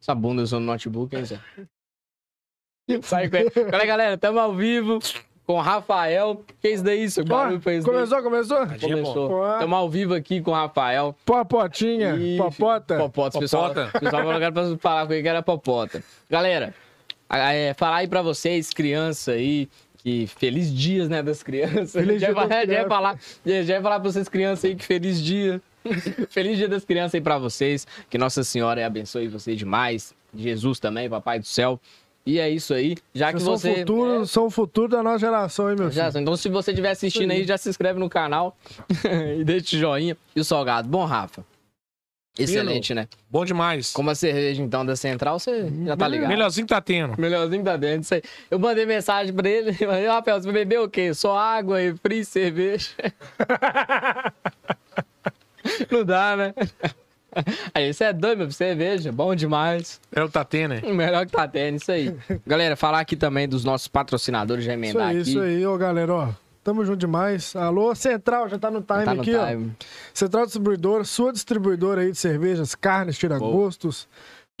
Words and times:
Essa 0.00 0.14
bunda 0.14 0.42
usando 0.42 0.64
notebook, 0.64 1.14
hein, 1.14 1.24
Zé? 1.24 1.38
Sai 3.02 3.28
com 3.28 3.36
ele. 3.36 3.50
Olha, 3.72 3.86
galera, 3.86 4.18
tamo 4.18 4.38
ao 4.38 4.54
vivo 4.54 4.98
com 5.46 5.54
o 5.54 5.60
Rafael. 5.60 6.42
Que 6.60 6.68
é 6.68 6.72
isso 6.72 6.82
daí, 6.82 7.08
seu 7.10 7.24
barulho 7.24 7.60
foi 7.60 7.76
isso 7.76 7.86
daí? 7.86 7.94
começou, 7.94 8.22
começou? 8.22 8.66
Começou. 8.80 9.30
Ó. 9.30 9.58
Tamo 9.58 9.76
ao 9.76 9.88
vivo 9.88 10.14
aqui 10.14 10.40
com 10.40 10.50
o 10.50 10.54
Rafael. 10.54 11.14
Popotinha, 11.24 12.16
Ih, 12.16 12.36
popota. 12.38 12.96
Popota. 12.98 13.38
Pessoal, 13.38 13.72
pessoal 13.74 14.22
colocaram 14.24 14.52
pra 14.52 14.76
falar 14.78 15.06
com 15.06 15.12
ele 15.12 15.22
que 15.22 15.28
era 15.28 15.42
popota. 15.42 16.02
Galera, 16.28 16.74
é, 17.30 17.74
falar 17.74 17.96
aí 17.98 18.08
pra 18.08 18.22
vocês, 18.22 18.70
criança 18.70 19.32
aí, 19.32 19.68
que 19.98 20.26
feliz 20.26 20.72
dias, 20.74 21.08
né, 21.08 21.22
das 21.22 21.42
crianças. 21.42 21.92
Feliz 21.92 22.20
já, 22.20 22.28
dia 22.28 22.28
ia 22.28 22.34
falar- 22.34 22.48
das 22.48 22.56
já 22.56 22.60
ia 22.60 22.66
crianças. 22.66 22.88
falar, 22.88 23.18
já, 23.46 23.62
já 23.62 23.74
ia 23.74 23.82
falar 23.82 24.00
pra 24.00 24.10
vocês, 24.10 24.28
crianças 24.28 24.64
aí, 24.64 24.74
que 24.74 24.84
feliz 24.84 25.22
dia. 25.22 25.60
feliz 26.30 26.56
dia 26.58 26.68
das 26.68 26.84
crianças 26.84 27.14
aí 27.14 27.20
pra 27.20 27.38
vocês. 27.38 27.86
Que 28.08 28.18
Nossa 28.18 28.42
Senhora 28.44 28.84
abençoe 28.84 29.28
vocês 29.28 29.58
demais. 29.58 30.14
Jesus 30.34 30.78
também, 30.78 31.08
Papai 31.08 31.38
do 31.38 31.46
Céu. 31.46 31.80
E 32.24 32.38
é 32.38 32.48
isso 32.50 32.74
aí. 32.74 32.96
Já 33.14 33.32
que 33.32 33.40
Vocês 33.40 33.44
são, 33.44 33.56
você. 33.58 33.70
o 33.70 33.76
futuro, 33.78 34.26
são 34.26 34.46
o 34.46 34.50
futuro 34.50 34.88
da 34.88 35.02
nossa 35.02 35.18
geração, 35.18 35.70
hein, 35.70 35.76
meu 35.76 35.90
Já, 35.90 36.10
filho? 36.10 36.22
então, 36.22 36.36
se 36.36 36.48
você 36.48 36.70
estiver 36.70 36.90
assistindo 36.90 37.30
aí, 37.30 37.44
já 37.44 37.56
se 37.56 37.68
inscreve 37.68 37.98
no 37.98 38.10
canal 38.10 38.56
e 39.38 39.42
deixa 39.42 39.74
o 39.74 39.78
joinha. 39.78 40.16
E 40.36 40.40
o 40.40 40.44
salgado. 40.44 40.86
Bom, 40.88 41.04
Rafa. 41.06 41.44
Excelente, 42.38 42.94
né? 42.94 43.08
Bom 43.28 43.44
demais. 43.44 43.92
Como 43.92 44.08
a 44.10 44.14
cerveja, 44.14 44.62
então, 44.62 44.86
da 44.86 44.94
Central, 44.96 45.38
você 45.38 45.68
já 45.84 45.96
tá 45.96 46.06
ligado. 46.06 46.28
Melhorzinho 46.28 46.66
que 46.66 46.72
tá 46.72 46.80
tendo. 46.80 47.20
Melhorzinho 47.20 47.62
que 47.62 47.68
tá 47.68 47.76
dentro. 47.76 48.02
Isso 48.02 48.14
aí. 48.14 48.22
Eu 48.50 48.58
mandei 48.58 48.86
mensagem 48.86 49.34
pra 49.34 49.48
ele. 49.48 49.72
Falei, 49.74 50.06
Rafael, 50.06 50.40
você 50.40 50.44
vai 50.44 50.54
beber 50.54 50.80
o 50.80 50.88
quê? 50.88 51.12
Só 51.12 51.36
água, 51.36 51.78
refri, 51.80 52.24
cerveja? 52.24 52.90
Não 55.90 56.04
dá, 56.04 56.36
né? 56.36 56.54
Aí, 57.72 57.92
você 57.94 58.04
é 58.04 58.12
doido, 58.12 58.38
meu. 58.38 58.50
Cerveja, 58.50 59.12
bom 59.12 59.34
demais. 59.34 60.00
É 60.14 60.22
o 60.22 60.28
tá 60.28 60.44
tendo, 60.44 60.74
né? 60.74 60.82
Melhor 60.92 61.24
que 61.26 61.32
tá 61.32 61.46
tendo, 61.46 61.76
isso 61.76 61.92
aí. 61.92 62.14
Galera, 62.46 62.74
falar 62.76 63.00
aqui 63.00 63.14
também 63.16 63.48
dos 63.48 63.64
nossos 63.64 63.86
patrocinadores, 63.88 64.64
já 64.64 64.72
Isso 64.72 64.80
emendar 64.80 65.08
aí, 65.08 65.20
aqui. 65.20 65.30
isso 65.30 65.40
aí, 65.40 65.64
ô 65.66 65.76
galera, 65.78 66.12
ó. 66.12 66.28
Tamo 66.62 66.84
junto 66.84 66.98
demais. 66.98 67.56
Alô, 67.56 67.94
Central, 67.94 68.48
já 68.48 68.58
tá 68.58 68.70
no 68.70 68.82
time 68.82 69.04
Tá 69.04 69.14
no 69.14 69.22
aqui, 69.22 69.34
ó. 69.34 69.46
time. 69.46 69.72
Central 70.12 70.44
Distribuidora, 70.44 71.04
sua 71.04 71.32
distribuidora 71.32 72.02
aí 72.02 72.10
de 72.12 72.18
cervejas, 72.18 72.74
carnes, 72.74 73.16
tiragostos. 73.16 74.06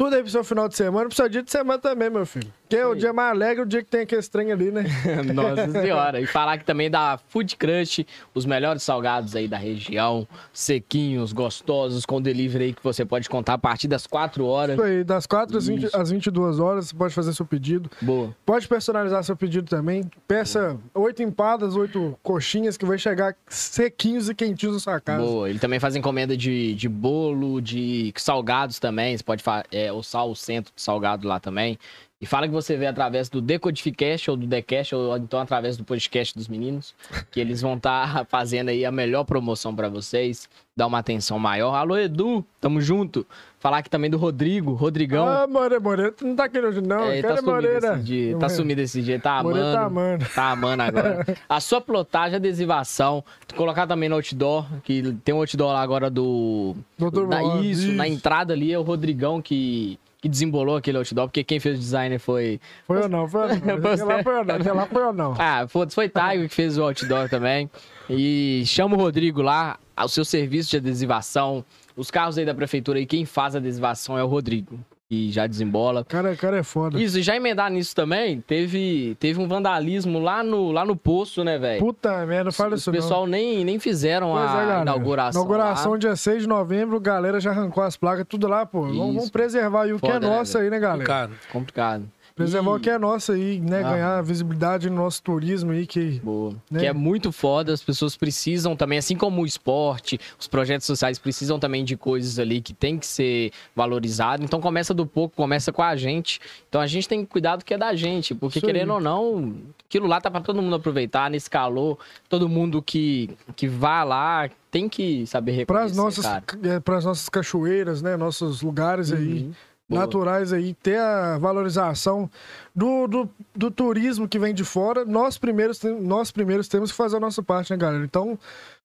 Tudo 0.00 0.16
aí 0.16 0.22
pro 0.22 0.30
seu 0.30 0.42
final 0.42 0.66
de 0.66 0.74
semana, 0.78 1.08
pro 1.08 1.14
seu 1.14 1.28
dia 1.28 1.42
de 1.42 1.50
semana 1.50 1.78
também, 1.78 2.08
meu 2.08 2.24
filho. 2.24 2.50
Que 2.70 2.76
é 2.76 2.86
o 2.86 2.94
dia 2.94 3.12
mais 3.12 3.32
alegre, 3.32 3.64
o 3.64 3.66
dia 3.66 3.82
que 3.82 3.90
tem 3.90 4.00
aquele 4.02 4.22
trem 4.22 4.50
ali, 4.50 4.70
né? 4.70 4.84
Nossa 5.34 5.68
senhora. 5.68 6.18
E 6.20 6.26
falar 6.26 6.54
aqui 6.54 6.64
também 6.64 6.88
da 6.90 7.18
Food 7.28 7.54
Crush, 7.56 8.06
os 8.34 8.46
melhores 8.46 8.82
salgados 8.82 9.36
aí 9.36 9.46
da 9.46 9.58
região, 9.58 10.26
sequinhos, 10.54 11.34
gostosos, 11.34 12.06
com 12.06 12.22
delivery 12.22 12.64
aí 12.64 12.72
que 12.72 12.82
você 12.82 13.04
pode 13.04 13.28
contar 13.28 13.54
a 13.54 13.58
partir 13.58 13.88
das 13.88 14.06
4 14.06 14.46
horas. 14.46 14.76
Isso 14.76 14.84
aí, 14.86 15.04
das 15.04 15.26
4 15.26 15.58
às, 15.58 15.66
20, 15.66 15.82
Isso. 15.84 15.96
às 15.96 16.10
22 16.10 16.60
horas, 16.60 16.86
você 16.88 16.94
pode 16.96 17.12
fazer 17.12 17.34
seu 17.34 17.44
pedido. 17.44 17.90
Boa. 18.00 18.34
Pode 18.46 18.66
personalizar 18.68 19.22
seu 19.22 19.36
pedido 19.36 19.68
também. 19.68 20.04
Peça 20.26 20.78
oito 20.94 21.22
empadas, 21.22 21.76
oito 21.76 22.16
coxinhas 22.22 22.78
que 22.78 22.86
vai 22.86 22.96
chegar 22.96 23.36
sequinhos 23.48 24.30
e 24.30 24.34
quentinhos 24.34 24.76
na 24.76 24.80
sua 24.80 24.98
casa. 25.00 25.22
Boa. 25.22 25.50
Ele 25.50 25.58
também 25.58 25.78
faz 25.78 25.94
encomenda 25.94 26.34
de, 26.34 26.74
de 26.74 26.88
bolo, 26.88 27.60
de 27.60 28.14
salgados 28.16 28.78
também. 28.78 29.14
Você 29.14 29.24
pode 29.24 29.42
fa- 29.42 29.64
é, 29.72 29.89
alçar 29.90 30.26
o 30.26 30.34
centro 30.34 30.72
de 30.74 30.80
salgado 30.82 31.26
lá 31.28 31.38
também. 31.40 31.78
E 32.22 32.26
fala 32.26 32.46
que 32.46 32.52
você 32.52 32.76
vê 32.76 32.86
através 32.86 33.30
do 33.30 33.40
Decodificast 33.40 34.30
ou 34.30 34.36
do 34.36 34.46
Decast, 34.46 34.94
ou 34.94 35.16
então 35.16 35.40
através 35.40 35.78
do 35.78 35.84
podcast 35.84 36.36
dos 36.36 36.48
meninos, 36.48 36.94
que 37.30 37.40
eles 37.40 37.62
vão 37.62 37.76
estar 37.76 38.26
fazendo 38.28 38.68
aí 38.68 38.84
a 38.84 38.92
melhor 38.92 39.24
promoção 39.24 39.74
pra 39.74 39.88
vocês, 39.88 40.46
dar 40.76 40.86
uma 40.86 40.98
atenção 40.98 41.38
maior. 41.38 41.74
Alô, 41.74 41.96
Edu, 41.96 42.44
tamo 42.60 42.78
junto. 42.78 43.26
Falar 43.58 43.78
aqui 43.78 43.88
também 43.88 44.10
do 44.10 44.18
Rodrigo, 44.18 44.74
Rodrigão. 44.74 45.26
Ah, 45.26 45.46
Moreira, 45.46 45.80
Moreira, 45.80 46.12
tu 46.12 46.26
não 46.26 46.36
tá 46.36 46.44
aqui 46.44 46.58
hoje 46.58 46.82
não. 46.82 47.04
É, 47.04 47.22
Quero 47.22 47.28
tá 47.28 47.36
sumido 47.36 47.52
Moreira. 47.52 47.94
esse 47.94 48.02
dia. 48.04 48.36
Tá 48.38 48.46
é. 48.46 48.48
sumido 48.50 48.80
esse 48.82 49.02
dia. 49.02 49.18
Tá 49.18 49.38
amando. 49.38 49.56
Moreira 49.56 49.72
tá 49.78 49.84
amando. 49.86 50.26
Tá 50.34 50.50
amando 50.50 50.82
agora. 50.82 51.26
A 51.48 51.58
sua 51.60 51.80
plotagem, 51.80 52.36
adesivação. 52.36 53.24
Colocar 53.56 53.86
também 53.86 54.10
no 54.10 54.16
outdoor, 54.16 54.66
que 54.82 55.02
tem 55.24 55.34
um 55.34 55.38
outdoor 55.38 55.72
lá 55.72 55.80
agora 55.80 56.10
do. 56.10 56.76
Doutor 56.98 57.28
da- 57.28 57.40
Moá, 57.40 57.62
isso, 57.62 57.90
na 57.92 58.06
isso. 58.06 58.14
entrada 58.16 58.52
ali 58.52 58.70
é 58.72 58.78
o 58.78 58.82
Rodrigão 58.82 59.40
que, 59.42 59.98
que 60.20 60.28
desembolou 60.28 60.76
aquele 60.76 60.98
outdoor, 60.98 61.28
porque 61.28 61.42
quem 61.42 61.58
fez 61.58 61.76
o 61.76 61.80
designer 61.80 62.18
foi. 62.18 62.60
Foi 62.86 63.02
eu 63.02 63.08
não, 63.08 63.26
foi 63.26 63.42
eu 63.42 63.48
não. 63.48 63.74
Aquele 63.90 64.04
lá 64.04 64.22
foi 64.22 64.34
eu 64.34 64.44
não, 64.44 64.54
aquele 64.54 64.74
lá 64.74 64.86
foi 64.86 65.12
não. 65.12 65.34
Ah, 65.38 65.66
foda-se, 65.66 65.94
foi 65.94 66.08
Taigo 66.08 66.48
que 66.48 66.54
fez 66.54 66.76
o 66.76 66.82
outdoor 66.82 67.28
também. 67.28 67.70
E 68.08 68.62
chama 68.66 68.96
o 68.96 68.98
Rodrigo 68.98 69.40
lá, 69.40 69.78
o 69.96 70.08
seu 70.08 70.24
serviço 70.24 70.70
de 70.70 70.76
adesivação. 70.76 71.64
Os 71.96 72.10
carros 72.10 72.36
aí 72.38 72.44
da 72.44 72.54
prefeitura 72.54 72.98
aí, 72.98 73.06
quem 73.06 73.24
faz 73.24 73.54
a 73.54 73.58
adesivação 73.58 74.18
é 74.18 74.24
o 74.24 74.26
Rodrigo. 74.26 74.78
E 75.10 75.28
já 75.32 75.44
desembola. 75.44 76.04
Cara, 76.04 76.36
cara 76.36 76.58
é 76.58 76.62
foda. 76.62 77.00
Isso, 77.00 77.18
e 77.18 77.22
já 77.22 77.34
emendar 77.34 77.68
nisso 77.68 77.96
também, 77.96 78.40
teve, 78.40 79.16
teve 79.18 79.40
um 79.40 79.48
vandalismo 79.48 80.20
lá 80.20 80.44
no, 80.44 80.70
lá 80.70 80.84
no 80.84 80.94
posto, 80.94 81.42
né, 81.42 81.58
velho? 81.58 81.80
Puta 81.80 82.24
merda, 82.24 82.44
não 82.44 82.52
fala 82.52 82.76
Os 82.76 82.82
isso 82.82 82.92
pessoal 82.92 83.26
nem, 83.26 83.64
nem 83.64 83.80
fizeram 83.80 84.28
não. 84.28 84.36
Pois 84.36 84.50
é, 84.50 84.54
a 84.54 84.60
galera. 84.60 84.82
inauguração. 84.82 85.40
Inauguração 85.40 85.92
lá. 85.92 85.98
dia 85.98 86.14
6 86.14 86.42
de 86.42 86.48
novembro, 86.48 87.00
galera 87.00 87.40
já 87.40 87.50
arrancou 87.50 87.82
as 87.82 87.96
placas, 87.96 88.24
tudo 88.28 88.46
lá, 88.46 88.64
pô. 88.64 88.82
Vamos, 88.82 89.30
preservar 89.30 89.82
aí 89.82 89.92
o 89.92 89.98
que 89.98 90.06
é 90.06 90.12
Foda, 90.12 90.28
né, 90.28 90.36
nosso 90.36 90.56
aí, 90.56 90.70
né, 90.70 90.78
galera? 90.78 91.04
Cara, 91.04 91.30
Complicado. 91.52 92.08
Preservar 92.44 92.72
E- 92.72 92.76
o 92.76 92.80
que 92.80 92.90
é 92.90 92.98
nosso 92.98 93.32
aí, 93.32 93.60
né? 93.60 93.80
Ah. 93.84 93.90
Ganhar 93.92 94.22
visibilidade 94.22 94.88
no 94.90 94.96
nosso 94.96 95.22
turismo 95.22 95.72
aí, 95.72 95.86
que... 95.86 96.20
Boa. 96.22 96.54
Né? 96.70 96.80
Que 96.80 96.86
é 96.86 96.92
muito 96.92 97.30
foda, 97.32 97.72
as 97.72 97.82
pessoas 97.82 98.16
precisam 98.16 98.74
também, 98.76 98.98
assim 98.98 99.16
como 99.16 99.42
o 99.42 99.46
esporte, 99.46 100.18
os 100.38 100.46
projetos 100.46 100.86
sociais 100.86 101.18
precisam 101.18 101.58
também 101.58 101.84
de 101.84 101.96
coisas 101.96 102.38
ali 102.38 102.60
que 102.60 102.72
tem 102.72 102.98
que 102.98 103.06
ser 103.06 103.52
valorizado. 103.74 104.42
Então 104.44 104.60
começa 104.60 104.92
do 104.94 105.06
pouco, 105.06 105.36
começa 105.36 105.72
com 105.72 105.82
a 105.82 105.96
gente. 105.96 106.40
Então 106.68 106.80
a 106.80 106.86
gente 106.86 107.08
tem 107.08 107.20
que 107.24 107.26
cuidar 107.30 107.56
do 107.56 107.64
que 107.64 107.74
é 107.74 107.78
da 107.78 107.94
gente, 107.94 108.34
porque 108.34 108.58
Isso 108.58 108.66
aí. 108.66 108.72
querendo 108.72 108.92
ou 108.94 109.00
não, 109.00 109.54
aquilo 109.88 110.06
lá 110.06 110.20
tá 110.20 110.30
pra 110.30 110.40
todo 110.40 110.60
mundo 110.62 110.76
aproveitar 110.76 111.30
nesse 111.30 111.48
calor. 111.50 111.98
Todo 112.28 112.48
mundo 112.48 112.80
que, 112.82 113.30
que 113.56 113.66
vá 113.68 114.02
lá 114.04 114.48
tem 114.70 114.88
que 114.88 115.26
saber 115.26 115.50
reconhecer, 115.52 115.66
Para 115.66 115.82
as 115.84 115.96
nossas, 115.96 116.24
é, 116.24 116.90
nossas 117.04 117.28
cachoeiras, 117.28 118.00
né? 118.02 118.16
Nossos 118.16 118.62
lugares 118.62 119.12
aí 119.12 119.42
Uhum. 119.44 119.52
Naturais 119.98 120.52
aí, 120.52 120.74
ter 120.74 120.98
a 120.98 121.36
valorização 121.38 122.30
do, 122.74 123.06
do, 123.06 123.30
do 123.54 123.70
turismo 123.70 124.28
que 124.28 124.38
vem 124.38 124.54
de 124.54 124.64
fora. 124.64 125.04
Nós 125.04 125.36
primeiros, 125.36 125.82
nós 126.00 126.30
primeiros 126.30 126.68
temos 126.68 126.90
que 126.90 126.96
fazer 126.96 127.16
a 127.16 127.20
nossa 127.20 127.42
parte, 127.42 127.72
né, 127.72 127.76
galera? 127.76 128.04
Então, 128.04 128.38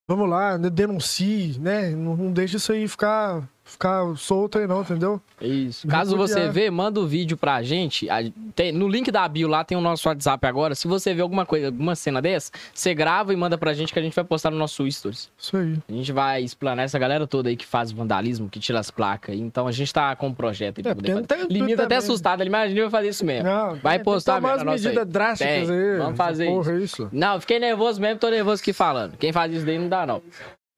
vamos 0.07 0.29
lá, 0.29 0.57
denuncie, 0.57 1.59
né? 1.59 1.91
Não, 1.91 2.17
não 2.17 2.31
deixe 2.31 2.57
isso 2.57 2.71
aí 2.71 2.87
ficar, 2.87 3.47
ficar 3.67 4.15
solto 4.15 4.59
aí 4.59 4.67
não, 4.67 4.81
entendeu? 4.81 5.19
Isso. 5.41 5.87
Caso 5.87 6.15
você 6.15 6.47
vê, 6.49 6.69
manda 6.69 6.99
o 6.99 7.07
vídeo 7.07 7.35
pra 7.35 7.61
gente. 7.63 8.07
Tem- 8.55 8.71
no 8.71 8.87
link 8.87 9.11
da 9.11 9.27
bio 9.27 9.47
lá 9.47 9.63
tem 9.65 9.77
o 9.77 9.81
nosso 9.81 10.07
WhatsApp 10.07 10.45
agora. 10.47 10.75
Se 10.75 10.87
você 10.87 11.13
vê 11.13 11.21
alguma 11.21 11.45
coisa, 11.45 11.65
alguma 11.67 11.95
cena 11.95 12.21
dessa, 12.21 12.51
você 12.73 12.93
grava 12.93 13.33
e 13.33 13.35
manda 13.35 13.57
pra 13.57 13.73
gente 13.73 13.91
que 13.91 13.99
a 13.99 14.01
gente 14.01 14.15
vai 14.15 14.23
postar 14.23 14.51
no 14.51 14.57
nosso 14.57 14.89
stories. 14.89 15.29
Isso 15.37 15.57
aí. 15.57 15.77
A 15.89 15.91
gente 15.91 16.11
vai 16.13 16.41
explanar 16.43 16.85
essa 16.85 16.97
galera 16.99 17.25
toda 17.27 17.49
aí 17.49 17.57
que 17.57 17.65
faz 17.65 17.91
vandalismo, 17.91 18.47
que 18.49 18.59
tira 18.59 18.79
as 18.79 18.89
placas. 18.91 19.35
Então 19.35 19.67
a 19.67 19.71
gente 19.71 19.91
tá 19.91 20.15
com 20.15 20.27
um 20.27 20.33
projeto 20.33 20.77
aí 20.77 20.83
pra 20.83 20.91
É, 20.91 20.95
poder 20.95 21.07
fazer. 21.09 21.19
não 21.21 21.47
tem 21.47 21.67
tudo 21.67 21.81
até 21.81 21.95
assustado. 21.97 22.41
Ele 22.41 22.49
imagina 22.49 22.79
eu 22.79 22.89
fazer 22.91 23.09
isso 23.09 23.25
mesmo. 23.25 23.49
Não, 23.49 23.75
Vai 23.77 23.97
tem- 23.97 24.05
postar 24.05 24.39
tem 24.39 24.49
mesmo 24.51 24.63
nossa 24.63 24.77
medidas 24.83 24.97
aí. 25.05 25.11
drásticas 25.11 25.67
Tem. 25.67 25.77
aí. 25.77 25.97
Vamos 25.97 26.17
fazer 26.17 26.45
Porra, 26.45 26.73
isso. 26.79 27.09
Não, 27.11 27.33
eu 27.33 27.41
fiquei 27.41 27.59
nervoso 27.59 27.99
mesmo, 27.99 28.19
tô 28.19 28.29
nervoso 28.29 28.61
aqui 28.61 28.71
falando. 28.71 29.17
Quem 29.17 29.33
faz 29.33 29.51
isso 29.51 29.65
daí 29.65 29.79
não 29.79 29.89
dá, 29.89 30.05
não. 30.05 30.21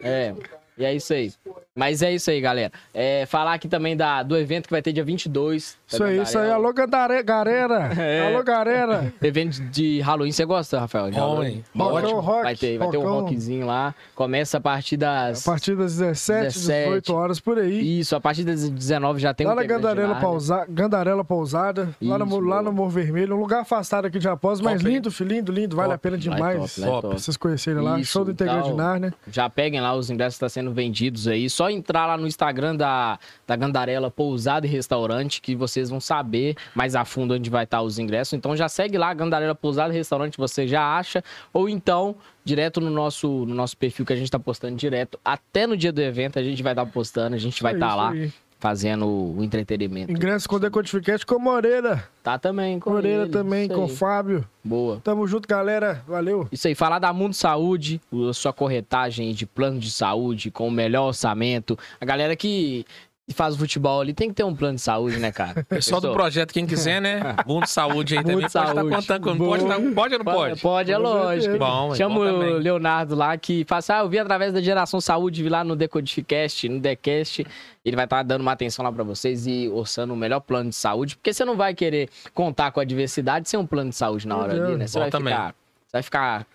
É. 0.02 0.34
E 0.78 0.86
é 0.86 0.94
isso 0.96 1.12
aí. 1.14 1.32
Mas 1.78 2.02
é 2.02 2.12
isso 2.14 2.30
aí, 2.32 2.42
galera. 2.42 2.72
É, 2.94 3.26
falar 3.28 3.54
aqui 3.54 3.68
também 3.68 3.96
da, 3.96 4.24
do 4.24 4.36
evento 4.36 4.66
que 4.66 4.72
vai 4.72 4.82
ter 4.82 4.92
dia 4.92 5.04
22. 5.04 5.78
da 5.92 5.96
Isso 5.96 6.04
aí, 6.04 6.22
isso 6.22 6.40
aí. 6.40 6.50
Alô, 6.50 6.74
Gandare- 6.74 7.22
galera. 7.24 7.92
É. 8.08 8.28
Alô, 8.28 8.44
galera. 8.44 9.14
Evento 9.22 9.62
de 9.70 10.00
Halloween, 10.02 10.32
você 10.32 10.46
gosta, 10.46 10.80
Rafael? 10.80 11.10
De 11.12 11.18
Bom, 11.18 11.20
Halloween? 11.22 11.64
Rockão, 11.76 11.96
Ótimo. 11.96 12.20
rock, 12.20 12.44
Vai 12.44 12.56
ter, 12.56 12.78
vai 12.78 12.90
ter 12.90 12.98
um 12.98 13.04
rockzinho 13.04 13.66
lá. 13.66 13.94
Começa 14.16 14.58
a 14.58 14.62
partir 14.62 14.98
das. 14.98 15.48
A 15.48 15.52
partir 15.52 15.76
das 15.76 15.98
17, 15.98 16.44
17. 16.46 16.88
18 16.90 17.14
horas 17.14 17.40
por 17.40 17.60
aí. 17.60 18.00
Isso, 18.00 18.16
a 18.16 18.20
partir 18.22 18.44
das 18.44 18.68
19 18.70 19.20
já 19.20 19.34
tem 19.34 19.46
lá 19.46 19.54
um 19.54 19.56
na 19.56 19.64
evento 19.64 19.78
de 19.78 19.84
Gandarela. 19.84 20.16
Pausa... 20.16 20.66
Gandarela 20.70 21.24
Pousada, 21.24 21.90
lá, 22.02 22.18
no, 22.18 22.26
Isso, 22.26 22.40
lá 22.40 22.62
no 22.62 22.72
Morro 22.72 22.90
Vermelho, 22.90 23.36
um 23.36 23.40
lugar 23.40 23.62
afastado 23.62 24.06
aqui 24.06 24.18
de 24.20 24.28
Após, 24.28 24.60
mas 24.60 24.82
Top, 24.82 24.92
lindo, 24.94 25.12
filho, 25.12 25.30
lindo, 25.30 25.52
lindo, 25.52 25.76
vale 25.76 25.90
Top. 25.90 25.96
a 25.96 25.98
pena 25.98 26.16
Lá 26.16 26.22
demais. 26.22 26.76
top, 26.76 26.82
lá 26.82 26.88
é 26.98 27.02
Top. 27.02 27.20
vocês 27.20 27.38
conhecerem 27.38 27.82
lá, 27.82 28.00
Isso, 28.00 28.12
show 28.12 28.26
do 28.26 28.32
Integrante 28.32 28.68
então, 28.70 28.76
Nar, 28.78 29.00
né? 29.00 29.14
Já 29.32 29.50
peguem 29.50 29.80
lá, 29.80 29.94
os 29.96 30.10
ingressos 30.10 30.36
estão 30.36 30.50
sendo 30.50 30.72
vendidos 30.72 31.28
aí. 31.28 31.50
Só 31.50 31.67
entrar 31.70 32.06
lá 32.06 32.18
no 32.18 32.28
Instagram 32.28 32.76
da, 32.76 33.20
da 33.46 33.56
Gandarela 33.56 34.10
Pousada 34.10 34.66
e 34.66 34.70
Restaurante 34.70 35.42
que 35.42 35.56
vocês 35.56 35.90
vão 35.90 36.00
saber 36.00 36.56
mais 36.76 36.96
a 36.96 37.06
fundo 37.06 37.34
onde 37.34 37.50
vai 37.50 37.64
estar 37.64 37.82
os 37.82 38.00
ingressos. 38.00 38.34
Então 38.34 38.56
já 38.56 38.70
segue 38.70 38.98
lá, 38.98 39.14
Gandarela 39.14 39.56
Pousada 39.56 39.94
e 39.94 39.98
Restaurante, 39.98 40.38
você 40.38 40.68
já 40.68 40.98
acha. 40.98 41.24
Ou 41.54 41.70
então, 41.70 42.16
direto 42.44 42.80
no 42.80 42.90
nosso, 42.90 43.28
no 43.46 43.56
nosso 43.56 43.78
perfil 43.78 44.06
que 44.06 44.14
a 44.14 44.16
gente 44.16 44.32
tá 44.32 44.40
postando 44.40 44.76
direto. 44.76 45.20
Até 45.24 45.68
no 45.68 45.78
dia 45.78 45.92
do 45.92 46.02
evento 46.02 46.40
a 46.40 46.44
gente 46.44 46.62
vai 46.64 46.74
estar 46.74 46.86
postando, 46.86 47.36
a 47.36 47.40
gente 47.40 47.62
vai 47.62 47.74
É 47.74 47.76
estar 47.76 47.88
isso 47.88 47.98
lá 47.98 48.12
aí. 48.12 48.32
Fazendo 48.60 49.08
o 49.08 49.44
entretenimento. 49.44 50.12
Ingresso 50.12 50.48
com 50.50 50.60
Decodificate 50.60 51.26
com 51.26 51.40
Moreira. 51.40 52.04
Tá 52.24 52.38
também 52.38 52.80
com 52.80 52.92
Moreira 52.92 53.24
ele, 53.24 53.32
também, 53.32 53.68
com. 53.68 53.88
Fábio. 53.88 54.46
Boa. 54.64 55.00
Tamo 55.04 55.26
junto, 55.28 55.48
galera. 55.48 56.04
Valeu. 56.08 56.48
Isso 56.52 56.68
aí, 56.68 56.76
falar 56.76 57.00
da 57.00 57.14
Mundo 57.14 57.34
Saúde, 57.34 58.02
a 58.30 58.34
sua 58.34 58.52
corretagem 58.52 59.34
de 59.34 59.46
plano 59.46 59.80
de 59.80 59.90
saúde 59.90 60.52
com 60.52 60.68
o 60.68 60.72
melhor 60.72 61.08
orçamento. 61.08 61.78
A 62.02 62.06
galera 62.06 62.36
que 62.36 62.86
e 63.30 63.34
faz 63.34 63.56
o 63.56 63.58
futebol 63.58 64.00
ali, 64.00 64.14
tem 64.14 64.30
que 64.30 64.36
ter 64.36 64.46
um 64.46 64.56
plano 64.56 64.76
de 64.76 64.82
saúde, 64.82 65.20
né, 65.20 65.34
cara? 65.34 65.64
Pessoal 65.68 66.00
do 66.00 66.14
projeto, 66.14 66.54
quem 66.54 66.66
quiser, 66.66 67.02
né? 67.02 67.20
Mundo 67.46 67.68
Saúde 67.68 68.18
aí 68.18 68.24
Mundo 68.24 68.28
também. 68.28 68.36
Pode 68.42 68.48
estar 68.48 68.74
Saúde. 68.74 68.96
contando 68.96 69.22
com. 69.24 69.38
Pode, 69.38 69.66
tá- 69.66 69.76
pode 69.94 70.14
ou 70.14 70.20
não 70.20 70.26
pode? 70.26 70.50
Pode, 70.50 70.62
pode, 70.62 70.92
é 70.94 70.98
lógico. 70.98 71.58
Bom, 71.58 71.94
Chama 71.94 72.16
bom 72.16 72.22
o. 72.22 72.58
Leonardo 72.58 73.16
lá 73.16 73.36
que 73.38 73.66
fala 73.66 73.80
assim, 73.80 73.92
ah, 73.92 74.00
eu 74.00 74.08
vi 74.10 74.18
através 74.18 74.54
da 74.54 74.62
Geração 74.62 75.02
Saúde, 75.02 75.44
vi 75.44 75.50
lá 75.50 75.62
no 75.62 75.76
Decodificast, 75.76 76.70
no 76.70 76.80
Decast, 76.80 77.46
ele 77.84 77.96
vai 77.98 78.06
estar 78.06 78.24
dando 78.24 78.42
uma 78.42 78.54
atenção 78.54 78.86
lá 78.86 78.92
pra 78.94 79.04
vocês 79.04 79.46
e 79.46 79.68
orçando 79.68 80.14
o 80.14 80.18
melhor 80.18 80.40
plano 80.40 80.70
de 80.70 80.76
saúde, 80.78 81.18
porque 81.18 81.34
você 81.34 81.44
não 81.44 81.58
vai 81.58 81.74
querer 81.74 82.10
contar 82.34 82.72
com 82.72 82.80
a 82.80 82.86
diversidade 82.86 83.50
sem 83.50 83.60
um 83.60 83.66
plano 83.68 83.90
de 83.90 83.98
saúde 83.98 84.26
na 84.26 84.38
hora 84.38 84.54
ali, 84.54 84.78
né? 84.78 84.88
Você 84.88 84.94
Bom 84.98 85.02
vai 85.02 85.12
também. 85.12 85.34
ficar, 85.34 85.48
você 85.86 85.92
vai 85.92 86.02
ficar 86.04 86.48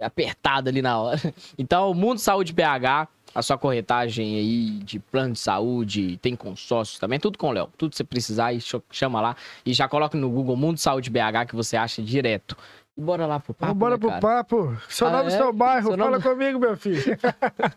apertado 0.00 0.68
ali 0.68 0.82
na 0.82 0.98
hora. 0.98 1.20
Então, 1.58 1.90
o 1.90 1.94
Mundo 1.94 2.18
Saúde 2.18 2.52
BH, 2.52 3.08
a 3.34 3.42
sua 3.42 3.56
corretagem 3.58 4.36
aí 4.36 4.70
de 4.82 4.98
plano 4.98 5.32
de 5.34 5.38
saúde, 5.38 6.16
tem 6.18 6.34
consórcios 6.34 6.98
também, 6.98 7.18
tudo 7.20 7.38
com 7.38 7.48
o 7.48 7.52
Léo. 7.52 7.68
Tudo 7.78 7.90
que 7.90 7.96
você 7.96 8.04
precisar, 8.04 8.52
ch- 8.60 8.76
chama 8.90 9.20
lá 9.20 9.36
e 9.64 9.72
já 9.72 9.88
coloca 9.88 10.16
no 10.18 10.28
Google 10.30 10.56
Mundo 10.56 10.78
Saúde 10.78 11.10
BH 11.10 11.46
que 11.48 11.54
você 11.56 11.76
acha 11.76 12.02
direto. 12.02 12.56
E 12.96 13.00
bora 13.00 13.24
lá 13.26 13.38
pro 13.38 13.54
papo, 13.54 13.72
embora 13.72 13.94
né, 13.94 13.98
pro 14.00 14.08
cara? 14.08 14.20
papo. 14.20 14.76
Seu 14.88 15.06
Ah, 15.06 15.10
nome 15.10 15.28
é? 15.28 15.36
seu 15.36 15.52
bairro. 15.52 15.88
Seu 15.88 15.96
Fala 15.98 16.10
nome- 16.10 16.22
comigo, 16.22 16.58
meu 16.58 16.76
filho. 16.76 17.02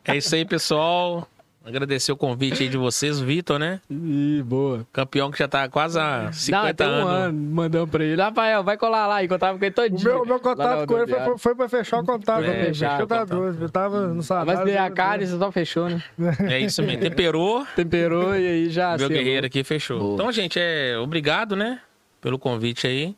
É 0.06 0.18
isso 0.18 0.34
aí, 0.36 0.44
pessoal. 0.44 1.28
Agradecer 1.66 2.12
o 2.12 2.18
convite 2.18 2.62
aí 2.62 2.68
de 2.68 2.76
vocês, 2.76 3.22
o 3.22 3.26
Vitor, 3.26 3.58
né? 3.58 3.80
Ih, 3.90 4.44
boa. 4.46 4.86
Campeão 4.92 5.32
que 5.32 5.40
já 5.40 5.48
tá 5.48 5.70
quase 5.70 5.98
há 5.98 6.30
50 6.34 6.68
Não, 6.68 6.74
tem 6.74 6.88
um 6.88 7.08
anos. 7.08 7.28
ano, 7.30 7.40
mandamos 7.56 7.90
pra 7.90 8.04
ele. 8.04 8.22
Rafael, 8.22 8.62
vai 8.66 8.78
colar 8.78 9.08
lá, 9.08 9.24
encontrava 9.24 9.58
com 9.58 9.64
ele 9.64 9.74
todo 9.74 9.90
dia. 9.90 10.10
meu, 10.10 10.24
o 10.24 10.26
meu 10.26 10.36
Lá 10.36 10.40
contato 10.42 10.86
com 10.86 10.98
ele 11.00 11.08
foi, 11.08 11.38
foi 11.38 11.56
pra 11.56 11.70
fechar 11.70 12.02
o 12.02 12.06
contato. 12.06 12.44
É, 12.44 12.66
fechar 12.66 13.02
o 13.02 13.08
tá 13.08 13.24
doido. 13.24 13.64
Eu 13.64 13.70
tava 13.70 14.08
no 14.08 14.22
salário. 14.22 14.52
Mas 14.54 14.66
veio 14.66 14.84
a 14.84 14.90
cara 14.90 15.24
e 15.24 15.28
você 15.28 15.38
só 15.38 15.52
fechou, 15.54 15.88
né? 15.90 16.04
É 16.50 16.60
isso 16.60 16.84
mesmo. 16.84 17.00
Temperou, 17.02 17.66
Temperou 17.78 18.36
e 18.36 18.46
aí 18.46 18.70
já. 18.70 18.98
meu 18.98 19.08
guerreiro 19.08 19.46
aqui 19.48 19.64
fechou. 19.64 20.00
Boa. 20.00 20.14
Então, 20.16 20.32
gente, 20.34 20.60
é 20.60 20.98
obrigado, 20.98 21.56
né? 21.56 21.80
Pelo 22.20 22.38
convite 22.38 22.88
aí. 22.88 23.16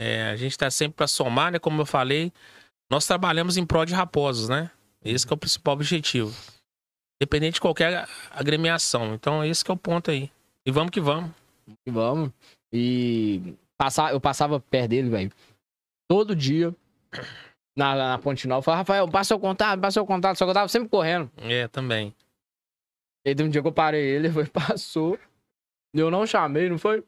É, 0.00 0.30
a 0.30 0.36
gente 0.36 0.56
tá 0.56 0.70
sempre 0.70 0.96
pra 0.96 1.06
somar, 1.06 1.52
né? 1.52 1.58
Como 1.58 1.82
eu 1.82 1.86
falei, 1.86 2.32
nós 2.90 3.06
trabalhamos 3.06 3.58
em 3.58 3.66
prol 3.66 3.84
de 3.84 3.92
raposos, 3.92 4.48
né? 4.48 4.70
Esse 5.04 5.26
que 5.26 5.34
é 5.34 5.36
o 5.36 5.38
principal 5.38 5.74
objetivo. 5.74 6.34
Independente 7.20 7.54
de 7.54 7.60
qualquer 7.60 8.08
agremiação. 8.30 9.14
Então, 9.14 9.44
esse 9.44 9.64
que 9.64 9.70
é 9.70 9.74
o 9.74 9.76
ponto 9.76 10.10
aí. 10.10 10.30
E 10.64 10.70
vamos 10.70 10.90
que 10.90 11.00
vamos. 11.00 11.30
E 11.86 11.90
vamos. 11.90 12.30
E 12.72 13.54
passar, 13.76 14.12
eu 14.12 14.20
passava 14.20 14.60
perto 14.60 14.90
dele, 14.90 15.08
velho. 15.10 15.32
Todo 16.08 16.34
dia. 16.36 16.74
Na, 17.76 17.94
na 17.94 18.18
Ponte 18.18 18.46
Nova. 18.46 18.58
Eu 18.60 18.62
falava, 18.62 18.80
Rafael, 18.82 19.08
passa 19.08 19.28
seu 19.28 19.38
contato, 19.40 19.80
passa 19.80 19.94
seu 19.94 20.06
contato. 20.06 20.36
Só 20.36 20.44
que 20.44 20.50
eu 20.50 20.54
tava 20.54 20.68
sempre 20.68 20.88
correndo. 20.88 21.30
É, 21.38 21.66
também. 21.68 22.14
E 23.24 23.30
aí, 23.30 23.34
de 23.34 23.42
um 23.42 23.48
dia 23.50 23.60
que 23.62 23.68
eu 23.68 23.72
parei 23.72 24.00
ele, 24.04 24.28
ele 24.28 24.32
foi, 24.34 24.46
passou. 24.46 25.18
E 25.94 25.98
eu 25.98 26.10
não 26.10 26.26
chamei, 26.26 26.68
não 26.68 26.78
foi? 26.78 27.02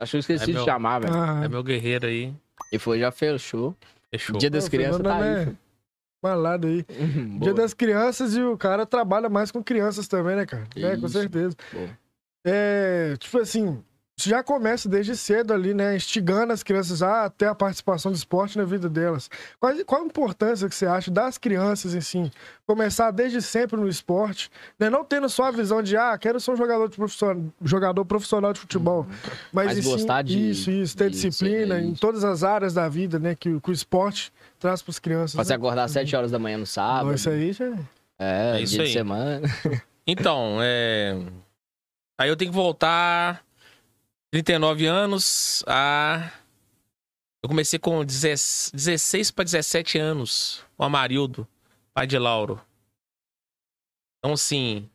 Acho 0.00 0.10
que 0.12 0.16
eu 0.16 0.20
esqueci 0.20 0.44
É 0.44 0.46
de 0.46 0.52
meu- 0.54 0.64
chamar, 0.64 1.00
velho. 1.00 1.14
Ah, 1.14 1.44
É 1.44 1.48
meu 1.48 1.62
guerreiro 1.62 2.06
aí. 2.06 2.32
E 2.72 2.78
foi, 2.78 2.98
já 3.00 3.10
fechou. 3.10 3.76
Fechou. 4.10 4.38
Dia 4.38 4.50
das 4.50 4.64
Pô, 4.64 4.70
crianças 4.70 5.02
tá 5.02 5.16
aí. 5.16 5.56
Malado 6.22 6.66
aí. 6.68 6.84
Uhum, 6.98 7.38
Dia 7.40 7.52
das 7.54 7.74
crianças 7.74 8.36
e 8.36 8.40
o 8.42 8.56
cara 8.56 8.86
trabalha 8.86 9.28
mais 9.28 9.50
com 9.50 9.62
crianças 9.62 10.06
também, 10.06 10.36
né, 10.36 10.46
cara? 10.46 10.64
É, 10.76 10.96
com 10.96 11.06
Isso. 11.06 11.18
certeza. 11.18 11.56
Boa. 11.72 11.88
É, 12.44 13.14
tipo 13.18 13.38
assim, 13.38 13.66
isso 13.66 13.82
já 14.20 14.42
começa 14.42 14.88
desde 14.88 15.16
cedo 15.16 15.52
ali, 15.54 15.72
né? 15.74 15.96
Instigando 15.96 16.52
as 16.52 16.62
crianças 16.62 17.02
a 17.02 17.30
ter 17.30 17.46
a 17.46 17.54
participação 17.54 18.12
do 18.12 18.14
esporte 18.14 18.58
na 18.58 18.64
vida 18.64 18.88
delas. 18.88 19.28
Qual, 19.58 19.72
qual 19.84 20.02
a 20.02 20.04
importância 20.04 20.68
que 20.68 20.74
você 20.74 20.86
acha 20.86 21.10
das 21.10 21.38
crianças, 21.38 21.94
assim, 21.94 22.30
começar 22.66 23.10
desde 23.10 23.40
sempre 23.40 23.80
no 23.80 23.88
esporte, 23.88 24.50
né? 24.78 24.90
Não 24.90 25.02
tendo 25.04 25.28
só 25.28 25.44
a 25.46 25.50
visão 25.50 25.82
de, 25.82 25.96
ah, 25.96 26.16
quero 26.18 26.38
ser 26.38 26.50
um 26.52 26.56
jogador, 26.56 26.88
de 26.88 26.96
profissional, 26.96 27.42
jogador 27.64 28.04
profissional 28.04 28.52
de 28.52 28.60
futebol. 28.60 29.06
Mas, 29.52 29.66
Mas 29.74 29.84
sim, 29.84 29.90
gostar 29.90 30.22
de- 30.22 30.50
Isso, 30.50 30.70
isso, 30.70 30.96
ter 30.96 31.08
de- 31.10 31.16
disciplina 31.20 31.78
é 31.78 31.82
em 31.82 31.92
isso. 31.92 32.00
todas 32.00 32.22
as 32.22 32.44
áreas 32.44 32.74
da 32.74 32.88
vida, 32.88 33.18
né? 33.18 33.34
Que, 33.34 33.48
o- 33.48 33.60
que 33.60 33.70
o 33.70 33.72
esporte 33.72 34.32
traz 34.60 34.82
para 34.82 34.90
as 34.90 34.98
crianças. 34.98 35.34
Pra 35.34 35.44
você 35.44 35.50
né? 35.52 35.56
acordar 35.56 35.84
às 35.84 35.90
7 35.90 36.14
horas 36.14 36.30
da 36.30 36.38
manhã 36.38 36.58
no 36.58 36.66
sábado. 36.66 37.06
Não, 37.06 37.14
Isso 37.14 37.28
aí 37.30 37.52
já 37.52 37.64
É, 38.18 38.58
É 38.58 38.60
isso 38.60 38.74
dia 38.74 38.82
de 38.84 38.88
aí. 38.88 38.92
semana. 38.92 39.40
Então, 40.06 40.58
é. 40.60 41.16
Aí 42.20 42.28
eu 42.28 42.36
tenho 42.36 42.50
que 42.50 42.56
voltar 42.56 43.42
39 44.32 44.86
anos 44.86 45.62
a. 45.66 46.32
Eu 47.42 47.48
comecei 47.48 47.78
com 47.78 48.02
16 48.04 48.70
16 48.72 49.30
para 49.30 49.44
17 49.44 49.98
anos, 49.98 50.64
o 50.78 50.84
Amarildo, 50.84 51.46
pai 51.92 52.06
de 52.06 52.16
Lauro. 52.16 52.60
Então, 54.18 54.32
assim, 54.32 54.88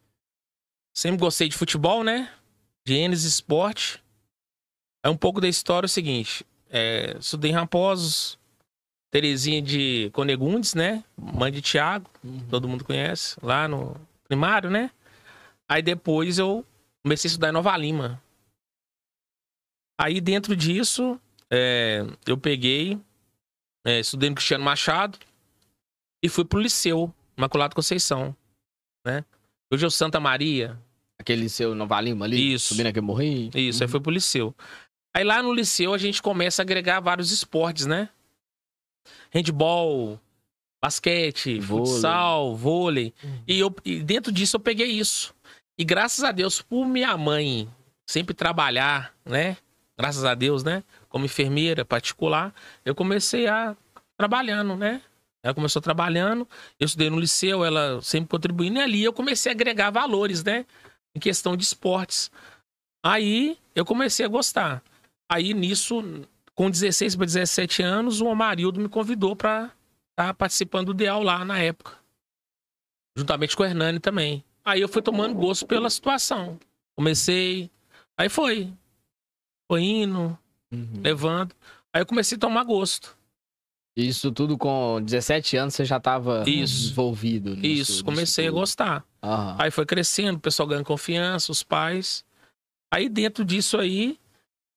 sempre 0.96 1.20
gostei 1.20 1.50
de 1.50 1.58
futebol, 1.58 2.04
né? 2.04 2.34
Enes 2.88 3.24
Esporte. 3.26 4.02
Aí 5.04 5.12
um 5.12 5.18
pouco 5.18 5.40
da 5.40 5.48
história 5.48 5.86
é 5.86 5.90
o 5.90 5.90
seguinte: 5.90 6.44
é, 6.70 7.16
estudei 7.20 7.52
em 7.52 7.54
Raposos, 7.54 8.40
Terezinha 9.12 9.62
de 9.62 10.10
Conegundes, 10.14 10.74
né? 10.74 11.04
Mãe 11.16 11.52
de 11.52 11.62
Tiago 11.62 12.10
todo 12.50 12.68
mundo 12.68 12.84
conhece, 12.84 13.38
lá 13.44 13.68
no 13.68 13.96
primário, 14.28 14.72
né? 14.72 14.90
Aí 15.70 15.84
depois 15.84 16.40
eu 16.40 16.66
comecei 17.04 17.28
a 17.28 17.30
estudar 17.30 17.50
em 17.50 17.54
Nova 17.54 17.76
Lima. 17.78 18.20
Aí 20.00 20.22
dentro 20.22 20.56
disso, 20.56 21.20
é, 21.52 22.06
eu 22.26 22.38
peguei, 22.38 23.00
é, 23.86 24.00
estudei 24.00 24.30
no 24.30 24.36
Cristiano 24.36 24.64
Machado 24.64 25.18
e 26.24 26.30
fui 26.30 26.46
pro 26.46 26.60
Liceu, 26.60 27.14
Imaculado 27.38 27.76
Conceição, 27.76 28.36
né? 29.06 29.26
Hoje 29.72 29.84
é 29.84 29.88
o 29.88 29.92
Santa 29.92 30.20
Maria, 30.20 30.80
Aquele 31.20 31.50
seu 31.50 31.74
Nova 31.74 32.00
Lima 32.00 32.26
ali? 32.26 32.54
Isso. 32.54 32.70
Subindo 32.70 32.88
aqui, 32.88 33.02
morri. 33.02 33.50
isso, 33.56 33.84
aí 33.84 33.90
fui 33.90 34.00
pro 34.00 34.12
Liceu. 34.12 34.56
Aí 35.16 35.24
lá 35.24 35.42
no 35.42 35.52
Liceu 35.52 35.94
a 35.94 35.98
gente 35.98 36.22
começa 36.22 36.62
a 36.62 36.64
agregar 36.64 37.00
vários 37.00 37.32
esportes, 37.32 37.86
né? 37.88 38.10
Handball, 39.34 40.20
basquete, 40.84 41.60
Vôlei. 41.60 41.86
futsal, 41.86 42.56
vôlei. 42.56 43.14
E, 43.48 43.60
eu, 43.60 43.76
e 43.84 44.02
dentro 44.04 44.32
disso 44.32 44.58
eu 44.58 44.60
peguei 44.60 44.92
isso. 44.92 45.34
E 45.78 45.84
graças 45.84 46.24
a 46.24 46.32
Deus, 46.32 46.62
por 46.62 46.86
minha 46.88 47.18
mãe 47.18 47.68
sempre 48.08 48.34
trabalhar, 48.36 49.14
né? 49.26 49.58
Graças 50.00 50.24
a 50.24 50.36
Deus, 50.36 50.64
né? 50.64 50.84
Como 51.10 51.26
enfermeira 51.26 51.84
particular, 51.84 52.54
eu 52.86 52.94
comecei 52.94 53.48
a 53.48 53.76
trabalhando, 54.18 54.76
né? 54.76 55.02
Ela 55.44 55.54
começou 55.54 55.82
trabalhando, 55.82 56.48
eu 56.80 56.86
estudei 56.86 57.10
no 57.10 57.20
liceu, 57.20 57.64
ela 57.64 58.02
sempre 58.02 58.30
contribuindo, 58.30 58.80
e 58.80 58.82
ali 58.82 59.04
eu 59.04 59.14
comecei 59.14 59.52
a 59.52 59.56
agregar 59.56 59.92
valores, 59.92 60.44
né? 60.44 60.66
Em 61.16 61.20
questão 61.20 61.56
de 61.56 61.64
esportes. 61.64 62.32
Aí 63.04 63.58
eu 63.74 63.86
comecei 63.86 64.26
a 64.26 64.30
gostar. 64.30 64.84
Aí 65.30 65.54
nisso, 65.54 66.04
com 66.54 66.70
16 66.70 67.16
para 67.16 67.26
17 67.26 67.82
anos, 67.82 68.22
o 68.22 68.30
Amarildo 68.30 68.80
me 68.80 68.90
convidou 68.90 69.36
para 69.36 69.72
estar 70.12 70.34
participando 70.34 70.88
do 70.88 70.94
Ideal 70.94 71.24
lá 71.24 71.46
na 71.46 71.60
época. 71.60 71.94
Juntamente 73.16 73.56
com 73.56 73.64
o 73.64 73.66
Hernani 73.66 74.00
também. 74.00 74.44
Aí 74.66 74.82
eu 74.82 74.90
fui 74.90 75.02
tomando 75.02 75.34
gosto 75.34 75.66
pela 75.66 75.90
situação. 75.90 76.60
Comecei. 76.96 77.72
Aí 78.18 78.28
foi. 78.28 78.74
Foi 79.70 79.82
indo, 79.84 80.38
Uhum. 80.72 81.02
levando. 81.04 81.54
Aí 81.94 82.02
eu 82.02 82.06
comecei 82.06 82.36
a 82.36 82.40
tomar 82.40 82.64
gosto. 82.64 83.16
Isso 83.98 84.32
tudo 84.32 84.58
com 84.58 85.02
17 85.02 85.58
anos 85.58 85.74
você 85.74 85.84
já 85.84 86.00
tava 86.00 86.44
Isso. 86.48 86.92
envolvido 86.92 87.56
nisso. 87.56 87.94
Isso, 87.94 88.06
comecei 88.06 88.46
a 88.46 88.48
nisso 88.50 88.60
gostar. 88.60 89.04
Aham. 89.24 89.56
Aí 89.60 89.72
foi 89.72 89.86
crescendo, 89.86 90.38
o 90.38 90.42
pessoal 90.42 90.68
ganhando 90.68 90.86
confiança, 90.86 91.52
os 91.52 91.64
pais. 91.64 92.24
Aí 92.94 93.10
dentro 93.10 93.44
disso 93.44 93.78
aí, 93.78 94.20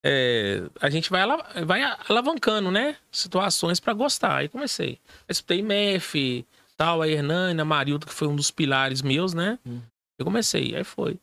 é, 0.04 0.62
a 0.80 0.88
gente 0.88 1.10
vai, 1.10 1.20
ala- 1.20 1.46
vai 1.66 1.82
alavancando, 2.08 2.70
né? 2.70 2.96
Situações 3.12 3.78
pra 3.78 3.92
gostar. 3.92 4.36
Aí 4.36 4.48
comecei. 4.48 4.98
Aí 5.28 5.32
Estudei 5.32 5.60
MEF, 5.62 6.46
tal, 6.76 7.02
a 7.02 7.08
Hernani, 7.08 7.60
a 7.60 7.64
Marildo, 7.64 8.06
que 8.06 8.14
foi 8.14 8.26
um 8.26 8.34
dos 8.34 8.50
pilares 8.50 9.02
meus, 9.02 9.34
né? 9.34 9.58
Hum. 9.66 9.80
Eu 10.18 10.24
comecei, 10.24 10.74
aí 10.74 10.84
foi. 10.84 11.18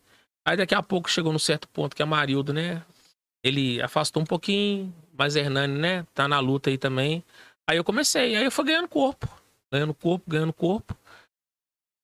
Aí 0.46 0.56
daqui 0.56 0.76
a 0.76 0.84
pouco 0.84 1.10
chegou 1.10 1.34
num 1.34 1.40
certo 1.40 1.68
ponto 1.70 1.96
que 1.96 2.04
a 2.04 2.06
Marildo, 2.06 2.54
né? 2.54 2.84
Ele 3.48 3.82
afastou 3.82 4.22
um 4.22 4.26
pouquinho, 4.26 4.94
mas 5.18 5.36
Hernani, 5.36 5.80
né? 5.80 6.06
Tá 6.14 6.28
na 6.28 6.40
luta 6.40 6.70
aí 6.70 6.78
também. 6.78 7.24
Aí 7.70 7.78
eu 7.78 7.84
comecei, 7.84 8.36
aí 8.36 8.46
eu 8.46 8.52
fui 8.52 8.66
ganhando 8.66 8.88
corpo. 8.88 9.28
Ganhando 9.72 9.94
corpo, 9.94 10.30
ganhando 10.30 10.54
corpo. 10.54 10.96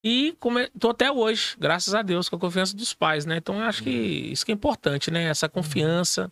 E 0.03 0.35
come... 0.39 0.67
tô 0.77 0.89
até 0.89 1.09
hoje, 1.09 1.55
graças 1.57 1.95
a 1.95 2.01
Deus, 2.01 2.27
com 2.27 2.35
a 2.35 2.39
confiança 2.39 2.75
dos 2.75 2.93
pais, 2.93 3.25
né? 3.25 3.37
Então 3.37 3.55
eu 3.55 3.63
acho 3.63 3.83
que 3.83 3.89
isso 3.89 4.45
que 4.45 4.51
é 4.51 4.55
importante, 4.55 5.09
né? 5.09 5.23
Essa 5.23 5.47
confiança 5.47 6.29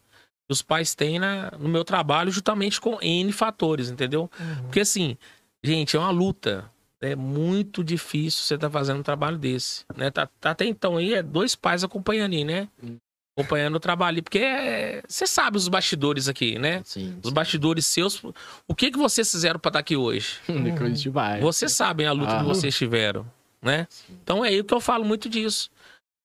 que 0.47 0.51
os 0.51 0.61
pais 0.61 0.93
têm 0.93 1.19
na... 1.19 1.51
no 1.51 1.69
meu 1.69 1.85
trabalho, 1.85 2.31
justamente 2.31 2.81
com 2.81 3.01
N 3.01 3.31
fatores, 3.31 3.89
entendeu? 3.89 4.29
Porque 4.63 4.81
assim, 4.81 5.17
gente, 5.63 5.95
é 5.95 5.99
uma 5.99 6.11
luta. 6.11 6.69
É 6.99 7.15
muito 7.15 7.83
difícil 7.83 8.43
você 8.43 8.55
estar 8.55 8.69
fazendo 8.69 8.99
um 8.99 9.03
trabalho 9.03 9.37
desse, 9.37 9.85
né? 9.95 10.11
Tá, 10.11 10.27
tá 10.39 10.51
até 10.51 10.65
então 10.65 10.97
aí, 10.97 11.15
é 11.15 11.23
dois 11.23 11.55
pais 11.55 11.83
acompanhando 11.83 12.33
aí, 12.33 12.43
né? 12.43 12.67
Hum. 12.83 12.97
Acompanhando 13.37 13.75
o 13.75 13.79
trabalho. 13.79 14.21
Porque 14.21 14.39
é... 14.39 15.01
você 15.07 15.25
sabe 15.25 15.57
os 15.57 15.67
bastidores 15.67 16.27
aqui, 16.27 16.59
né? 16.59 16.81
Sim. 16.83 17.17
Os 17.23 17.31
bastidores 17.31 17.85
seus. 17.85 18.21
O 18.67 18.75
que, 18.75 18.91
que 18.91 18.97
vocês 18.97 19.29
fizeram 19.31 19.59
pra 19.59 19.69
estar 19.69 19.79
aqui 19.79 19.95
hoje? 19.95 20.37
Vocês 21.41 21.71
sabem 21.71 22.05
a 22.07 22.11
luta 22.11 22.35
Ah. 22.35 22.39
que 22.39 22.45
vocês 22.45 22.75
tiveram, 22.75 23.25
né? 23.61 23.87
Então 24.23 24.43
é 24.43 24.49
aí 24.49 24.63
que 24.63 24.73
eu 24.73 24.81
falo 24.81 25.05
muito 25.05 25.29
disso. 25.29 25.69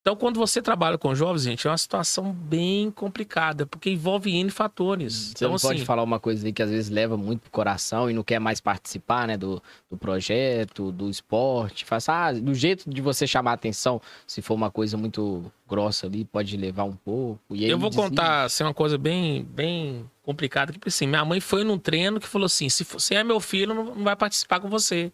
Então, 0.06 0.14
quando 0.14 0.38
você 0.38 0.62
trabalha 0.62 0.96
com 0.96 1.12
jovens, 1.16 1.42
gente, 1.42 1.66
é 1.66 1.70
uma 1.70 1.76
situação 1.76 2.32
bem 2.32 2.92
complicada, 2.92 3.66
porque 3.66 3.90
envolve 3.90 4.30
N 4.36 4.48
fatores. 4.50 5.12
Você 5.12 5.32
então, 5.38 5.50
não 5.50 5.58
pode 5.58 5.78
assim, 5.78 5.84
falar 5.84 6.04
uma 6.04 6.20
coisa 6.20 6.52
que 6.52 6.62
às 6.62 6.70
vezes 6.70 6.88
leva 6.88 7.16
muito 7.16 7.40
pro 7.40 7.50
coração 7.50 8.08
e 8.08 8.14
não 8.14 8.22
quer 8.22 8.38
mais 8.38 8.60
participar, 8.60 9.26
né, 9.26 9.36
do, 9.36 9.60
do 9.90 9.96
projeto, 9.96 10.92
do 10.92 11.10
esporte. 11.10 11.84
Faz, 11.84 12.08
ah, 12.08 12.30
do 12.32 12.54
jeito 12.54 12.88
de 12.88 13.00
você 13.00 13.26
chamar 13.26 13.50
a 13.50 13.54
atenção, 13.54 14.00
se 14.28 14.40
for 14.40 14.54
uma 14.54 14.70
coisa 14.70 14.96
muito 14.96 15.50
grossa 15.68 16.06
ali, 16.06 16.24
pode 16.24 16.56
levar 16.56 16.84
um 16.84 16.94
pouco. 16.94 17.40
Eu 17.50 17.76
vou 17.76 17.90
desiste. 17.90 18.08
contar 18.10 18.44
assim, 18.44 18.62
uma 18.62 18.72
coisa 18.72 18.96
bem, 18.96 19.42
bem 19.42 20.08
complicada, 20.22 20.72
que 20.72 20.86
assim, 20.86 21.08
minha 21.08 21.24
mãe 21.24 21.40
foi 21.40 21.64
num 21.64 21.78
treino 21.78 22.20
que 22.20 22.28
falou 22.28 22.46
assim, 22.46 22.68
se 22.68 22.84
você 22.84 23.16
é 23.16 23.24
meu 23.24 23.40
filho, 23.40 23.74
não 23.74 24.04
vai 24.04 24.14
participar 24.14 24.60
com 24.60 24.68
você, 24.68 25.10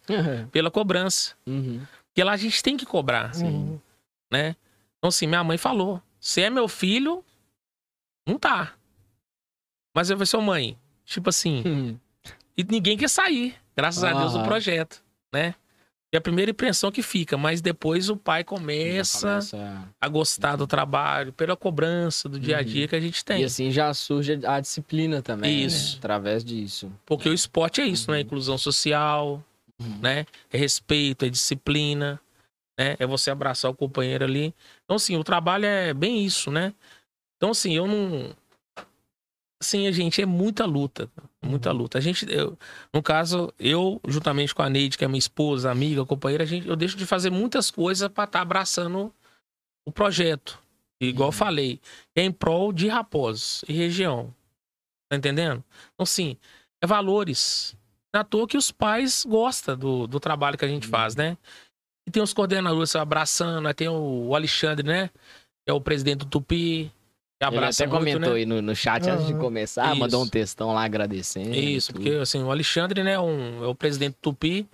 pela 0.51 0.71
cobrança. 0.71 1.33
Uhum. 1.47 1.81
Porque 2.09 2.23
lá 2.23 2.33
a 2.33 2.37
gente 2.37 2.63
tem 2.63 2.77
que 2.77 2.85
cobrar, 2.85 3.35
Uhum. 3.37 3.79
né? 4.31 4.55
Então 5.03 5.09
assim, 5.09 5.27
minha 5.27 5.43
mãe 5.43 5.59
falou, 5.59 6.01
se 6.21 6.41
é 6.41 6.49
meu 6.49 6.69
filho, 6.69 7.25
não 8.25 8.39
tá. 8.39 8.75
Mas 9.93 10.09
eu 10.09 10.17
falei, 10.17 10.27
seu 10.27 10.41
mãe, 10.41 10.79
tipo 11.05 11.29
assim, 11.29 11.63
Uhum. 11.67 11.99
E 12.57 12.63
ninguém 12.63 12.97
quer 12.97 13.09
sair, 13.11 13.57
graças 13.75 14.05
a 14.05 14.13
Deus, 14.13 14.33
do 14.33 14.39
Aham. 14.39 14.47
projeto, 14.47 15.03
né? 15.33 15.55
É 16.15 16.19
a 16.19 16.21
primeira 16.21 16.51
impressão 16.51 16.93
que 16.93 17.03
fica, 17.03 17.37
mas 17.39 17.61
depois 17.63 18.11
o 18.11 18.17
pai 18.17 18.45
começa 18.45 19.27
Começa- 19.27 19.89
a 19.99 20.09
gostar 20.09 20.55
do 20.57 20.67
trabalho, 20.67 21.33
pela 21.33 21.57
cobrança 21.57 22.29
do 22.29 22.39
dia 22.39 22.59
a 22.59 22.63
dia 22.63 22.87
que 22.87 22.95
a 22.95 23.01
gente 23.01 23.25
tem. 23.25 23.41
E 23.41 23.45
assim 23.45 23.71
já 23.73 23.93
surge 23.95 24.39
a 24.47 24.61
disciplina 24.61 25.21
também. 25.23 25.65
Isso. 25.65 25.93
né? 25.95 25.99
Através 25.99 26.45
disso. 26.45 26.93
Porque 27.07 27.29
o 27.29 27.33
esporte 27.35 27.81
é 27.81 27.87
isso, 27.87 28.11
né? 28.11 28.21
Inclusão 28.21 28.57
social, 28.59 29.43
Uhum. 29.81 29.99
né? 30.03 30.27
É 30.53 30.59
respeito, 30.59 31.25
é 31.25 31.31
disciplina, 31.31 32.21
né? 32.79 32.97
É 32.99 33.07
você 33.07 33.31
abraçar 33.31 33.71
o 33.71 33.75
companheiro 33.75 34.25
ali. 34.25 34.55
Então, 34.85 34.97
assim, 34.97 35.17
o 35.17 35.25
trabalho 35.25 35.67
é 35.67 35.93
bem 35.95 36.25
isso, 36.25 36.51
né? 36.51 36.75
Então, 37.37 37.51
assim, 37.51 37.75
eu 37.75 37.87
não. 37.87 38.35
Assim, 39.61 39.87
a 39.87 39.93
gente 39.93 40.21
é 40.21 40.27
muita 40.27 40.65
luta, 40.65 41.09
muita 41.41 41.71
luta. 41.71 41.97
A 41.99 42.01
gente, 42.01 42.27
eu- 42.29 42.59
no 42.93 43.01
caso, 43.03 43.53
eu, 43.59 44.01
juntamente 44.09 44.55
com 44.55 44.63
a 44.63 44.69
Neide, 44.69 44.99
que 44.99 45.05
é 45.05 45.09
minha 45.09 45.19
esposa, 45.19 45.71
amiga, 45.71 46.05
companheira, 46.05 46.43
a 46.43 46.47
gente, 46.47 46.67
eu 46.67 46.75
deixo 46.75 46.97
de 46.97 47.07
fazer 47.07 47.31
muitas 47.31 47.71
coisas 47.71 48.09
para 48.09 48.25
estar 48.25 48.41
abraçando 48.41 49.15
o 49.87 49.93
projeto. 49.93 50.59
Igual 51.01 51.29
eu 51.29 51.33
falei, 51.33 51.81
é 52.15 52.23
em 52.23 52.33
prol 52.33 52.73
de 52.73 52.89
Raposos 52.89 53.65
e 53.69 53.73
região. 53.73 54.35
Tá 55.11 55.17
entendendo? 55.17 55.63
Então, 55.95 56.05
assim, 56.05 56.37
é 56.81 56.87
valores. 56.87 57.77
Não 58.15 58.21
é 58.21 58.25
toa 58.25 58.47
que 58.49 58.57
os 58.57 58.71
pais 58.71 59.25
gostam 59.25 59.77
do, 59.77 60.07
do 60.07 60.19
trabalho 60.21 60.59
que 60.59 60.65
a 60.65 60.69
gente 60.69 60.87
faz, 60.87 61.15
né? 61.15 61.37
E 62.07 62.11
tem 62.11 62.23
os 62.23 62.33
coordenadores 62.33 62.95
abraçando, 62.97 63.67
aí 63.69 63.75
tem 63.75 63.89
o 63.89 64.35
Alexandre, 64.35 64.87
né? 64.87 65.09
Que 65.65 65.71
é 65.71 65.73
o 65.73 65.81
presidente 65.81 66.19
do 66.21 66.27
Tupi. 66.27 66.91
Que 67.41 67.47
Ele 67.47 67.57
abraça 67.57 67.85
até 67.85 67.91
muito, 67.91 67.99
comentou 68.01 68.33
né? 68.33 68.39
aí 68.39 68.47
no, 68.47 68.63
no 68.63 68.75
chat 68.75 69.09
antes 69.09 69.27
de 69.27 69.35
começar, 69.35 69.91
Isso. 69.91 69.97
mandou 70.01 70.23
um 70.23 70.29
textão 70.29 70.73
lá 70.73 70.85
agradecendo. 70.85 71.55
Isso, 71.55 71.93
tudo. 71.93 72.03
porque 72.03 72.17
assim, 72.17 72.43
o 72.43 72.51
Alexandre, 72.51 73.03
né, 73.03 73.19
um, 73.19 73.65
é 73.65 73.67
o 73.67 73.75
presidente 73.75 74.13
do 74.15 74.19
Tupi. 74.21 74.67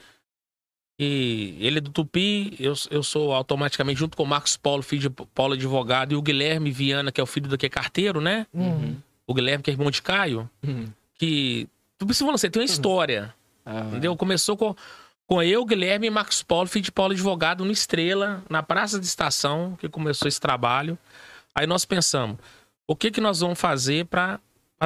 E 1.01 1.57
ele 1.61 1.79
é 1.79 1.81
do 1.81 1.91
Tupi, 1.91 2.57
eu, 2.59 2.75
eu 2.91 3.03
sou 3.05 3.33
automaticamente, 3.33 4.01
junto 4.01 4.17
com 4.17 4.25
o 4.25 4.27
Marcos 4.27 4.57
Paulo, 4.57 4.83
filho 4.83 5.03
de 5.03 5.11
Paulo 5.33 5.55
advogado, 5.55 6.13
e 6.13 6.17
o 6.17 6.23
Guilherme 6.23 6.73
Viana, 6.73 7.13
que 7.13 7.21
é 7.21 7.23
o 7.23 7.27
filho 7.27 7.49
do 7.49 7.57
que 7.57 7.67
é 7.67 7.69
carteiro, 7.69 8.21
né? 8.21 8.47
Uhum. 8.53 8.97
O 9.25 9.33
Guilherme, 9.33 9.63
que 9.63 9.71
é 9.71 9.75
irmão 9.75 9.91
de 9.91 10.03
Caio, 10.03 10.51
Uhum. 10.67 10.89
que. 11.15 11.69
Tupi, 11.99 12.15
se 12.15 12.21
falando, 12.21 12.39
você 12.39 12.51
tem 12.51 12.61
uma 12.61 12.67
história. 12.67 13.33
Aham. 13.65 13.89
Entendeu? 13.91 14.17
Começou 14.17 14.57
com, 14.57 14.75
com 15.29 15.43
eu, 15.43 15.63
Guilherme 15.67 16.07
e 16.07 16.11
Marcos 16.11 16.43
Paulo, 16.43 16.67
filho 16.67 16.85
de 16.87 16.91
Paulo 16.91 17.13
Advogado, 17.13 17.63
no 17.65 17.71
Estrela, 17.71 18.43
na 18.49 18.63
Praça 18.63 18.99
de 18.99 19.05
Estação, 19.05 19.77
que 19.79 19.87
começou 19.89 20.27
esse 20.27 20.41
trabalho. 20.41 20.99
Aí 21.55 21.67
nós 21.67 21.85
pensamos, 21.85 22.39
o 22.87 22.97
que 22.97 23.11
que 23.11 23.21
nós 23.21 23.41
vamos 23.41 23.61
fazer 23.61 24.07
para 24.07 24.41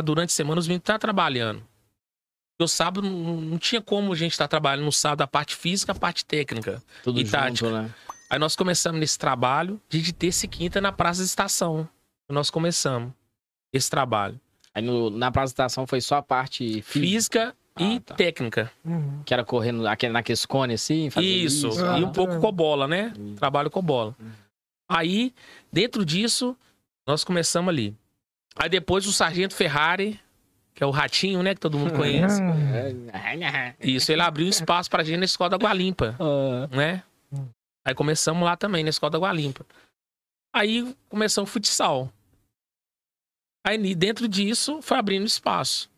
durante 0.05 0.31
a 0.31 0.33
semana 0.33 0.59
os 0.61 0.67
meninos 0.67 0.83
estar 0.83 0.99
trabalhando? 0.99 1.61
Porque 2.59 2.65
o 2.65 2.69
sábado 2.69 3.09
não, 3.09 3.41
não 3.41 3.57
tinha 3.59 3.81
como 3.81 4.13
a 4.13 4.17
gente 4.17 4.33
estar 4.33 4.49
trabalhando 4.49 4.85
no 4.85 4.93
sábado 4.93 5.23
a 5.23 5.27
parte 5.29 5.55
física, 5.55 5.93
a 5.93 5.95
parte 5.95 6.25
técnica. 6.25 6.83
Tudo 7.05 7.21
e 7.21 7.25
junto, 7.25 7.31
tática. 7.33 7.71
né? 7.71 7.95
Aí 8.29 8.39
nós 8.39 8.57
começamos 8.57 8.99
nesse 8.99 9.17
trabalho 9.19 9.81
de 9.89 10.03
de 10.03 10.13
terça 10.13 10.45
e 10.47 10.49
quinta 10.49 10.81
na 10.81 10.91
Praça 10.91 11.21
de 11.23 11.29
Estação. 11.29 11.89
Nós 12.29 12.51
começamos 12.51 13.13
esse 13.73 13.89
trabalho. 13.89 14.41
Aí 14.75 14.83
no- 14.83 15.09
na 15.11 15.29
apresentação 15.29 15.87
foi 15.87 16.01
só 16.01 16.17
a 16.17 16.23
parte 16.23 16.83
física, 16.83 16.83
Física 16.83 17.57
e 17.79 17.97
Ah, 17.97 18.01
tá. 18.01 18.15
técnica. 18.15 18.71
Uhum. 18.85 19.23
que 19.25 19.33
era 19.33 19.45
correndo 19.45 19.87
aquele, 19.87 20.13
naqueles 20.13 20.45
cones 20.45 20.83
assim, 20.83 21.09
fazer 21.11 21.27
Isso, 21.27 21.69
isso. 21.69 21.85
Ah, 21.85 21.99
e 21.99 22.05
um 22.05 22.13
pouco 22.13 22.35
tá. 22.35 22.41
com 22.41 22.53
bola, 22.53 22.87
né? 22.87 23.13
Hum. 23.19 23.35
Trabalho 23.35 23.71
com 23.71 23.83
bola. 23.83 24.15
Aí, 24.89 25.35
dentro 25.73 26.05
disso, 26.05 26.57
nós 27.07 27.25
começamos 27.25 27.69
ali. 27.71 27.97
Aí 28.57 28.69
depois 28.69 29.07
o 29.07 29.13
Sargento 29.13 29.55
Ferrari, 29.55 30.21
que 30.75 30.83
é 30.85 30.87
o 30.87 30.91
ratinho, 30.91 31.43
né? 31.43 31.55
Que 31.55 31.61
todo 31.61 31.79
mundo 31.79 31.95
conhece. 31.95 32.41
É. 32.43 33.75
Isso, 33.81 34.13
ele 34.13 34.21
abriu 34.23 34.47
espaço 34.49 34.91
pra 34.91 35.03
gente 35.03 35.19
na 35.19 35.25
Escola 35.25 35.51
da 35.51 35.57
Água 35.57 35.73
Limpa, 35.73 36.15
Ah, 36.21 36.69
né? 36.75 37.03
Aí 37.85 37.95
começamos 37.95 38.45
lá 38.45 38.57
também, 38.57 38.85
na 38.85 38.91
Escola 38.91 39.11
da 39.11 39.19
Água 39.19 39.33
Limpa. 39.33 39.65
Aí 40.55 40.95
começamos 41.09 41.49
o 41.49 41.53
futsal. 41.53 42.13
Aí 43.67 43.95
dentro 43.95 44.29
disso 44.29 44.83
foi 44.83 44.99
abrindo 44.99 45.25
espaço. 45.25 45.91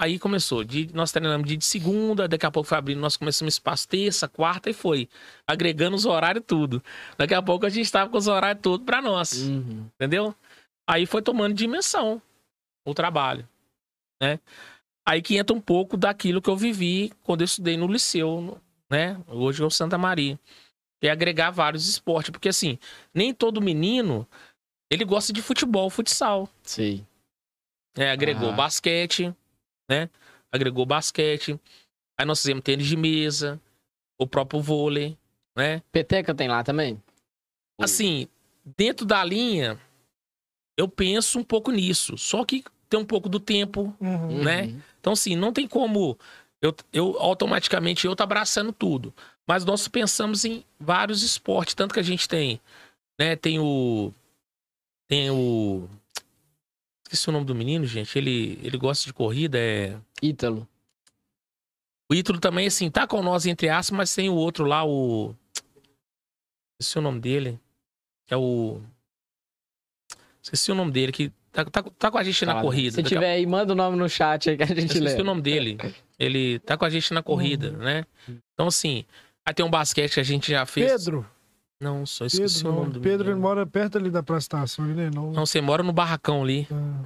Aí 0.00 0.18
começou, 0.18 0.64
de, 0.64 0.88
nós 0.94 1.12
treinamos 1.12 1.46
dia 1.46 1.58
de 1.58 1.64
segunda, 1.66 2.26
daqui 2.26 2.46
a 2.46 2.50
pouco 2.50 2.66
foi 2.66 2.78
abrindo, 2.78 2.98
nós 3.02 3.18
começamos 3.18 3.52
espaço 3.52 3.86
terça, 3.86 4.26
quarta 4.26 4.70
e 4.70 4.72
foi. 4.72 5.06
Agregando 5.46 5.94
os 5.94 6.06
horários 6.06 6.42
tudo. 6.46 6.82
Daqui 7.18 7.34
a 7.34 7.42
pouco 7.42 7.66
a 7.66 7.68
gente 7.68 7.92
tava 7.92 8.08
com 8.08 8.16
os 8.16 8.26
horários 8.26 8.62
tudo 8.62 8.82
pra 8.82 9.02
nós. 9.02 9.34
uhum. 9.34 9.84
Entendeu? 9.94 10.34
Aí 10.88 11.04
foi 11.04 11.20
tomando 11.20 11.52
dimensão 11.52 12.22
o 12.86 12.94
trabalho, 12.94 13.46
né? 14.22 14.40
Aí 15.06 15.20
que 15.20 15.36
entra 15.36 15.54
um 15.54 15.60
pouco 15.60 15.98
daquilo 15.98 16.40
que 16.40 16.48
eu 16.48 16.56
vivi 16.56 17.12
quando 17.22 17.42
eu 17.42 17.44
estudei 17.44 17.76
no 17.76 17.86
liceu, 17.86 18.58
né? 18.88 19.20
Hoje 19.28 19.62
é 19.62 19.66
o 19.66 19.70
Santa 19.70 19.98
Maria. 19.98 20.40
Que 20.98 21.08
é 21.08 21.10
agregar 21.10 21.50
vários 21.50 21.86
esportes, 21.86 22.30
porque 22.30 22.48
assim, 22.48 22.78
nem 23.12 23.34
todo 23.34 23.60
menino 23.60 24.26
ele 24.90 25.04
gosta 25.04 25.30
de 25.30 25.42
futebol, 25.42 25.90
futsal. 25.90 26.48
Sei. 26.62 27.04
É, 27.98 28.10
agregou 28.10 28.48
Ah. 28.48 28.52
basquete, 28.52 29.34
né? 29.90 30.08
Agregou 30.52 30.86
basquete. 30.86 31.58
Aí 32.18 32.24
nós 32.24 32.40
fizemos 32.40 32.62
tênis 32.62 32.86
de 32.86 32.96
mesa, 32.96 33.60
o 34.18 34.26
próprio 34.26 34.60
vôlei, 34.60 35.18
né? 35.56 35.82
Peteca 35.90 36.34
tem 36.34 36.48
lá 36.48 36.62
também? 36.62 37.02
Assim, 37.80 38.28
dentro 38.76 39.04
da 39.04 39.24
linha, 39.24 39.78
eu 40.76 40.88
penso 40.88 41.38
um 41.38 41.44
pouco 41.44 41.72
nisso. 41.72 42.16
Só 42.16 42.44
que 42.44 42.62
tem 42.88 43.00
um 43.00 43.04
pouco 43.04 43.28
do 43.28 43.40
tempo, 43.40 43.94
Uhum. 44.00 44.44
né? 44.44 44.74
Então, 45.00 45.12
assim, 45.14 45.34
não 45.34 45.52
tem 45.52 45.66
como 45.66 46.18
eu, 46.62 46.74
eu 46.92 47.16
automaticamente 47.18 48.06
eu 48.06 48.14
tá 48.14 48.24
abraçando 48.24 48.72
tudo. 48.72 49.14
Mas 49.48 49.64
nós 49.64 49.88
pensamos 49.88 50.44
em 50.44 50.64
vários 50.78 51.22
esportes, 51.22 51.74
tanto 51.74 51.94
que 51.94 52.00
a 52.00 52.04
gente 52.04 52.28
tem, 52.28 52.60
né? 53.18 53.34
Tem 53.34 53.58
o. 53.58 54.12
Tem 55.08 55.30
o. 55.30 55.88
Esqueci 57.12 57.28
o 57.28 57.32
nome 57.32 57.44
do 57.44 57.56
menino, 57.56 57.84
gente. 57.86 58.16
Ele, 58.16 58.60
ele 58.62 58.78
gosta 58.78 59.04
de 59.04 59.12
corrida, 59.12 59.58
é. 59.58 59.98
Ítalo. 60.22 60.68
O 62.08 62.14
Ítalo 62.14 62.38
também, 62.38 62.68
assim, 62.68 62.88
tá 62.88 63.04
com 63.04 63.20
nós 63.20 63.46
entre 63.46 63.68
aspas, 63.68 63.96
mas 63.96 64.14
tem 64.14 64.28
o 64.28 64.34
outro 64.34 64.64
lá, 64.64 64.84
o. 64.86 65.34
Esqueci 66.80 66.98
o 66.98 67.02
nome 67.02 67.18
dele. 67.20 67.58
É 68.28 68.36
o. 68.36 68.80
Esqueci 70.40 70.70
o 70.70 70.74
nome 70.76 70.92
dele, 70.92 71.10
que 71.10 71.32
tá, 71.50 71.64
tá, 71.64 71.82
tá 71.82 72.10
com 72.12 72.18
a 72.18 72.22
gente 72.22 72.46
na 72.46 72.54
Tá, 72.54 72.60
corrida. 72.62 72.92
Se 72.92 73.02
Daqui 73.02 73.14
a- 73.16 73.18
tiver 73.18 73.32
aí, 73.32 73.44
manda 73.44 73.72
o 73.72 73.76
nome 73.76 73.96
no 73.96 74.08
chat 74.08 74.48
aí 74.48 74.56
que 74.56 74.62
a 74.62 74.66
gente 74.66 74.78
Esqueci 74.86 75.00
lê. 75.16 75.20
o 75.20 75.24
nome 75.24 75.42
dele. 75.42 75.78
Ele 76.16 76.60
tá 76.60 76.76
com 76.76 76.84
a 76.84 76.90
gente 76.90 77.12
na 77.12 77.24
corrida, 77.24 77.72
né? 77.72 78.04
Então, 78.54 78.68
assim. 78.68 79.04
Aí 79.44 79.52
tem 79.52 79.66
um 79.66 79.70
basquete 79.70 80.14
que 80.14 80.20
a 80.20 80.24
gente 80.24 80.48
já 80.52 80.64
fez. 80.64 80.92
Pedro. 80.92 81.28
Não, 81.80 82.04
só 82.04 82.26
esqueci 82.26 82.58
Pedro, 82.58 82.68
o 82.68 82.72
não. 82.74 82.80
nome 82.82 82.92
do 82.94 83.00
Pedro 83.00 83.26
ele 83.26 83.34
menino. 83.34 83.40
mora 83.48 83.66
perto 83.66 83.96
ali 83.96 84.10
da 84.10 84.22
praça 84.22 84.44
estação, 84.44 84.84
né? 84.84 85.10
Não. 85.14 85.32
Não, 85.32 85.46
você 85.46 85.60
mora 85.60 85.82
no 85.82 85.92
barracão 85.92 86.42
ali, 86.42 86.68
Ah, 86.70 87.04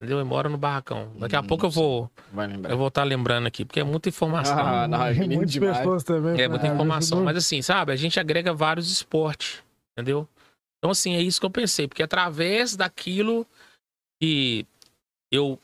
entendeu? 0.00 0.18
Ele 0.20 0.24
mora 0.28 0.48
no 0.48 0.56
barracão. 0.56 1.12
Daqui 1.18 1.36
a 1.36 1.40
Hum, 1.40 1.46
pouco 1.46 1.66
eu 1.66 1.70
vou 1.70 2.10
Vai 2.32 2.46
lembrar. 2.46 2.70
eu 2.72 2.78
vou 2.78 2.88
estar 2.88 3.04
lembrando 3.04 3.46
aqui, 3.46 3.64
porque 3.64 3.80
é 3.80 3.84
muita 3.84 4.08
informação. 4.08 4.58
Ah, 4.58 4.88
não, 4.88 5.02
é 5.04 5.12
Muitas 5.26 5.50
demais. 5.52 5.78
pessoas 5.78 6.02
também. 6.02 6.40
É, 6.40 6.48
muita 6.48 6.66
Ah, 6.66 6.72
informação. 6.72 7.22
Mas 7.22 7.36
assim, 7.36 7.60
sabe? 7.60 7.92
A 7.92 7.96
gente 7.96 8.18
agrega 8.18 8.54
vários 8.54 8.90
esportes, 8.90 9.62
entendeu? 9.92 10.26
Então, 10.78 10.90
assim, 10.90 11.14
é 11.14 11.20
isso 11.20 11.38
que 11.38 11.46
eu 11.46 11.50
pensei. 11.50 11.86
Porque 11.86 12.02
através 12.02 12.76
daquilo 12.76 13.46
que 14.20 14.66
eu 15.30 15.58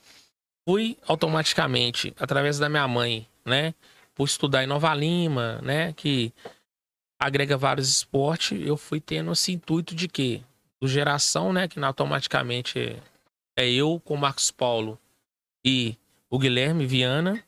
fui 0.69 0.97
automaticamente, 1.07 2.15
através 2.21 2.59
da 2.59 2.69
minha 2.69 2.87
mãe, 2.87 3.27
né? 3.47 3.73
Por 4.15 4.25
estudar 4.27 4.63
em 4.63 4.67
Nova 4.67 4.95
Lima, 4.95 5.59
né? 5.63 5.93
Que 5.95 6.33
agrega 7.21 7.57
vários 7.57 7.91
esportes, 7.91 8.59
eu 8.67 8.79
fui 8.79 8.99
tendo 8.99 9.31
esse 9.33 9.53
intuito 9.53 9.95
de 9.95 10.09
quê? 10.09 10.43
Do 10.81 10.89
geração, 10.89 11.53
né? 11.53 11.69
Que 11.69 11.79
automaticamente 11.79 12.97
é 13.59 13.69
eu 13.69 14.01
com 14.03 14.15
o 14.15 14.19
Marcos 14.19 14.51
Paulo 14.51 14.99
e 15.63 15.97
o 16.31 16.39
Guilherme 16.39 16.87
Viana, 16.87 17.45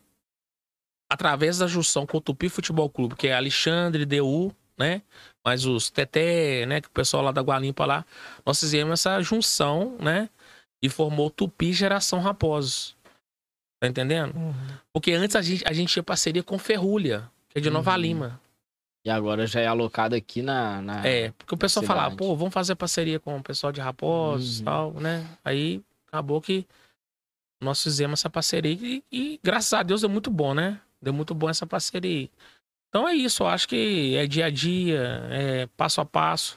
através 1.10 1.58
da 1.58 1.66
junção 1.66 2.06
com 2.06 2.18
o 2.18 2.20
Tupi 2.20 2.50
Futebol 2.50 2.90
Clube, 2.90 3.16
que 3.16 3.28
é 3.28 3.34
Alexandre, 3.34 4.04
DU, 4.04 4.54
né? 4.78 5.00
Mas 5.44 5.64
os 5.64 5.88
Teté, 5.88 6.66
né? 6.66 6.82
Que 6.82 6.88
o 6.88 6.90
pessoal 6.90 7.22
lá 7.22 7.32
da 7.32 7.40
Gualimpa 7.40 7.86
lá, 7.86 8.04
nós 8.44 8.60
fizemos 8.60 8.92
essa 8.92 9.22
junção, 9.22 9.96
né? 9.98 10.28
E 10.82 10.88
formou 10.90 11.30
Tupi 11.30 11.72
Geração 11.72 12.20
Raposos. 12.20 12.94
Tá 13.80 13.88
entendendo? 13.88 14.36
Uhum. 14.36 14.54
Porque 14.92 15.12
antes 15.12 15.34
a 15.34 15.42
gente, 15.42 15.64
a 15.66 15.72
gente 15.72 15.92
tinha 15.92 16.02
parceria 16.02 16.42
com 16.42 16.58
Ferrulha, 16.58 17.30
que 17.48 17.58
é 17.58 17.60
de 17.60 17.70
Nova 17.70 17.92
Uhum. 17.92 17.96
Lima. 17.96 18.40
E 19.04 19.10
agora 19.10 19.46
já 19.46 19.60
é 19.60 19.66
alocado 19.66 20.14
aqui 20.14 20.42
na. 20.42 20.80
na- 20.80 21.06
É, 21.06 21.32
porque 21.32 21.54
o 21.54 21.58
pessoal 21.58 21.84
falava, 21.84 22.14
pô, 22.14 22.36
vamos 22.36 22.54
fazer 22.54 22.74
parceria 22.76 23.18
com 23.18 23.36
o 23.36 23.42
pessoal 23.42 23.72
de 23.72 23.80
Raposos 23.80 24.58
e 24.58 24.60
Uhum. 24.60 24.64
tal, 24.64 24.92
né? 24.94 25.26
Aí 25.44 25.82
acabou 26.06 26.40
que 26.40 26.66
nós 27.60 27.82
fizemos 27.82 28.20
essa 28.20 28.30
parceria 28.30 28.72
e, 28.72 29.02
e, 29.10 29.40
graças 29.42 29.72
a 29.72 29.82
Deus 29.82 30.00
deu 30.02 30.10
muito 30.10 30.30
bom, 30.30 30.54
né? 30.54 30.80
Deu 31.00 31.12
muito 31.12 31.34
bom 31.34 31.50
essa 31.50 31.66
parceria. 31.66 32.28
Então 32.88 33.08
é 33.08 33.14
isso, 33.14 33.42
eu 33.42 33.48
acho 33.48 33.66
que 33.68 34.14
é 34.16 34.26
dia 34.26 34.46
a 34.46 34.50
dia, 34.50 35.00
é 35.30 35.66
passo 35.76 36.00
a 36.00 36.04
passo. 36.04 36.56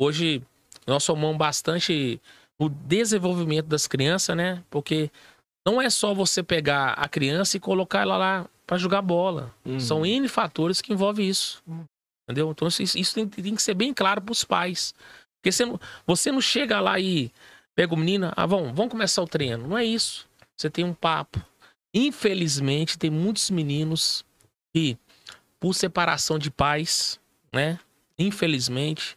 Hoje 0.00 0.42
nós 0.86 1.04
somamos 1.04 1.36
bastante 1.36 2.20
no 2.58 2.68
desenvolvimento 2.68 3.66
das 3.66 3.86
crianças, 3.86 4.36
né? 4.36 4.62
Porque 4.70 5.10
não 5.66 5.80
é 5.80 5.88
só 5.90 6.14
você 6.14 6.42
pegar 6.42 6.92
a 6.94 7.08
criança 7.08 7.56
e 7.56 7.60
colocar 7.60 8.00
ela 8.00 8.16
lá 8.16 8.46
para 8.66 8.76
jogar 8.76 9.00
bola. 9.00 9.54
Uhum. 9.64 9.78
São 9.78 10.04
N 10.04 10.28
fatores 10.28 10.80
que 10.80 10.92
envolvem 10.92 11.28
isso. 11.28 11.62
Hum. 11.66 11.84
Entendeu? 12.24 12.50
Então 12.50 12.66
isso, 12.66 12.82
isso 12.82 13.14
tem, 13.14 13.28
tem 13.28 13.54
que 13.54 13.62
ser 13.62 13.74
bem 13.74 13.94
claro 13.94 14.20
para 14.20 14.32
os 14.32 14.42
pais. 14.42 14.92
Porque 15.36 15.52
você 15.52 15.64
não, 15.64 15.80
você 16.04 16.32
não 16.32 16.40
chega 16.40 16.80
lá 16.80 16.98
e 16.98 17.30
pega 17.74 17.94
o 17.94 17.96
menino, 17.96 18.32
ah, 18.34 18.46
vamos, 18.46 18.74
vamos 18.74 18.90
começar 18.90 19.22
o 19.22 19.28
treino. 19.28 19.68
Não 19.68 19.78
é 19.78 19.84
isso. 19.84 20.28
Você 20.56 20.68
tem 20.68 20.84
um 20.84 20.92
papo. 20.92 21.40
Infelizmente, 21.94 22.98
tem 22.98 23.10
muitos 23.10 23.48
meninos 23.50 24.24
que, 24.74 24.98
por 25.60 25.72
separação 25.72 26.38
de 26.38 26.50
pais, 26.50 27.20
né? 27.52 27.78
Infelizmente, 28.18 29.16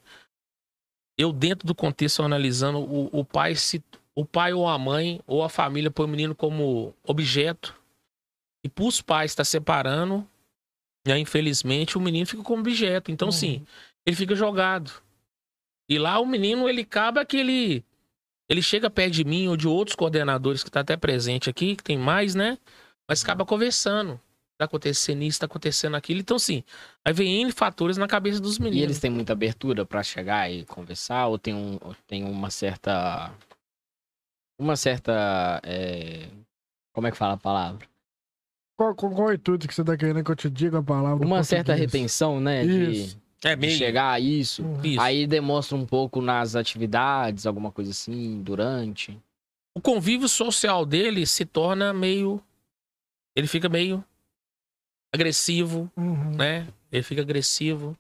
eu 1.17 1.33
dentro 1.33 1.65
do 1.65 1.73
contexto 1.73 2.21
analisando, 2.21 2.79
o, 2.79 3.09
o 3.11 3.25
pai 3.25 3.55
se 3.55 3.83
o 4.13 4.25
pai 4.25 4.53
ou 4.53 4.67
a 4.67 4.77
mãe 4.77 5.21
ou 5.25 5.43
a 5.43 5.49
família 5.49 5.89
põe 5.89 6.05
o 6.05 6.09
menino 6.09 6.35
como 6.35 6.93
objeto 7.03 7.78
e 8.63 8.69
para 8.69 8.83
os 8.85 9.01
pais 9.01 9.31
estar 9.31 9.43
separando, 9.45 10.27
né, 11.07 11.17
infelizmente 11.19 11.97
o 11.97 12.01
menino 12.01 12.25
fica 12.25 12.43
como 12.43 12.59
objeto. 12.61 13.11
Então, 13.11 13.27
Uhum. 13.27 13.31
sim, 13.31 13.65
ele 14.05 14.15
fica 14.15 14.35
jogado. 14.35 14.91
E 15.89 15.97
lá 15.97 16.19
o 16.19 16.25
menino 16.25 16.67
ele 16.69 16.81
acaba 16.81 17.25
que 17.25 17.37
ele 17.37 17.83
ele 18.49 18.61
chega 18.63 18.89
perto 18.89 19.13
de 19.13 19.23
mim 19.23 19.47
ou 19.47 19.55
de 19.55 19.67
outros 19.67 19.95
coordenadores 19.95 20.63
que 20.63 20.71
tá 20.71 20.79
até 20.79 20.97
presente 20.97 21.49
aqui, 21.49 21.75
que 21.75 21.83
tem 21.83 21.97
mais, 21.99 22.33
né? 22.33 22.57
Mas 23.07 23.23
acaba 23.23 23.45
conversando. 23.45 24.19
Tá 24.57 24.65
acontecendo 24.65 25.21
isso, 25.21 25.39
tá 25.39 25.45
acontecendo 25.45 25.95
aquilo. 25.95 26.19
Então, 26.19 26.37
sim, 26.37 26.63
aí 27.05 27.13
vem 27.13 27.41
N 27.43 27.51
fatores 27.51 27.95
na 27.95 28.07
cabeça 28.07 28.39
dos 28.41 28.57
E 28.57 28.61
meninos. 28.63 28.83
eles 28.83 28.99
têm 28.99 29.09
muita 29.11 29.33
abertura 29.33 29.85
pra 29.85 30.01
chegar 30.03 30.51
e 30.51 30.65
conversar? 30.65 31.27
Ou 31.27 31.37
tem, 31.39 31.53
um, 31.53 31.77
ou 31.81 31.95
tem 32.07 32.23
uma 32.25 32.49
certa. 32.49 33.31
Uma 34.59 34.75
certa. 34.75 35.61
é, 35.63 36.27
Como 36.93 37.07
é 37.07 37.11
que 37.11 37.17
fala 37.17 37.33
a 37.35 37.37
palavra? 37.37 37.87
Qual, 38.79 38.95
qual, 38.95 39.11
qual 39.11 39.27
o 39.27 39.33
intuito 39.33 39.67
que 39.67 39.75
você 39.75 39.83
tá 39.83 39.97
querendo 39.97 40.23
que 40.23 40.31
eu 40.31 40.35
te 40.37 40.49
diga 40.49 40.79
a 40.79 40.81
palavra? 40.81 41.27
Uma 41.27 41.43
certa 41.43 41.73
retenção, 41.73 42.39
né? 42.39 42.65
De, 42.65 42.91
Isso. 42.91 43.19
É 43.43 43.53
de 43.53 43.71
chegar 43.71 44.11
a 44.13 44.19
isso. 44.21 44.63
Uhum. 44.63 44.79
Isso. 44.85 45.01
Aí 45.01 45.27
demonstra 45.27 45.75
um 45.75 45.85
pouco 45.85 46.21
nas 46.21 46.55
atividades, 46.55 47.45
alguma 47.45 47.73
coisa 47.73 47.91
assim, 47.91 48.41
durante. 48.41 49.19
o 49.75 49.81
convívio 49.81 50.29
social 50.29 50.85
dele 50.85 51.25
se 51.25 51.43
torna 51.43 51.91
meio. 51.93 52.41
Ele 53.35 53.47
fica 53.47 53.67
meio 53.67 54.01
agressivo, 55.13 55.91
Uhum. 55.97 56.37
né? 56.37 56.65
Ele 56.89 57.03
fica 57.03 57.21
agressivo. 57.21 57.97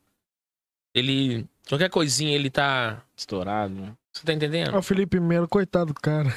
Ele. 0.95 1.45
Qualquer 1.67 1.89
coisinha 1.89 2.33
ele 2.33 2.49
tá. 2.49 3.03
Estourado, 3.17 3.73
né? 3.73 3.93
Você 4.11 4.25
tá 4.25 4.33
entendendo? 4.33 4.73
Ó, 4.73 4.79
o 4.79 4.81
Felipe 4.81 5.19
Melo, 5.19 5.47
coitado 5.47 5.93
do 5.93 5.99
cara. 5.99 6.29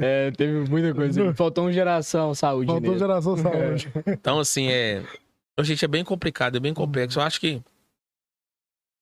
é, 0.00 0.30
teve 0.32 0.68
muita 0.68 0.92
coisa. 0.92 1.32
Faltou 1.34 1.66
um 1.66 1.72
geração 1.72 2.34
saúde 2.34 2.66
Faltou 2.66 2.88
nele. 2.88 2.98
geração 2.98 3.36
saúde. 3.36 3.92
Então, 4.06 4.40
assim, 4.40 4.68
é. 4.68 5.02
Gente, 5.60 5.84
é 5.84 5.88
bem 5.88 6.04
complicado, 6.04 6.56
é 6.56 6.60
bem 6.60 6.74
complexo. 6.74 7.18
Eu 7.18 7.22
acho 7.22 7.40
que 7.40 7.62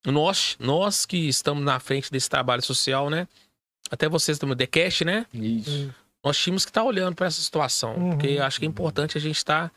nós, 0.06 0.56
nós 0.60 1.06
que 1.06 1.16
estamos 1.28 1.64
na 1.64 1.80
frente 1.80 2.12
desse 2.12 2.28
trabalho 2.28 2.62
social, 2.62 3.08
né? 3.08 3.26
Até 3.90 4.08
vocês 4.08 4.38
também, 4.38 4.54
o 4.54 4.56
TheCast, 4.56 5.04
né? 5.04 5.26
Isso. 5.32 5.92
Nós 6.22 6.38
tínhamos 6.38 6.64
que 6.64 6.70
estar 6.70 6.84
olhando 6.84 7.14
para 7.14 7.26
essa 7.26 7.40
situação. 7.40 7.96
Uhum. 7.96 8.10
Porque 8.10 8.28
eu 8.28 8.44
acho 8.44 8.58
que 8.58 8.66
é 8.66 8.68
importante 8.68 9.18
a 9.18 9.20
gente 9.20 9.36
estar 9.36 9.72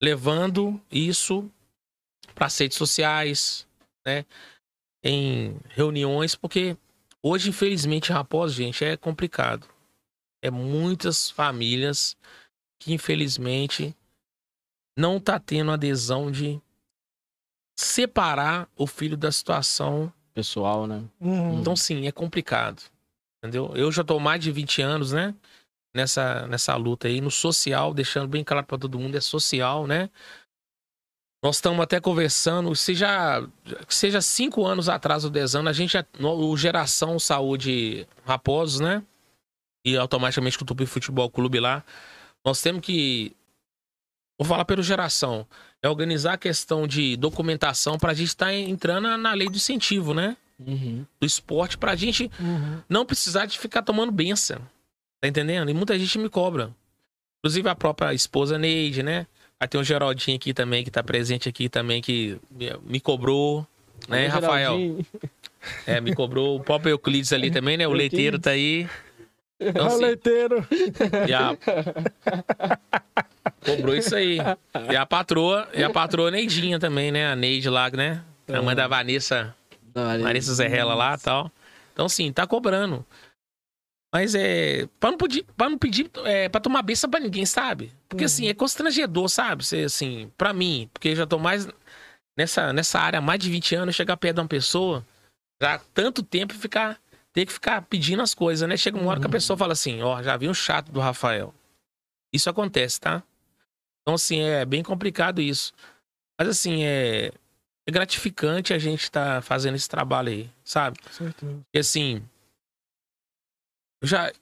levando 0.00 0.80
isso 0.90 1.48
para 2.34 2.46
as 2.46 2.58
redes 2.58 2.76
sociais, 2.76 3.66
né? 4.04 4.24
Em 5.02 5.56
reuniões, 5.70 6.34
porque 6.34 6.76
hoje, 7.22 7.48
infelizmente, 7.48 8.12
Raposo, 8.12 8.54
gente, 8.54 8.84
é 8.84 8.96
complicado. 8.96 9.66
É 10.40 10.50
muitas 10.50 11.30
famílias 11.30 12.16
que, 12.78 12.92
infelizmente, 12.92 13.96
não 14.96 15.18
tá 15.18 15.40
tendo 15.40 15.70
adesão 15.70 16.30
de 16.30 16.60
separar 17.76 18.68
o 18.76 18.86
filho 18.86 19.16
da 19.16 19.32
situação 19.32 20.12
Pessoal, 20.34 20.86
né? 20.86 21.04
Uhum. 21.20 21.60
então, 21.60 21.76
sim, 21.76 22.06
é 22.06 22.12
complicado. 22.12 22.82
Entendeu? 23.38 23.72
Eu 23.74 23.92
já 23.92 24.02
tô 24.02 24.18
mais 24.18 24.40
de 24.40 24.50
20 24.50 24.80
anos, 24.80 25.12
né? 25.12 25.34
Nessa, 25.94 26.46
nessa 26.46 26.74
luta 26.76 27.06
aí, 27.06 27.20
no 27.20 27.30
social, 27.30 27.92
deixando 27.92 28.28
bem 28.28 28.42
claro 28.42 28.64
para 28.64 28.78
todo 28.78 28.98
mundo, 28.98 29.14
é 29.14 29.20
social, 29.20 29.86
né? 29.86 30.08
Nós 31.42 31.56
estamos 31.56 31.80
até 31.80 32.00
conversando, 32.00 32.74
seja, 32.76 33.46
seja 33.88 34.20
cinco 34.20 34.64
anos 34.64 34.88
atrás 34.88 35.24
do 35.24 35.30
10 35.30 35.56
anos, 35.56 35.70
a 35.70 35.72
gente, 35.72 35.96
o 36.20 36.56
Geração 36.56 37.18
Saúde 37.18 38.06
Raposos, 38.24 38.78
né? 38.78 39.02
E 39.84 39.96
automaticamente 39.96 40.56
com 40.56 40.62
o 40.62 40.66
Tupi 40.66 40.86
Futebol 40.86 41.28
Clube 41.28 41.58
lá, 41.58 41.82
nós 42.44 42.60
temos 42.62 42.80
que, 42.82 43.34
vou 44.38 44.46
falar 44.46 44.64
pelo 44.64 44.84
Geração, 44.84 45.44
é 45.82 45.88
organizar 45.88 46.34
a 46.34 46.38
questão 46.38 46.86
de 46.86 47.16
documentação 47.16 47.98
para 47.98 48.12
a 48.12 48.14
gente 48.14 48.28
estar 48.28 48.54
entrando 48.54 49.16
na- 49.16 49.34
lei 49.34 49.48
do 49.48 49.56
incentivo, 49.56 50.14
né? 50.14 50.36
Uhum. 50.64 51.04
do 51.20 51.26
esporte 51.26 51.76
pra 51.76 51.96
gente 51.96 52.30
Uhum. 52.38 52.80
não 52.88 53.04
precisar 53.04 53.46
de 53.46 53.58
ficar 53.58 53.82
tomando 53.82 54.12
benção. 54.12 54.58
Tá 55.20 55.26
entendendo? 55.26 55.68
E 55.68 55.74
muita 55.74 55.98
gente 55.98 56.16
me 56.20 56.28
cobra. 56.28 56.72
Inclusive 57.40 57.68
a 57.68 57.74
própria 57.74 58.14
esposa 58.14 58.56
Neide, 58.56 59.02
né? 59.02 59.26
Aí 59.62 59.68
tem 59.68 59.80
o 59.80 59.84
Geraldinho 59.84 60.36
aqui 60.36 60.52
também, 60.52 60.82
que 60.82 60.90
tá 60.90 61.04
presente 61.04 61.48
aqui 61.48 61.68
também, 61.68 62.02
que 62.02 62.36
me, 62.84 62.98
cobrou. 62.98 63.64
Né, 64.08 64.26
Ô, 64.26 64.30
Rafael? 64.30 64.76
Geraldinho. 64.76 65.06
É, 65.86 66.00
me 66.00 66.12
cobrou. 66.16 66.56
O 66.56 66.60
próprio 66.60 66.90
Euclides 66.90 67.32
ali 67.32 67.48
também, 67.54 67.76
né? 67.76 67.86
O 67.86 67.92
Euclides. 67.92 68.10
leiteiro 68.12 68.40
tá 68.40 68.50
aí. 68.50 68.88
Então, 69.60 69.84
Ó, 69.84 69.88
o 69.88 69.92
assim, 69.92 70.02
leiteiro. 70.04 70.66
e 71.28 71.32
a... 71.32 71.56
Cobrou 73.64 73.94
isso 73.94 74.16
aí. 74.16 74.38
E 74.90 74.96
a 74.96 75.06
patroa, 75.06 75.68
e 75.72 75.84
a 75.84 75.90
patroa 75.90 76.32
Neidinha 76.32 76.80
também, 76.80 77.12
né? 77.12 77.28
A 77.30 77.36
Neide 77.36 77.70
lá, 77.70 77.88
né? 77.88 78.20
A 78.52 78.60
mãe 78.62 78.74
da 78.74 78.88
Vanessa 78.88 79.54
Marisa 80.20 80.54
Zerrela 80.54 80.94
lá 80.94 81.14
e 81.14 81.22
tal. 81.22 81.52
Então, 81.92 82.08
sim, 82.08 82.32
tá 82.32 82.48
cobrando. 82.48 83.06
Mas 84.12 84.34
é. 84.34 84.86
Pra 85.00 85.10
não, 85.10 85.16
pedir, 85.16 85.44
pra 85.56 85.70
não 85.70 85.78
pedir 85.78 86.10
é, 86.24 86.48
pra 86.48 86.60
tomar 86.60 86.82
benção 86.82 87.08
pra 87.08 87.18
ninguém, 87.18 87.46
sabe? 87.46 87.92
Porque 88.08 88.24
assim, 88.24 88.46
é 88.46 88.54
constrangedor, 88.54 89.28
sabe? 89.28 89.64
Você, 89.64 89.84
assim, 89.84 90.30
pra 90.36 90.52
mim, 90.52 90.90
porque 90.92 91.08
eu 91.08 91.16
já 91.16 91.26
tô 91.26 91.38
mais 91.38 91.66
nessa, 92.36 92.72
nessa 92.72 93.00
área 93.00 93.18
há 93.18 93.22
mais 93.22 93.40
de 93.40 93.50
20 93.50 93.74
anos, 93.74 93.94
chegar 93.94 94.16
perto 94.18 94.36
de 94.36 94.40
uma 94.42 94.48
pessoa, 94.48 95.04
já 95.62 95.74
há 95.74 95.78
tanto 95.78 96.22
tempo 96.22 96.54
e 96.54 96.58
ficar. 96.58 97.00
Ter 97.34 97.46
que 97.46 97.52
ficar 97.54 97.80
pedindo 97.80 98.20
as 98.20 98.34
coisas, 98.34 98.68
né? 98.68 98.76
Chega 98.76 98.98
uma 98.98 99.10
hora 99.10 99.18
que 99.18 99.26
a 99.26 99.30
pessoa 99.30 99.56
fala 99.56 99.72
assim, 99.72 100.02
ó, 100.02 100.22
já 100.22 100.36
vi 100.36 100.50
um 100.50 100.52
chato 100.52 100.92
do 100.92 101.00
Rafael. 101.00 101.54
Isso 102.30 102.50
acontece, 102.50 103.00
tá? 103.00 103.22
Então, 104.02 104.16
assim, 104.16 104.40
é 104.40 104.66
bem 104.66 104.82
complicado 104.82 105.40
isso. 105.40 105.72
Mas 106.38 106.48
assim, 106.48 106.84
é, 106.84 107.32
é 107.88 107.90
gratificante 107.90 108.74
a 108.74 108.78
gente 108.78 109.04
estar 109.04 109.42
fazendo 109.42 109.76
esse 109.76 109.88
trabalho 109.88 110.28
aí, 110.28 110.50
sabe? 110.62 110.98
Certeza. 111.10 111.52
Porque 111.64 111.78
assim. 111.78 112.22
Eu 114.02 114.08
já, 114.08 114.32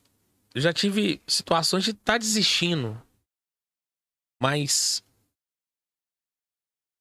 eu 0.54 0.60
já 0.60 0.72
tive 0.72 1.20
situações 1.26 1.84
de 1.84 1.90
estar 1.90 2.18
desistindo. 2.18 3.00
Mas. 4.42 5.04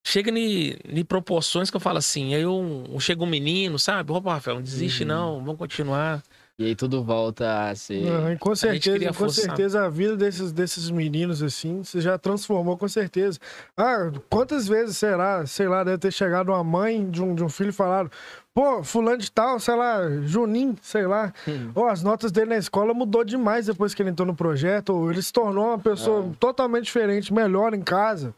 Chega 0.06 0.30
em, 0.30 0.76
proporções 1.04 1.70
que 1.70 1.76
eu 1.76 1.80
falo 1.80 1.98
assim. 1.98 2.34
Aí 2.34 2.42
eu, 2.42 2.84
chega 3.00 3.22
um 3.22 3.26
menino, 3.26 3.78
sabe? 3.78 4.12
Opa, 4.12 4.34
Rafael, 4.34 4.56
não 4.56 4.62
desiste 4.62 5.02
Uhum. 5.02 5.08
não, 5.08 5.44
vamos 5.44 5.58
continuar. 5.58 6.22
E 6.60 6.66
aí 6.66 6.74
tudo 6.76 7.02
volta 7.02 7.70
a 7.70 7.74
ser. 7.74 8.04
Com 8.38 8.54
certeza, 8.54 9.06
com 9.06 9.12
forçar. 9.14 9.44
certeza 9.46 9.82
a 9.86 9.88
vida 9.88 10.14
desses, 10.14 10.52
desses 10.52 10.90
meninos, 10.90 11.42
assim, 11.42 11.82
você 11.82 12.02
já 12.02 12.18
transformou, 12.18 12.76
com 12.76 12.86
certeza. 12.86 13.38
Ah, 13.74 14.10
quantas 14.28 14.68
vezes, 14.68 14.98
será, 14.98 15.46
sei 15.46 15.66
lá, 15.66 15.82
deve 15.82 15.96
ter 15.96 16.12
chegado 16.12 16.50
uma 16.50 16.62
mãe 16.62 17.08
de 17.10 17.22
um, 17.22 17.34
de 17.34 17.42
um 17.42 17.48
filho 17.48 17.70
e 17.70 17.72
falado, 17.72 18.10
pô, 18.52 18.84
fulano 18.84 19.16
de 19.16 19.32
tal, 19.32 19.58
sei 19.58 19.74
lá, 19.74 20.02
Juninho, 20.26 20.76
sei 20.82 21.06
lá, 21.06 21.32
Hum. 21.48 21.70
Ó, 21.74 21.88
as 21.88 22.02
notas 22.02 22.30
dele 22.30 22.50
na 22.50 22.58
escola 22.58 22.92
mudou 22.92 23.24
demais 23.24 23.64
depois 23.64 23.94
que 23.94 24.02
ele 24.02 24.10
entrou 24.10 24.26
no 24.26 24.34
projeto, 24.34 24.90
ou 24.90 25.10
ele 25.10 25.22
se 25.22 25.32
tornou 25.32 25.68
uma 25.68 25.78
pessoa 25.78 26.26
É. 26.30 26.36
totalmente 26.38 26.84
diferente, 26.84 27.32
melhor 27.32 27.72
em 27.72 27.80
casa. 27.80 28.34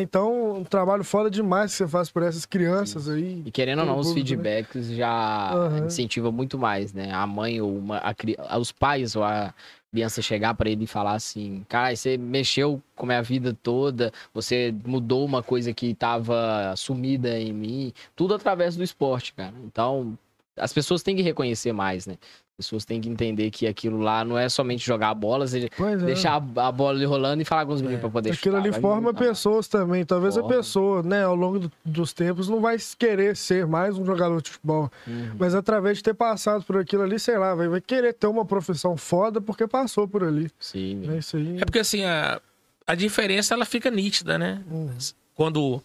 Então, 0.00 0.58
um 0.58 0.64
trabalho 0.64 1.04
foda 1.04 1.30
demais 1.30 1.70
que 1.72 1.78
você 1.78 1.88
faz 1.88 2.10
por 2.10 2.22
essas 2.22 2.44
crianças 2.44 3.08
aí. 3.08 3.42
E 3.44 3.50
querendo 3.50 3.80
ou 3.80 3.86
não, 3.86 3.98
os 3.98 4.08
né? 4.08 4.14
feedbacks 4.14 4.88
já 4.88 5.52
Aham. 5.54 5.86
incentiva 5.86 6.32
muito 6.32 6.58
mais, 6.58 6.92
né? 6.92 7.12
A 7.12 7.26
mãe 7.26 7.60
ou 7.60 7.76
uma, 7.76 8.00
a 8.48 8.58
os 8.58 8.72
pais 8.72 9.14
ou 9.14 9.22
a 9.22 9.54
criança 9.92 10.20
chegar 10.20 10.54
pra 10.54 10.68
ele 10.68 10.84
e 10.84 10.88
falar 10.88 11.12
assim: 11.12 11.64
cara, 11.68 11.94
você 11.94 12.18
mexeu 12.18 12.82
com 12.96 13.06
a 13.06 13.08
minha 13.08 13.22
vida 13.22 13.56
toda, 13.62 14.12
você 14.32 14.74
mudou 14.84 15.24
uma 15.24 15.42
coisa 15.42 15.72
que 15.72 15.94
tava 15.94 16.74
sumida 16.76 17.38
em 17.38 17.52
mim, 17.52 17.92
tudo 18.16 18.34
através 18.34 18.76
do 18.76 18.82
esporte, 18.82 19.32
cara. 19.32 19.54
Então, 19.64 20.18
as 20.56 20.72
pessoas 20.72 21.02
têm 21.02 21.16
que 21.16 21.22
reconhecer 21.22 21.72
mais, 21.72 22.06
né? 22.06 22.16
As 22.56 22.66
pessoas 22.66 22.84
têm 22.84 23.00
que 23.00 23.08
entender 23.08 23.50
que 23.50 23.66
aquilo 23.66 23.98
lá 23.98 24.24
não 24.24 24.38
é 24.38 24.48
somente 24.48 24.86
jogar 24.86 25.08
a 25.08 25.14
bola, 25.14 25.44
é. 25.44 25.96
deixar 25.96 26.34
a 26.40 26.66
a 26.68 26.70
bola 26.70 26.96
ali 26.96 27.04
rolando 27.04 27.42
e 27.42 27.44
falar 27.44 27.66
com 27.66 27.72
os 27.72 27.82
meninos 27.82 28.00
pra 28.00 28.08
poder 28.08 28.30
Aquilo 28.30 28.56
chutar. 28.58 28.68
ali 28.72 28.80
forma 28.80 29.12
pessoas 29.12 29.66
também. 29.66 30.04
Talvez 30.04 30.36
a 30.36 30.40
Forma. 30.40 30.56
pessoa, 30.56 31.02
né, 31.02 31.24
ao 31.24 31.34
longo 31.34 31.58
do- 31.58 31.72
dos 31.84 32.12
tempos, 32.12 32.48
não 32.48 32.60
vai 32.60 32.76
querer 32.96 33.34
ser 33.36 33.66
mais 33.66 33.98
um 33.98 34.04
jogador 34.04 34.40
de 34.40 34.50
futebol. 34.50 34.88
Uhum. 35.04 35.32
Mas 35.36 35.52
através 35.52 35.96
de 35.96 36.04
ter 36.04 36.14
passado 36.14 36.62
por 36.64 36.76
aquilo 36.76 37.02
ali, 37.02 37.18
sei 37.18 37.36
lá, 37.36 37.56
vai, 37.56 37.66
vai 37.66 37.80
querer 37.80 38.12
ter 38.14 38.28
uma 38.28 38.44
profissão 38.44 38.96
foda 38.96 39.40
porque 39.40 39.66
passou 39.66 40.06
por 40.06 40.22
ali. 40.22 40.48
Sim, 40.60 41.10
É 41.12 41.18
isso 41.18 41.36
aí. 41.36 41.56
É 41.60 41.64
porque 41.64 41.80
assim, 41.80 42.04
a, 42.04 42.40
a 42.86 42.94
diferença 42.94 43.52
ela 43.52 43.64
fica 43.64 43.90
nítida, 43.90 44.38
né? 44.38 44.62
Uhum. 44.70 44.90
Quando 45.34 45.82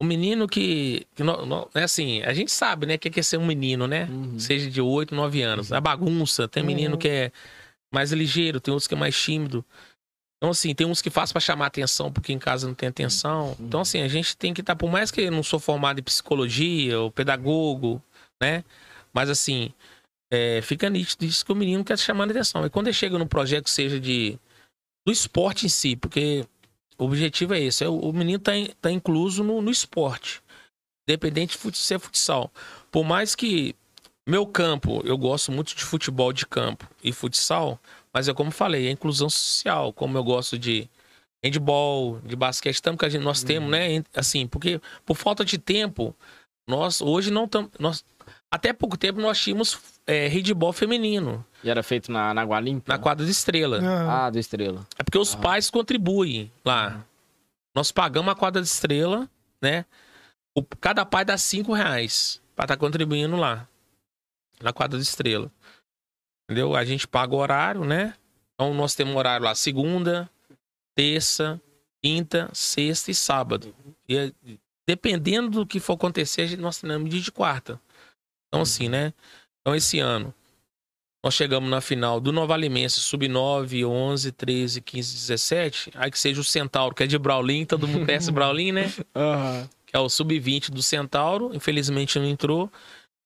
o 0.00 0.04
menino 0.04 0.48
que. 0.48 1.06
que 1.14 1.22
não, 1.22 1.44
não- 1.44 1.68
é 1.74 1.82
assim, 1.82 2.22
a 2.22 2.32
gente 2.32 2.50
sabe, 2.50 2.86
né, 2.86 2.96
que 2.98 3.08
é 3.08 3.10
que 3.10 3.20
é 3.20 3.22
ser 3.22 3.36
um 3.36 3.46
menino, 3.46 3.86
né? 3.86 4.08
Uhum. 4.10 4.38
Seja 4.38 4.70
de 4.70 4.80
8, 4.80 5.14
9 5.14 5.42
anos. 5.42 5.70
A 5.72 5.80
bagunça, 5.80 6.48
tem 6.48 6.62
menino 6.62 6.92
Uhum. 6.94 6.98
que 6.98 7.08
é 7.08 7.32
mais 7.92 8.10
ligeiro, 8.12 8.60
tem 8.60 8.72
outros 8.72 8.86
que 8.86 8.94
é 8.94 8.96
mais 8.96 9.20
tímido. 9.20 9.64
Então, 10.38 10.50
assim, 10.50 10.74
tem 10.74 10.86
uns 10.86 11.02
que 11.02 11.10
faz 11.10 11.32
pra 11.32 11.40
chamar 11.40 11.66
atenção 11.66 12.10
porque 12.10 12.32
em 12.32 12.38
casa 12.38 12.66
não 12.66 12.74
tem 12.74 12.88
atenção. 12.88 13.54
Então, 13.60 13.82
assim, 13.82 14.00
a 14.00 14.08
gente 14.08 14.34
tem 14.36 14.54
que 14.54 14.62
estar, 14.62 14.74
por 14.74 14.90
mais 14.90 15.10
que 15.10 15.20
eu 15.20 15.30
não 15.30 15.42
sou 15.42 15.58
formado 15.60 16.00
em 16.00 16.02
psicologia 16.02 16.98
ou 16.98 17.10
pedagogo, 17.10 18.02
né? 18.40 18.64
Mas, 19.12 19.28
assim, 19.28 19.70
é, 20.32 20.62
fica 20.62 20.88
nítido 20.88 21.26
isso 21.26 21.44
que 21.44 21.52
o 21.52 21.56
menino 21.56 21.84
quer 21.84 21.98
chamar 21.98 22.24
atenção. 22.30 22.64
E 22.64 22.70
quando 22.70 22.86
ele 22.86 22.94
chega 22.94 23.18
num 23.18 23.26
projeto 23.26 23.64
que 23.64 23.70
seja 23.70 24.00
de 24.00 24.38
do 25.06 25.12
esporte 25.12 25.66
em 25.66 25.68
si, 25.68 25.94
porque 25.94 26.46
o 27.00 27.04
objetivo 27.06 27.54
é 27.54 27.60
esse, 27.60 27.82
é 27.82 27.88
o, 27.88 28.12
menino 28.12 28.38
tá, 28.38 28.54
in- 28.56 28.70
tá 28.80 28.90
incluso 28.90 29.42
no, 29.42 29.62
no 29.62 29.70
esporte, 29.70 30.42
independente 31.08 31.58
de 31.70 31.78
ser 31.78 31.98
futsal. 31.98 32.52
Por 32.90 33.04
mais 33.04 33.34
que 33.34 33.74
meu 34.26 34.46
campo, 34.46 35.00
eu 35.04 35.16
gosto 35.16 35.50
muito 35.50 35.74
de 35.74 35.82
futebol 35.82 36.32
de 36.32 36.46
campo 36.46 36.86
e 37.02 37.12
futsal, 37.12 37.80
mas 38.12 38.28
é 38.28 38.34
como 38.34 38.50
falei, 38.50 38.86
é 38.86 38.90
inclusão 38.90 39.30
social, 39.30 39.92
como 39.92 40.16
eu 40.18 40.22
gosto 40.22 40.58
de 40.58 40.88
handball, 41.42 42.20
de 42.20 42.36
basquete, 42.36 42.82
tanto 42.82 42.98
que 42.98 43.06
a 43.06 43.08
gente, 43.08 43.22
nós 43.22 43.42
temos, 43.42 43.70
né, 43.70 43.92
en- 43.94 44.04
assim, 44.14 44.46
porque 44.46 44.80
por 45.06 45.16
falta 45.16 45.44
de 45.44 45.56
tempo, 45.56 46.14
nós 46.68 47.00
hoje 47.00 47.30
não 47.30 47.44
estamos, 47.46 47.70
nós 47.78 48.04
até 48.50 48.72
pouco 48.72 48.96
tempo 48.96 49.20
nós 49.20 49.38
tínhamos 49.38 49.78
é, 50.06 50.26
handball 50.28 50.72
feminino 50.72 51.44
E 51.62 51.70
era 51.70 51.82
feito 51.82 52.10
na, 52.10 52.34
na 52.34 52.42
Água 52.42 52.58
Limpa? 52.60 52.92
na 52.92 52.98
quadra 52.98 53.24
de 53.24 53.30
estrela. 53.30 53.78
Ah, 53.82 54.26
Ah, 54.26 54.30
do 54.30 54.38
Estrela. 54.38 54.86
É 54.98 55.02
porque 55.02 55.18
os 55.18 55.34
Ah. 55.34 55.38
pais 55.38 55.70
contribuem 55.70 56.50
lá. 56.64 57.04
Nós 57.74 57.92
pagamos 57.92 58.32
a 58.32 58.34
quadra 58.34 58.60
de 58.60 58.66
estrela, 58.68 59.28
né? 59.62 59.84
O- 60.56 60.62
cada 60.64 61.04
pai 61.06 61.24
dá 61.24 61.38
cinco 61.38 61.72
reais 61.72 62.42
pra 62.56 62.64
estar 62.64 62.76
contribuindo 62.76 63.36
lá. 63.36 63.68
Na 64.60 64.72
quadra 64.72 64.98
de 64.98 65.04
estrela. 65.04 65.50
Entendeu? 66.44 66.74
A 66.74 66.84
gente 66.84 67.06
paga 67.06 67.34
o 67.34 67.38
horário, 67.38 67.84
né? 67.84 68.14
Então 68.54 68.74
nós 68.74 68.94
temos 68.94 69.14
horário 69.14 69.44
lá 69.46 69.54
segunda, 69.54 70.28
terça, 70.96 71.60
quinta, 72.02 72.50
sexta 72.52 73.10
e 73.10 73.14
sábado. 73.14 73.74
E 74.08 74.16
é- 74.16 74.32
dependendo 74.88 75.50
do 75.50 75.66
que 75.66 75.78
for 75.78 75.92
acontecer, 75.94 76.58
nós 76.58 76.78
treinamos 76.78 77.08
dia 77.08 77.20
de 77.20 77.30
quarta. 77.30 77.80
Então 78.50 78.62
assim, 78.62 78.88
né? 78.88 79.14
Então 79.60 79.74
esse 79.74 80.00
ano 80.00 80.34
nós 81.22 81.34
chegamos 81.34 81.68
na 81.68 81.80
final 81.82 82.18
do 82.18 82.32
Nova 82.32 82.54
Alimense, 82.54 82.98
sub-9, 83.00 83.86
11, 83.86 84.32
13, 84.32 84.80
15, 84.80 85.14
17. 85.14 85.90
Aí 85.94 86.10
que 86.10 86.18
seja 86.18 86.40
o 86.40 86.44
Centauro, 86.44 86.94
que 86.94 87.02
é 87.02 87.06
de 87.06 87.18
Braulim, 87.18 87.66
todo 87.66 87.86
mundo 87.86 88.06
conhece 88.06 88.32
Braulim, 88.32 88.72
né? 88.72 88.92
Aham. 89.14 89.68
Que 89.86 89.96
é 89.96 89.98
o 89.98 90.08
sub-20 90.08 90.70
do 90.70 90.82
Centauro, 90.82 91.50
infelizmente 91.54 92.18
não 92.18 92.26
entrou. 92.26 92.72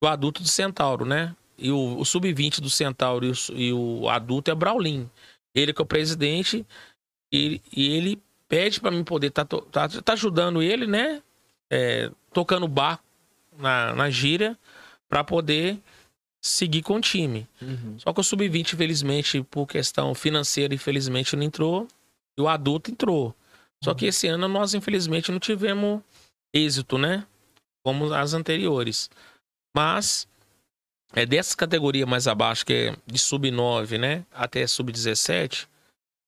O 0.03 0.07
adulto 0.09 0.43
do 0.43 0.49
Centauro, 0.49 1.05
né? 1.05 1.35
E 1.57 1.71
o, 1.71 1.99
o 1.99 2.05
sub-20 2.05 2.61
do 2.61 2.69
Centauro 2.69 3.27
e 3.27 3.31
o, 3.31 3.35
e 3.55 3.73
o 3.73 4.09
adulto 4.09 4.51
é 4.51 4.55
Braulim. 4.55 5.09
Ele 5.55 5.73
que 5.73 5.81
é 5.81 5.85
o 5.85 5.87
presidente 5.87 6.67
e, 7.33 7.61
e 7.73 7.95
ele 7.95 8.21
pede 8.49 8.81
para 8.81 8.91
mim 8.91 9.05
poder 9.05 9.29
estar 9.29 9.45
tá, 9.45 9.89
tá 9.89 10.13
ajudando 10.15 10.61
ele, 10.61 10.87
né? 10.87 11.23
É, 11.71 12.11
tocando 12.33 12.65
o 12.65 12.69
barco 12.69 13.05
na, 13.57 13.95
na 13.95 14.11
gíria 14.11 14.59
para 15.15 15.23
poder 15.23 15.79
seguir 16.43 16.83
com 16.83 16.97
o 16.97 17.01
time. 17.01 17.47
Uhum. 17.63 17.97
Só 18.01 18.13
que 18.13 18.19
o 18.19 18.25
sub-20, 18.25 18.73
infelizmente, 18.73 19.45
por 19.45 19.65
questão 19.65 20.13
financeira, 20.13 20.75
infelizmente, 20.75 21.37
não 21.37 21.45
entrou. 21.45 21.87
E 22.37 22.43
o 22.43 22.49
adulto 22.49 22.91
entrou. 22.91 23.33
Só 23.81 23.95
que 23.95 24.07
esse 24.07 24.27
ano 24.27 24.49
nós, 24.49 24.75
infelizmente, 24.75 25.31
não 25.31 25.39
tivemos 25.39 26.03
êxito, 26.53 26.99
né? 26.99 27.25
Como 27.85 28.13
as 28.13 28.35
anteriores. 28.35 29.09
Mas 29.73 30.27
é 31.13 31.25
dessa 31.25 31.57
categoria 31.57 32.07
mais 32.07 32.27
abaixo, 32.27 32.67
que 32.67 32.73
é 32.73 32.97
de 33.07 33.21
sub-9, 33.21 33.97
né? 33.97 34.27
Até 34.33 34.67
sub-17, 34.67 35.69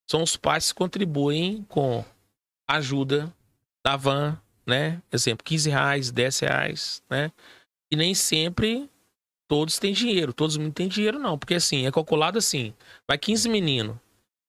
são 0.09 0.23
os 0.23 0.37
pais 0.37 0.71
que 0.71 0.79
contribuem 0.79 1.65
com 1.69 2.05
ajuda 2.69 3.35
da 3.85 3.97
van, 3.97 4.41
né? 4.65 5.03
Exemplo, 5.11 5.45
15 5.45 5.71
reais, 5.71 6.13
10 6.13 6.39
reais, 6.39 7.03
né? 7.11 7.33
E 7.91 7.97
nem 7.97 8.15
sempre 8.15 8.91
todos 9.49 9.79
têm 9.79 9.93
dinheiro. 9.93 10.33
Todos 10.33 10.57
não 10.57 10.71
têm 10.71 10.89
dinheiro, 10.89 11.19
não. 11.19 11.39
Porque 11.39 11.55
assim, 11.55 11.87
é 11.87 11.93
calculado 11.93 12.39
assim. 12.39 12.75
Vai 13.07 13.17
15 13.19 13.49
meninos. 13.49 13.97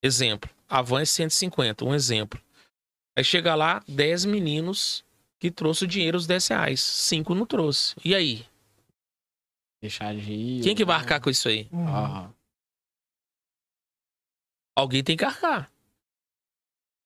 Exemplo. 0.04 0.50
A 0.70 0.82
van 0.82 1.02
é 1.02 1.06
150, 1.06 1.86
um 1.86 1.94
exemplo. 1.96 2.42
Aí 3.18 3.24
chega 3.24 3.56
lá, 3.56 3.84
10 3.88 4.26
meninos 4.26 5.04
que 5.40 5.50
trouxe 5.52 5.86
o 5.86 5.88
dinheiro, 5.88 6.18
os 6.18 6.28
10 6.28 6.48
reais. 6.48 6.82
5 6.82 7.34
não 7.34 7.46
trouxe. 7.46 7.96
E 8.04 8.14
aí? 8.14 8.46
Deixar 9.82 10.14
de 10.16 10.32
ir. 10.32 10.64
Quem 10.64 10.76
que 10.76 10.84
vai 10.86 10.96
ou- 10.96 11.02
arcar 11.02 11.22
com 11.22 11.30
isso 11.30 11.48
aí? 11.48 11.68
uhum. 11.72 11.88
Aham. 11.88 12.34
Alguém 14.76 15.04
tem 15.04 15.18
que 15.18 15.26
arcar. 15.26 15.72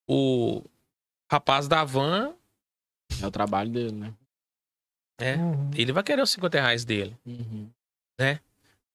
O 0.09 0.63
rapaz 1.31 1.67
da 1.67 1.83
van, 1.85 2.35
É 3.21 3.27
o 3.27 3.31
trabalho 3.31 3.69
dele, 3.71 3.91
né? 3.93 4.13
É, 5.21 5.35
Uhum. 5.35 5.71
ele 5.75 5.91
vai 5.91 6.03
querer 6.03 6.21
os 6.21 6.31
50 6.31 6.59
reais 6.59 6.83
dele. 6.83 7.15
Uhum. 7.25 7.69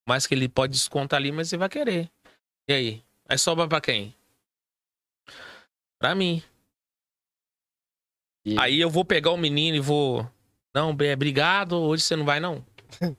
Mais 0.08 0.26
que 0.26 0.34
ele 0.34 0.48
pode 0.48 0.72
descontar 0.72 1.18
ali, 1.18 1.32
mas 1.32 1.52
ele 1.52 1.58
vai 1.60 1.68
querer. 1.68 2.10
E 2.68 2.72
aí? 2.72 3.04
Aí 3.28 3.36
sobra 3.38 3.66
pra 3.68 3.80
quem? 3.80 4.14
Pra 5.98 6.14
mim. 6.14 6.42
E- 8.44 8.56
Aí 8.60 8.80
eu 8.80 8.88
vou 8.88 9.04
pegar 9.04 9.30
o 9.32 9.36
menino 9.36 9.76
e 9.76 9.80
vou. 9.80 10.30
Não, 10.74 10.94
Bé, 10.94 11.14
obrigado, 11.14 11.72
hoje 11.76 12.02
você 12.04 12.14
não 12.14 12.24
vai, 12.24 12.38
não. 12.38 12.64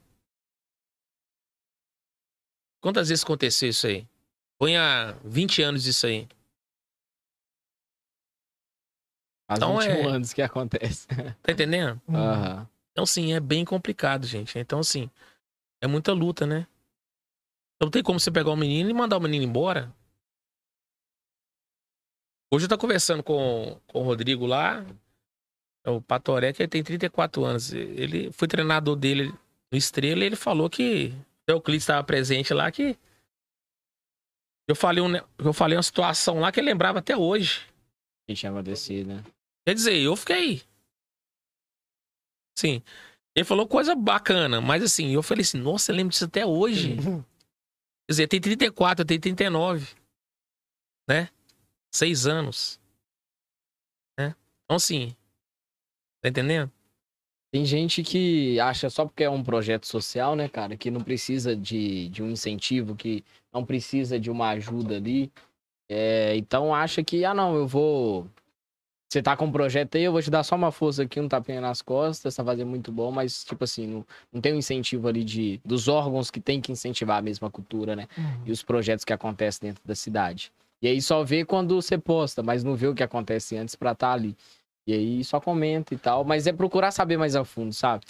Quantas 2.82 3.10
vezes 3.10 3.24
aconteceu 3.24 3.70
isso 3.70 3.88
aí? 3.88 4.08
Põe 4.60 4.78
há 4.78 5.12
20 5.26 5.62
anos 5.62 5.86
isso 5.86 6.06
aí. 6.08 6.28
Faz 9.50 9.58
então 9.60 9.78
21 9.78 9.92
é- 9.92 10.06
anos 10.06 10.34
que 10.34 10.42
acontece. 10.42 11.08
Tá 11.42 11.52
entendendo? 11.52 12.02
Uhum. 12.08 12.68
Então, 12.98 13.06
sim, 13.06 13.32
é 13.32 13.40
bem 13.40 13.64
complicado, 13.64 14.26
gente. 14.26 14.58
Então, 14.58 14.80
assim, 14.80 15.08
é 15.80 15.86
muita 15.86 16.14
luta, 16.14 16.48
né? 16.48 16.66
Não 17.80 17.92
tem 17.92 18.02
como 18.02 18.20
você 18.20 18.32
pegar 18.32 18.50
o 18.50 18.56
menino 18.56 18.90
e 18.90 18.94
mandar 18.94 19.18
o 19.18 19.22
menino 19.22 19.46
embora. 19.46 19.96
Hoje 22.52 22.66
eu 22.66 22.70
tô 22.70 22.76
conversando 22.76 23.22
com, 23.22 23.80
com 23.86 24.00
o 24.00 24.04
Rodrigo 24.04 24.48
lá, 24.48 24.84
é 25.86 25.92
o 25.92 26.02
Patoré, 26.02 26.52
que 26.52 26.64
ele 26.64 26.70
tem 26.70 26.84
34 26.84 27.46
anos. 27.46 27.72
Ele 27.72 28.32
foi 28.32 28.48
treinador 28.48 28.96
dele 28.96 29.32
no 29.72 29.78
Estrela 29.78 30.24
e 30.24 30.26
ele 30.26 30.36
falou 30.36 30.68
que 30.68 31.14
o 31.48 31.62
Clis 31.62 31.84
estava 31.84 32.04
presente 32.04 32.52
lá 32.52 32.72
que 32.72 32.98
eu 34.68 34.76
falei, 34.76 35.04
um, 35.04 35.16
eu 35.38 35.54
falei 35.54 35.78
uma 35.78 35.84
situação 35.84 36.40
lá 36.40 36.52
que 36.52 36.60
ele 36.60 36.72
lembrava 36.72 36.98
até 36.98 37.16
hoje. 37.16 37.62
que 38.28 38.34
tinha 38.34 38.52
acontecido, 38.52 39.08
né? 39.08 39.24
Quer 39.68 39.76
dizer, 39.76 39.98
eu 39.98 40.16
fiquei. 40.16 40.64
Sim. 42.58 42.82
Ele 43.36 43.46
falou 43.46 43.68
coisa 43.68 43.94
bacana, 43.94 44.60
mas 44.60 44.82
assim, 44.82 45.12
eu 45.12 45.22
falei 45.22 45.44
assim, 45.44 45.60
nossa, 45.60 45.92
eu 45.92 45.96
lembro 45.96 46.10
disso 46.10 46.26
até 46.26 46.44
hoje. 46.44 46.96
Quer 48.08 48.10
dizer, 48.10 48.28
tem 48.28 48.42
34, 48.42 49.04
eu 49.04 49.06
tenho 49.06 49.22
39. 49.22 49.96
Né? 51.08 51.30
Seis 51.94 52.26
anos. 52.26 52.80
Né? 54.18 54.36
Então, 54.66 54.78
assim. 54.78 55.16
Tá 56.20 56.30
entendendo? 56.30 56.72
Tem 57.54 57.64
gente 57.64 58.02
que 58.02 58.60
acha 58.60 58.90
só 58.90 59.06
porque 59.06 59.24
é 59.24 59.30
um 59.30 59.44
projeto 59.44 59.86
social, 59.86 60.36
né, 60.36 60.50
cara, 60.50 60.76
que 60.76 60.90
não 60.90 61.02
precisa 61.02 61.56
de, 61.56 62.10
de 62.10 62.24
um 62.24 62.32
incentivo, 62.32 62.96
que 62.96 63.24
não 63.54 63.64
precisa 63.64 64.20
de 64.20 64.32
uma 64.32 64.50
ajuda 64.50 64.98
ali. 64.98 65.32
É, 65.90 66.36
então 66.36 66.74
acha 66.74 67.04
que, 67.04 67.24
ah, 67.24 67.34
não, 67.36 67.56
eu 67.56 67.68
vou 67.68 68.28
você 69.10 69.22
tá 69.22 69.38
com 69.38 69.46
um 69.46 69.52
projeto 69.52 69.96
aí, 69.96 70.04
eu 70.04 70.12
vou 70.12 70.22
te 70.22 70.30
dar 70.30 70.44
só 70.44 70.56
uma 70.56 70.72
força 70.72 71.04
aqui, 71.04 71.20
um 71.20 71.30
tapinha 71.30 71.62
nas 71.62 71.82
costas, 71.82 72.36
tá 72.36 72.44
fazendo 72.44 72.68
muito 72.68 72.92
bom, 72.92 73.10
mas, 73.10 73.44
tipo 73.46 73.64
assim, 73.64 73.88
não, 73.88 74.06
não 74.34 74.42
tem 74.42 74.54
um 74.54 74.58
incentivo 74.58 75.08
ali 75.08 75.24
de, 75.24 75.62
dos 75.64 75.88
órgãos 75.88 76.30
que 76.30 76.42
tem 76.42 76.60
que 76.60 76.74
incentivar 76.74 77.20
a 77.20 77.22
mesma 77.22 77.50
cultura, 77.50 77.96
né? 77.96 78.08
E 78.46 78.52
os 78.52 78.62
projetos 78.62 79.06
que 79.06 79.14
acontecem 79.14 79.70
dentro 79.70 79.82
da 79.86 79.96
cidade. 79.96 80.52
E 80.82 80.88
aí 80.88 81.02
só 81.02 81.24
vê 81.24 81.46
quando 81.46 81.82
você 81.82 81.98
posta, 81.98 82.44
mas 82.44 82.64
não 82.64 82.76
vê 82.76 82.88
o 82.88 82.94
que 82.94 83.02
acontece 83.02 83.56
antes 83.58 83.76
pra 83.76 83.94
estar 83.94 84.12
ali. 84.12 84.36
E 84.86 84.94
aí 84.94 85.24
só 85.24 85.40
comenta 85.40 85.94
e 85.94 85.98
tal, 85.98 86.24
mas 86.26 86.46
é 86.46 86.52
procurar 86.52 86.92
saber 86.92 87.18
mais 87.18 87.36
a 87.36 87.46
fundo, 87.46 87.74
sabe? 87.74 88.04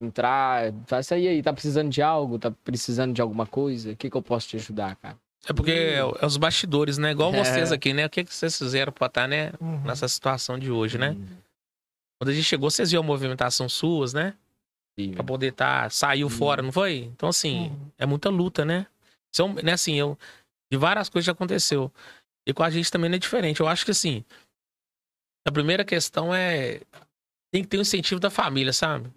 Entrar, 0.00 0.72
faz 0.86 1.06
isso 1.06 1.14
aí, 1.14 1.28
aí, 1.28 1.42
tá 1.42 1.52
precisando 1.52 1.88
de 1.88 2.02
algo, 2.02 2.38
tá 2.38 2.50
precisando 2.64 3.14
de 3.14 3.22
alguma 3.22 3.46
coisa, 3.46 3.92
o 3.92 3.96
que 3.96 4.10
que 4.10 4.16
eu 4.16 4.22
posso 4.22 4.48
te 4.48 4.56
ajudar, 4.56 4.96
cara? 4.96 5.16
É 5.48 5.52
porque 5.52 5.70
é, 5.72 5.96
é 5.98 6.26
os 6.26 6.36
bastidores, 6.36 6.98
né? 6.98 7.10
Igual 7.10 7.34
É. 7.34 7.44
vocês 7.44 7.72
aqui, 7.72 7.92
né? 7.92 8.06
O 8.06 8.10
que, 8.10 8.24
que 8.24 8.32
vocês 8.34 8.56
fizeram 8.56 8.92
pra 8.92 9.06
estar, 9.08 9.26
né? 9.26 9.52
Uhum. 9.60 9.82
Nessa 9.82 10.06
situação 10.08 10.58
de 10.58 10.70
hoje, 10.70 10.98
né? 10.98 11.10
Hum, 11.10 11.26
Quando 12.20 12.28
a 12.30 12.32
gente 12.34 12.44
chegou, 12.44 12.70
vocês 12.70 12.90
viram 12.92 13.02
a 13.02 13.06
movimentação 13.06 13.68
suas, 13.68 14.12
né? 14.12 14.34
sim, 14.98 15.12
Pra 15.12 15.24
poder 15.24 15.48
estar. 15.48 15.90
saiu 15.90 16.26
Hum. 16.28 16.30
fora, 16.30 16.62
não 16.62 16.70
foi? 16.70 16.98
Então, 16.98 17.28
assim, 17.28 17.62
Uhum. 17.68 17.90
é 17.98 18.06
muita 18.06 18.28
luta, 18.28 18.64
né? 18.64 18.86
São, 19.34 19.52
né, 19.54 19.72
assim, 19.72 19.94
eu. 19.98 20.16
De 20.70 20.78
várias 20.78 21.08
coisas 21.08 21.26
já 21.26 21.32
aconteceu. 21.32 21.90
E 22.46 22.52
com 22.52 22.62
a 22.62 22.70
gente 22.70 22.90
também 22.90 23.08
não 23.10 23.16
é 23.16 23.18
diferente. 23.18 23.60
Eu 23.60 23.66
acho 23.68 23.84
que, 23.84 23.90
assim. 23.90 24.24
A 25.46 25.50
primeira 25.50 25.84
questão 25.84 26.32
é. 26.34 26.80
Tem 27.52 27.62
que 27.62 27.68
ter 27.68 27.78
o 27.78 27.80
incentivo 27.82 28.20
da 28.20 28.30
família, 28.30 28.72
sabe? 28.72 29.10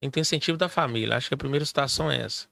Tem 0.00 0.08
que 0.10 0.14
ter 0.14 0.20
o 0.20 0.22
incentivo 0.22 0.56
da 0.56 0.68
família. 0.68 1.16
Acho 1.16 1.28
que 1.28 1.34
a 1.34 1.38
primeira 1.38 1.64
situação 1.64 2.10
é 2.10 2.20
essa. 2.22 2.46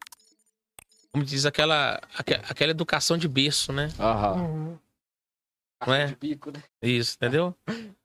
Como 1.12 1.24
diz 1.24 1.44
aquela, 1.44 2.00
aque- 2.16 2.40
aquela 2.48 2.70
educação 2.70 3.18
de 3.18 3.28
berço, 3.28 3.72
né? 3.72 3.88
Aham. 3.98 4.34
Uhum. 4.42 4.78
Não 5.86 5.94
é? 5.94 6.06
De 6.06 6.16
bico, 6.16 6.50
né? 6.50 6.62
Isso, 6.80 7.16
entendeu? 7.16 7.54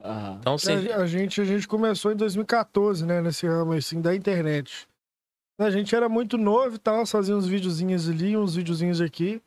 Aham. 0.01 0.37
Então, 0.41 0.57
você. 0.57 0.91
A, 0.91 0.97
a 0.97 1.05
gente, 1.07 1.39
a 1.39 1.45
gente 1.45 1.67
começou 1.67 2.11
em 2.11 2.15
2014, 2.15 3.05
né? 3.05 3.21
Nesse 3.21 3.47
ramo 3.47 3.73
assim, 3.73 4.01
da 4.01 4.15
internet. 4.15 4.87
A 5.59 5.69
gente 5.71 5.95
era 5.95 6.07
muito 6.09 6.37
novo 6.37 6.75
e 6.75 6.79
tal, 6.79 7.05
fazia 7.05 7.35
uns 7.35 7.47
videozinhos 7.47 8.07
ali, 8.09 8.37
uns 8.37 8.55
videozinhos 8.55 8.99
aqui. 9.01 9.41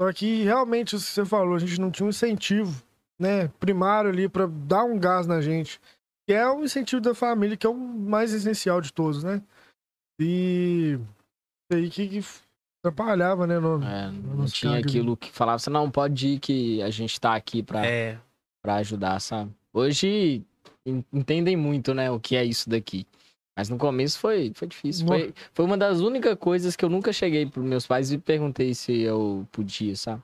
Só 0.00 0.12
que 0.12 0.42
realmente, 0.42 0.96
isso 0.96 1.06
que 1.06 1.12
você 1.12 1.24
falou, 1.24 1.54
a 1.54 1.58
gente 1.60 1.80
não 1.80 1.90
tinha 1.92 2.06
um 2.06 2.10
incentivo, 2.10 2.82
né? 3.20 3.48
Primário 3.60 4.10
ali 4.10 4.28
pra 4.28 4.46
dar 4.46 4.84
um 4.84 4.98
gás 4.98 5.26
na 5.26 5.40
gente. 5.40 5.80
Que 6.26 6.32
é 6.34 6.48
o 6.48 6.64
incentivo 6.64 7.00
da 7.02 7.14
família, 7.14 7.56
que 7.56 7.66
é 7.66 7.70
o 7.70 7.74
mais 7.74 8.32
essencial 8.32 8.80
de 8.80 8.92
todos, 8.92 9.22
né? 9.22 9.42
E 10.20 10.98
aí 11.72 11.88
que, 11.90 12.08
que 12.08 12.24
atrapalhava, 12.88 13.46
né? 13.46 13.58
No, 13.58 13.82
É, 13.82 14.10
não 14.10 14.36
Nos 14.36 14.52
tinha 14.52 14.78
aquilo 14.78 15.16
que 15.16 15.30
falava, 15.30 15.58
você 15.58 15.70
não 15.70 15.90
pode 15.90 16.28
ir 16.28 16.38
que 16.38 16.82
a 16.82 16.90
gente 16.90 17.18
tá 17.20 17.34
aqui 17.34 17.62
pra, 17.62 17.84
É. 17.86 18.18
pra 18.62 18.76
ajudar, 18.76 19.18
sabe? 19.20 19.50
Hoje 19.72 20.42
en- 20.84 21.04
entendem 21.12 21.56
muito, 21.56 21.94
né, 21.94 22.10
o 22.10 22.20
que 22.20 22.36
é 22.36 22.44
isso 22.44 22.68
daqui. 22.68 23.06
Mas 23.56 23.68
no 23.68 23.78
começo 23.78 24.18
foi, 24.18 24.52
foi 24.54 24.68
difícil. 24.68 25.06
No- 25.06 25.12
Foi, 25.12 25.34
foi 25.52 25.64
uma 25.64 25.78
das 25.78 26.00
únicas 26.00 26.36
coisas 26.38 26.74
que 26.76 26.84
eu 26.84 26.88
nunca 26.90 27.12
cheguei 27.12 27.46
pros 27.46 27.64
meus 27.64 27.86
pais 27.86 28.10
e 28.12 28.18
perguntei 28.18 28.74
se 28.74 29.00
eu 29.00 29.46
podia, 29.52 29.94
sabe? 29.96 30.22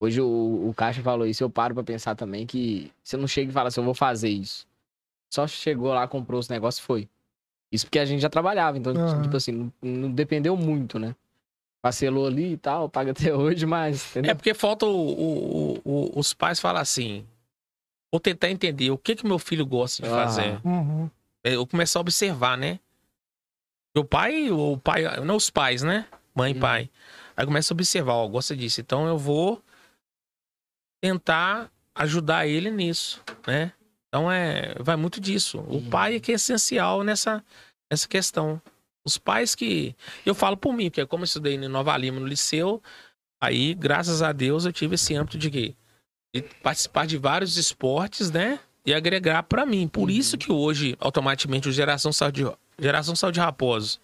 Hoje 0.00 0.20
o, 0.20 0.68
o 0.68 0.74
Caixa 0.76 1.00
falou 1.00 1.26
isso, 1.26 1.42
eu 1.42 1.48
paro 1.48 1.74
pra 1.74 1.84
pensar 1.84 2.14
também 2.14 2.44
que 2.46 2.90
você 3.02 3.16
não 3.16 3.26
chega 3.28 3.50
e 3.50 3.54
fala 3.54 3.68
assim, 3.68 3.80
eu 3.80 3.84
vou 3.84 3.94
fazer 3.94 4.28
isso. 4.28 4.66
Só 5.32 5.46
chegou 5.46 5.94
lá, 5.94 6.06
comprou 6.06 6.38
os 6.38 6.48
negócios 6.48 6.82
e 6.82 6.86
foi. 6.86 7.08
Isso 7.72 7.86
porque 7.86 7.98
a 7.98 8.04
gente 8.04 8.20
já 8.20 8.28
trabalhava, 8.28 8.76
então, 8.76 8.92
tipo 9.22 9.36
assim, 9.36 9.52
não, 9.52 9.72
não 9.82 10.12
dependeu 10.12 10.56
muito, 10.56 10.98
né? 10.98 11.14
Parcelou 11.84 12.26
ali 12.26 12.52
e 12.52 12.56
tal, 12.56 12.88
paga 12.88 13.10
até 13.10 13.34
hoje, 13.36 13.66
mas. 13.66 14.10
Entendeu? 14.12 14.30
É 14.30 14.34
porque 14.34 14.54
falta 14.54 14.86
o- 14.86 14.90
o- 15.12 15.80
o- 15.84 16.18
os 16.18 16.32
pais 16.32 16.58
falar 16.58 16.80
assim. 16.80 17.26
Vou 18.10 18.18
tentar 18.18 18.48
entender 18.50 18.90
o 18.90 18.96
que 18.96 19.14
que 19.14 19.26
meu 19.26 19.38
filho 19.38 19.66
gosta 19.66 20.02
de 20.02 20.08
Ah. 20.08 20.12
fazer. 20.14 20.60
Uhum. 20.66 21.10
É, 21.44 21.56
Eu 21.56 21.66
começar 21.66 21.98
a 21.98 22.00
observar, 22.00 22.56
né? 22.56 22.80
O 23.94 24.02
pai, 24.02 24.50
o 24.50 24.78
pai, 24.78 25.02
não 25.26 25.36
os 25.36 25.50
pais, 25.50 25.82
né? 25.82 26.06
Mãe 26.34 26.52
e 26.52 26.54
Uhum. 26.54 26.60
pai. 26.60 26.90
Aí 27.36 27.44
começa 27.44 27.74
a 27.74 27.76
observar, 27.76 28.14
ó, 28.14 28.26
gosta 28.28 28.56
disso. 28.56 28.80
Então 28.80 29.06
eu 29.06 29.18
vou 29.18 29.62
tentar 31.02 31.70
ajudar 31.94 32.46
ele 32.46 32.70
nisso, 32.70 33.22
né? 33.46 33.72
Então 34.08 34.32
é, 34.32 34.74
vai 34.80 34.96
muito 34.96 35.20
disso. 35.20 35.58
O 35.68 35.74
Uhum. 35.74 35.90
pai 35.90 36.16
é 36.16 36.20
que 36.20 36.32
é 36.32 36.36
essencial 36.36 37.02
nessa, 37.04 37.44
nessa 37.92 38.08
questão. 38.08 38.58
Os 39.06 39.18
pais 39.18 39.54
que. 39.54 39.94
Eu 40.24 40.34
falo 40.34 40.56
por 40.56 40.72
mim, 40.72 40.88
porque 40.88 41.04
como 41.06 41.22
eu 41.22 41.26
estudei 41.26 41.54
em 41.54 41.68
Nova 41.68 41.96
Lima, 41.96 42.20
no 42.20 42.26
liceu, 42.26 42.82
aí, 43.40 43.74
graças 43.74 44.22
a 44.22 44.32
Deus, 44.32 44.64
eu 44.64 44.72
tive 44.72 44.94
esse 44.94 45.14
âmbito 45.14 45.36
de? 45.36 45.74
De 46.34 46.42
participar 46.62 47.06
de 47.06 47.16
vários 47.16 47.56
esportes, 47.56 48.30
né? 48.30 48.58
E 48.84 48.92
agregar 48.92 49.42
pra 49.44 49.64
mim. 49.64 49.86
Por 49.86 50.10
isso 50.10 50.36
que 50.36 50.50
hoje, 50.50 50.96
automaticamente, 50.98 51.68
o 51.68 51.72
Geração 51.72 52.12
Saúde, 52.12 52.44
Geração 52.78 53.14
Saúde 53.14 53.40
Raposo 53.40 54.00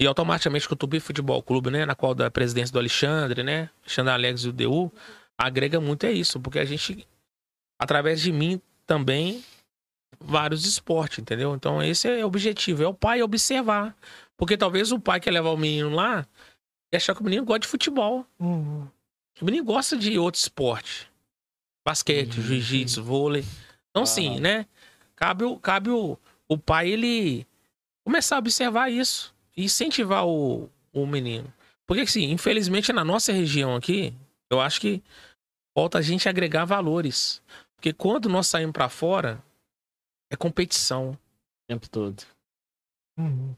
e 0.00 0.06
automaticamente 0.06 0.72
o 0.72 0.76
Tupi 0.76 1.00
Futebol 1.00 1.42
Clube, 1.42 1.70
né? 1.70 1.84
Na 1.84 1.94
qual 1.94 2.14
da 2.14 2.30
presidência 2.30 2.72
do 2.72 2.78
Alexandre, 2.78 3.42
né? 3.42 3.70
Alexandre 3.82 4.12
Alex 4.12 4.44
e 4.44 4.48
o 4.48 4.52
DU, 4.52 4.92
agrega 5.38 5.80
muito 5.80 6.06
é 6.06 6.12
isso, 6.12 6.40
porque 6.40 6.58
a 6.58 6.64
gente, 6.64 7.06
através 7.78 8.20
de 8.20 8.32
mim 8.32 8.60
também, 8.86 9.44
vários 10.20 10.64
esportes, 10.66 11.18
entendeu? 11.18 11.54
Então 11.54 11.82
esse 11.82 12.08
é 12.08 12.24
o 12.24 12.26
objetivo, 12.28 12.82
é 12.82 12.86
o 12.88 12.94
pai 12.94 13.22
observar. 13.22 13.96
Porque 14.36 14.56
talvez 14.56 14.90
o 14.92 14.98
pai 14.98 15.20
quer 15.20 15.30
levar 15.30 15.50
o 15.50 15.56
menino 15.56 15.90
lá 15.90 16.26
e 16.92 16.96
achar 16.96 17.14
que 17.14 17.20
o 17.20 17.24
menino 17.24 17.44
gosta 17.44 17.60
de 17.60 17.68
futebol. 17.68 18.26
Uhum. 18.38 18.86
O 19.40 19.44
menino 19.44 19.64
gosta 19.64 19.96
de 19.96 20.18
outro 20.18 20.40
esporte. 20.40 21.08
Basquete, 21.86 22.38
Uhum. 22.38 22.42
jiu-jitsu, 22.44 23.02
vôlei. 23.02 23.44
Então, 23.90 24.04
sim, 24.06 24.30
Aham. 24.32 24.40
né? 24.40 24.66
Cabe, 25.14 25.44
o, 25.44 25.56
cabe 25.58 25.90
o, 25.90 26.18
o 26.48 26.58
pai, 26.58 26.88
ele 26.88 27.46
começar 28.04 28.36
a 28.36 28.38
observar 28.38 28.90
isso 28.90 29.34
e 29.56 29.64
incentivar 29.64 30.26
o, 30.26 30.68
o 30.92 31.06
menino. 31.06 31.52
Porque, 31.86 32.02
assim, 32.02 32.30
infelizmente, 32.30 32.92
na 32.92 33.04
nossa 33.04 33.32
região 33.32 33.76
aqui, 33.76 34.12
eu 34.50 34.60
acho 34.60 34.80
que 34.80 35.02
falta 35.76 35.98
a 35.98 36.02
gente 36.02 36.28
agregar 36.28 36.64
valores. 36.64 37.40
Porque 37.76 37.92
quando 37.92 38.28
nós 38.28 38.46
saímos 38.46 38.72
pra 38.72 38.88
fora, 38.88 39.40
é 40.34 40.36
competição, 40.36 41.10
O 41.12 41.18
tempo 41.68 41.88
todo. 41.88 42.22
Uhum. 43.18 43.50
O 43.50 43.56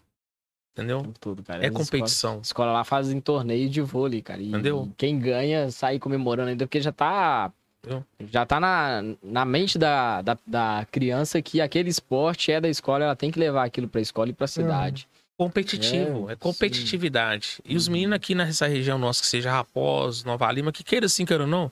entendeu? 0.81 1.03
tempo 1.03 1.19
todo, 1.19 1.43
cara. 1.43 1.65
É 1.65 1.69
As 1.69 1.73
competição. 1.73 2.31
escolas- 2.33 2.47
escola 2.47 2.73
lá 2.73 2.85
fazem 2.85 3.21
torneio 3.21 3.69
de 3.69 3.81
vôlei, 3.81 4.21
cara. 4.23 4.41
E 4.43 4.49
Entendeu? 4.49 4.93
quem 4.97 5.19
ganha 5.19 5.71
sai 5.71 5.99
comemorando 5.99 6.51
ainda, 6.51 6.67
porque 6.67 6.81
já 6.81 6.93
tá. 6.93 7.51
Entendeu? 7.83 8.05
Já 8.29 8.45
tá 8.45 8.59
na, 8.61 9.01
na 9.23 9.45
mente 9.45 9.79
da, 9.79 10.21
da, 10.21 10.37
da 10.47 10.87
criança 10.91 11.41
que 11.41 11.61
aquele 11.61 11.89
esporte 11.89 12.51
é 12.53 12.61
da 12.61 12.69
escola, 12.69 13.05
ela 13.05 13.17
tem 13.17 13.31
que 13.31 13.39
levar 13.39 13.65
aquilo 13.65 13.89
pra 13.89 14.01
escola 14.01 14.29
e 14.29 14.33
pra 14.35 14.47
cidade. 14.47 15.09
competitivo, 15.39 16.29
É, 16.29 16.33
é, 16.33 16.37
competitividade. 16.37 17.61
E 17.65 17.77
os 17.77 17.89
meninos 17.89 18.17
aqui 18.17 18.35
nessa 18.35 18.67
região 18.67 18.99
nossa, 18.99 19.21
que 19.23 19.29
seja 19.29 19.51
Raposo, 19.53 20.27
Nova 20.27 20.51
Lima, 20.51 20.73
que 20.73 20.83
queira 20.85 21.07
assim, 21.07 21.25
queira 21.25 21.45
ou 21.45 21.49
não, 21.49 21.71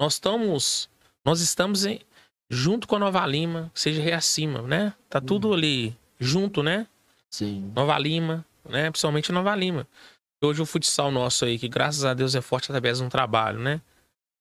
nós 0.00 0.14
estamos, 0.14 0.88
nós 1.24 1.40
estamos 1.40 1.84
em- 1.84 2.00
junto 2.52 2.86
com 2.86 2.96
a 2.96 2.98
Nova 2.98 3.26
Lima, 3.26 3.72
seja 3.74 4.02
Reacima, 4.02 4.60
né? 4.60 4.92
Tá 5.08 5.22
tudo 5.22 5.54
ali 5.54 5.96
junto, 6.20 6.62
né? 6.62 6.86
Sim. 7.30 7.72
Nova 7.74 7.98
Lima, 7.98 8.44
né? 8.68 8.90
Principalmente 8.90 9.32
Nova 9.32 9.56
Lima. 9.56 9.88
Hoje 10.44 10.60
o 10.60 10.66
futsal 10.66 11.10
nosso 11.10 11.46
aí, 11.46 11.58
que 11.58 11.66
graças 11.66 12.04
a 12.04 12.12
Deus 12.12 12.34
é 12.34 12.42
forte 12.42 12.66
através 12.66 12.98
de 12.98 13.04
um 13.04 13.08
trabalho, 13.08 13.58
né? 13.58 13.80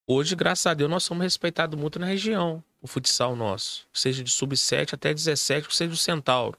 Hoje, 0.06 0.36
graças 0.36 0.66
a 0.66 0.74
Deus, 0.74 0.90
nós 0.90 1.04
somos 1.04 1.24
respeitados 1.24 1.80
muito 1.80 2.00
na 2.00 2.06
região, 2.06 2.62
o 2.82 2.88
futsal 2.88 3.34
nosso. 3.34 3.88
Seja 3.94 4.22
de 4.22 4.30
sub-7 4.30 4.94
até 4.94 5.14
17, 5.14 5.70
que 5.70 5.76
seja 5.76 5.94
o 5.94 5.98
Centauro, 5.98 6.58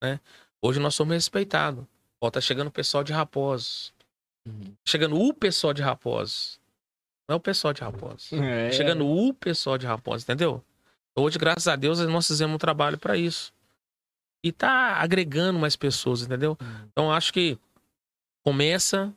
né? 0.00 0.20
Hoje 0.60 0.78
nós 0.78 0.94
somos 0.94 1.12
respeitados. 1.12 1.84
Ó, 2.20 2.30
tá 2.30 2.40
chegando 2.40 2.68
o 2.68 2.72
pessoal 2.72 3.02
de 3.02 3.12
Raposos. 3.12 3.92
Uhum. 4.46 4.76
Chegando 4.84 5.18
o 5.18 5.34
pessoal 5.34 5.74
de 5.74 5.82
Raposos. 5.82 6.60
Não 7.28 7.34
é 7.34 7.36
o 7.36 7.40
pessoal 7.40 7.72
de 7.72 7.82
Raposos. 7.82 8.32
É. 8.32 8.70
Chegando 8.72 9.06
o 9.06 9.32
pessoal 9.32 9.78
de 9.78 9.86
Raposos, 9.86 10.24
entendeu? 10.24 10.62
Hoje, 11.14 11.38
graças 11.38 11.68
a 11.68 11.76
Deus, 11.76 12.00
nós 12.00 12.26
fizemos 12.26 12.54
um 12.54 12.58
trabalho 12.58 12.98
para 12.98 13.16
isso. 13.16 13.52
E 14.44 14.50
tá 14.50 14.96
agregando 14.96 15.58
mais 15.58 15.76
pessoas, 15.76 16.22
entendeu? 16.22 16.56
Uhum. 16.60 16.88
Então, 16.90 17.12
acho 17.12 17.32
que 17.32 17.58
começa 18.44 19.14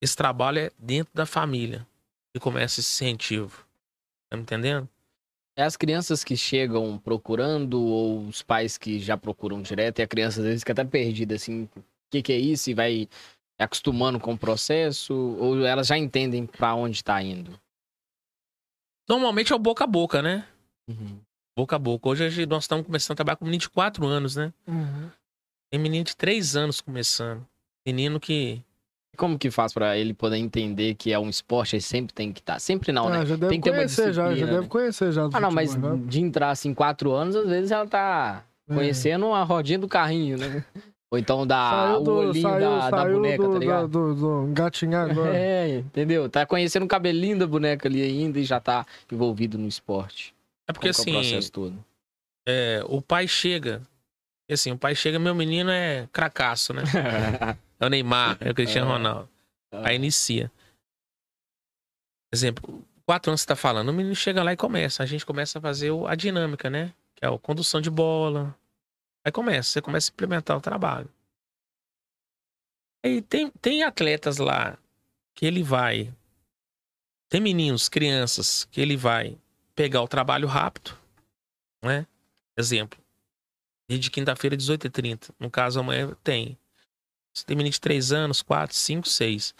esse 0.00 0.16
trabalho 0.16 0.58
é 0.58 0.70
dentro 0.78 1.12
da 1.14 1.26
família. 1.26 1.86
E 2.34 2.40
começa 2.40 2.80
esse 2.80 3.04
incentivo. 3.04 3.66
Tá 4.30 4.36
me 4.36 4.42
entendendo? 4.42 4.88
É 5.56 5.62
as 5.62 5.76
crianças 5.76 6.24
que 6.24 6.36
chegam 6.36 6.96
procurando 6.98 7.82
ou 7.82 8.26
os 8.26 8.40
pais 8.40 8.78
que 8.78 8.98
já 8.98 9.16
procuram 9.16 9.60
direto 9.60 9.98
e 9.98 10.02
a 10.02 10.06
criança 10.06 10.40
às 10.40 10.46
vezes 10.46 10.60
fica 10.60 10.72
até 10.72 10.84
perdida 10.84 11.34
assim, 11.34 11.68
o 11.76 11.84
que, 12.08 12.22
que 12.22 12.32
é 12.32 12.38
isso 12.38 12.70
e 12.70 12.74
vai 12.74 13.08
acostumando 13.62 14.18
com 14.18 14.32
o 14.32 14.38
processo 14.38 15.14
ou 15.38 15.64
elas 15.64 15.86
já 15.86 15.96
entendem 15.98 16.46
pra 16.46 16.74
onde 16.74 17.02
tá 17.04 17.20
indo. 17.22 17.58
Normalmente 19.08 19.52
é 19.52 19.56
o 19.56 19.58
boca 19.58 19.84
a 19.84 19.86
boca, 19.86 20.22
né? 20.22 20.46
Uhum. 20.88 21.18
Boca 21.56 21.76
a 21.76 21.78
boca. 21.78 22.08
Hoje 22.08 22.46
nós 22.46 22.64
estamos 22.64 22.86
começando 22.86 23.12
a 23.12 23.16
trabalhar 23.16 23.36
com 23.36 23.44
menino 23.44 23.60
de 23.60 23.68
4 23.70 24.06
anos, 24.06 24.36
né? 24.36 24.52
Uhum. 24.66 25.10
Tem 25.70 25.80
menino 25.80 26.04
de 26.04 26.16
3 26.16 26.56
anos 26.56 26.80
começando. 26.80 27.46
Menino 27.86 28.20
que 28.20 28.62
Como 29.16 29.38
que 29.38 29.50
faz 29.50 29.72
pra 29.74 29.98
ele 29.98 30.14
poder 30.14 30.36
entender 30.36 30.94
que 30.94 31.12
é 31.12 31.18
um 31.18 31.28
esporte, 31.28 31.74
ele 31.76 31.82
sempre 31.82 32.14
tem 32.14 32.32
que 32.32 32.40
estar? 32.40 32.58
Sempre 32.60 32.92
não, 32.92 33.08
Ah, 33.08 33.18
né? 33.18 33.26
já 33.26 33.36
deve 33.36 33.48
tem 33.48 33.60
que 33.60 33.64
ter 33.64 33.70
uma 33.70 33.76
conhecer, 33.78 34.12
já, 34.12 34.22
já 34.22 34.28
disciplina, 34.28 34.46
deve 34.52 34.62
né? 34.62 34.68
conhecer 34.68 35.12
já. 35.12 35.28
Ah, 35.32 35.40
não, 35.40 35.50
mas 35.50 35.74
né? 35.76 35.90
de 36.06 36.20
entrar 36.20 36.50
assim 36.50 36.72
quatro 36.72 37.10
anos, 37.12 37.34
às 37.36 37.48
vezes 37.48 37.70
ela 37.70 37.86
tá 37.86 38.44
É. 38.68 38.74
conhecendo 38.74 39.26
a 39.32 39.42
rodinha 39.42 39.78
do 39.78 39.88
carrinho, 39.88 40.38
né? 40.38 40.64
Ou 41.12 41.18
então 41.18 41.44
da, 41.44 41.98
o 41.98 42.08
olhinho 42.08 42.40
saiu, 42.48 42.60
da, 42.60 42.90
da 42.90 43.04
boneca, 43.04 43.42
do, 43.42 43.52
tá 43.52 43.58
ligado? 43.58 43.88
do, 43.88 44.14
do, 44.14 44.46
do 44.46 44.52
gatinhar 44.52 45.10
agora. 45.10 45.34
É, 45.36 45.78
entendeu? 45.78 46.28
Tá 46.30 46.46
conhecendo 46.46 46.84
o 46.84 46.88
cabelinho 46.88 47.36
da 47.38 47.46
boneca 47.48 47.88
ali 47.88 48.00
ainda 48.02 48.38
e 48.38 48.44
já 48.44 48.60
tá 48.60 48.86
envolvido 49.10 49.58
no 49.58 49.66
esporte. 49.66 50.32
É 50.68 50.72
porque 50.72 50.88
que 50.88 50.96
é 50.96 50.98
o 50.98 51.00
assim, 51.02 51.12
processo 51.12 51.50
todo. 51.50 51.84
é, 52.48 52.80
o 52.86 53.02
pai 53.02 53.26
chega. 53.26 53.82
E 54.48 54.54
assim, 54.54 54.70
o 54.70 54.78
pai 54.78 54.94
chega, 54.94 55.18
meu 55.18 55.34
menino 55.34 55.70
é 55.70 56.08
cracaço, 56.12 56.72
né? 56.72 56.82
É 57.80 57.86
o 57.86 57.88
Neymar, 57.88 58.36
é 58.40 58.50
o 58.50 58.54
Cristiano 58.54 58.90
É. 58.90 58.92
Ronaldo. 58.92 59.28
Aí 59.72 59.96
inicia. 59.96 60.52
Exemplo, 62.32 62.84
quatro 63.06 63.30
anos 63.30 63.40
que 63.40 63.44
você 63.44 63.48
tá 63.48 63.56
falando, 63.56 63.88
o 63.88 63.92
menino 63.92 64.14
chega 64.14 64.42
lá 64.42 64.52
e 64.52 64.56
começa. 64.56 65.02
A 65.02 65.06
gente 65.06 65.24
começa 65.26 65.58
a 65.58 65.62
fazer 65.62 65.90
o- 65.90 66.06
a 66.06 66.14
dinâmica, 66.14 66.68
né? 66.70 66.92
Que 67.16 67.24
é 67.24 67.28
a 67.28 67.38
condução 67.38 67.80
de 67.80 67.90
bola. 67.90 68.54
Aí 69.24 69.32
começa, 69.32 69.70
você 69.70 69.82
começa 69.82 70.10
a 70.10 70.12
implementar 70.12 70.56
o 70.56 70.60
trabalho. 70.60 71.08
Aí 73.04 73.22
tem, 73.22 73.50
tem 73.50 73.82
atletas 73.82 74.38
lá 74.38 74.78
que 75.34 75.46
ele 75.46 75.62
vai. 75.62 76.12
Tem 77.28 77.40
meninos, 77.40 77.88
crianças, 77.88 78.64
que 78.64 78.80
ele 78.80 78.96
vai 78.96 79.38
pegar 79.74 80.02
o 80.02 80.08
trabalho 80.08 80.48
rápido, 80.48 80.96
né? 81.82 82.06
Exemplo. 82.56 82.98
Dia 83.88 83.98
de 83.98 84.10
quinta-feira, 84.10 84.56
18h30. 84.56 85.30
No 85.38 85.50
caso, 85.50 85.80
amanhã 85.80 86.14
tem. 86.22 86.58
Você 87.32 87.44
tem 87.44 87.56
menino 87.56 87.72
de 87.72 87.80
3 87.80 88.12
anos, 88.12 88.42
4, 88.42 88.76
5, 88.76 89.08
6. 89.08 89.54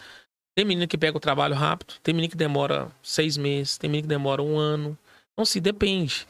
Tem 0.53 0.65
menino 0.65 0.87
que 0.87 0.97
pega 0.97 1.17
o 1.17 1.21
trabalho 1.21 1.55
rápido, 1.55 1.95
tem 2.03 2.13
menino 2.13 2.29
que 2.29 2.37
demora 2.37 2.91
seis 3.01 3.37
meses, 3.37 3.77
tem 3.77 3.89
menino 3.89 4.03
que 4.03 4.09
demora 4.09 4.41
um 4.41 4.57
ano. 4.57 4.97
Então, 5.31 5.45
se 5.45 5.61
depende. 5.61 6.27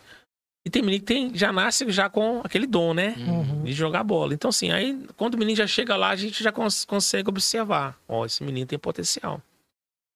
E 0.65 0.69
tem 0.69 0.81
menino 0.83 0.99
que 1.01 1.07
tem, 1.07 1.35
já 1.35 1.51
nasce 1.51 1.89
já 1.91 2.07
com 2.09 2.39
aquele 2.43 2.67
dom, 2.67 2.93
né? 2.93 3.15
Uhum. 3.17 3.63
De 3.63 3.73
jogar 3.73 4.03
bola. 4.03 4.33
Então, 4.33 4.49
assim, 4.49 4.71
aí 4.71 5.07
quando 5.17 5.33
o 5.33 5.37
menino 5.37 5.57
já 5.57 5.65
chega 5.65 5.95
lá, 5.95 6.09
a 6.09 6.15
gente 6.15 6.43
já 6.43 6.51
cons- 6.51 6.85
consegue 6.85 7.29
observar. 7.29 7.99
Ó, 8.07 8.25
esse 8.25 8.43
menino 8.43 8.67
tem 8.67 8.77
potencial. 8.77 9.41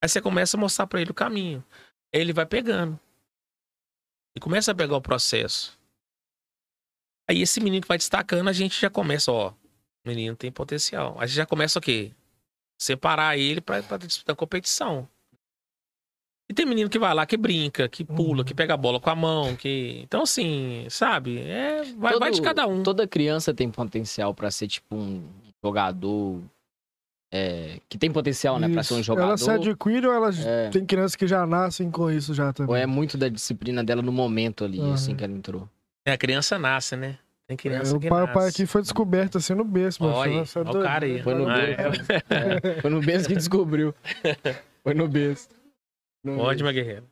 Aí 0.04 0.08
você 0.08 0.22
começa 0.22 0.56
a 0.56 0.60
mostrar 0.60 0.86
pra 0.86 1.02
ele 1.02 1.10
o 1.10 1.16
caminho. 1.16 1.64
Aí 2.14 2.22
ele 2.22 2.32
vai 2.32 2.46
pegando. 2.46 3.00
E 4.38 4.40
começa 4.40 4.72
a 4.72 4.76
pegar 4.76 4.96
o 4.96 5.02
processo. 5.02 5.76
Aí 7.28 7.42
esse 7.42 7.60
menino 7.60 7.82
que 7.82 7.88
vai 7.88 7.98
destacando, 7.98 8.48
a 8.48 8.54
gente 8.54 8.80
já 8.80 8.90
começa, 8.90 9.32
ó. 9.32 9.50
O 9.50 9.56
menino 10.08 10.36
tem 10.36 10.52
potencial. 10.52 11.16
Aí 11.20 11.28
já 11.28 11.46
começa 11.46 11.80
o 11.80 11.82
quê? 11.82 12.12
Separar 12.80 13.36
ele 13.36 13.62
pra, 13.62 13.82
pra 13.82 13.98
disputar 13.98 14.36
competição. 14.36 15.10
E 16.50 16.54
tem 16.54 16.66
menino 16.66 16.90
que 16.90 17.00
vai 17.00 17.14
lá, 17.14 17.26
que 17.26 17.36
brinca, 17.38 17.90
que 17.90 18.04
pula, 18.04 18.40
Uhum. 18.40 18.44
que 18.46 18.54
pega 18.54 18.76
a 18.76 18.78
bola 18.78 19.00
com 19.00 19.10
a 19.10 19.16
mão, 19.16 19.56
que. 19.56 20.02
Então, 20.04 20.22
assim, 20.22 20.86
sabe? 20.90 21.40
É, 21.40 21.84
vai, 21.98 22.14
Todo- 22.14 22.20
vai 22.20 22.32
de 22.32 22.42
cada 22.42 22.68
um. 22.68 22.84
Toda 22.84 23.08
criança 23.08 23.54
tem 23.54 23.70
potencial 23.72 24.34
pra 24.34 24.52
ser 24.52 24.68
tipo 24.68 24.96
um 24.96 25.24
jogador 25.64 26.40
é, 27.34 27.80
que 27.90 27.98
tem 27.98 28.12
potencial, 28.12 28.58
né, 28.60 28.70
pra 28.70 28.82
ser 28.84 28.94
um 28.94 28.98
Isso. 28.98 29.08
jogador. 29.08 29.28
Ela 29.30 29.38
se 29.38 29.50
adquire 29.50 30.06
ou 30.08 30.14
ela 30.14 30.30
É. 30.46 30.70
tem 30.70 30.86
crianças 30.86 31.16
que 31.16 31.28
já 31.28 31.46
nascem 31.46 31.90
com 31.92 32.10
isso 32.10 32.34
já 32.34 32.54
também? 32.54 32.70
Ou 32.70 32.76
é 32.78 32.86
muito 32.86 33.18
da 33.18 33.28
disciplina 33.28 33.84
dela 33.84 34.02
no 34.02 34.12
momento 34.12 34.64
ali, 34.64 34.80
Uhum. 34.80 34.94
assim 34.94 35.16
que 35.16 35.24
ela 35.24 35.34
entrou. 35.34 35.68
É, 36.08 36.14
a 36.14 36.18
criança 36.18 36.58
nasce, 36.60 36.96
né? 36.96 37.18
Tem 37.48 37.58
criança 37.58 37.94
É, 37.94 37.98
o 37.98 38.00
que 38.00 38.08
pai, 38.08 38.20
o 38.20 38.28
nasce. 38.28 38.34
pai 38.40 38.48
aqui 38.50 38.66
foi 38.66 38.82
descoberto 38.84 39.38
assim 39.40 39.54
no 39.54 39.66
berço, 39.66 40.02
mano. 40.02 40.16
Olha, 40.16 40.32
é 40.32 40.60
olha 40.60 40.70
o 40.80 40.84
cara 40.84 41.06
aí. 41.06 41.22
Foi 41.24 41.34
no 41.34 41.50
Ah, 41.50 41.56
berço. 41.58 42.02
É, 42.30 42.82
foi 42.82 42.90
no 42.92 43.02
berço 43.02 43.28
que 43.28 43.36
descobriu. 43.36 43.94
Foi 44.84 44.94
no 44.94 45.08
berço. 45.08 45.50
Pode, 46.26 46.64
berço. 46.64 46.64
meu 46.64 46.74
guerreiro. 46.74 47.10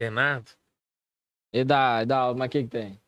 Bernardo? 0.00 0.50
E 1.52 1.64
da, 1.64 2.04
da, 2.04 2.34
mas 2.34 2.46
o 2.46 2.50
que 2.50 2.62
que 2.64 2.68
tem? 2.68 3.00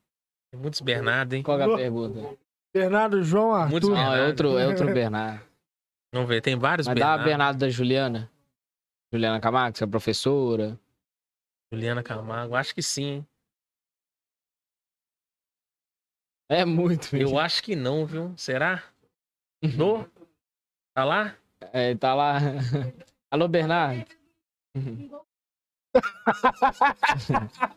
Tem 0.53 0.61
muitos 0.61 0.81
Bernardo, 0.81 1.33
hein? 1.35 1.43
Qual 1.43 1.59
é 1.59 1.65
a 1.65 1.77
pergunta? 1.77 2.39
Bernardo 2.73 3.23
João 3.23 3.69
Muitos 3.69 3.89
Arthur. 3.89 4.03
Não, 4.03 4.15
é 4.15 4.17
Bernardo. 4.17 4.29
outro, 4.29 4.59
é 4.59 4.67
outro 4.69 4.87
Bernardo. 4.95 5.45
Vamos 6.13 6.29
ver, 6.29 6.41
tem 6.41 6.57
vários 6.57 6.87
Mas 6.87 6.97
dá 6.97 7.07
a 7.15 7.17
Bernardo. 7.17 7.29
Bernardo 7.29 7.59
da 7.59 7.69
Juliana. 7.69 8.31
Juliana 9.13 9.41
Camargo, 9.41 9.77
que 9.79 9.85
é 9.85 9.87
professora. 9.87 10.79
Juliana 11.73 12.03
Camargo, 12.03 12.55
acho 12.55 12.75
que 12.75 12.83
sim. 12.83 13.27
É 16.49 16.65
muito, 16.65 17.17
Eu 17.17 17.39
acho 17.39 17.63
que 17.63 17.75
não, 17.75 18.05
viu? 18.07 18.37
Será? 18.37 18.83
No? 19.79 20.07
Tá 20.95 21.05
lá? 21.05 21.37
É, 21.73 21.95
tá 21.95 22.15
lá. 22.15 22.35
Alô, 23.31 23.49
Bernardo. 23.49 24.05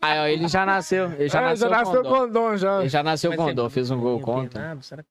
Aí, 0.02 0.20
ó, 0.20 0.26
ele 0.28 0.48
já 0.48 0.66
nasceu. 0.66 1.12
Ele 1.14 1.30
já 1.30 1.40
É, 1.40 1.44
nasceu, 1.44 1.70
já 1.70 1.78
nasceu 1.78 2.04
com 2.04 2.10
dom. 2.10 2.16
com 2.20 2.30
dom 2.32 2.58
já. 2.58 2.80
Ele 2.80 2.90
já 2.90 3.04
nasceu 3.04 3.36
com 3.36 3.46
ser 3.46 3.54
dom, 3.54 3.70
fez 3.70 3.92
um 3.92 4.00
gol 4.00 4.18
Bernardo, 4.18 4.44
contra. 4.44 4.82
Será 4.82 5.04
que... 5.04 5.10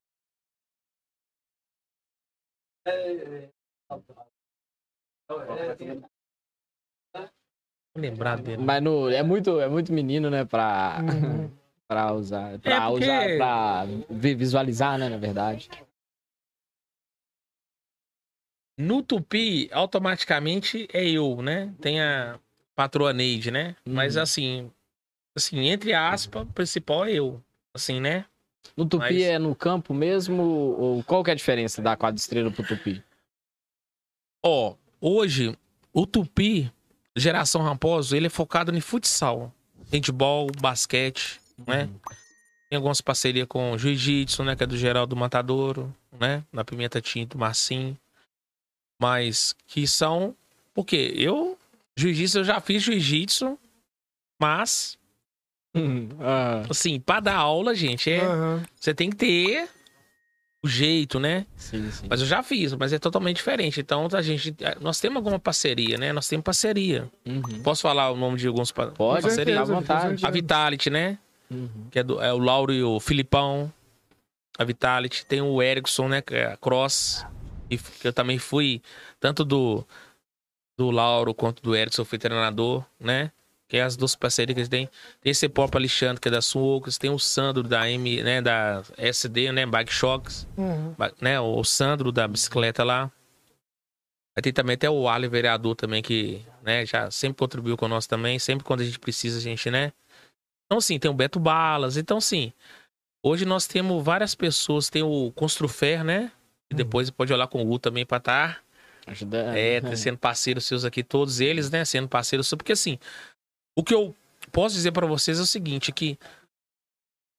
Vou 7.95 8.03
lembrar 8.03 8.39
dele. 8.39 8.63
Mas 8.63 8.83
no, 8.83 9.09
é, 9.11 9.23
muito, 9.23 9.61
é 9.61 9.69
muito 9.69 9.93
menino, 9.93 10.29
né, 10.31 10.45
pra, 10.45 10.99
Uhum. 11.01 11.51
pra 11.89 12.13
usar. 12.13 12.59
Pra 12.59 12.73
É, 12.75 12.81
porque- 12.89 13.05
usar, 13.05 13.37
pra 13.37 13.85
vi- 14.11 14.35
visualizar, 14.35 14.99
né, 14.99 15.09
na 15.09 15.17
verdade. 15.17 15.69
No 18.79 19.03
Tupi, 19.03 19.69
automaticamente 19.73 20.87
é 20.93 21.09
eu, 21.09 21.41
né? 21.41 21.73
Tem 21.81 22.01
a 22.01 22.39
patroa 22.75 23.13
Neide, 23.13 23.51
né? 23.51 23.75
Mas 23.87 24.17
Uhum. 24.17 24.23
assim, 24.23 24.71
assim, 25.35 25.59
entre 25.69 25.95
aspas, 25.95 26.43
o 26.43 26.47
principal 26.47 27.07
é 27.07 27.13
eu. 27.13 27.43
Assim, 27.75 28.01
né? 28.01 28.27
No 28.77 28.85
Tupi 28.85 29.05
Mas- 29.15 29.23
é 29.23 29.39
no 29.39 29.55
campo 29.55 29.95
mesmo? 29.95 30.43
Ou 30.43 31.03
qual 31.05 31.25
que 31.25 31.31
é 31.31 31.33
a 31.33 31.37
diferença 31.37 31.81
da 31.81 31.97
quadra 31.97 32.19
estrela 32.19 32.51
pro 32.51 32.67
Tupi? 32.67 33.03
Ó, 34.45 34.75
hoje, 35.01 35.57
o 35.93 36.07
Tupi, 36.07 36.71
geração 37.17 37.63
Ramposo, 37.63 38.15
ele 38.15 38.27
é 38.27 38.31
focado 38.31 38.75
em 38.77 38.81
futsal. 38.81 39.53
Handball, 39.93 40.49
basquete, 40.61 41.41
né? 41.67 41.85
Uhum. 41.85 42.01
Tem 42.69 42.77
algumas 42.77 43.01
parcerias 43.01 43.47
com 43.47 43.73
o 43.73 43.79
Jiu-Jitsu, 43.79 44.43
né? 44.45 44.57
Que 44.57 44.65
é 44.65 44.67
do 44.67 44.77
Geraldo 44.77 45.15
Matadouro, 45.17 45.95
né? 46.19 46.43
Na 46.53 46.65
Pimenta 46.65 47.01
Tinto, 47.01 47.39
Marcinho. 47.39 47.97
Mas 49.01 49.55
que 49.67 49.87
são... 49.87 50.35
Porque 50.75 51.13
eu... 51.17 51.59
Jiu-Jitsu, 51.97 52.39
eu 52.41 52.45
já 52.45 52.61
fiz 52.61 52.83
Jiu-Jitsu, 52.83 53.59
mas... 54.41 54.99
Ah, 56.21 56.63
Assim, 56.71 56.99
pra 57.01 57.21
dar 57.21 57.37
aula, 57.37 57.75
gente, 57.75 58.11
é... 58.11 58.21
Aham. 58.25 58.63
Você 58.75 58.95
tem 58.95 59.11
que 59.11 59.17
ter 59.17 59.69
o 60.63 60.69
jeito, 60.69 61.21
né? 61.21 61.47
sim, 61.57 61.91
sim. 61.91 62.07
Mas 62.09 62.21
eu 62.21 62.27
já 62.27 62.43
fiz, 62.43 62.73
mas 62.75 62.93
é 62.93 62.99
totalmente 62.99 63.37
diferente. 63.37 63.81
Então, 63.81 64.09
a 64.13 64.23
gente... 64.23 64.55
Nós 64.81 64.99
temos 65.01 65.17
alguma 65.17 65.39
parceria, 65.39 65.97
né? 65.99 66.13
Nós 66.13 66.27
temos 66.29 66.45
parceria. 66.45 67.09
Uhum. 67.27 67.63
Posso 67.63 67.83
falar 67.83 68.11
o 68.11 68.17
nome 68.17 68.37
de 68.39 68.47
alguns 68.49 68.73
pa- 68.73 68.87
Pode, 68.89 69.23
parceria? 69.23 69.61
à 69.61 69.65
certeza, 69.67 69.81
vontade. 69.81 70.27
A. 70.27 70.31
Vitality, 70.31 70.91
né? 70.91 71.19
Uhum. 71.51 71.87
que 71.91 71.99
é, 71.99 72.03
do, 72.03 72.21
é 72.21 72.33
o 72.33 72.39
Lauro 72.39 72.73
e 72.73 72.83
o 72.83 72.99
Filipão, 72.99 73.73
a 74.59 74.65
Vitality. 74.65 75.25
Tem 75.27 75.41
o 75.41 75.63
Erickson, 75.63 76.09
né? 76.09 76.21
Que 76.21 76.35
é 76.35 76.47
a 76.53 76.57
Cross. 76.57 77.25
E 77.69 77.79
que 77.79 78.07
eu 78.07 78.13
também 78.13 78.39
fui, 78.39 78.81
tanto 79.19 79.45
do, 79.45 79.85
do 80.77 80.91
Lauro 80.91 81.35
quanto 81.35 81.63
do 81.63 81.75
eu 81.75 82.05
fui 82.05 82.19
treinador, 82.19 82.85
né? 83.01 83.33
Que 83.69 83.79
é 83.79 83.83
as 83.83 83.97
duas 83.97 84.15
parcerias 84.15 84.55
que 84.55 84.61
eles 84.61 84.69
têm. 84.69 84.89
Tem 85.21 85.31
esse 85.33 85.49
próprio 85.49 85.81
Alexandre, 85.81 86.21
que 86.21 86.29
é 86.29 86.31
da 86.31 86.41
Suocas. 86.41 86.99
Tem 86.99 87.11
o 87.11 87.19
Sandro 87.19 87.65
da 87.65 87.91
M, 87.91 88.23
né? 88.23 88.41
Da 88.41 88.85
SD, 88.97 89.51
né? 89.51 89.67
Bike 89.67 89.93
Shocks. 89.93 90.47
Uhum. 90.57 90.95
Né? 91.21 91.41
O 91.41 91.65
Sandro 91.65 92.13
da 92.13 92.29
bicicleta 92.29 92.85
lá. 92.85 93.11
Aí 94.37 94.43
tem 94.43 94.53
também 94.53 94.75
até 94.75 94.89
o 94.89 95.09
Ali 95.09 95.27
vereador 95.27 95.75
também, 95.75 96.03
que 96.03 96.45
né, 96.63 96.85
já 96.85 97.11
sempre 97.11 97.39
contribuiu 97.39 97.77
com 97.77 97.89
nós 97.89 98.07
também. 98.07 98.39
Sempre 98.39 98.65
quando 98.65 98.83
a 98.83 98.85
gente 98.85 98.99
precisa, 98.99 99.39
a 99.39 99.41
gente, 99.41 99.71
né? 99.71 99.93
Então, 100.67 100.79
assim, 100.79 100.99
tem 100.99 101.11
o 101.11 101.15
Beto 101.15 101.41
Balas. 101.41 101.97
Então, 101.97 102.19
assim, 102.19 102.53
hoje 103.23 103.45
nós 103.45 103.67
temos 103.67 104.05
várias 104.05 104.35
pessoas. 104.35 104.91
Tem 104.91 105.03
o 105.03 105.33
Construfer, 105.33 106.05
né? 106.05 106.31
E 106.73 106.75
depois 106.75 107.11
pode 107.11 107.33
olhar 107.33 107.47
com 107.49 107.63
o 107.63 107.71
U 107.71 107.79
também 107.79 108.05
pra 108.05 108.19
estar 108.19 108.63
Ajuda. 109.07 109.57
é, 109.59 109.97
sendo 109.97 110.19
parceiros 110.19 110.65
seus 110.67 110.85
aqui, 110.85 111.03
todos 111.05 111.41
eles, 111.41 111.71
né? 111.71 111.85
Sendo 111.85 112.09
parceiros 112.09 112.49
seus. 112.49 112.57
Porque, 112.57 112.73
assim, 112.73 112.99
o 113.79 113.85
que 113.85 113.95
eu 113.95 114.15
posso 114.53 114.75
dizer 114.75 114.93
pra 114.93 115.07
vocês 115.07 115.39
é 115.39 115.43
o 115.43 115.47
seguinte: 115.47 115.93
que 115.93 116.19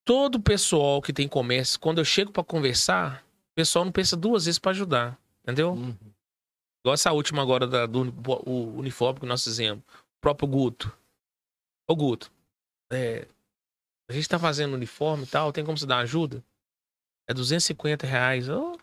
todo 0.05 0.39
pessoal 0.41 1.01
que 1.01 1.11
tem 1.11 1.27
comércio, 1.27 1.79
quando 1.79 1.97
eu 1.99 2.05
chego 2.05 2.31
pra 2.31 2.43
conversar, 2.43 3.23
o 3.51 3.55
pessoal 3.55 3.83
não 3.85 3.91
pensa 3.91 4.15
duas 4.15 4.45
vezes 4.45 4.59
pra 4.59 4.71
ajudar. 4.71 5.19
Entendeu? 5.43 5.73
Uhum. 5.73 5.95
Igual 6.83 6.93
essa 6.93 7.11
última 7.11 7.41
agora 7.41 7.67
da- 7.67 7.85
do 7.85 8.01
o 8.45 8.77
uniforme 8.77 9.19
que 9.19 9.25
nós 9.25 9.43
fizemos. 9.43 9.83
O 9.83 10.21
próprio 10.21 10.47
Guto. 10.47 10.95
Ô 11.89 11.95
Guto, 11.95 12.31
é, 12.91 13.27
a 14.09 14.13
gente 14.13 14.27
tá 14.27 14.37
fazendo 14.39 14.73
uniforme 14.73 15.23
e 15.23 15.27
tal, 15.27 15.51
tem 15.53 15.65
como 15.65 15.77
você 15.77 15.85
dar 15.85 15.99
ajuda? 15.99 16.43
É 17.29 17.33
250 17.33 18.05
reais. 18.07 18.47
Eu, 18.47 18.77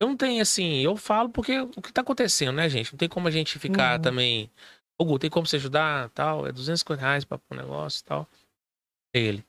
eu 0.00 0.06
não 0.08 0.16
tenho 0.16 0.40
assim, 0.42 0.80
eu 0.80 0.96
falo 0.96 1.28
porque 1.28 1.58
o 1.60 1.68
que 1.82 1.92
tá 1.92 2.00
acontecendo, 2.02 2.56
né, 2.56 2.68
gente? 2.68 2.92
Não 2.92 2.98
tem 2.98 3.08
como 3.08 3.28
a 3.28 3.30
gente 3.30 3.58
ficar 3.58 3.96
Uhum. 3.96 4.02
também. 4.02 4.50
Ô, 4.98 5.04
Gu, 5.04 5.18
tem 5.18 5.30
como 5.30 5.46
você 5.46 5.56
ajudar? 5.56 6.08
Tal, 6.10 6.46
é 6.46 6.52
250 6.52 7.00
reais 7.00 7.24
pra 7.24 7.38
um 7.50 7.56
negócio 7.56 8.00
e 8.00 8.04
tal. 8.04 8.28
Ele. 9.14 9.44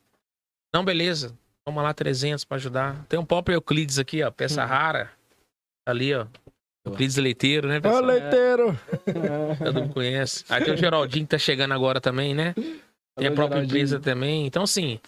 Não, 0.74 0.84
beleza. 0.86 1.38
Toma 1.66 1.82
lá 1.82 1.94
300 1.94 2.44
pra 2.46 2.56
ajudar. 2.58 3.06
Tem 3.08 3.20
um 3.20 3.26
próprio 3.26 3.56
Euclides 3.56 4.00
aqui, 4.00 4.24
ó, 4.24 4.32
peça 4.32 4.64
Hum. 4.64 4.68
rara. 4.68 5.12
Ali, 5.88 6.14
ó. 6.14 6.28
Euclides 6.86 7.18
Leiteiro, 7.18 7.68
né, 7.68 7.78
Ô, 7.78 7.82
pessoal? 7.82 8.06
leiteiro! 8.06 8.80
Todo 9.64 9.82
mundo 9.82 9.94
conhece. 9.94 10.46
Aí 10.50 10.64
tem 10.64 10.74
o 10.74 10.78
Geraldinho 10.78 11.26
que 11.26 11.32
tá 11.32 11.38
chegando 11.38 11.74
agora 11.74 12.00
também, 12.00 12.34
né? 12.34 12.54
Tem 12.54 13.28
a 13.28 13.32
própria 13.32 13.58
Geraldinho. 13.58 13.66
empresa 13.66 14.00
também. 14.00 14.46
Então, 14.46 14.64
assim, 14.64 15.00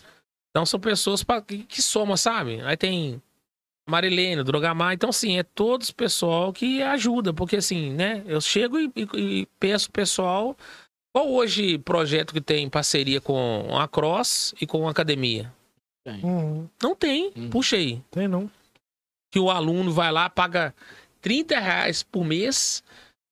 então 0.50 0.66
são 0.66 0.80
pessoas 0.80 1.24
pra, 1.24 1.42
que, 1.42 1.60
que 1.64 1.82
somam, 1.82 2.18
sabe? 2.18 2.62
Aí 2.62 2.76
tem 2.76 3.22
Marilene, 3.90 4.44
Drogamar. 4.44 4.94
Então, 4.94 5.10
assim, 5.10 5.38
é 5.38 5.44
todos 5.44 5.92
pessoal 5.92 6.54
que 6.54 6.82
ajuda. 6.82 7.34
Porque, 7.34 7.58
assim, 7.58 7.92
né? 7.92 8.24
Eu 8.26 8.40
chego 8.42 8.80
e, 8.80 8.92
e, 8.96 9.08
e 9.18 9.46
peço 9.60 9.92
pessoal. 9.92 10.56
Qual 11.14 11.30
hoje 11.30 11.78
projeto 11.78 12.34
que 12.34 12.42
tem 12.42 12.70
parceria 12.70 13.20
com 13.20 13.68
a 13.78 13.88
Cross 13.88 14.54
e 14.62 14.66
com 14.66 14.88
a 14.88 14.92
academia? 14.92 15.52
Uhum. 16.08 16.70
Não 16.82 16.96
tem. 16.96 17.32
Hum. 17.36 17.50
Puxa 17.50 17.76
aí. 17.76 18.02
Tem 18.10 18.28
não. 18.28 18.50
Que 19.32 19.40
o 19.40 19.50
aluno 19.50 19.92
vai 19.92 20.12
lá, 20.12 20.30
paga 20.30 20.74
30 21.22 21.60
reais 21.60 22.04
por 22.04 22.24
mês 22.24 22.84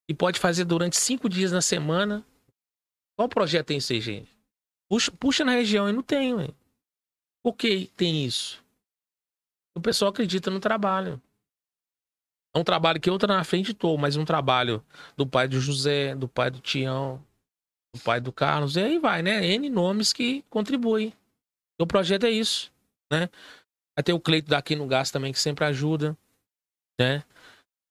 e 0.10 0.14
pode 0.14 0.40
fazer 0.40 0.66
durante 0.66 0.98
cinco 0.98 1.30
dias 1.30 1.52
na 1.52 1.62
semana. 1.62 2.26
Qual 3.18 3.28
projeto 3.28 3.68
tem 3.68 3.78
isso 3.78 3.94
aí, 3.94 4.02
gente? 4.02 4.30
Puxa, 4.90 5.12
puxa 5.12 5.46
na 5.46 5.52
região 5.52 5.90
e 5.90 5.94
não 5.94 6.02
tem, 6.02 6.34
ué. 6.34 6.50
Por 7.44 7.54
que 7.54 7.90
tem 7.96 8.26
isso? 8.26 8.64
O 9.76 9.82
pessoal 9.82 10.12
acredita 10.12 10.50
no 10.50 10.60
trabalho. 10.60 11.22
É 12.56 12.60
um 12.60 12.64
trabalho 12.64 13.00
que 13.00 13.10
tô 13.18 13.28
na 13.28 13.44
frente 13.44 13.74
tô, 13.74 13.96
mas 13.98 14.16
um 14.16 14.26
trabalho 14.26 14.84
do 15.16 15.26
pai 15.26 15.48
do 15.48 15.60
José, 15.60 16.16
do 16.16 16.28
pai 16.28 16.50
do 16.50 16.60
Tião, 16.60 17.24
do 17.96 18.02
pai 18.02 18.20
do 18.20 18.32
Carlos, 18.32 18.76
e 18.76 18.82
aí 18.82 19.00
vai, 19.00 19.22
né? 19.22 19.46
N 19.46 19.70
nomes 19.70 20.12
que 20.12 20.44
contribuem. 20.50 21.14
O 21.80 21.86
projeto 21.86 22.26
é 22.26 22.32
isso, 22.32 22.72
né? 23.12 23.30
Tem 24.04 24.16
o 24.16 24.20
Cleito 24.20 24.50
daqui 24.50 24.76
no 24.76 24.88
gás 24.88 25.12
também, 25.12 25.32
que 25.32 25.40
sempre 25.40 25.66
ajuda, 25.66 26.18
né? 27.00 27.24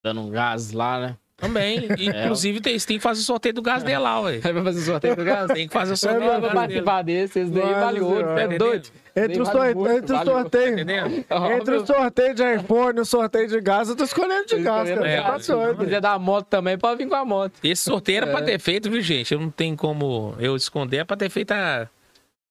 Dando 0.03 0.21
um 0.21 0.29
gás 0.29 0.71
lá, 0.71 0.99
né? 0.99 1.17
Também. 1.39 1.87
É. 1.99 2.23
Inclusive, 2.25 2.59
tem, 2.61 2.77
tem 2.77 2.97
que 2.97 3.03
fazer 3.03 3.21
sorteio 3.21 3.53
do 3.55 3.61
gás 3.61 3.81
dele 3.83 3.97
lá, 3.99 4.19
ué. 4.21 4.39
Aí 4.43 4.51
vai 4.53 4.63
fazer 4.63 4.81
sorteio 4.81 5.15
do 5.15 5.23
gás? 5.23 5.47
Tem 5.51 5.67
que 5.67 5.73
fazer 5.73 5.91
o 5.91 5.93
É, 5.93 5.97
sorteio 5.97 6.21
do 6.35 6.41
gás 6.41 6.53
participar 6.53 7.01
desse, 7.03 7.39
esse 7.39 7.51
daí 7.51 7.63
Nossa 7.65 7.79
vale 7.79 7.99
ouro, 8.01 8.15
Senhora. 8.17 8.35
tá 8.35 8.47
Tá 8.49 8.57
doido? 8.57 8.89
Entre 9.15 9.41
os, 9.41 9.47
Vale 9.49 9.59
sorte... 9.59 9.75
muito, 9.75 9.91
entre 9.97 10.15
muito. 10.15 10.31
sorteios. 10.31 10.71
Entendendo? 10.73 11.25
Entre 11.59 11.75
o 11.75 11.85
sorteio 11.85 12.33
de 12.35 12.55
iPhone 12.55 12.97
e 12.97 13.01
o 13.01 13.05
sorteio 13.05 13.47
de 13.47 13.59
gás, 13.61 13.89
eu 13.89 13.95
tô 13.95 14.03
escolhendo 14.03 14.45
de 14.45 14.59
gás, 14.61 14.89
cara. 14.89 15.07
É, 15.09 15.21
Tá 15.21 15.39
Se 15.39 15.53
quiser 15.79 15.99
dar 16.01 16.19
moto 16.19 16.45
também, 16.45 16.77
pode 16.77 16.97
vir 17.03 17.09
com 17.09 17.15
a 17.15 17.25
moto. 17.25 17.53
Esse 17.63 17.83
sorteio 17.83 18.17
era 18.17 18.27
pra 18.27 18.39
É. 18.39 18.43
ter 18.43 18.59
feito, 18.59 18.89
viu, 18.89 19.01
gente? 19.01 19.33
Eu 19.33 19.39
não 19.41 19.49
tenho 19.49 19.75
como 19.75 20.35
eu 20.39 20.55
esconder. 20.55 20.97
É 20.97 21.03
pra 21.03 21.17
ter 21.17 21.29
feito 21.29 21.51
há... 21.51 21.81
Acho 21.81 21.89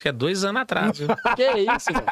que 0.01 0.09
é 0.09 0.13
dois 0.13 0.45
anos 0.45 0.63
atrás, 0.63 0.99
viu? 0.99 1.09
Que 1.35 1.43
isso, 1.45 1.93
velho? 1.93 2.07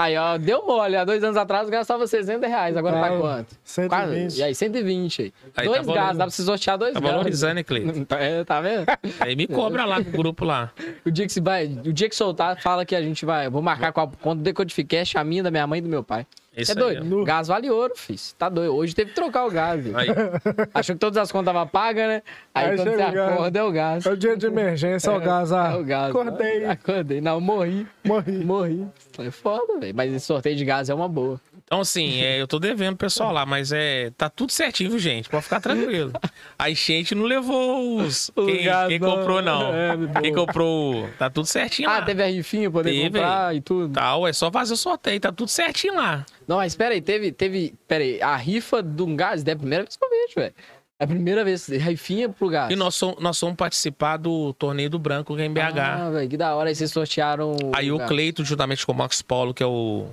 Aí, 0.00 0.16
ó, 0.16 0.38
deu 0.38 0.66
mole. 0.66 0.96
Há 0.96 1.04
dois 1.04 1.22
anos 1.22 1.36
atrás 1.36 1.64
eu 1.64 1.70
gastava 1.70 2.06
60 2.06 2.46
reais. 2.46 2.76
Agora 2.76 2.96
tá 2.96 3.02
Tá. 3.10 3.18
quanto? 3.18 3.56
Quase. 3.88 4.12
120. 4.14 4.38
E 4.38 4.42
aí, 4.42 4.54
120 4.54 5.22
aí. 5.22 5.32
Aí 5.56 5.66
dois 5.66 5.86
tá 5.86 5.92
gás, 5.92 6.16
dá 6.16 6.24
pra 6.24 6.30
você 6.30 6.42
sortear 6.42 6.78
dois 6.78 6.94
Tá 6.94 7.00
gás. 7.00 7.12
valorizando, 7.12 7.58
hein, 7.58 7.64
Cleiton? 7.64 8.04
Tá, 8.04 8.18
é, 8.18 8.42
tá 8.44 8.60
vendo? 8.60 8.86
Aí 9.20 9.36
me 9.36 9.46
cobra 9.46 9.84
lá 9.84 9.98
no 9.98 10.04
grupo 10.06 10.44
lá. 10.44 10.72
O 11.04 11.10
dia 11.10 11.26
que 11.26 11.32
se 11.32 11.40
vai, 11.40 11.66
o 11.66 11.92
dia 11.92 12.08
que 12.08 12.14
soltar, 12.16 12.60
fala 12.60 12.84
que 12.84 12.94
a 12.94 13.02
gente 13.02 13.24
vai. 13.26 13.46
eu 13.46 13.50
Vou 13.50 13.62
marcar 13.62 13.92
com 13.92 14.00
a 14.00 14.06
conta 14.06 14.36
do 14.36 14.42
Decodificast, 14.42 15.16
a 15.18 15.24
minha, 15.24 15.42
da 15.42 15.50
minha 15.50 15.66
mãe 15.66 15.78
e 15.78 15.82
do 15.82 15.88
meu 15.88 16.02
pai. 16.04 16.26
Isso 16.56 16.72
é 16.72 16.74
aí, 16.74 16.80
doido. 16.80 17.20
ó. 17.20 17.24
Gás 17.24 17.46
vale 17.48 17.70
ouro, 17.70 17.92
filho. 17.96 18.18
Tá 18.36 18.48
doido. 18.48 18.74
Hoje 18.74 18.92
teve 18.94 19.10
que 19.10 19.14
trocar 19.16 19.46
o 19.46 19.50
gás. 19.50 19.84
Aí, 19.94 20.08
Achou 20.74 20.94
que 20.96 20.98
todas 21.00 21.16
as 21.16 21.30
contas 21.30 21.52
estavam 21.52 21.68
pagas, 21.68 22.08
né? 22.08 22.22
Aí, 22.52 22.70
Aí 22.70 22.76
quando 22.76 22.88
você 22.88 22.90
chega 22.90 23.08
o 23.10 23.14
gás. 23.14 23.32
acorda, 23.32 23.58
é 23.58 23.62
o 23.62 23.70
gás. 23.72 24.06
É 24.06 24.10
o 24.10 24.16
dia 24.16 24.36
de 24.36 24.46
emergência, 24.46 25.10
é 25.10 25.16
o 25.16 25.20
gás. 25.20 25.52
Ah, 25.52 25.72
É 25.74 25.76
o 25.76 25.84
gás. 25.84 26.10
Acordei, 26.10 26.64
Acordei. 26.66 27.20
Não, 27.20 27.40
morri. 27.40 27.86
morri. 28.04 28.44
Morri. 28.44 28.86
É 29.18 29.30
foda, 29.30 29.78
velho. 29.78 29.94
Mas 29.94 30.12
esse 30.12 30.26
sorteio 30.26 30.56
de 30.56 30.64
gás 30.64 30.90
é 30.90 30.94
uma 30.94 31.08
boa. 31.08 31.40
Então, 31.72 31.82
assim, 31.82 32.20
é, 32.20 32.42
eu 32.42 32.48
tô 32.48 32.58
devendo 32.58 32.94
o 32.94 32.96
pessoal 32.96 33.32
lá, 33.32 33.46
mas 33.46 33.70
é, 33.70 34.10
tá 34.16 34.28
tudo 34.28 34.50
certinho, 34.50 34.90
viu, 34.90 34.98
gente? 34.98 35.28
Pode 35.28 35.44
ficar 35.44 35.60
tranquilo. 35.60 36.12
A 36.58 36.68
enchente 36.68 37.14
não 37.14 37.22
levou 37.22 37.98
os. 37.98 38.28
Quem, 38.34 38.66
quem 38.88 38.98
comprou, 38.98 39.40
não. 39.40 39.72
É, 39.72 40.20
quem 40.20 40.34
comprou. 40.34 41.08
Tá 41.16 41.30
tudo 41.30 41.46
certinho 41.46 41.88
Ah, 41.88 42.00
lá. 42.00 42.02
teve 42.02 42.24
a 42.24 42.26
rifinha, 42.26 42.68
poder 42.68 42.90
Teve. 42.90 43.04
comprar 43.20 43.54
e 43.54 43.60
tudo. 43.60 43.92
Tal, 43.94 44.26
é 44.26 44.32
só 44.32 44.50
fazer 44.50 44.72
o 44.74 44.76
sorteio, 44.76 45.20
tá 45.20 45.30
tudo 45.30 45.46
certinho 45.48 45.94
lá. 45.94 46.26
Não, 46.48 46.56
mas 46.56 46.74
pera 46.74 46.92
aí, 46.92 47.00
teve, 47.00 47.30
teve, 47.30 47.72
pera 47.86 48.02
aí, 48.02 48.20
a 48.20 48.34
rifa 48.34 48.82
do 48.82 49.06
gás, 49.14 49.46
é 49.46 49.52
a 49.52 49.56
primeira 49.56 49.84
vez 49.84 49.94
que 49.96 50.04
eu 50.04 50.10
vejo, 50.10 50.34
velho. 50.38 50.54
É 50.98 51.04
a 51.04 51.06
primeira 51.06 51.44
vez, 51.44 51.68
rifinha 51.68 52.28
pro 52.28 52.48
gás. 52.48 52.72
E 52.72 52.74
nós 52.74 52.96
somos, 52.96 53.22
nós 53.22 53.38
somos 53.38 53.54
participar 53.54 54.16
do 54.16 54.52
torneio 54.54 54.90
do 54.90 54.98
Branco 54.98 55.36
que 55.36 55.42
é 55.42 55.44
em 55.44 55.52
BH. 55.52 55.60
Ah, 55.78 56.10
velho, 56.10 56.28
que 56.28 56.36
da 56.36 56.52
hora, 56.56 56.68
aí 56.68 56.74
vocês 56.74 56.90
sortearam 56.90 57.54
Aí 57.72 57.92
o 57.92 57.98
gás. 57.98 58.08
Cleito, 58.08 58.44
juntamente 58.44 58.84
com 58.84 58.90
o 58.90 58.94
Marcos 58.96 59.22
Paulo, 59.22 59.54
que 59.54 59.62
é 59.62 59.66
o. 59.66 60.08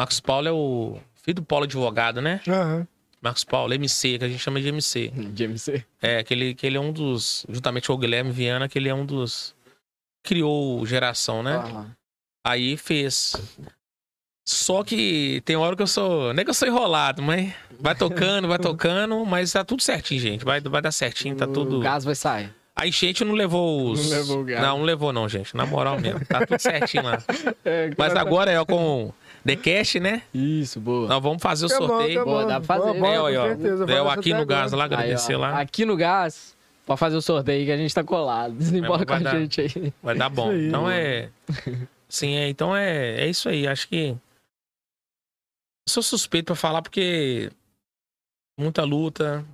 Marcos 0.00 0.18
Paulo 0.18 0.48
é 0.48 0.52
o 0.52 0.98
filho 1.22 1.34
do 1.34 1.42
Paulo 1.42 1.64
advogado, 1.64 2.22
né? 2.22 2.40
Aham. 2.48 2.86
Marcos 3.20 3.44
Paulo, 3.44 3.74
MC, 3.74 4.18
que 4.18 4.24
a 4.24 4.28
gente 4.28 4.40
chama 4.40 4.58
de 4.58 4.68
MC. 4.68 5.08
De 5.34 5.44
MC. 5.44 5.84
É, 6.00 6.24
que 6.24 6.32
ele, 6.32 6.54
que 6.54 6.66
ele 6.66 6.78
é 6.78 6.80
um 6.80 6.90
dos. 6.90 7.44
Juntamente 7.50 7.86
com 7.86 7.92
o 7.92 7.98
Guilherme 7.98 8.30
Viana, 8.30 8.66
que 8.66 8.78
ele 8.78 8.88
é 8.88 8.94
um 8.94 9.04
dos. 9.04 9.54
Criou 10.22 10.86
geração, 10.86 11.42
né? 11.42 11.52
Ah, 11.54 11.84
Aí 12.46 12.78
fez. 12.78 13.36
Só 14.48 14.82
que 14.82 15.42
tem 15.44 15.54
hora 15.54 15.76
que 15.76 15.82
eu 15.82 15.86
sou. 15.86 16.32
Nem 16.32 16.46
que 16.46 16.50
eu 16.50 16.54
sou 16.54 16.66
enrolado, 16.66 17.20
mas 17.20 17.52
vai 17.78 17.94
tocando, 17.94 18.48
vai 18.48 18.56
tocando, 18.58 19.26
mas 19.26 19.52
tá 19.52 19.62
tudo 19.62 19.82
certinho, 19.82 20.18
gente. 20.18 20.46
Vai, 20.46 20.62
vai 20.62 20.80
dar 20.80 20.92
certinho, 20.92 21.36
tá 21.36 21.46
tudo. 21.46 21.76
O 21.76 21.80
gás 21.80 22.04
vai 22.04 22.14
sair. 22.14 22.54
A 22.74 22.86
enchente 22.86 23.22
não 23.22 23.34
levou 23.34 23.90
os. 23.90 24.08
Não 24.08 24.16
levou 24.16 24.40
o 24.40 24.44
gás. 24.44 24.62
Não, 24.62 24.78
não 24.78 24.84
levou, 24.86 25.12
não, 25.12 25.28
gente. 25.28 25.54
Na 25.54 25.66
moral 25.66 26.00
mesmo. 26.00 26.24
Tá 26.24 26.46
tudo 26.46 26.58
certinho 26.58 27.02
lá. 27.02 27.22
É, 27.62 27.90
Mas 27.98 28.16
agora 28.16 28.50
é 28.50 28.64
com 28.64 29.12
The 29.44 29.56
Cash, 29.56 29.94
né? 29.96 30.22
Isso, 30.34 30.78
boa. 30.80 31.08
Nós 31.08 31.22
vamos 31.22 31.42
fazer 31.42 31.66
o 31.66 31.68
Que 31.68 31.78
bom, 31.78 31.86
sorteio. 31.86 32.24
Boa, 32.24 32.44
dá 32.44 32.60
pra 32.60 32.76
fazer. 32.78 32.98
Boa, 32.98 33.30
É, 33.30 33.34
com 33.34 33.40
ó, 33.40 33.46
certeza, 33.48 33.84
É, 33.90 34.08
aqui 34.12 34.34
no 34.34 34.46
gás 34.46 34.72
lá, 34.72 34.84
agradecer 34.84 35.32
Aí, 35.32 35.36
ó, 35.36 35.40
lá. 35.40 35.60
Aqui 35.60 35.84
no 35.86 35.96
gás, 35.96 36.56
pra 36.84 36.96
fazer 36.96 37.16
o 37.16 37.22
sorteio 37.22 37.64
que 37.64 37.72
a 37.72 37.76
gente 37.76 37.94
tá 37.94 38.04
colado. 38.04 38.52
Desembola 38.54 39.06
com 39.06 39.12
a 39.14 39.18
dar. 39.18 39.38
gente 39.38 39.60
aí. 39.62 39.92
Vai 40.02 40.14
dar 40.14 40.28
bom. 40.28 40.50
Aí, 40.50 40.68
então 40.68 40.82
mano. 40.82 40.94
é. 40.94 41.30
Sim, 42.08 42.34
é, 42.36 42.48
então 42.48 42.76
é, 42.76 43.22
é 43.22 43.26
isso 43.28 43.48
aí. 43.48 43.66
Acho 43.66 43.88
que. 43.88 44.08
Eu 44.10 44.18
sou 45.88 46.02
suspeito 46.02 46.46
pra 46.46 46.54
falar 46.56 46.82
porque. 46.82 47.50
Muita 48.58 48.82
luta. 48.84 49.44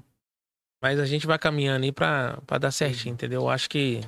Mas 0.83 0.99
a 0.99 1.07
gente 1.07 1.27
vai 1.27 1.39
caminhando 1.39 1.85
aí 1.85 1.93
pra, 1.93 2.39
pra 2.47 2.59
dar 2.59 2.71
certinho, 2.71 3.13
entendeu? 3.13 3.43
Eu 3.43 3.49
acho 3.49 3.69
que. 3.71 4.01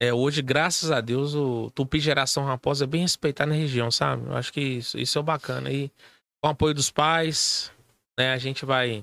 É, 0.00 0.12
hoje, 0.12 0.42
graças 0.42 0.90
a 0.90 1.00
Deus, 1.00 1.34
o 1.34 1.70
Tupi 1.74 1.98
Geração 1.98 2.44
Raposa 2.44 2.84
é 2.84 2.86
bem 2.86 3.00
respeitado 3.02 3.50
na 3.50 3.56
região, 3.56 3.90
sabe? 3.90 4.26
Eu 4.26 4.36
acho 4.36 4.52
que 4.52 4.60
isso, 4.60 4.98
isso 4.98 5.18
é 5.18 5.22
bacana. 5.22 5.70
E 5.70 5.88
com 6.42 6.48
o 6.48 6.50
apoio 6.50 6.74
dos 6.74 6.90
pais, 6.90 7.72
né, 8.18 8.32
a 8.32 8.38
gente 8.38 8.66
vai 8.66 9.02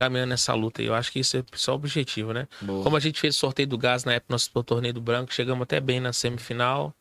caminhando 0.00 0.30
nessa 0.30 0.54
luta 0.54 0.80
aí. 0.80 0.86
Eu 0.86 0.94
acho 0.94 1.10
que 1.10 1.18
isso 1.18 1.36
é 1.36 1.44
só 1.54 1.72
o 1.72 1.74
objetivo, 1.74 2.32
né? 2.32 2.46
Boa. 2.60 2.84
Como 2.84 2.96
a 2.96 3.00
gente 3.00 3.20
fez 3.20 3.34
o 3.36 3.38
sorteio 3.38 3.66
do 3.68 3.76
gás 3.78 4.04
na 4.04 4.14
época 4.14 4.36
do 4.54 4.62
torneio 4.62 4.94
do 4.94 5.00
branco, 5.00 5.34
chegamos 5.34 5.62
até 5.62 5.80
bem 5.80 6.00
na 6.00 6.12
semifinal. 6.12 6.94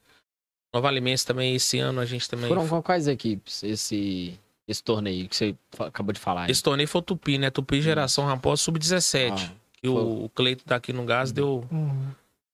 Nova 0.73 0.87
Alimentos 0.87 1.23
também, 1.23 1.53
esse 1.53 1.79
ano 1.79 1.99
a 1.99 2.05
gente 2.05 2.27
também. 2.29 2.47
Foram 2.47 2.67
com 2.67 2.81
quais 2.81 3.07
equipes 3.07 3.61
esse, 3.61 4.39
esse 4.67 4.81
torneio 4.83 5.27
que 5.27 5.35
você 5.35 5.55
acabou 5.79 6.13
de 6.13 6.19
falar? 6.19 6.43
aí? 6.43 6.51
Esse 6.51 6.63
torneio 6.63 6.87
foi 6.87 6.99
o 6.99 7.03
Tupi, 7.03 7.37
né? 7.37 7.49
Tupi 7.51 7.81
Geração 7.81 8.25
Raposa 8.25 8.63
Sub-17. 8.63 9.31
Ah, 9.33 9.51
que 9.73 9.87
o, 9.87 10.25
o 10.25 10.29
Cleito 10.29 10.63
daqui 10.65 10.93
no 10.93 11.03
gás 11.05 11.31
deu, 11.31 11.67
Uhum. 11.71 12.11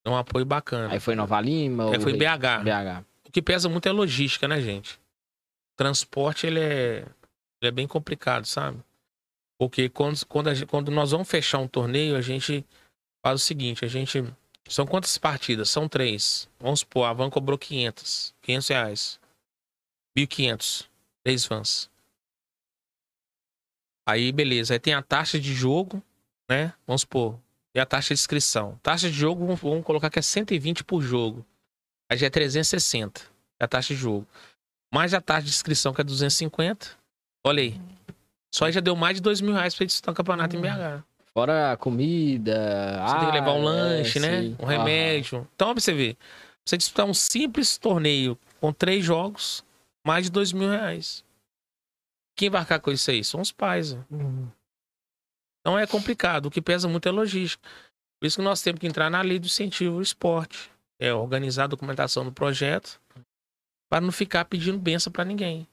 Deu 0.08 0.14
um 0.14 0.18
apoio 0.18 0.46
bacana. 0.46 0.94
aí 0.94 1.00
foi 1.00 1.16
Nova 1.16 1.40
Lima? 1.42 1.84
É, 1.84 1.98
ou 1.98 2.02
foi 2.02 2.14
BH. 2.14 2.64
BH. 2.64 3.06
O 3.26 3.32
que 3.32 3.42
pesa 3.42 3.68
muito 3.68 3.86
é 3.88 3.90
a 3.90 3.94
logística, 3.94 4.48
né, 4.48 4.62
gente? 4.62 4.98
Transporte, 5.76 6.48
ele 6.48 6.60
é, 6.62 7.00
ele 7.62 7.70
é 7.70 7.72
bem 7.72 7.86
complicado, 7.88 8.46
sabe? 8.46 8.82
Porque 9.60 9.90
quando, 9.90 10.26
quando, 10.26 10.54
gente- 10.56 10.68
quando 10.68 10.90
nós 10.92 11.12
vamos 11.12 11.28
fechar 11.28 11.60
um 11.60 11.68
torneio, 11.68 12.16
a 12.16 12.22
gente 12.22 12.66
faz 13.24 13.42
o 13.42 13.44
seguinte, 13.44 13.84
a 13.84 13.88
gente... 13.88 14.24
São 14.70 14.86
quantas 14.86 15.18
partidas? 15.18 15.70
São 15.70 15.88
três. 15.88 16.50
Vamos 16.60 16.82
supor, 16.82 17.06
a 17.06 17.14
van 17.14 17.30
cobrou 17.30 17.58
500. 17.58 18.34
500 18.42 18.68
reais. 18.68 19.20
1.500. 20.18 20.86
Três 21.24 21.46
vans. 21.46 21.90
Aí, 24.06 24.32
beleza. 24.32 24.74
Aí 24.74 24.80
tem 24.80 24.94
a 24.94 25.02
taxa 25.02 25.40
de 25.40 25.54
jogo, 25.54 26.04
né? 26.50 26.74
Vamos 26.86 27.02
supor. 27.02 27.40
E 27.78 27.80
a 27.80 27.86
taxa 27.86 28.08
de 28.08 28.20
inscrição. 28.20 28.80
Taxa 28.82 29.08
de 29.08 29.16
jogo, 29.16 29.46
vamos, 29.46 29.62
vamos 29.62 29.86
colocar 29.86 30.10
que 30.10 30.18
é 30.18 30.22
120 30.24 30.84
por 30.84 31.00
jogo. 31.00 31.46
Aí 32.10 32.18
já 32.18 32.26
é 32.26 32.30
360. 32.32 33.22
É 33.60 33.66
a 33.66 33.68
taxa 33.68 33.94
de 33.94 34.00
jogo. 34.00 34.26
Mais 34.92 35.14
a 35.14 35.22
taxa 35.22 35.44
de 35.44 35.50
inscrição, 35.50 35.94
que 35.94 36.02
é 36.02 36.04
250. 36.04 36.88
Olha 37.46 37.62
aí. 37.62 37.80
Só 38.52 38.66
aí 38.66 38.72
já 38.72 38.80
deu 38.80 38.96
mais 38.96 39.18
de 39.18 39.22
2 39.22 39.42
mil 39.42 39.54
reais 39.54 39.76
pra 39.76 39.84
gente 39.84 39.92
disputar 39.92 40.12
o 40.12 40.16
campeonato 40.18 40.56
em 40.56 40.60
BH. 40.60 41.04
Fora 41.36 41.74
a 41.74 41.78
comida. 41.78 43.00
Você 43.06 43.20
tem 43.20 43.26
que 43.28 43.34
levar 43.34 43.52
um 43.52 43.62
ah, 43.62 43.72
lanche, 43.72 44.18
é, 44.18 44.22
né? 44.22 44.42
sim. 44.42 44.56
Um 44.60 44.66
remédio. 44.66 45.48
Então, 45.54 45.70
ó, 45.70 45.74
pra 45.76 45.80
você 45.80 45.94
ver. 45.94 46.18
Você 46.66 46.78
disputar 46.78 47.06
um 47.06 47.14
simples 47.14 47.78
torneio 47.78 48.36
com 48.60 48.74
três 48.74 49.06
jogos, 49.06 49.64
mais 50.04 50.26
de 50.26 50.32
dois 50.32 50.52
mil 50.52 50.68
reais. 50.68 51.24
Quem 52.36 52.50
vai 52.50 52.62
arcar 52.62 52.82
com 52.82 52.90
isso 52.90 53.12
aí? 53.12 53.24
São 53.24 53.40
os 53.40 53.52
pais. 53.52 53.94
ó. 53.94 53.98
Uhum. 54.10 54.48
Então 55.68 55.78
é 55.78 55.86
complicado. 55.86 56.46
O 56.46 56.50
que 56.52 56.62
pesa 56.62 56.88
muito 56.88 57.10
é 57.10 57.12
logística. 57.12 57.62
Por 58.22 58.26
isso 58.26 58.38
que 58.38 58.42
nós 58.42 58.62
temos 58.62 58.80
que 58.80 58.88
entrar 58.88 59.10
na 59.10 59.22
lei 59.22 59.38
do 59.38 59.48
incentivo 59.48 59.96
ao 59.98 60.02
esporte. 60.02 60.72
É 60.98 61.14
organizar 61.14 61.66
a 61.66 61.68
documentação 61.68 62.24
do 62.24 62.32
projeto 62.32 63.02
para 63.92 64.00
não 64.00 64.10
ficar 64.14 64.46
pedindo 64.46 64.80
benção 64.80 65.12
para 65.12 65.26
ninguém. 65.26 65.68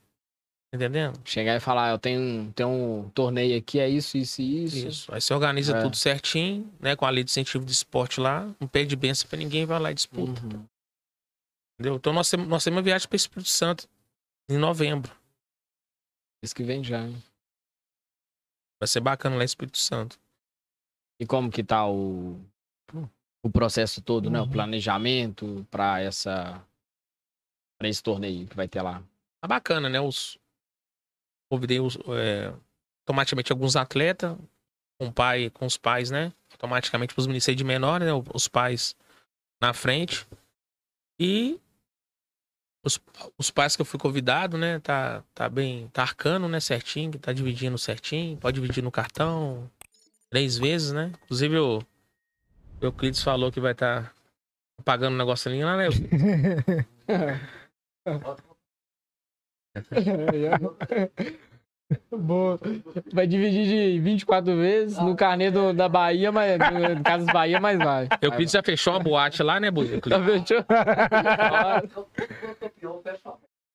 Entendendo? 0.75 1.21
Chegar 1.25 1.55
e 1.55 1.61
falar, 1.61 1.93
eu 1.93 1.99
tenho, 2.01 2.53
tenho 2.57 2.69
um 2.69 3.09
torneio 3.11 3.57
aqui, 3.57 3.79
é 3.79 3.89
isso, 3.89 4.19
isso 4.19 4.43
e 4.43 4.65
isso. 4.65 4.89
Isso. 4.89 5.15
Aí 5.15 5.21
você 5.21 5.33
organiza 5.33 5.77
É. 5.77 5.83
tudo 5.83 5.95
certinho, 5.97 6.69
né? 6.81 6.97
Com 6.97 7.07
a 7.07 7.11
lei 7.11 7.23
de 7.23 7.31
incentivo 7.31 7.65
de 7.65 7.71
esporte 7.71 8.19
lá. 8.21 8.53
Não 8.59 8.67
pede 8.67 8.97
benção 8.97 9.29
para 9.29 9.39
ninguém, 9.39 9.65
vai 9.65 9.79
lá 9.79 9.93
e 9.93 9.95
disputa. 9.95 10.43
Uhum. 10.45 10.67
Entendeu? 11.79 11.95
Então 11.95 12.13
nós 12.13 12.29
temos, 12.29 12.49
nós 12.49 12.65
temos 12.65 12.79
uma 12.79 12.83
viagem 12.83 13.07
para 13.07 13.15
Espírito 13.15 13.49
Santo 13.49 13.89
em 14.51 14.59
novembro. 14.59 15.13
Isso 16.43 16.53
que 16.55 16.65
vem 16.65 16.83
já. 16.83 17.07
hein? 17.07 17.23
Vai 18.81 18.87
ser 18.87 19.01
bacana 19.01 19.37
lá 19.37 19.43
em 19.43 19.47
Espírito 19.47 19.79
Santo. 19.79 20.19
E 21.21 21.27
como 21.27 21.51
que 21.51 21.63
tá 21.63 21.87
o, 21.89 22.41
o 23.43 23.51
processo 23.51 24.01
todo, 24.03 24.31
né? 24.31 24.41
O 24.41 24.45
Uhum. 24.45 24.51
planejamento 24.51 25.67
para 25.71 26.01
essa 26.01 26.63
para 27.79 27.89
esse 27.89 28.03
torneio 28.03 28.47
que 28.47 28.57
vai 28.57 28.69
ter 28.69 28.81
lá. 28.83 29.03
Tá 29.41 29.49
bacana, 29.49 29.89
né? 29.89 30.01
Os... 30.01 30.39
Convidei 31.51 31.81
os, 31.81 31.97
é, 32.09 32.53
automaticamente 33.03 33.53
alguns 33.53 33.77
atletas 33.77 34.37
com 34.99 35.09
o 35.09 35.13
pai, 35.13 35.51
com 35.51 35.67
os 35.67 35.77
pais, 35.77 36.11
né? 36.11 36.33
Automaticamente 36.53 37.13
para 37.15 37.21
os 37.21 37.27
meninos 37.27 37.45
de 37.45 37.65
menor, 37.65 38.01
né? 38.01 38.11
Os 38.33 38.49
pais 38.49 38.97
na 39.61 39.75
frente. 39.75 40.27
E 41.19 41.61
os, 42.85 43.01
os 43.39 43.51
pais 43.51 43.75
que 43.75 43.83
eu 43.83 43.87
fui 43.87 43.99
convidado, 43.99 44.59
né? 44.59 44.79
Tá, 44.81 45.23
tá 45.35 45.49
bem, 45.49 45.89
tá 45.89 46.03
arcando, 46.03 46.49
né? 46.49 46.61
Certinho, 46.61 47.19
tá 47.19 47.33
dividindo 47.33 47.79
certinho. 47.79 48.37
Pode 48.37 48.61
dividir 48.61 48.83
no 48.83 48.91
cartão 48.91 49.71
três 50.31 50.59
vezes, 50.59 50.93
né? 50.93 51.13
Inclusive 51.25 51.59
o 51.59 51.83
o 52.81 52.87
Euclides 52.87 53.23
falou 53.23 53.51
que 53.53 53.61
vai 53.61 53.73
estar 53.73 54.13
pagando 54.85 55.15
um 55.15 55.19
negócio 55.19 55.51
ali 55.51 55.65
lá, 55.65 55.77
né? 55.77 55.89
Boa. 62.11 62.59
Vai 63.13 63.27
dividir 63.27 63.67
de 63.67 64.01
24 64.01 64.57
vezes 64.57 64.99
no 64.99 65.15
carnê 65.15 65.51
do- 65.51 65.73
da 65.73 65.89
Bahia, 65.89 66.33
mas 66.33 66.59
no 66.59 67.03
Casas 67.05 67.27
Bahia, 67.33 67.61
mas 67.61 67.79
vai. 67.79 68.09
Euclides 68.23 68.53
já 68.53 68.63
fechou 68.63 68.95
uma 68.95 69.01
boate 69.01 69.43
lá, 69.43 69.61
né, 69.61 69.71
Bu- 69.71 69.85
Tá 69.87 69.95
Euclides? 69.95 70.49
vendo? 70.49 70.67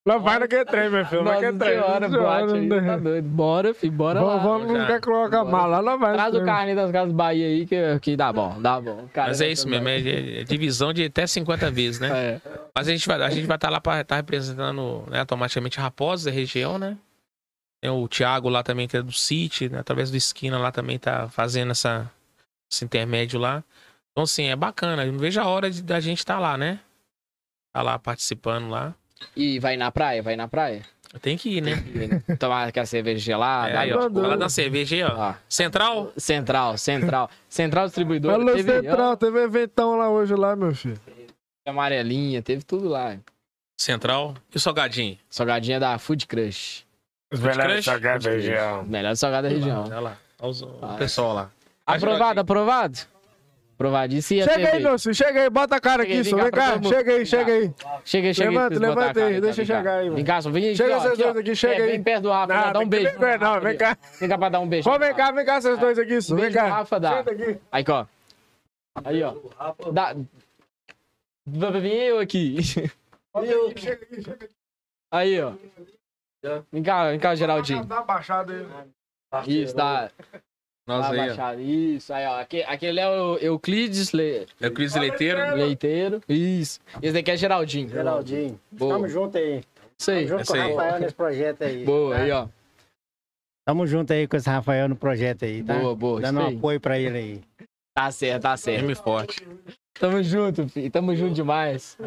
Lá 0.06 0.16
vai 0.16 0.38
naquele 0.38 0.64
trem, 0.64 0.88
meu 0.90 1.04
filho. 1.04 1.22
Nossa 1.22 1.34
Naquele 1.36 1.58
trem. 1.58 1.72
senhora, 1.74 2.08
boate 2.08 2.54
aí, 2.54 2.68
tá 2.68 2.96
doido. 2.96 3.28
Bora, 3.28 3.74
filho, 3.74 3.92
bora 3.92 4.20
lá. 4.22 4.36
Vamos, 4.38 4.42
vamos, 4.62 4.68
não 4.72 4.80
Já. 4.80 4.86
quer 4.86 5.00
colocar 5.02 5.44
mal 5.44 5.68
lá, 5.68 5.80
lá 5.80 5.96
vai. 5.96 6.14
Traz 6.14 6.34
o 6.34 6.44
carnê 6.44 6.74
das 6.74 6.90
Casas 6.90 7.12
Bahia 7.12 7.46
aí 7.46 7.66
que, 7.66 7.76
que 8.00 8.16
dá 8.16 8.32
bom, 8.32 8.60
dá 8.60 8.80
bom. 8.80 9.06
Cara, 9.12 9.28
Mas 9.28 9.42
é 9.42 9.48
isso 9.48 9.68
mesmo, 9.68 9.86
é, 9.88 10.40
é 10.40 10.44
divisão 10.44 10.92
de 10.94 11.04
até 11.04 11.26
50 11.26 11.70
vezes, 11.70 12.00
né? 12.00 12.08
É. 12.12 12.40
Mas 12.74 12.88
a 12.88 12.90
gente 12.92 13.06
vai, 13.06 13.22
a 13.22 13.28
gente 13.30 13.46
vai 13.46 13.56
estar 13.58 13.68
lá 13.68 13.78
para 13.80 14.00
estar 14.00 14.16
representando 14.16 15.04
né, 15.10 15.20
automaticamente 15.20 15.78
Raposa, 15.78 16.30
da 16.30 16.34
região, 16.34 16.78
né? 16.78 16.96
Tem 17.80 17.90
o 17.90 18.06
Thiago 18.06 18.48
lá 18.48 18.62
também, 18.62 18.86
que 18.86 18.96
é 18.96 19.02
do 19.02 19.12
City, 19.12 19.68
né? 19.68 19.78
através 19.78 20.10
do 20.10 20.16
Esquina 20.16 20.58
lá 20.58 20.70
também 20.70 20.98
tá 20.98 21.28
fazendo 21.28 21.70
essa, 21.70 22.10
esse 22.70 22.84
intermédio 22.84 23.40
lá. 23.40 23.64
Então, 24.12 24.24
assim, 24.24 24.44
é 24.46 24.56
bacana. 24.56 25.04
Eu 25.04 25.12
não 25.12 25.18
vejo 25.18 25.40
a 25.40 25.46
hora 25.46 25.70
de, 25.70 25.82
da 25.82 25.98
gente 25.98 26.18
estar 26.18 26.38
lá, 26.38 26.58
né? 26.58 26.80
Tá 27.72 27.80
lá 27.80 27.98
participando 27.98 28.68
lá. 28.68 28.94
E 29.34 29.58
vai 29.58 29.76
na 29.76 29.90
praia? 29.90 30.22
Vai 30.22 30.36
na 30.36 30.46
praia? 30.48 30.82
Tem 31.22 31.36
que 31.36 31.56
ir, 31.56 31.60
né? 31.60 31.72
Tomar 32.38 32.68
aquela 32.68 32.86
cerveja 32.86 33.18
gelada. 33.18 33.70
É, 33.70 33.76
aí, 33.78 33.92
ó, 33.92 34.06
ó. 34.06 34.10
fala 34.10 34.36
da 34.36 34.48
cerveja 34.48 34.96
aí, 34.96 35.02
ó. 35.02 35.30
Ó, 35.30 35.34
Central? 35.48 36.12
Central, 36.16 36.78
Central. 36.78 37.30
Central 37.48 37.86
Distribuidora. 37.86 38.34
Alô, 38.34 38.52
teve, 38.52 38.78
ó, 38.78 38.82
Central, 38.82 39.16
teve 39.16 39.42
eventão 39.42 39.96
lá 39.96 40.08
hoje, 40.08 40.34
lá, 40.34 40.54
meu 40.54 40.74
filho. 40.74 41.00
amarelinha, 41.66 42.42
teve 42.42 42.62
tudo 42.62 42.88
lá. 42.88 43.18
Central. 43.80 44.36
E 44.52 44.56
o 44.56 44.60
Salgadinho? 44.60 45.18
Salgadinha 45.28 45.80
da 45.80 45.98
Food 45.98 46.26
Crush. 46.26 46.84
Os 47.32 47.40
melhores 47.40 47.84
salgados 47.84 48.24
da 48.26 48.32
região. 48.32 48.82
Melhor 48.84 49.16
salgado 49.16 49.48
da 49.48 49.54
região. 49.54 49.84
Olha 49.84 50.00
lá. 50.00 50.16
Olha 50.40 50.50
os- 50.50 50.62
o 50.62 50.78
Ah, 50.82 50.94
é. 50.94 50.98
pessoal 50.98 51.34
lá. 51.34 51.50
Aprovado, 51.86 52.40
aprovado? 52.40 52.98
Aprovadíssimo. 53.74 54.40
E 54.40 54.42
a 54.42 54.46
Chega 54.46 54.72
aí, 54.74 54.82
meu 54.82 54.98
filho, 54.98 55.14
chega 55.14 55.40
aí, 55.42 55.48
bota 55.50 55.76
a 55.76 55.80
cara 55.80 56.02
aqui, 56.02 56.20
vem 56.22 56.24
só. 56.24 56.36
cá 56.36 56.42
Vem 56.42 56.50
cá, 56.52 56.72
todo 56.72 56.82
mundo. 56.82 56.94
chega 56.94 57.10
aí, 57.12 57.16
Vem 57.16 57.24
chega 57.26 57.52
aí. 57.52 57.74
Chega 58.04 58.28
aí, 58.28 58.34
chega 58.34 58.50
aí. 58.50 58.54
Levanta, 58.54 58.78
levanta 58.78 59.14
cara, 59.14 59.26
aí, 59.26 59.40
deixa 59.40 59.56
Vem 59.56 59.66
cá. 59.66 59.76
chegar 59.78 59.94
aí, 59.94 60.04
mano. 60.04 60.16
Vem 60.16 60.24
cá, 60.24 60.42
só 60.42 60.50
vem 60.50 60.64
aqui, 60.68 60.76
Chega 60.76 60.96
ó, 60.96 61.00
vocês 61.00 61.12
aqui, 61.14 61.22
ó. 61.22 61.32
dois 61.32 61.36
aqui, 61.38 61.54
chega 61.56 61.74
É, 61.74 61.82
aí. 61.84 61.90
Vem 61.92 62.02
perto 62.02 62.22
do 62.24 62.30
Rafa, 62.30 62.52
Não, 62.54 62.60
dá 62.62 62.68
um 62.68 62.72
tem 62.72 62.82
que 62.82 62.88
beijo. 63.10 63.24
ele, 63.24 63.38
não, 63.38 63.60
vem 63.60 63.76
cá. 63.78 63.98
Vem 64.20 64.28
cá 64.28 64.38
pra 64.38 64.48
dar 64.50 64.60
um 64.60 64.68
beijo. 64.68 64.90
Ó, 64.90 64.98
vem 64.98 65.14
cá, 65.14 65.30
vem 65.32 65.44
cá, 65.46 65.60
vocês 65.62 65.78
dois 65.78 65.98
aqui, 65.98 66.20
só. 66.20 66.34
Vem 66.34 66.42
beijo 66.44 66.58
cá. 66.58 66.68
Rafa, 66.68 67.00
dá. 67.00 67.16
Senta 67.16 67.30
aqui. 67.30 67.58
Aí, 67.72 67.84
ó. 67.88 68.06
Aí, 69.04 69.22
ó. 69.22 69.34
Dá... 69.92 70.14
Vai 71.46 71.80
vir 71.80 71.92
eu 71.94 72.18
aqui. 72.18 72.62
Chega 72.62 72.90
chega 73.76 74.06
aí. 74.12 74.48
Aí, 75.10 75.40
ó. 75.40 75.52
Vem 76.72 76.82
cá, 76.82 77.10
vem 77.10 77.18
cá, 77.18 77.34
Geraldinho. 77.34 77.84
Dá 77.84 77.96
uma 77.96 78.04
baixada 78.04 78.52
aí. 78.52 78.66
Isso, 79.46 79.76
dá. 79.76 80.10
Nossa, 80.86 81.14
dá 81.14 81.22
aí, 81.22 81.30
ó. 81.38 81.54
Isso, 81.60 82.12
aí, 82.12 82.26
ó. 82.26 82.40
Aque- 82.40 82.62
Aquele 82.66 82.98
é 83.00 83.08
o 83.08 83.36
Euclides 83.38 84.12
Le- 84.12 84.46
Cris 84.74 84.94
Leiteiro. 84.96 85.54
Leiteiro. 85.54 86.20
Isso. 86.28 86.80
Esse 87.00 87.12
daqui 87.12 87.30
é 87.30 87.36
Geraldinho. 87.36 87.88
Geraldinho. 87.90 88.60
Boa. 88.72 88.94
Tamo 88.94 89.08
junto 89.08 89.36
aí. 89.38 89.62
Isso 89.98 90.10
aí. 90.10 90.26
Tamo 90.26 90.38
junto 90.38 90.46
com 90.52 90.58
o. 90.58 90.76
Rafael 90.76 91.00
nesse 91.00 91.14
projeto 91.14 91.62
aí. 91.62 91.84
Boa, 91.84 92.16
tá? 92.16 92.22
aí, 92.22 92.30
ó. 92.32 92.48
Tamo 93.68 93.86
junto 93.86 94.12
aí 94.12 94.26
com 94.26 94.36
esse 94.36 94.48
Rafael 94.50 94.88
no 94.88 94.96
projeto 94.96 95.44
aí, 95.44 95.62
tá? 95.62 95.74
Boa, 95.78 95.94
boa. 95.94 96.20
Dando 96.20 96.40
um 96.40 96.58
apoio 96.58 96.80
pra 96.80 96.98
ele 96.98 97.18
aí. 97.18 97.40
Tá 97.94 98.10
certo, 98.10 98.42
tá 98.42 98.56
certo. 98.56 98.78
Firme 98.78 98.94
forte. 98.94 99.46
Tamo 100.00 100.22
junto, 100.22 100.66
filho. 100.66 100.90
Tamo 100.90 101.14
junto 101.14 101.34
demais. 101.34 101.98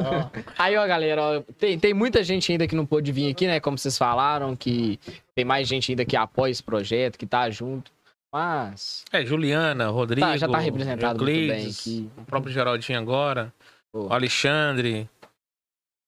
Aí, 0.58 0.76
ó, 0.76 0.88
galera, 0.88 1.22
ó, 1.22 1.42
tem, 1.60 1.78
tem 1.78 1.94
muita 1.94 2.24
gente 2.24 2.52
ainda 2.52 2.68
que 2.68 2.76
não 2.76 2.88
pôde 2.88 3.12
vir 3.12 3.30
aqui, 3.30 3.46
né? 3.46 3.60
Como 3.60 3.78
vocês 3.78 3.96
falaram, 3.96 4.56
que 4.56 5.00
tem 5.36 5.46
mais 5.46 5.68
gente 5.68 5.92
ainda 5.92 6.04
que 6.04 6.18
apoia 6.18 6.50
esse 6.50 6.64
projeto, 6.64 7.20
que 7.20 7.26
tá 7.28 7.48
junto. 7.52 7.92
Mas 8.34 9.06
É, 9.12 9.24
Juliana, 9.24 9.90
Rodrigo. 9.90 10.26
tá, 10.26 10.36
já 10.36 10.48
tá 10.48 10.58
representado 10.58 11.24
muito 11.24 11.38
bem 11.38 11.50
Euclides, 11.50 11.80
aqui. 11.80 12.10
O 12.18 12.26
próprio 12.26 12.52
Geraldinho 12.52 12.98
agora. 12.98 13.54
Pô. 13.92 14.08
O 14.08 14.14
Alexandre. 14.14 15.08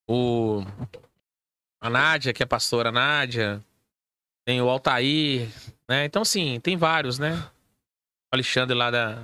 O. 0.10 0.64
A 1.80 1.88
Nádia, 1.88 2.34
que 2.34 2.42
é 2.42 2.46
a 2.46 2.48
pastora 2.48 2.92
Nádia. 2.92 3.64
Tem 4.44 4.60
o 4.60 4.68
Altair, 4.68 5.48
né? 5.88 6.06
Então, 6.06 6.26
sim, 6.26 6.60
tem 6.62 6.76
vários, 6.76 7.20
né? 7.20 7.36
O 7.36 8.36
Alexandre 8.36 8.76
lá 8.76 8.90
da. 8.90 9.22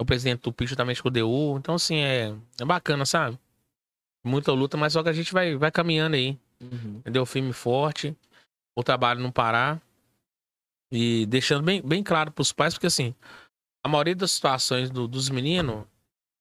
O 0.00 0.04
presidente 0.04 0.42
do 0.42 0.52
PIT 0.52 0.76
também 0.76 0.96
DU. 0.96 1.56
Então, 1.58 1.74
assim, 1.76 1.96
é, 1.98 2.34
é 2.60 2.64
bacana, 2.64 3.06
sabe? 3.06 3.38
Muita 4.24 4.52
luta, 4.52 4.76
mas 4.76 4.92
só 4.94 5.02
que 5.02 5.08
a 5.08 5.12
gente 5.12 5.32
vai, 5.32 5.56
vai 5.56 5.70
caminhando 5.70 6.16
aí. 6.16 6.38
Uhum. 6.60 6.96
entendeu? 6.98 7.26
Firme 7.26 7.50
e 7.50 7.52
forte, 7.52 8.16
o 8.74 8.82
trabalho 8.82 9.20
não 9.20 9.30
parar. 9.30 9.80
E 10.90 11.26
deixando 11.26 11.64
bem, 11.64 11.82
bem 11.82 12.02
claro 12.02 12.30
pros 12.30 12.52
pais, 12.52 12.74
porque 12.74 12.86
assim, 12.86 13.14
a 13.84 13.88
maioria 13.88 14.14
das 14.14 14.30
situações 14.30 14.90
do- 14.90 15.08
dos 15.08 15.28
meninos, 15.28 15.84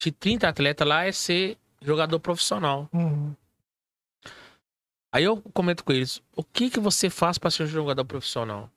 de 0.02 0.12
30 0.12 0.48
atletas 0.48 0.88
lá, 0.88 1.04
é 1.06 1.12
ser 1.12 1.58
jogador 1.82 2.20
profissional. 2.20 2.90
Uhum. 2.94 3.36
Aí 5.14 5.24
eu 5.24 5.42
comento 5.54 5.84
com 5.84 5.92
eles, 5.92 6.22
o 6.36 6.44
que 6.44 6.70
que 6.70 6.80
você 6.80 7.10
faz 7.10 7.38
para 7.38 7.52
ser 7.52 7.64
um 7.64 7.68
jogador 7.68 8.06
profissional? 8.06 8.72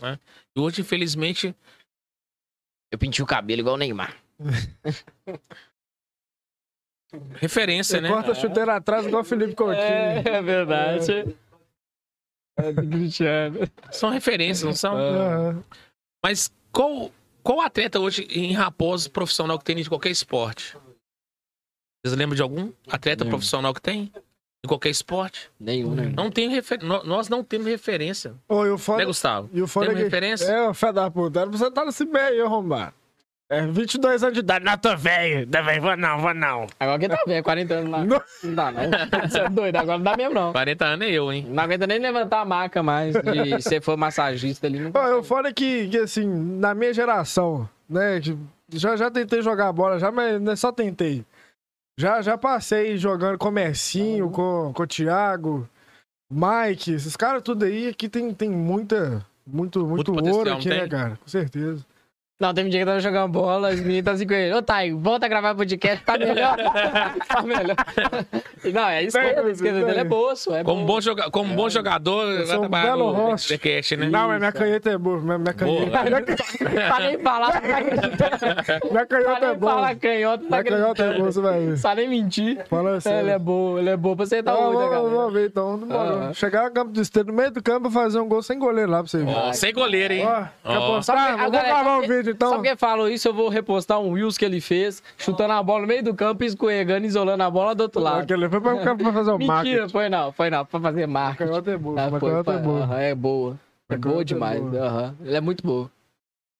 Né? 0.00 0.18
E 0.56 0.60
hoje, 0.60 0.80
infelizmente, 0.80 1.54
Eu 2.90 2.98
pintei 2.98 3.22
o 3.22 3.26
cabelo 3.26 3.60
igual 3.60 3.76
o 3.76 3.78
Neymar. 3.78 4.16
referência, 7.34 7.96
Você 7.96 8.00
né? 8.00 8.08
corta 8.08 8.32
a 8.32 8.34
chuteira 8.34 8.76
atrás 8.76 9.06
igual 9.06 9.22
o 9.22 9.24
Felipe 9.24 9.54
Coutinho. 9.54 9.84
é 9.84 10.42
verdade. 10.42 11.36
É 12.56 12.72
Cristiano. 12.72 13.58
São 13.90 14.10
referências, 14.10 14.64
não 14.64 14.74
são? 14.74 15.64
Mas 16.22 16.52
qual, 16.72 17.10
qual 17.42 17.60
atleta 17.60 17.98
hoje 17.98 18.22
em 18.30 18.52
Raposo 18.52 19.10
profissional 19.10 19.58
que 19.58 19.64
tem 19.64 19.76
de 19.76 19.88
qualquer 19.88 20.10
esporte? 20.10 20.76
Vocês 22.04 22.16
lembram 22.16 22.36
de 22.36 22.42
algum 22.42 22.72
atleta 22.88 23.24
profissional 23.24 23.74
que 23.74 23.82
tem? 23.82 24.12
Em 24.62 24.68
qualquer 24.68 24.90
esporte? 24.90 25.50
Nenhum, 25.58 25.94
né? 25.94 26.12
Não 26.14 26.30
tem 26.30 26.50
refer... 26.50 26.78
nó- 26.82 27.02
Nós 27.02 27.28
não 27.30 27.42
temos 27.42 27.66
referência. 27.66 28.34
Ô, 28.46 28.66
e 28.66 28.70
o 28.70 28.76
Né, 28.96 29.04
Gustavo? 29.06 29.48
e 29.54 29.62
o 29.62 29.66
Temos 29.66 29.88
é 29.88 29.94
que... 29.94 30.02
referência? 30.02 30.44
É, 30.46 30.68
o 30.68 30.74
fé 30.74 30.92
da 30.92 31.10
puta. 31.10 31.40
Era 31.40 31.48
pra 31.48 31.58
você 31.58 31.70
tá 31.70 31.84
nesse 31.84 32.04
meio, 32.04 32.44
arrombado. 32.44 32.92
É, 33.48 33.66
22 33.66 34.22
anos 34.22 34.34
de 34.34 34.40
idade. 34.40 34.64
Não, 34.64 34.76
tô 34.76 34.94
velho. 34.96 35.48
Não, 35.50 35.64
velho, 35.64 35.82
vou 35.82 35.96
não, 35.96 36.18
vou 36.20 36.34
não. 36.34 36.66
Agora 36.78 36.98
quem 37.00 37.08
tá 37.08 37.18
vendo, 37.26 37.42
40 37.42 37.74
anos 37.74 37.90
lá. 37.90 38.04
Não. 38.04 38.22
Não 38.44 38.54
dá, 38.54 38.70
não. 38.70 38.82
Você 39.28 39.40
é 39.40 39.48
doido, 39.48 39.76
agora 39.76 39.96
não 39.98 40.04
dá 40.04 40.16
mesmo, 40.16 40.34
não. 40.34 40.52
40 40.52 40.84
anos 40.84 41.06
é 41.08 41.10
eu, 41.10 41.32
hein? 41.32 41.46
Não 41.48 41.62
aguenta 41.64 41.86
nem 41.86 41.98
levantar 41.98 42.42
a 42.42 42.44
maca 42.44 42.80
mais. 42.82 43.14
De 43.14 43.60
se 43.66 43.80
for 43.80 43.96
massagista 43.96 44.66
ali, 44.68 44.78
não 44.78 44.92
Ô, 44.94 45.18
o 45.18 45.24
foda 45.24 45.48
é 45.48 45.52
que, 45.52 45.88
que, 45.88 45.98
assim, 45.98 46.26
na 46.28 46.74
minha 46.74 46.92
geração, 46.94 47.68
né, 47.88 48.20
que 48.20 48.36
já, 48.72 48.94
já 48.94 49.10
tentei 49.10 49.42
jogar 49.42 49.72
bola, 49.72 49.98
já, 49.98 50.12
mas 50.12 50.40
não 50.40 50.52
é 50.52 50.56
só 50.56 50.70
tentei. 50.70 51.24
Já, 52.00 52.22
já 52.22 52.38
passei 52.38 52.96
jogando 52.96 53.36
comercinho 53.36 54.30
com, 54.30 54.72
com 54.74 54.82
o 54.82 54.86
Thiago, 54.86 55.68
Mike, 56.32 56.92
esses 56.92 57.14
caras 57.14 57.42
tudo 57.42 57.66
aí, 57.66 57.88
aqui 57.88 58.08
tem, 58.08 58.32
tem 58.32 58.48
muita, 58.48 59.22
muito, 59.46 59.86
muito, 59.86 60.10
potencial, 60.10 60.38
ouro 60.38 60.52
aqui, 60.54 60.70
né, 60.70 60.80
tem? 60.80 60.88
cara? 60.88 61.18
Com 61.22 61.28
certeza. 61.28 61.84
Não, 62.40 62.54
teve 62.54 62.68
um 62.68 62.70
dia 62.70 62.78
que 62.80 62.82
eu 62.84 62.86
tava 62.86 63.00
jogando 63.00 63.30
bola, 63.32 63.68
meninos 63.72 63.96
estavam 63.98 64.14
assim 64.16 64.26
com 64.26 64.32
ele. 64.32 64.54
Ô, 64.54 64.62
Thay, 64.62 64.92
volta 64.94 65.26
a 65.26 65.28
gravar 65.28 65.54
podcast, 65.54 66.02
tá 66.04 66.16
melhor. 66.16 66.56
tá 67.28 67.42
melhor. 67.42 67.76
Não, 68.72 68.88
é 68.88 69.02
isso 69.02 69.18
a 69.18 69.50
esquerda 69.50 69.84
dele 69.84 70.00
é 70.00 70.04
boa, 70.04 70.34
só. 70.34 70.56
É 70.56 70.64
Como 70.64 70.84
boa. 70.86 70.96
bom, 70.96 71.00
joga... 71.02 71.30
Como 71.30 71.54
bom 71.54 71.68
jogador, 71.68 72.34
vai 72.38 72.46
sou 72.46 72.56
um 72.56 72.60
trabalhar 72.60 72.96
belo. 72.96 73.36
TheCast, 73.36 73.96
né? 73.96 74.08
Não, 74.08 74.28
mas 74.28 74.38
minha 74.38 74.52
canheta 74.52 74.90
é 74.90 74.96
boa. 74.96 75.20
Minha, 75.20 75.38
minha 75.38 75.52
Boa. 75.52 75.90
canheta, 75.90 76.36
Tá 76.88 76.98
nem 77.00 77.18
falar, 77.18 77.62
minha 78.90 79.06
canhota 79.06 79.46
é 79.46 79.54
boa. 79.54 79.72
falar 79.72 79.94
canhoto, 79.96 80.44
tá 80.44 80.48
Minha 80.62 80.64
canhota 80.64 81.02
é 81.04 81.14
boa, 81.18 81.32
você 81.32 81.40
vai 81.40 81.60
ver. 81.60 81.76
Sabe 81.76 82.00
nem 82.02 82.10
mentir. 82.10 82.64
Fala 82.68 82.92
Ele 82.92 83.00
sério. 83.00 83.30
é 83.30 83.38
boa, 83.38 83.78
ele 83.80 83.90
é 83.90 83.96
boa 83.96 84.16
pra 84.16 84.24
você 84.26 84.36
hoje, 84.36 84.44
né, 84.46 84.52
vamos, 84.52 84.74
galera? 84.90 85.08
vamos 85.10 85.32
ver 85.34 85.46
então. 85.48 85.78
Demorou. 85.78 86.22
Ah. 86.30 86.32
Chegar 86.32 86.64
no 86.64 86.70
campo 86.72 86.92
do 86.92 87.00
esteiro, 87.02 87.28
no 87.28 87.34
meio 87.34 87.50
do 87.50 87.62
campo, 87.62 87.90
fazer 87.90 88.18
um 88.18 88.28
gol 88.28 88.42
sem 88.42 88.58
goleiro 88.58 88.90
lá 88.90 88.98
pra 88.98 89.08
você 89.08 89.18
ver. 89.24 89.54
Sem 89.54 89.72
goleiro, 89.74 90.14
hein? 90.14 90.26
Ó, 90.26 90.44
Vou 90.64 91.00
gravar 91.50 91.98
o 91.98 92.02
sabe- 92.02 92.06
vídeo 92.16 92.29
então. 92.30 92.50
Sabe 92.50 92.68
quem 92.68 92.76
falou 92.76 93.08
isso? 93.08 93.28
Eu 93.28 93.34
vou 93.34 93.48
repostar 93.48 94.00
um 94.00 94.12
Reels 94.12 94.36
que 94.38 94.44
ele 94.44 94.60
fez, 94.60 95.02
chutando 95.18 95.52
a 95.52 95.62
bola 95.62 95.82
no 95.82 95.86
meio 95.86 96.02
do 96.02 96.14
campo, 96.14 96.44
escorregando, 96.44 97.06
isolando 97.06 97.42
a 97.42 97.50
bola 97.50 97.74
do 97.74 97.82
outro 97.82 98.00
lado. 98.00 98.22
Aquele 98.22 98.48
foi 98.48 98.60
pra, 98.60 98.76
pra 98.96 99.12
fazer 99.12 99.30
o 99.30 99.38
Mentira, 99.38 99.54
marketing. 99.54 99.88
foi 99.88 100.08
não, 100.08 100.32
foi 100.32 100.50
não, 100.50 100.64
pra 100.66 100.80
fazer 100.80 101.02
A 101.04 101.06
marketing. 101.06 101.48
canhota 101.50 101.70
é 101.70 101.76
boa. 101.78 102.00
Ah, 102.00 102.06
a 102.06 102.10
foi, 102.10 102.20
canhota 102.20 102.50
é 102.50 102.54
foi, 102.54 102.62
boa. 102.62 102.78
é 103.02 103.14
boa. 103.14 103.60
É 103.88 103.96
boa 103.96 104.00
canhota 104.00 104.20
é 104.20 104.24
demais. 104.24 104.60
boa. 104.60 105.14
Ele 105.24 105.36
é 105.36 105.40
muito 105.40 105.66
boa. 105.66 105.90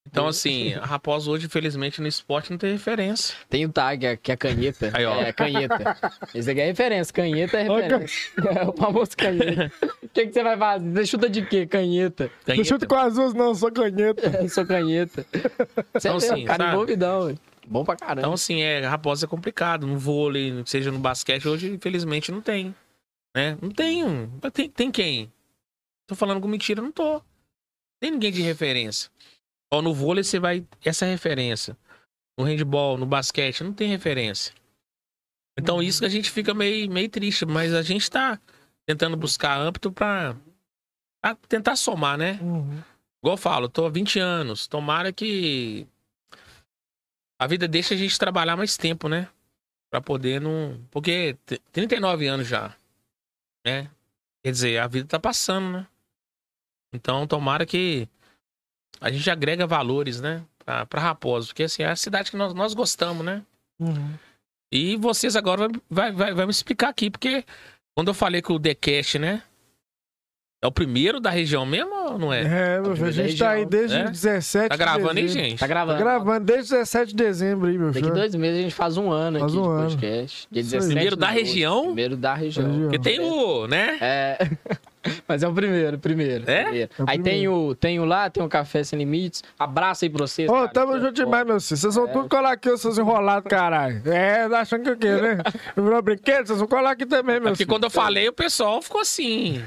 Então, 0.06 0.26
assim, 0.26 0.72
a 0.74 0.84
Raposa 0.86 1.30
hoje, 1.30 1.46
infelizmente, 1.46 2.00
no 2.00 2.08
esporte 2.08 2.50
não 2.50 2.58
tem 2.58 2.72
referência. 2.72 3.36
Tem 3.48 3.64
o 3.66 3.68
tag, 3.72 4.04
é- 4.06 4.16
que 4.16 4.32
é 4.32 4.36
canheta. 4.36 4.90
Aí, 4.94 5.04
ó. 5.04 5.14
É, 5.20 5.32
canheta. 5.32 5.76
Esse 6.34 6.50
aqui 6.50 6.60
é 6.60 6.66
referência. 6.66 7.12
Canheta 7.14 7.58
é 7.58 7.62
referência. 7.62 8.32
É 8.38 8.64
o 8.68 8.72
famoso 8.72 9.16
canheta. 9.16 9.70
O 10.02 10.12
que, 10.12 10.26
que 10.26 10.32
você 10.32 10.42
vai 10.42 10.58
fazer? 10.58 10.90
Você 10.90 11.06
chuta 11.06 11.28
de 11.30 11.46
quê? 11.46 11.66
Canheta. 11.68 12.24
Não 12.24 12.44
Canheta. 12.46 12.64
chuta 12.68 12.84
com 12.86 12.96
as 12.96 13.14
duas, 13.14 13.32
não, 13.32 13.54
só 13.54 13.70
canheta. 13.70 14.38
Eu 14.42 14.48
sou 14.48 14.66
canheta. 14.66 15.24
Você 15.32 16.08
Então, 16.08 16.14
é 16.14 16.16
assim, 16.16 16.44
cara 16.46 16.64
sabe? 16.64 16.74
envolvidão. 16.74 17.20
ué. 17.26 17.34
Bom 17.68 17.84
pra 17.84 17.94
caramba. 17.94 18.20
Então, 18.22 18.32
assim, 18.32 18.60
é, 18.62 18.84
a 18.84 18.90
Raposa 18.90 19.26
é 19.26 19.28
complicado. 19.28 19.86
No 19.86 19.96
vôlei, 19.96 20.60
seja 20.66 20.90
no 20.90 20.98
basquete, 20.98 21.46
hoje, 21.46 21.70
infelizmente, 21.70 22.32
não 22.32 22.40
tem. 22.40 22.74
Né? 23.36 23.56
Não 23.62 23.70
tem 23.70 24.02
um. 24.02 24.28
Tem, 24.52 24.68
tem 24.68 24.90
quem? 24.90 25.32
Tô 26.08 26.16
falando 26.16 26.40
com 26.40 26.48
mentira, 26.48 26.82
não 26.82 26.90
tô. 26.90 27.22
Tem 28.00 28.10
ninguém 28.10 28.32
de 28.32 28.42
referência. 28.42 29.08
Ó, 29.72 29.80
no 29.80 29.94
vôlei 29.94 30.24
você 30.24 30.38
vai. 30.38 30.66
Essa 30.84 31.06
é 31.06 31.10
referência. 31.10 31.76
No 32.38 32.44
handball, 32.44 32.96
no 32.96 33.06
basquete, 33.06 33.62
não 33.62 33.72
tem 33.72 33.88
referência. 33.88 34.52
Então, 35.58 35.82
isso 35.82 36.00
que 36.00 36.06
a 36.06 36.10
gente 36.10 36.30
fica 36.30 36.54
meio, 36.54 36.90
meio 36.90 37.08
triste, 37.08 37.44
mas 37.44 37.74
a 37.74 37.82
gente 37.82 38.10
tá 38.10 38.40
tentando 38.86 39.16
buscar 39.16 39.58
âmbito 39.58 39.92
pra, 39.92 40.34
pra 41.22 41.34
tentar 41.48 41.76
somar, 41.76 42.16
né? 42.16 42.38
Uhum. 42.40 42.82
Igual 43.22 43.34
eu 43.34 43.36
falo, 43.36 43.68
tô 43.68 43.84
há 43.84 43.90
20 43.90 44.18
anos. 44.18 44.66
Tomara 44.66 45.12
que 45.12 45.86
a 47.38 47.46
vida 47.46 47.68
deixe 47.68 47.92
a 47.94 47.96
gente 47.96 48.18
trabalhar 48.18 48.56
mais 48.56 48.76
tempo, 48.76 49.08
né? 49.08 49.28
Pra 49.90 50.00
poder 50.00 50.40
não. 50.40 50.80
Porque 50.90 51.36
t- 51.44 51.60
39 51.72 52.26
anos 52.26 52.46
já. 52.48 52.74
Né? 53.66 53.90
Quer 54.42 54.50
dizer, 54.52 54.78
a 54.78 54.86
vida 54.86 55.06
tá 55.06 55.20
passando, 55.20 55.72
né? 55.72 55.86
Então, 56.94 57.26
tomara 57.26 57.66
que 57.66 58.08
a 59.00 59.10
gente 59.10 59.28
agrega 59.30 59.66
valores, 59.66 60.20
né? 60.20 60.42
Pra, 60.64 60.84
pra 60.86 61.00
Raposo. 61.00 61.48
Porque 61.48 61.62
assim, 61.64 61.82
é 61.82 61.86
a 61.90 61.96
cidade 61.96 62.30
que 62.30 62.36
nós, 62.36 62.52
nós 62.54 62.74
gostamos, 62.74 63.24
né? 63.24 63.42
Uhum. 63.80 64.10
E 64.72 64.96
vocês 64.96 65.34
agora 65.36 65.68
vai, 65.88 66.12
vai, 66.12 66.32
vai, 66.34 66.44
me 66.46 66.50
explicar 66.52 66.88
aqui, 66.90 67.10
porque 67.10 67.44
quando 67.96 68.08
eu 68.08 68.14
falei 68.14 68.40
que 68.42 68.52
o 68.52 68.60
TheCast, 68.60 69.18
né? 69.18 69.42
É 70.62 70.66
o 70.66 70.70
primeiro 70.70 71.18
da 71.20 71.30
região 71.30 71.64
mesmo 71.64 71.90
ou 71.94 72.18
não 72.18 72.30
é? 72.30 72.42
É, 72.76 72.80
meu 72.82 72.94
filho, 72.94 73.08
a 73.08 73.12
gente 73.12 73.38
tá 73.38 73.50
aí 73.52 73.64
desde 73.64 73.96
É? 73.96 74.04
17 74.10 74.68
Tá 74.68 74.74
de 74.74 74.78
gravando 74.78 75.08
aí, 75.18 75.22
dezembro. 75.22 75.42
gente? 75.48 75.52
Tá 75.58 75.60
Tá 75.60 75.66
gravando. 75.66 75.98
gravando 75.98 76.44
desde 76.44 76.70
17 76.72 77.06
de 77.12 77.16
dezembro 77.16 77.68
aí, 77.70 77.78
meu 77.78 77.86
Daqui 77.88 78.00
filho. 78.00 78.12
dois 78.14 78.34
meses 78.34 78.58
a 78.58 78.62
gente 78.64 78.74
faz 78.74 78.98
um 78.98 79.10
ano 79.10 79.38
Faz 79.40 79.52
aqui 79.52 79.58
um 79.58 79.62
de 79.64 79.68
ano. 79.70 79.88
podcast. 79.88 80.48
Dia 80.52 80.60
Isso 80.60 80.74
aí. 80.74 80.80
17 80.80 80.86
Primeiro 80.94 81.16
da 81.16 81.30
região? 81.30 81.84
Primeiro 81.86 82.16
da 82.18 82.34
região. 82.34 82.66
Região. 82.66 82.82
Porque 82.90 82.98
tem 82.98 83.20
o, 83.20 83.66
né? 83.66 83.96
É. 84.02 84.38
Mas 85.26 85.42
é 85.42 85.48
o 85.48 85.52
primeiro, 85.54 85.98
primeiro. 85.98 86.44
É? 86.50 86.62
primeiro. 86.64 86.90
É 86.98 87.02
o 87.02 87.06
aí 87.08 87.16
tem 87.18 87.22
primeiro. 87.40 87.54
o, 87.54 87.74
tem 87.74 88.00
o 88.00 88.04
lá, 88.04 88.28
tem 88.28 88.42
o 88.42 88.48
Café 88.48 88.84
Sem 88.84 88.98
Limites. 88.98 89.42
Abraço 89.58 90.04
aí 90.04 90.10
pra 90.10 90.26
vocês. 90.26 90.48
Ô, 90.48 90.52
cara. 90.52 90.68
tamo 90.68 90.96
é 90.96 91.00
junto 91.00 91.12
demais, 91.12 91.46
meu 91.46 91.60
filho. 91.60 91.76
Vocês 91.78 91.94
vão 91.94 92.06
tudo 92.08 92.28
colar 92.28 92.52
aqui, 92.52 92.68
os 92.68 92.80
seus 92.80 92.98
enrolados, 92.98 93.48
caralho. 93.48 94.02
É, 94.06 94.48
tá 94.48 94.60
achando 94.60 94.82
que 94.84 94.90
o 94.90 94.96
quê, 94.98 95.08
né? 95.08 95.38
Virou 95.74 96.02
brinquedo? 96.02 96.46
Vocês 96.46 96.58
vão 96.58 96.68
colar 96.68 96.90
aqui 96.90 97.06
também, 97.06 97.36
É 97.36 97.40
meu 97.40 97.48
porque 97.50 97.58
filho. 97.64 97.68
quando 97.70 97.84
eu 97.84 97.90
falei, 97.90 98.28
o 98.28 98.32
pessoal 98.32 98.82
ficou 98.82 99.00
assim. 99.00 99.62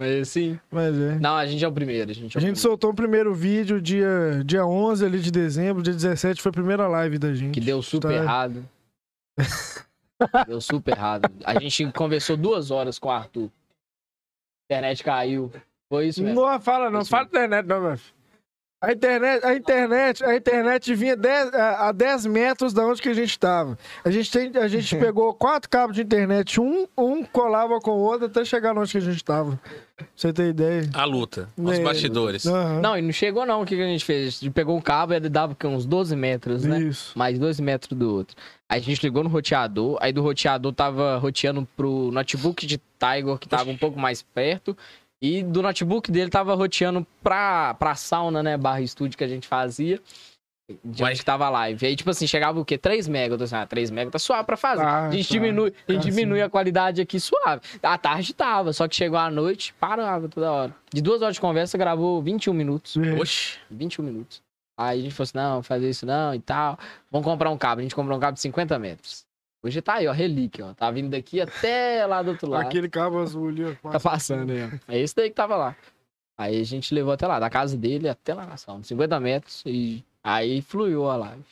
Mas 0.00 0.28
sim. 0.30 0.58
Mas 0.68 0.98
é. 0.98 1.16
Não, 1.20 1.36
a 1.36 1.46
gente 1.46 1.64
é 1.64 1.68
o 1.68 1.72
primeiro. 1.72 2.10
A 2.10 2.14
gente, 2.14 2.22
é 2.22 2.26
A 2.26 2.28
gente 2.28 2.32
primeiro. 2.34 2.58
soltou 2.58 2.90
o 2.90 2.94
primeiro 2.94 3.32
vídeo 3.32 3.80
dia, 3.80 4.42
dia 4.44 4.66
11 4.66 5.04
ali 5.04 5.20
de 5.20 5.30
dezembro, 5.30 5.80
dia 5.80 5.92
17 5.92 6.42
foi 6.42 6.50
a 6.50 6.52
primeira 6.52 6.88
live 6.88 7.18
da 7.18 7.32
gente. 7.32 7.52
Que 7.54 7.60
deu 7.60 7.80
super 7.82 8.08
Tá? 8.08 8.14
errado. 8.14 8.64
deu 10.48 10.60
super 10.60 10.96
errado. 10.96 11.30
A 11.44 11.58
gente 11.60 11.84
conversou 11.92 12.36
duas 12.36 12.70
horas 12.72 12.98
com 12.98 13.08
o 13.08 13.12
Arthur. 13.12 13.48
A 14.72 14.78
internet 14.78 15.04
caiu. 15.04 15.52
Foi 15.88 16.06
isso 16.06 16.22
mesmo. 16.22 16.40
Não 16.40 16.60
fala 16.60 16.90
não, 16.90 17.04
fala 17.04 17.24
internet 17.24 17.66
não, 17.66 17.80
meu 17.80 17.96
filho. 17.98 18.21
A 18.82 18.90
internet, 18.90 19.44
a 19.46 19.54
internet, 19.54 20.24
a 20.24 20.34
internet 20.36 20.94
vinha 20.96 21.16
10, 21.16 21.54
a 21.54 21.88
a 21.88 21.92
10 21.92 22.26
metros 22.26 22.72
da 22.72 22.84
onde 22.84 23.00
que 23.00 23.08
a 23.08 23.14
gente 23.14 23.38
tava. 23.38 23.78
A 24.04 24.10
gente, 24.10 24.28
tem, 24.30 24.50
a 24.60 24.66
gente 24.66 24.94
pegou 24.98 25.32
quatro 25.34 25.70
cabos 25.70 25.94
de 25.94 26.02
internet, 26.02 26.60
um, 26.60 26.88
um 26.98 27.22
colava 27.24 27.78
com 27.80 27.92
o 27.92 27.98
outro 28.00 28.26
até 28.26 28.44
chegar 28.44 28.76
onde 28.76 28.90
que 28.90 28.98
a 28.98 29.00
gente 29.00 29.22
tava. 29.24 29.56
Pra 29.96 30.06
você 30.16 30.32
ter 30.32 30.48
ideia. 30.48 30.90
A 30.94 31.04
luta, 31.04 31.48
os 31.56 31.78
É. 31.78 31.82
bastidores. 31.82 32.44
Aham. 32.44 32.80
Não, 32.80 32.98
e 32.98 33.02
não 33.02 33.12
chegou 33.12 33.46
não. 33.46 33.62
O 33.62 33.64
que 33.64 33.76
que 33.76 33.82
a 33.82 33.86
gente 33.86 34.04
fez? 34.04 34.26
A 34.26 34.30
gente 34.46 34.50
pegou 34.50 34.76
um 34.76 34.80
cabo 34.80 35.12
e 35.12 35.16
ele 35.16 35.28
dava 35.28 35.56
uns 35.66 35.86
12 35.86 36.16
metros, 36.16 36.64
né? 36.64 36.80
Isso. 36.80 37.16
mais 37.16 37.38
dois 37.38 37.60
metros 37.60 37.96
do 37.96 38.12
outro. 38.12 38.34
Aí 38.68 38.80
a 38.80 38.82
gente 38.82 39.00
ligou 39.02 39.22
no 39.22 39.28
roteador, 39.28 39.96
aí 40.00 40.12
do 40.12 40.22
roteador 40.22 40.72
tava 40.72 41.18
roteando 41.18 41.68
pro 41.76 42.10
notebook 42.10 42.66
de 42.66 42.78
Tiger, 42.98 43.38
que 43.38 43.46
tava 43.48 43.70
um 43.70 43.76
pouco 43.76 44.00
mais 44.00 44.22
perto, 44.22 44.76
e 45.22 45.42
do 45.42 45.62
notebook 45.62 46.10
dele 46.10 46.28
tava 46.30 46.52
roteando 46.54 47.06
pra, 47.22 47.74
pra 47.74 47.94
sauna, 47.94 48.42
né, 48.42 48.56
barra 48.56 48.80
estúdio 48.80 49.16
que 49.16 49.22
a 49.22 49.28
gente 49.28 49.46
fazia, 49.46 50.00
de 50.84 51.02
Uai. 51.02 51.12
onde 51.12 51.20
que 51.20 51.24
tava 51.24 51.48
live. 51.50 51.86
Aí, 51.86 51.94
tipo 51.94 52.10
assim, 52.10 52.26
chegava 52.26 52.58
o 52.58 52.64
quê? 52.64 52.76
3 52.78 53.06
mega. 53.06 53.34
Eu 53.34 53.38
tô 53.38 53.44
assim, 53.44 53.54
ah, 53.56 53.66
3 53.66 53.90
mega 53.90 54.10
tá 54.10 54.18
suave 54.18 54.44
pra 54.44 54.56
fazer. 54.56 54.82
Tá, 54.82 55.06
a 55.08 55.10
gente 55.10 55.28
tá. 55.28 55.32
diminui, 55.32 55.72
a 55.88 55.92
gente 55.92 56.02
Tá, 56.02 56.08
diminui 56.10 56.38
sim. 56.38 56.44
a 56.44 56.48
qualidade 56.50 57.00
aqui 57.00 57.20
suave. 57.20 57.60
À 57.82 57.96
tarde 57.98 58.32
tava, 58.34 58.72
só 58.72 58.88
que 58.88 58.96
chegou 58.96 59.18
à 59.18 59.30
noite, 59.30 59.74
parava 59.78 60.28
toda 60.28 60.50
hora. 60.50 60.74
De 60.92 61.00
duas 61.02 61.22
horas 61.22 61.34
de 61.34 61.40
conversa, 61.40 61.76
gravou 61.78 62.20
21 62.22 62.52
minutos. 62.54 62.96
É. 62.96 63.12
Oxi. 63.20 63.58
21 63.70 64.04
minutos. 64.04 64.42
Aí 64.78 65.00
a 65.00 65.02
gente 65.02 65.14
falou 65.14 65.24
assim, 65.24 65.38
não, 65.38 65.62
fazer 65.62 65.90
isso 65.90 66.06
não 66.06 66.34
e 66.34 66.40
tal. 66.40 66.78
Vamos 67.10 67.24
comprar 67.26 67.50
um 67.50 67.58
cabo. 67.58 67.80
A 67.80 67.82
gente 67.82 67.94
comprou 67.94 68.16
um 68.16 68.20
cabo 68.20 68.32
de 68.34 68.40
50 68.40 68.78
metros. 68.78 69.24
Hoje 69.64 69.80
tá 69.80 69.94
aí, 69.94 70.08
ó, 70.08 70.12
relíquia, 70.12 70.66
ó. 70.66 70.74
Tá 70.74 70.90
vindo 70.90 71.10
daqui 71.10 71.40
até 71.40 72.04
lá 72.06 72.20
do 72.22 72.30
outro 72.32 72.48
lado. 72.50 72.66
Aquele 72.66 72.88
cabo 72.88 73.20
azul 73.20 73.48
ali. 73.48 73.64
ó, 73.64 73.90
Tá 73.90 74.00
passando 74.00 74.50
aí, 74.50 74.64
ó. 74.64 74.92
É 74.92 74.98
esse 74.98 75.14
daí 75.14 75.28
que 75.30 75.36
tava 75.36 75.56
lá. 75.56 75.76
Aí 76.36 76.60
a 76.60 76.64
gente 76.64 76.92
levou 76.94 77.12
até 77.12 77.26
lá, 77.26 77.38
da 77.38 77.48
casa 77.48 77.76
dele 77.76 78.08
até 78.08 78.34
lá 78.34 78.44
na 78.44 78.56
sauna. 78.56 78.82
50 78.82 79.20
metros 79.20 79.62
e 79.64 80.04
aí 80.24 80.60
fluiu 80.62 81.08
a 81.08 81.16
live. 81.16 81.44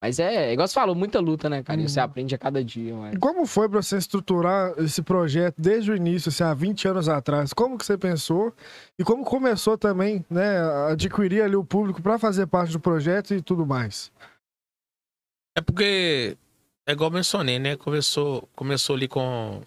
Mas 0.00 0.18
é, 0.20 0.52
igual 0.52 0.68
você 0.68 0.74
falou, 0.74 0.94
muita 0.94 1.18
luta, 1.18 1.48
né, 1.48 1.62
cara? 1.62 1.80
E 1.80 1.88
você 1.88 1.98
aprende 1.98 2.34
a 2.34 2.38
cada 2.38 2.62
dia, 2.62 2.90
E 2.90 2.94
mas... 2.94 3.18
como 3.18 3.46
foi 3.46 3.66
pra 3.68 3.82
você 3.82 3.96
estruturar 3.96 4.74
esse 4.78 5.02
projeto 5.02 5.54
desde 5.58 5.90
o 5.90 5.96
início, 5.96 6.28
assim, 6.28 6.44
há 6.44 6.52
20 6.52 6.86
anos 6.86 7.08
atrás? 7.08 7.52
Como 7.52 7.78
que 7.78 7.84
você 7.84 7.96
pensou? 7.96 8.52
E 8.98 9.02
como 9.02 9.24
começou 9.24 9.76
também, 9.76 10.24
né, 10.30 10.60
adquirir 10.92 11.42
ali 11.42 11.56
o 11.56 11.64
público 11.64 12.02
pra 12.02 12.18
fazer 12.18 12.46
parte 12.46 12.72
do 12.72 12.78
projeto 12.78 13.32
e 13.34 13.40
tudo 13.40 13.66
mais? 13.66 14.12
É 15.56 15.62
porque, 15.62 16.36
é 16.86 16.92
igual 16.92 17.10
mencionei, 17.10 17.58
né? 17.58 17.76
Começou, 17.76 18.48
começou 18.54 18.94
ali 18.96 19.08
com. 19.08 19.62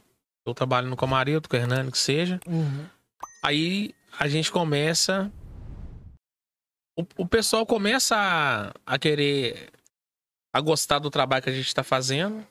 Eu 0.45 0.53
trabalhando 0.53 0.95
com 0.95 1.05
a 1.05 1.07
Marildo, 1.07 1.49
com 1.49 1.55
o 1.55 1.59
Hernani, 1.59 1.91
que 1.91 1.97
seja. 1.97 2.39
Aí 3.43 3.93
a 4.17 4.27
gente 4.27 4.51
começa. 4.51 5.31
O, 6.97 7.05
o 7.17 7.27
pessoal 7.27 7.65
começa 7.65 8.15
a, 8.15 8.73
a 8.85 8.97
querer. 8.97 9.69
a 10.53 10.61
gostar 10.61 10.99
do 10.99 11.09
trabalho 11.09 11.43
que 11.43 11.49
a 11.49 11.53
gente 11.53 11.67
está 11.67 11.83
fazendo, 11.83 12.45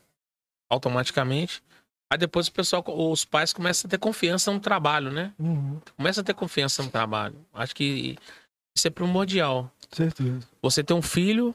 automaticamente. 0.70 1.62
Aí 2.10 2.18
depois 2.18 2.48
o 2.48 2.52
pessoal, 2.52 2.82
os 2.86 3.24
pais 3.24 3.52
começam 3.52 3.86
a 3.86 3.90
ter 3.90 3.98
confiança 3.98 4.52
no 4.52 4.60
trabalho, 4.60 5.10
né? 5.10 5.32
Uhum. 5.38 5.80
Começa 5.96 6.20
a 6.20 6.24
ter 6.24 6.34
confiança 6.34 6.82
no 6.82 6.90
trabalho. 6.90 7.36
Acho 7.52 7.74
que 7.74 8.16
isso 8.76 8.86
é 8.86 8.90
primordial. 8.90 9.70
Certeza. 9.90 10.46
Você 10.62 10.82
tem 10.82 10.96
um 10.96 11.02
filho, 11.02 11.54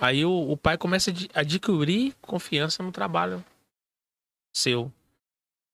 aí 0.00 0.24
o, 0.24 0.50
o 0.50 0.56
pai 0.56 0.76
começa 0.78 1.10
a 1.10 1.12
ad- 1.12 1.30
adquirir 1.34 2.14
confiança 2.20 2.82
no 2.82 2.90
trabalho 2.92 3.44
seu. 4.54 4.92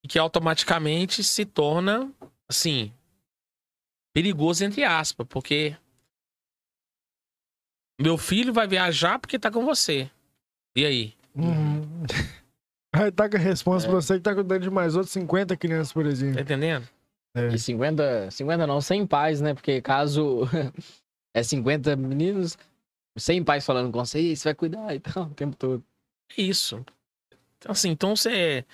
E 0.04 0.08
que 0.08 0.18
automaticamente 0.18 1.22
se 1.22 1.44
torna, 1.44 2.10
assim, 2.48 2.92
perigoso, 4.14 4.64
entre 4.64 4.82
aspas, 4.84 5.26
porque 5.28 5.76
meu 8.00 8.18
filho 8.18 8.52
vai 8.52 8.66
viajar 8.66 9.18
porque 9.18 9.38
tá 9.38 9.50
com 9.50 9.64
você. 9.64 10.10
E 10.76 10.84
aí? 10.84 11.14
Uhum. 11.34 11.82
Aí 12.94 13.10
tá 13.10 13.26
com 13.26 13.36
a 13.36 13.40
resposta 13.40 13.88
É. 13.88 13.90
pra 13.90 14.00
você 14.02 14.14
que 14.16 14.20
tá 14.20 14.34
cuidando 14.34 14.60
de 14.64 14.68
mais 14.70 14.94
outros 14.96 15.12
50 15.12 15.56
crianças, 15.56 15.94
por 15.94 16.04
exemplo. 16.04 16.34
Tá 16.34 16.42
entendendo? 16.42 16.86
É. 17.34 17.46
E 17.48 17.58
50, 17.58 18.30
50 18.30 18.66
não, 18.66 18.82
100 18.82 19.06
pais, 19.06 19.40
né? 19.40 19.54
Porque 19.54 19.80
caso 19.80 20.40
é 21.34 21.42
50 21.42 21.96
meninos, 21.96 22.58
100 23.16 23.44
pais 23.44 23.64
falando 23.64 23.92
com 23.92 23.98
você, 24.04 24.20
"Ih, 24.20 24.36
você 24.36 24.44
vai 24.48 24.54
cuidar 24.54 24.94
e 24.94 25.00
tal, 25.00 25.24
o 25.30 25.34
tempo 25.34 25.56
todo. 25.56 25.84
É 26.36 26.42
isso. 26.42 26.84
Então, 27.58 27.72
assim, 27.72 27.90
então 27.90 28.16
você 28.16 28.64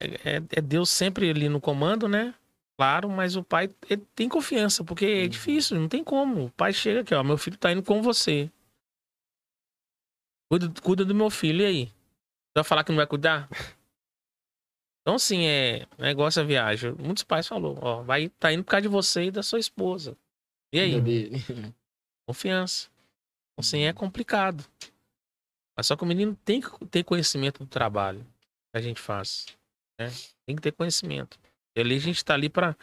é, 0.00 0.06
é, 0.36 0.42
é 0.56 0.60
Deus 0.60 0.90
sempre 0.90 1.30
ali 1.30 1.48
no 1.48 1.60
comando, 1.60 2.08
né? 2.08 2.34
Claro, 2.78 3.08
mas 3.10 3.34
o 3.36 3.42
pai 3.42 3.68
tem 4.14 4.28
confiança, 4.28 4.84
porque 4.84 5.04
é 5.04 5.22
Uhum. 5.22 5.28
difícil, 5.28 5.80
não 5.80 5.88
tem 5.88 6.02
como. 6.04 6.46
O 6.46 6.50
pai 6.52 6.72
chega 6.72 7.00
aqui, 7.00 7.14
ó, 7.14 7.22
meu 7.24 7.36
filho 7.36 7.56
tá 7.58 7.72
indo 7.72 7.82
com 7.82 8.00
você. 8.00 8.50
Cuida, 10.50 10.80
cuida 10.80 11.04
do 11.04 11.14
meu 11.14 11.28
filho, 11.28 11.62
e 11.62 11.66
aí? 11.66 11.84
Você 11.86 12.54
vai 12.56 12.64
falar 12.64 12.84
que 12.84 12.90
não 12.90 12.96
vai 12.96 13.06
cuidar? 13.06 13.48
Então, 15.02 15.14
assim, 15.16 15.46
é 15.46 15.86
negócio 15.98 16.42
a 16.42 16.44
viagem. 16.44 16.92
Muitos 16.92 17.24
pais 17.24 17.46
falaram, 17.48 17.78
ó, 17.80 18.02
vai, 18.02 18.28
tá 18.28 18.52
indo 18.52 18.62
por 18.62 18.72
causa 18.72 18.82
de 18.82 18.88
você 18.88 19.24
e 19.24 19.30
da 19.30 19.42
sua 19.42 19.58
esposa. 19.58 20.14
E 20.70 20.78
aí? 20.78 21.00
Dele. 21.00 21.38
Confiança. 22.28 22.90
Então, 23.58 23.66
assim, 23.66 23.80
é 23.82 23.92
complicado. 23.92 24.64
Mas 25.76 25.88
só 25.88 25.96
que 25.96 26.04
o 26.04 26.06
menino 26.06 26.38
tem 26.44 26.60
que 26.60 26.86
ter 26.86 27.02
conhecimento 27.02 27.58
do 27.58 27.66
trabalho 27.66 28.24
que 28.72 28.78
a 28.78 28.80
gente 28.80 29.00
faz. 29.00 29.46
Né? 29.98 30.12
Tem 30.46 30.54
que 30.54 30.62
ter 30.62 30.70
conhecimento. 30.70 31.36
E 31.76 31.80
ali 31.80 31.96
a 31.96 32.00
gente 32.00 32.24
tá 32.24 32.34
ali 32.34 32.48
para 32.48 32.76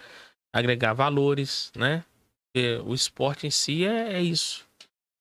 agregar 0.53 0.91
valores, 0.91 1.71
né? 1.77 2.03
Porque 2.47 2.77
o 2.85 2.93
esporte 2.93 3.47
em 3.47 3.51
si 3.51 3.85
é, 3.85 4.15
é 4.15 4.21
isso. 4.21 4.67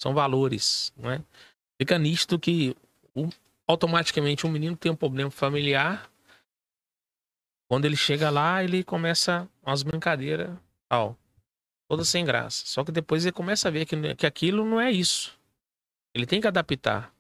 São 0.03 0.13
valores, 0.13 0.93
né? 0.97 1.23
Fica 1.81 1.99
nítido 1.99 2.37
que 2.39 2.77
o- 3.15 3.29
automaticamente 3.69 4.47
um 4.47 4.51
menino 4.51 4.77
tem 4.77 4.91
um 4.91 4.97
problema 4.97 5.31
familiar. 5.31 6.11
Quando 7.71 7.85
ele 7.85 7.97
chega 7.97 8.29
lá, 8.29 8.63
ele 8.63 8.83
começa 8.83 9.49
umas 9.63 9.85
brincadeiras, 9.85 10.51
tal 10.89 11.17
toda 11.89 12.05
sem 12.05 12.25
graça. 12.25 12.67
Só 12.67 12.85
que 12.85 12.93
depois 12.93 13.25
ele 13.25 13.33
começa 13.33 13.69
a 13.69 13.71
ver 13.71 13.87
que, 13.87 14.15
que 14.15 14.27
aquilo 14.27 14.65
não 14.65 14.81
é 14.81 14.91
isso. 14.91 15.39
Ele 16.15 16.27
tem 16.27 16.41
que 16.41 16.47
adaptar, 16.47 17.13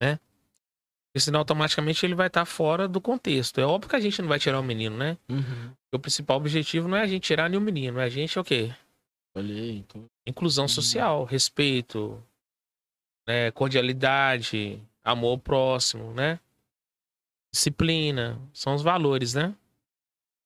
né? 0.00 0.18
Porque 1.08 1.20
senão 1.20 1.40
automaticamente 1.40 2.06
ele 2.06 2.14
vai 2.14 2.28
estar 2.28 2.44
fora 2.44 2.88
do 2.88 3.00
contexto. 3.00 3.60
É 3.60 3.66
óbvio 3.66 3.90
que 3.90 3.96
a 3.96 4.00
gente 4.00 4.22
não 4.22 4.28
vai 4.28 4.38
tirar 4.38 4.60
o 4.60 4.62
menino, 4.62 4.96
né? 4.96 5.18
Uhum. 5.28 5.72
O 5.92 5.98
principal 5.98 6.38
objetivo 6.38 6.88
não 6.88 6.96
é 6.96 7.02
a 7.02 7.06
gente 7.06 7.22
tirar 7.24 7.50
nenhum 7.50 7.60
menino, 7.62 8.00
é 8.00 8.04
a 8.04 8.08
gente 8.08 8.38
é 8.38 8.40
o 8.40 8.44
quê? 8.44 8.72
Olhei, 9.34 9.84
tudo. 9.88 10.06
Inclusão 10.26 10.64
Uhum. 10.64 10.68
social, 10.68 11.24
respeito, 11.24 12.22
né? 13.26 13.50
cordialidade, 13.50 14.80
amor 15.04 15.32
ao 15.32 15.38
próximo, 15.38 16.14
né? 16.14 16.38
Disciplina, 17.52 18.40
são 18.54 18.74
os 18.74 18.82
valores, 18.82 19.34
né? 19.34 19.54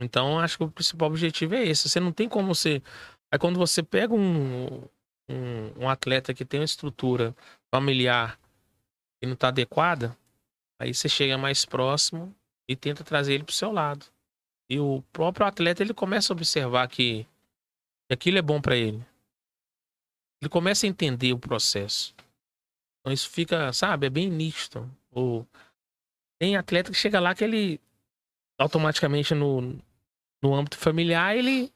Então, 0.00 0.38
acho 0.40 0.58
que 0.58 0.64
o 0.64 0.70
principal 0.70 1.08
objetivo 1.08 1.54
é 1.54 1.64
esse. 1.64 1.88
Você 1.88 2.00
não 2.00 2.12
tem 2.12 2.28
como 2.28 2.52
você. 2.54 2.82
Aí, 3.30 3.38
quando 3.38 3.58
você 3.58 3.82
pega 3.82 4.12
um, 4.12 4.82
um, 5.28 5.84
um 5.84 5.88
atleta 5.88 6.32
que 6.34 6.44
tem 6.44 6.60
uma 6.60 6.64
estrutura 6.64 7.34
familiar 7.70 8.38
que 9.20 9.26
não 9.26 9.34
está 9.34 9.48
adequada, 9.48 10.16
aí 10.78 10.92
você 10.94 11.08
chega 11.08 11.38
mais 11.38 11.64
próximo 11.64 12.34
e 12.68 12.76
tenta 12.76 13.04
trazer 13.04 13.34
ele 13.34 13.44
para 13.44 13.52
o 13.52 13.54
seu 13.54 13.72
lado. 13.72 14.06
E 14.68 14.78
o 14.78 15.02
próprio 15.12 15.46
atleta 15.46 15.82
ele 15.82 15.94
começa 15.94 16.32
a 16.32 16.34
observar 16.34 16.88
que, 16.88 17.26
aquilo 18.10 18.38
é 18.38 18.42
bom 18.42 18.60
para 18.60 18.76
ele. 18.76 19.04
Ele 20.40 20.48
começa 20.48 20.86
a 20.86 20.88
entender 20.88 21.32
o 21.32 21.38
processo. 21.38 22.14
Então 23.00 23.12
isso 23.12 23.30
fica, 23.30 23.72
sabe, 23.72 24.06
é 24.06 24.10
bem 24.10 24.28
nítido. 24.28 24.90
O... 25.12 25.44
Tem 26.38 26.56
atleta 26.56 26.90
que 26.90 26.96
chega 26.96 27.20
lá 27.20 27.34
que 27.34 27.44
ele 27.44 27.80
automaticamente 28.58 29.34
no, 29.34 29.78
no 30.42 30.54
âmbito 30.54 30.76
familiar, 30.76 31.36
ele. 31.36 31.72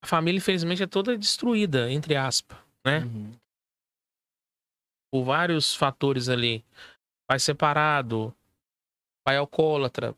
A 0.00 0.06
família, 0.06 0.38
infelizmente, 0.38 0.82
é 0.82 0.86
toda 0.86 1.18
destruída, 1.18 1.90
entre 1.90 2.14
aspas, 2.14 2.56
né? 2.84 3.00
Uhum. 3.00 3.32
Por 5.12 5.24
vários 5.24 5.74
fatores 5.74 6.28
ali. 6.28 6.64
Pai 7.26 7.38
separado, 7.38 8.34
pai 9.24 9.36
alcoólatra, 9.36 10.14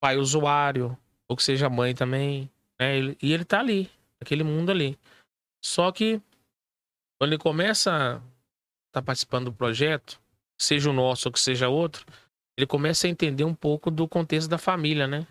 pai 0.00 0.16
usuário, 0.16 0.96
ou 1.28 1.36
que 1.36 1.42
seja 1.42 1.68
mãe 1.68 1.94
também. 1.94 2.50
Né? 2.80 3.16
E 3.22 3.32
ele 3.32 3.44
tá 3.44 3.60
ali, 3.60 3.90
naquele 4.20 4.44
mundo 4.44 4.70
ali. 4.70 4.98
Só 5.64 5.90
que 5.92 6.20
quando 7.18 7.32
ele 7.32 7.38
começa 7.38 8.16
a 8.16 8.22
estar 8.88 9.02
participando 9.02 9.46
do 9.46 9.52
projeto, 9.52 10.20
seja 10.60 10.90
o 10.90 10.92
nosso 10.92 11.28
ou 11.28 11.32
que 11.32 11.40
seja 11.40 11.68
outro, 11.68 12.04
ele 12.56 12.66
começa 12.66 13.06
a 13.06 13.10
entender 13.10 13.44
um 13.44 13.54
pouco 13.54 13.90
do 13.90 14.08
contexto 14.08 14.48
da 14.48 14.58
família, 14.58 15.06
né? 15.06 15.26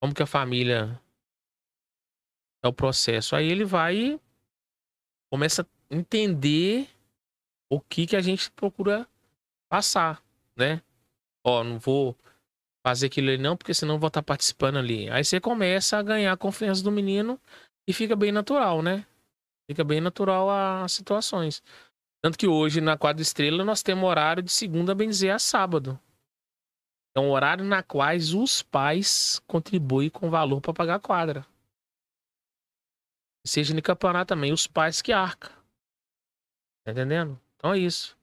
Como 0.00 0.14
que 0.14 0.22
a 0.22 0.26
família 0.26 1.00
é 2.62 2.68
o 2.68 2.72
processo. 2.72 3.36
Aí 3.36 3.50
ele 3.50 3.64
vai 3.64 3.96
e 3.96 4.20
começa 5.30 5.62
a 5.62 5.66
entender 5.94 6.88
o 7.70 7.80
que 7.80 8.06
que 8.06 8.16
a 8.16 8.20
gente 8.20 8.50
procura 8.50 9.08
passar, 9.68 10.22
né? 10.56 10.82
Ó, 11.44 11.62
não 11.64 11.78
vou 11.78 12.16
fazer 12.86 13.06
aquilo 13.06 13.28
ali 13.28 13.38
não, 13.38 13.56
porque 13.56 13.74
senão 13.74 13.98
vou 13.98 14.08
estar 14.08 14.22
participando 14.22 14.78
ali. 14.78 15.10
Aí 15.10 15.24
você 15.24 15.40
começa 15.40 15.96
a 15.96 16.02
ganhar 16.02 16.32
a 16.32 16.36
confiança 16.36 16.82
do 16.82 16.92
menino 16.92 17.40
e 17.88 17.92
fica 17.92 18.14
bem 18.14 18.30
natural, 18.30 18.82
né? 18.82 19.06
Fica 19.68 19.82
bem 19.82 20.00
natural 20.00 20.50
as 20.50 20.92
situações. 20.92 21.62
Tanto 22.22 22.38
que 22.38 22.46
hoje 22.46 22.80
na 22.80 22.96
quadra 22.96 23.22
estrela 23.22 23.64
nós 23.64 23.82
temos 23.82 24.08
horário 24.08 24.42
de 24.42 24.52
segunda, 24.52 24.94
bem 24.94 25.08
dizer, 25.08 25.30
a 25.30 25.38
sábado. 25.38 25.98
É 27.16 27.20
um 27.20 27.30
horário 27.30 27.64
na 27.64 27.82
quais 27.82 28.34
os 28.34 28.62
pais 28.62 29.40
contribuem 29.46 30.10
com 30.10 30.30
valor 30.30 30.60
para 30.60 30.74
pagar 30.74 30.96
a 30.96 31.00
quadra. 31.00 31.46
Seja 33.46 33.74
no 33.74 33.82
campeonato 33.82 34.34
também, 34.34 34.52
os 34.52 34.66
pais 34.66 35.02
que 35.02 35.12
arcam. 35.12 35.52
Tá 36.84 36.92
entendendo? 36.92 37.40
Então 37.56 37.72
é 37.72 37.78
isso. 37.78 38.16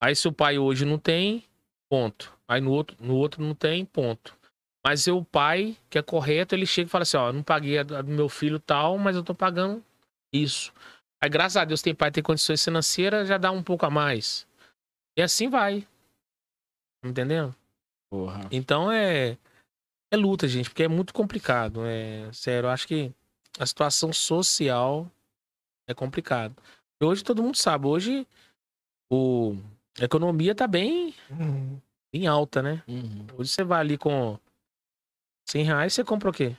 Aí 0.00 0.14
se 0.14 0.28
o 0.28 0.32
pai 0.32 0.58
hoje 0.58 0.84
não 0.84 0.98
tem, 0.98 1.44
ponto. 1.90 2.32
Aí 2.48 2.60
no 2.60 2.70
outro, 2.70 2.96
no 3.00 3.16
outro 3.16 3.42
não 3.42 3.54
tem, 3.54 3.84
ponto. 3.84 4.36
Mas 4.84 5.02
se 5.02 5.10
o 5.10 5.24
pai, 5.24 5.76
que 5.90 5.98
é 5.98 6.02
correto, 6.02 6.54
ele 6.54 6.64
chega 6.64 6.86
e 6.86 6.90
fala 6.90 7.02
assim, 7.02 7.16
ó, 7.16 7.32
não 7.32 7.42
paguei 7.42 7.78
a 7.78 7.82
do 7.82 8.04
meu 8.04 8.28
filho 8.28 8.60
tal, 8.60 8.96
mas 8.98 9.16
eu 9.16 9.24
tô 9.24 9.34
pagando 9.34 9.84
isso. 10.32 10.72
Aí 11.20 11.28
graças 11.28 11.56
a 11.56 11.64
Deus 11.64 11.82
tem 11.82 11.94
pai 11.94 12.10
que 12.10 12.14
tem 12.14 12.22
condições 12.22 12.62
financeiras, 12.62 13.26
já 13.26 13.36
dá 13.36 13.50
um 13.50 13.62
pouco 13.62 13.84
a 13.84 13.90
mais. 13.90 14.46
E 15.18 15.22
assim 15.22 15.48
vai. 15.48 15.80
Tá 17.02 17.08
Entendendo? 17.08 17.54
Porra. 18.08 18.48
Então 18.52 18.92
é 18.92 19.36
é 20.12 20.16
luta, 20.16 20.46
gente, 20.46 20.70
porque 20.70 20.84
é 20.84 20.88
muito 20.88 21.12
complicado. 21.12 21.84
É 21.84 22.30
sério, 22.32 22.68
eu 22.68 22.70
acho 22.70 22.86
que 22.86 23.12
a 23.58 23.66
situação 23.66 24.12
social 24.12 25.10
é 25.88 25.94
complicado. 25.94 26.54
Hoje 27.02 27.22
todo 27.22 27.42
mundo 27.42 27.56
sabe, 27.56 27.86
hoje 27.86 28.26
o 29.10 29.54
a 30.00 30.04
economia 30.04 30.54
tá 30.54 30.66
bem 30.66 31.14
Uhum. 31.30 31.80
em 32.12 32.26
alta, 32.26 32.62
né? 32.62 32.82
Uhum. 32.88 33.26
Hoje 33.38 33.50
você 33.50 33.64
vai 33.64 33.80
ali 33.80 33.98
com 33.98 34.38
100 35.48 35.64
reais, 35.64 35.92
você 35.94 36.04
compra 36.04 36.30
o 36.30 36.32
quê? 36.32 36.56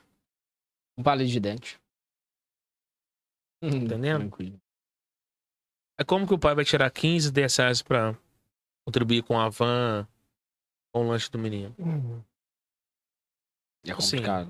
Um 0.97 1.03
palito 1.03 1.31
de 1.31 1.39
dente. 1.39 1.79
Uhum, 3.63 3.69
Entendendo? 3.69 4.19
Tranquilo. 4.29 4.61
É 5.99 6.03
como 6.03 6.27
que 6.27 6.33
o 6.33 6.39
pai 6.39 6.53
vai 6.53 6.63
tirar 6.65 6.89
15, 6.91 7.31
10 7.31 7.55
reais 7.57 7.81
pra 7.81 8.15
contribuir 8.85 9.23
com 9.23 9.39
a 9.39 9.49
van, 9.49 10.07
com 10.93 11.05
o 11.05 11.09
lanche 11.09 11.29
do 11.31 11.39
menino? 11.39 11.75
Uhum. 11.79 12.23
É 13.85 13.91
Assim, 13.91 14.17
complicado. 14.17 14.49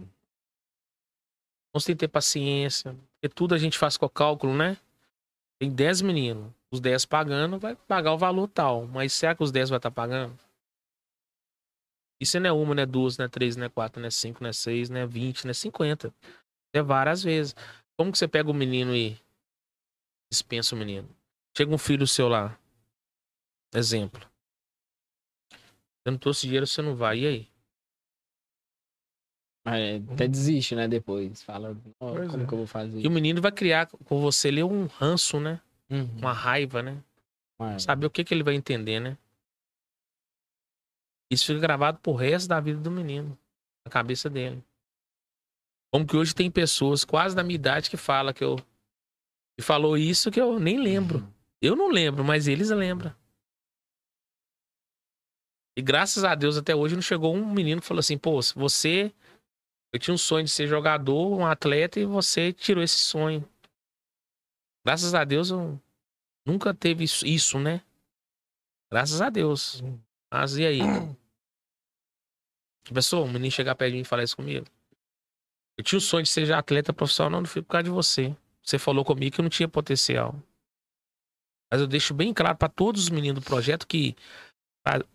Então 1.70 1.80
você 1.82 1.88
tem 1.88 1.96
que 1.96 2.00
ter 2.02 2.08
paciência. 2.10 2.94
Porque 3.14 3.34
tudo 3.34 3.56
a 3.56 3.58
gente 3.58 3.78
faz 3.78 3.96
com 3.98 4.06
o 4.06 4.10
cálculo, 4.10 4.54
né? 4.56 4.78
Tem 5.60 5.72
10 5.72 6.02
meninos. 6.02 6.54
Os 6.72 6.80
10 6.80 7.06
pagando, 7.06 7.58
vai 7.58 7.76
pagar 7.76 8.14
o 8.14 8.18
valor 8.18 8.48
tal. 8.48 8.86
Mas 8.86 9.14
será 9.14 9.36
que 9.36 9.44
os 9.44 9.52
10 9.52 9.70
vai 9.70 9.78
estar 9.78 9.92
pagando? 9.92 10.38
Isso 12.20 12.40
não 12.40 12.50
é 12.50 12.52
uma, 12.52 12.76
não 12.76 12.84
é 12.84 12.86
duas, 12.86 13.18
não 13.18 13.26
é 13.26 13.30
três, 13.30 13.56
não 13.56 13.66
é 13.66 13.70
quatro, 13.70 14.02
não 14.02 14.08
é 14.08 14.12
cinco, 14.12 14.42
não 14.42 14.50
é 14.50 14.54
seis, 14.54 14.90
não 14.90 15.00
é 15.00 15.06
vinte, 15.06 15.46
não 15.46 15.52
é 15.52 15.54
cinquenta. 15.54 16.14
É 16.74 16.82
várias 16.82 17.24
vezes. 17.24 17.56
Como 17.96 18.12
que 18.12 18.18
você 18.18 18.28
pega 18.28 18.50
o 18.50 18.54
menino 18.54 18.96
e 18.96 19.20
dispensa 20.32 20.76
o 20.76 20.78
menino? 20.78 21.08
Chega 21.56 21.74
um 21.74 21.78
filho 21.78 22.08
seu 22.08 22.28
lá. 22.28 22.60
Exemplo. 23.74 24.28
Eu 26.06 26.12
não 26.12 26.18
trouxe 26.18 26.48
dinheiro, 26.48 26.66
você 26.66 26.82
não 26.82 26.96
vai. 26.96 27.20
E 27.20 27.28
aí? 27.28 27.52
Até 30.14 30.28
desiste, 30.28 30.76
né? 30.76 30.88
Depois. 30.88 31.44
Fala, 31.44 31.76
Pois 32.00 32.32
como 32.32 32.44
é. 32.44 32.46
que 32.48 32.54
eu 32.54 32.58
vou 32.60 32.68
fazer? 32.68 33.00
E 33.02 33.08
o 33.08 33.12
menino 33.12 33.42
vai 33.42 33.52
criar 33.52 33.86
com 33.88 34.20
você 34.22 34.48
ali 34.48 34.64
um 34.64 34.86
ranço, 34.86 35.40
né? 35.40 35.60
Uhum. 35.90 36.06
Uma 36.20 36.32
raiva, 36.34 36.82
né? 36.82 37.04
Mas- 37.60 37.84
saber 37.84 38.06
o 38.06 38.10
que, 38.10 38.24
que 38.24 38.34
ele 38.34 38.44
vai 38.44 38.54
entender, 38.56 39.00
né? 39.00 39.18
Isso 41.30 41.46
fica 41.48 41.60
gravado 41.60 42.00
pro 42.00 42.14
resto 42.14 42.48
da 42.48 42.60
vida 42.60 42.80
do 42.80 42.90
menino, 42.90 43.38
na 43.86 43.92
cabeça 43.92 44.30
dele. 44.30 44.64
Como 45.92 46.06
que 46.06 46.16
hoje 46.16 46.34
tem 46.34 46.50
pessoas 46.50 47.04
quase 47.04 47.36
da 47.36 47.44
minha 47.44 47.56
idade 47.56 47.90
que 47.90 47.98
fala 47.98 48.34
que 48.34 48.44
eu 48.44 48.58
que 49.58 49.64
falou 49.64 49.98
isso 49.98 50.30
que 50.30 50.40
eu 50.40 50.60
nem 50.60 50.80
lembro. 50.80 51.20
Uhum. 51.20 51.34
Eu 51.62 51.76
não 51.76 51.90
lembro, 51.90 52.24
mas 52.24 52.48
eles 52.48 52.70
lembram. 52.70 53.14
E 55.76 55.82
graças 55.82 56.24
a 56.24 56.36
Deus 56.36 56.58
até 56.58 56.76
hoje 56.76 56.96
não 56.96 57.02
chegou 57.02 57.36
um 57.36 57.52
menino 57.54 57.82
que 57.82 57.88
falou 57.88 58.00
assim: 58.00 58.18
"Pô, 58.18 58.42
se 58.42 58.54
você 58.56 59.12
Eu 59.94 60.00
tinha 60.00 60.14
um 60.14 60.18
sonho 60.18 60.46
de 60.46 60.52
ser 60.52 60.68
jogador, 60.68 61.38
um 61.38 61.46
atleta, 61.46 62.00
e 62.00 62.06
você 62.06 62.52
tirou 62.52 62.84
esse 62.84 62.98
sonho. 62.98 63.48
Graças 64.86 65.14
a 65.14 65.24
Deus 65.24 65.50
eu 65.50 65.82
nunca 66.46 66.74
teve 66.74 67.04
isso, 67.04 67.60
né? 67.60 67.82
Graças 68.92 69.22
a 69.22 69.30
Deus. 69.30 69.82
Mas 70.32 70.58
e 70.58 70.66
aí? 70.66 70.80
Pessoal, 72.94 73.24
um 73.24 73.32
menino 73.32 73.52
chegar 73.52 73.76
perto 73.76 73.92
de 73.92 73.98
mim 73.98 74.02
e 74.02 74.06
falar 74.06 74.24
isso 74.24 74.36
comigo. 74.36 74.66
Eu 75.78 75.84
tinha 75.84 75.98
o 75.98 76.02
sonho 76.02 76.24
de 76.24 76.30
ser 76.30 76.52
atleta 76.54 76.94
profissional, 76.94 77.42
não 77.42 77.48
foi 77.48 77.62
por 77.62 77.70
causa 77.70 77.84
de 77.84 77.90
você. 77.90 78.36
Você 78.64 78.80
falou 78.80 79.06
comigo 79.06 79.36
que 79.36 79.42
eu 79.42 79.44
não 79.44 79.50
tinha 79.50 79.68
potencial. 79.68 80.36
Mas 81.72 81.82
eu 81.82 81.88
deixo 81.88 82.14
bem 82.14 82.34
claro 82.34 82.58
para 82.58 82.70
todos 82.70 83.04
os 83.04 83.10
meninos 83.10 83.44
do 83.44 83.46
projeto 83.46 83.86
que 83.86 84.16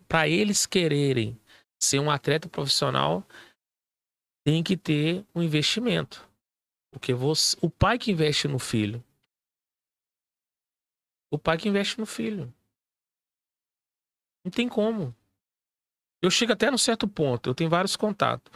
para 0.07 0.27
eles 0.27 0.65
quererem 0.65 1.39
ser 1.81 1.99
um 1.99 2.11
atleta 2.11 2.47
profissional, 2.47 3.27
tem 4.43 4.63
que 4.63 4.75
ter 4.75 5.25
um 5.33 5.41
investimento. 5.41 6.27
Porque 6.91 7.13
você, 7.13 7.57
o 7.61 7.69
pai 7.69 7.97
que 7.97 8.11
investe 8.11 8.47
no 8.47 8.59
filho. 8.59 9.03
O 11.31 11.39
pai 11.39 11.57
que 11.57 11.67
investe 11.67 11.99
no 11.99 12.05
filho. 12.05 12.53
Não 14.45 14.51
tem 14.51 14.67
como. 14.67 15.15
Eu 16.21 16.29
chego 16.29 16.53
até 16.53 16.69
no 16.69 16.77
certo 16.77 17.07
ponto. 17.07 17.49
Eu 17.49 17.55
tenho 17.55 17.69
vários 17.69 17.95
contatos. 17.95 18.51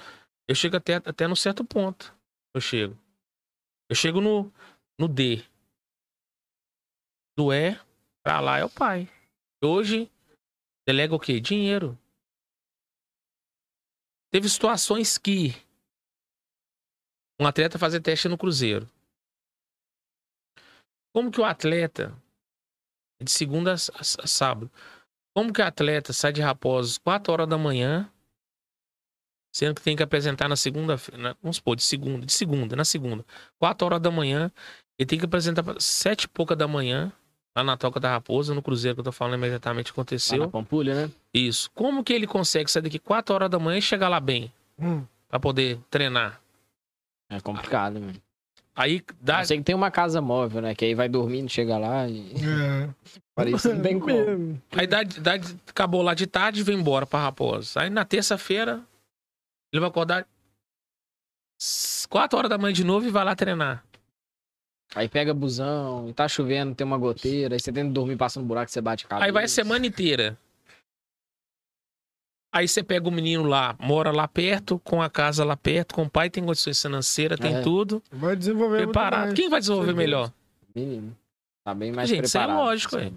Eu 0.47 0.55
chego 0.55 0.77
até, 0.77 0.95
até 0.95 1.27
no 1.27 1.35
certo 1.35 1.65
ponto. 1.65 2.15
Eu 2.53 2.61
chego. 2.61 2.97
Eu 3.89 3.95
chego 3.95 4.21
no, 4.21 4.53
no 4.99 5.07
D. 5.07 5.43
Do 7.35 7.51
E 7.53 7.79
pra 8.23 8.39
lá 8.39 8.57
é 8.57 8.65
o 8.65 8.69
pai. 8.69 9.09
Hoje, 9.63 10.11
delega 10.85 11.15
o 11.15 11.19
quê? 11.19 11.39
Dinheiro. 11.39 11.97
Teve 14.31 14.47
situações 14.49 15.17
que 15.17 15.53
um 17.39 17.47
atleta 17.47 17.79
fazer 17.79 18.01
teste 18.01 18.27
no 18.27 18.38
Cruzeiro. 18.38 18.88
Como 21.13 21.31
que 21.31 21.41
o 21.41 21.45
atleta, 21.45 22.15
de 23.21 23.31
segunda 23.31 23.73
a 23.73 23.77
sábado, 23.77 24.71
como 25.35 25.53
que 25.53 25.61
o 25.61 25.65
atleta 25.65 26.13
sai 26.13 26.31
de 26.33 26.41
Raposos 26.41 26.97
4 26.97 27.31
horas 27.31 27.47
da 27.47 27.57
manhã, 27.57 28.11
sendo 29.53 29.75
que 29.75 29.81
tem 29.81 29.95
que 29.95 30.03
apresentar 30.03 30.47
na 30.47 30.55
segunda, 30.55 30.95
vamos 31.41 31.57
supor, 31.57 31.75
de 31.75 31.83
segunda, 31.83 32.25
de 32.25 32.33
segunda, 32.33 32.75
na 32.75 32.85
segunda, 32.85 33.25
4 33.59 33.85
horas 33.85 34.01
da 34.01 34.11
manhã, 34.11 34.51
ele 34.99 35.07
tem 35.07 35.17
que 35.17 35.25
apresentar 35.25 35.63
sete 35.79 36.23
e 36.23 36.27
pouca 36.27 36.55
da 36.55 36.67
manhã, 36.67 37.11
lá 37.55 37.63
na 37.63 37.77
Toca 37.77 37.99
da 37.99 38.09
Raposa, 38.09 38.53
no 38.53 38.61
Cruzeiro 38.61 38.95
que 38.95 38.99
eu 38.99 39.05
tô 39.05 39.11
falando 39.11 39.35
imediatamente 39.35 39.91
aconteceu. 39.91 40.39
Lá 40.39 40.45
na 40.45 40.51
Pampulha, 40.51 40.93
né? 40.93 41.11
Isso. 41.33 41.71
Como 41.73 42.03
que 42.03 42.13
ele 42.13 42.27
consegue 42.27 42.69
sair 42.69 42.83
daqui 42.83 42.99
4 42.99 43.33
horas 43.33 43.49
da 43.49 43.57
manhã 43.57 43.79
e 43.79 43.81
chegar 43.81 44.09
lá 44.09 44.19
bem? 44.19 44.51
Hum. 44.77 45.03
Pra 45.27 45.39
poder 45.39 45.79
treinar? 45.89 46.39
É 47.30 47.39
complicado, 47.39 47.99
mano. 47.99 48.21
Aí 48.75 49.03
dá. 49.19 49.41
Eu 49.41 49.45
sei 49.45 49.57
que 49.57 49.63
tem 49.63 49.75
uma 49.75 49.89
casa 49.89 50.21
móvel, 50.21 50.61
né? 50.61 50.75
Que 50.75 50.86
aí 50.86 50.93
vai 50.93 51.09
dormindo, 51.09 51.49
chega 51.49 51.78
lá 51.78 52.07
e. 52.07 52.32
É. 52.45 53.49
Isso 53.49 53.73
não 53.73 53.82
tem 53.82 53.97
como. 53.99 54.61
Aí 54.71 54.86
dá, 54.86 55.01
dá, 55.03 55.34
acabou 55.67 56.01
lá 56.03 56.13
de 56.13 56.28
tarde 56.28 56.59
e 56.59 56.63
vem 56.63 56.78
embora 56.78 57.05
pra 57.05 57.19
Raposa. 57.19 57.82
Aí 57.82 57.89
na 57.89 58.05
terça-feira, 58.05 58.84
ele 59.73 59.80
vai 59.80 59.89
acordar 59.89 60.28
4 62.07 62.38
horas 62.38 62.49
da 62.49 62.57
manhã 62.57 62.71
de 62.71 62.84
novo 62.84 63.07
e 63.07 63.09
vai 63.09 63.25
lá 63.25 63.36
treinar. 63.36 63.84
Aí 64.95 65.09
pega 65.09 65.34
busão, 65.34 66.07
e 66.07 66.13
tá 66.13 66.28
chovendo, 66.28 66.73
tem 66.73 66.86
uma 66.86 66.97
goteira, 66.97 67.55
aí 67.55 67.59
você 67.59 67.73
tenta 67.73 67.91
dormir 67.91 68.15
passando 68.15 68.45
buraco, 68.45 68.71
você 68.71 68.80
bate 68.80 69.05
a 69.05 69.09
cabeça. 69.09 69.25
Aí 69.25 69.32
vai 69.32 69.43
a 69.43 69.47
semana 69.47 69.86
inteira. 69.86 70.38
Aí 72.58 72.68
você 72.68 72.82
pega 72.82 73.08
o 73.08 73.12
menino 73.12 73.43
lá, 73.43 73.76
mora 73.80 74.12
lá 74.12 74.28
perto, 74.28 74.80
com 74.80 74.99
a 75.01 75.10
casa 75.10 75.43
lá 75.45 75.55
perto, 75.55 75.93
com 75.93 76.03
o 76.03 76.10
pai, 76.10 76.30
tem 76.30 76.43
condições 76.43 76.82
financeiras, 76.82 77.39
tem 77.39 77.55
É. 77.58 77.62
tudo. 77.62 78.01
Vai 78.12 78.36
desenvolver 78.36 78.78
muito 78.78 78.88
Preparado. 78.91 79.26
mais. 79.28 79.34
Quem 79.36 79.47
vai 79.49 79.60
desenvolver 79.60 79.88
Certeza. 79.89 80.05
melhor? 80.08 80.34
Menino. 80.74 81.18
Tá 81.64 81.74
bem 81.76 81.91
mais 81.91 82.10
Gente, 82.10 82.26
isso 82.26 82.38
é 82.38 82.39
preparado. 82.41 82.66
lógico, 82.66 82.97
assim. 82.97 83.08
é. 83.08 83.12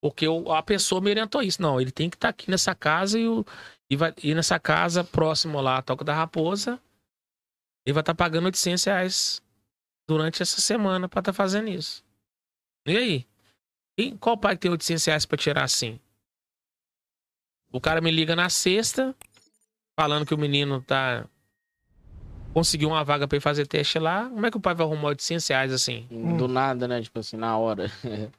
Porque 0.00 0.26
o- 0.28 0.50
a 0.52 0.62
pessoa 0.62 1.00
me 1.00 1.10
orientou 1.10 1.42
isso. 1.42 1.60
Não, 1.60 1.78
ele 1.80 1.90
tem 1.90 2.08
que 2.08 2.16
estar 2.16 2.28
aqui 2.30 2.50
nessa 2.50 2.74
casa 2.74 3.18
e, 3.18 3.28
o, 3.28 3.44
e 3.90 3.96
vai 3.96 4.14
ir 4.22 4.34
nessa 4.34 4.58
casa 4.58 5.02
próximo 5.04 5.60
lá, 5.60 5.78
a 5.78 5.82
Toca 5.82 6.04
da 6.04 6.14
Raposa. 6.14 6.80
Ele 7.84 7.92
vai 7.92 8.00
estar 8.02 8.14
pagando 8.14 8.46
800 8.46 8.84
reais 8.84 9.42
durante 10.08 10.40
essa 10.42 10.60
semana 10.60 11.08
pra 11.08 11.18
estar 11.20 11.32
fazendo 11.32 11.68
isso. 11.68 12.02
E 12.86 12.96
aí? 12.96 13.26
E 13.98 14.12
qual 14.12 14.38
pai 14.38 14.54
que 14.54 14.62
tem 14.62 14.70
800 14.70 15.04
reais 15.04 15.26
pra 15.26 15.36
tirar 15.36 15.64
assim? 15.64 15.98
O 17.70 17.80
cara 17.80 18.00
me 18.00 18.10
liga 18.10 18.34
na 18.34 18.48
sexta, 18.48 19.14
falando 19.98 20.26
que 20.26 20.34
o 20.34 20.38
menino 20.38 20.82
tá. 20.82 21.26
Conseguiu 22.54 22.88
uma 22.88 23.04
vaga 23.04 23.28
pra 23.28 23.36
ir 23.36 23.40
fazer 23.40 23.66
teste 23.66 23.98
lá. 23.98 24.28
Como 24.28 24.46
é 24.46 24.50
que 24.50 24.56
o 24.56 24.60
pai 24.60 24.74
vai 24.74 24.86
arrumar 24.86 25.08
800 25.08 25.46
reais 25.48 25.72
assim? 25.72 26.08
Do 26.36 26.48
nada, 26.48 26.88
né? 26.88 27.00
Tipo 27.02 27.18
assim, 27.20 27.36
na 27.36 27.56
hora. 27.56 27.86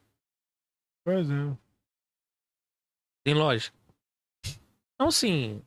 Pois 1.06 1.28
é. 1.32 1.58
Tem 3.24 3.34
lógica. 3.34 3.76
Então, 4.94 5.08
assim. 5.08 5.60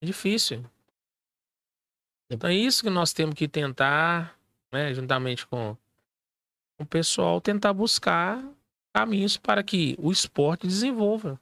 É 0.00 0.06
difícil. 0.06 0.64
Então, 2.30 2.50
é 2.50 2.54
isso 2.54 2.82
que 2.82 2.90
nós 2.90 3.12
temos 3.12 3.34
que 3.34 3.48
tentar, 3.48 4.38
né, 4.70 4.92
juntamente 4.94 5.46
com 5.46 5.76
o 6.78 6.84
pessoal, 6.84 7.40
tentar 7.40 7.72
buscar 7.72 8.44
caminhos 8.94 9.36
para 9.36 9.62
que 9.62 9.96
o 9.98 10.12
esporte 10.12 10.66
desenvolva. 10.66 11.40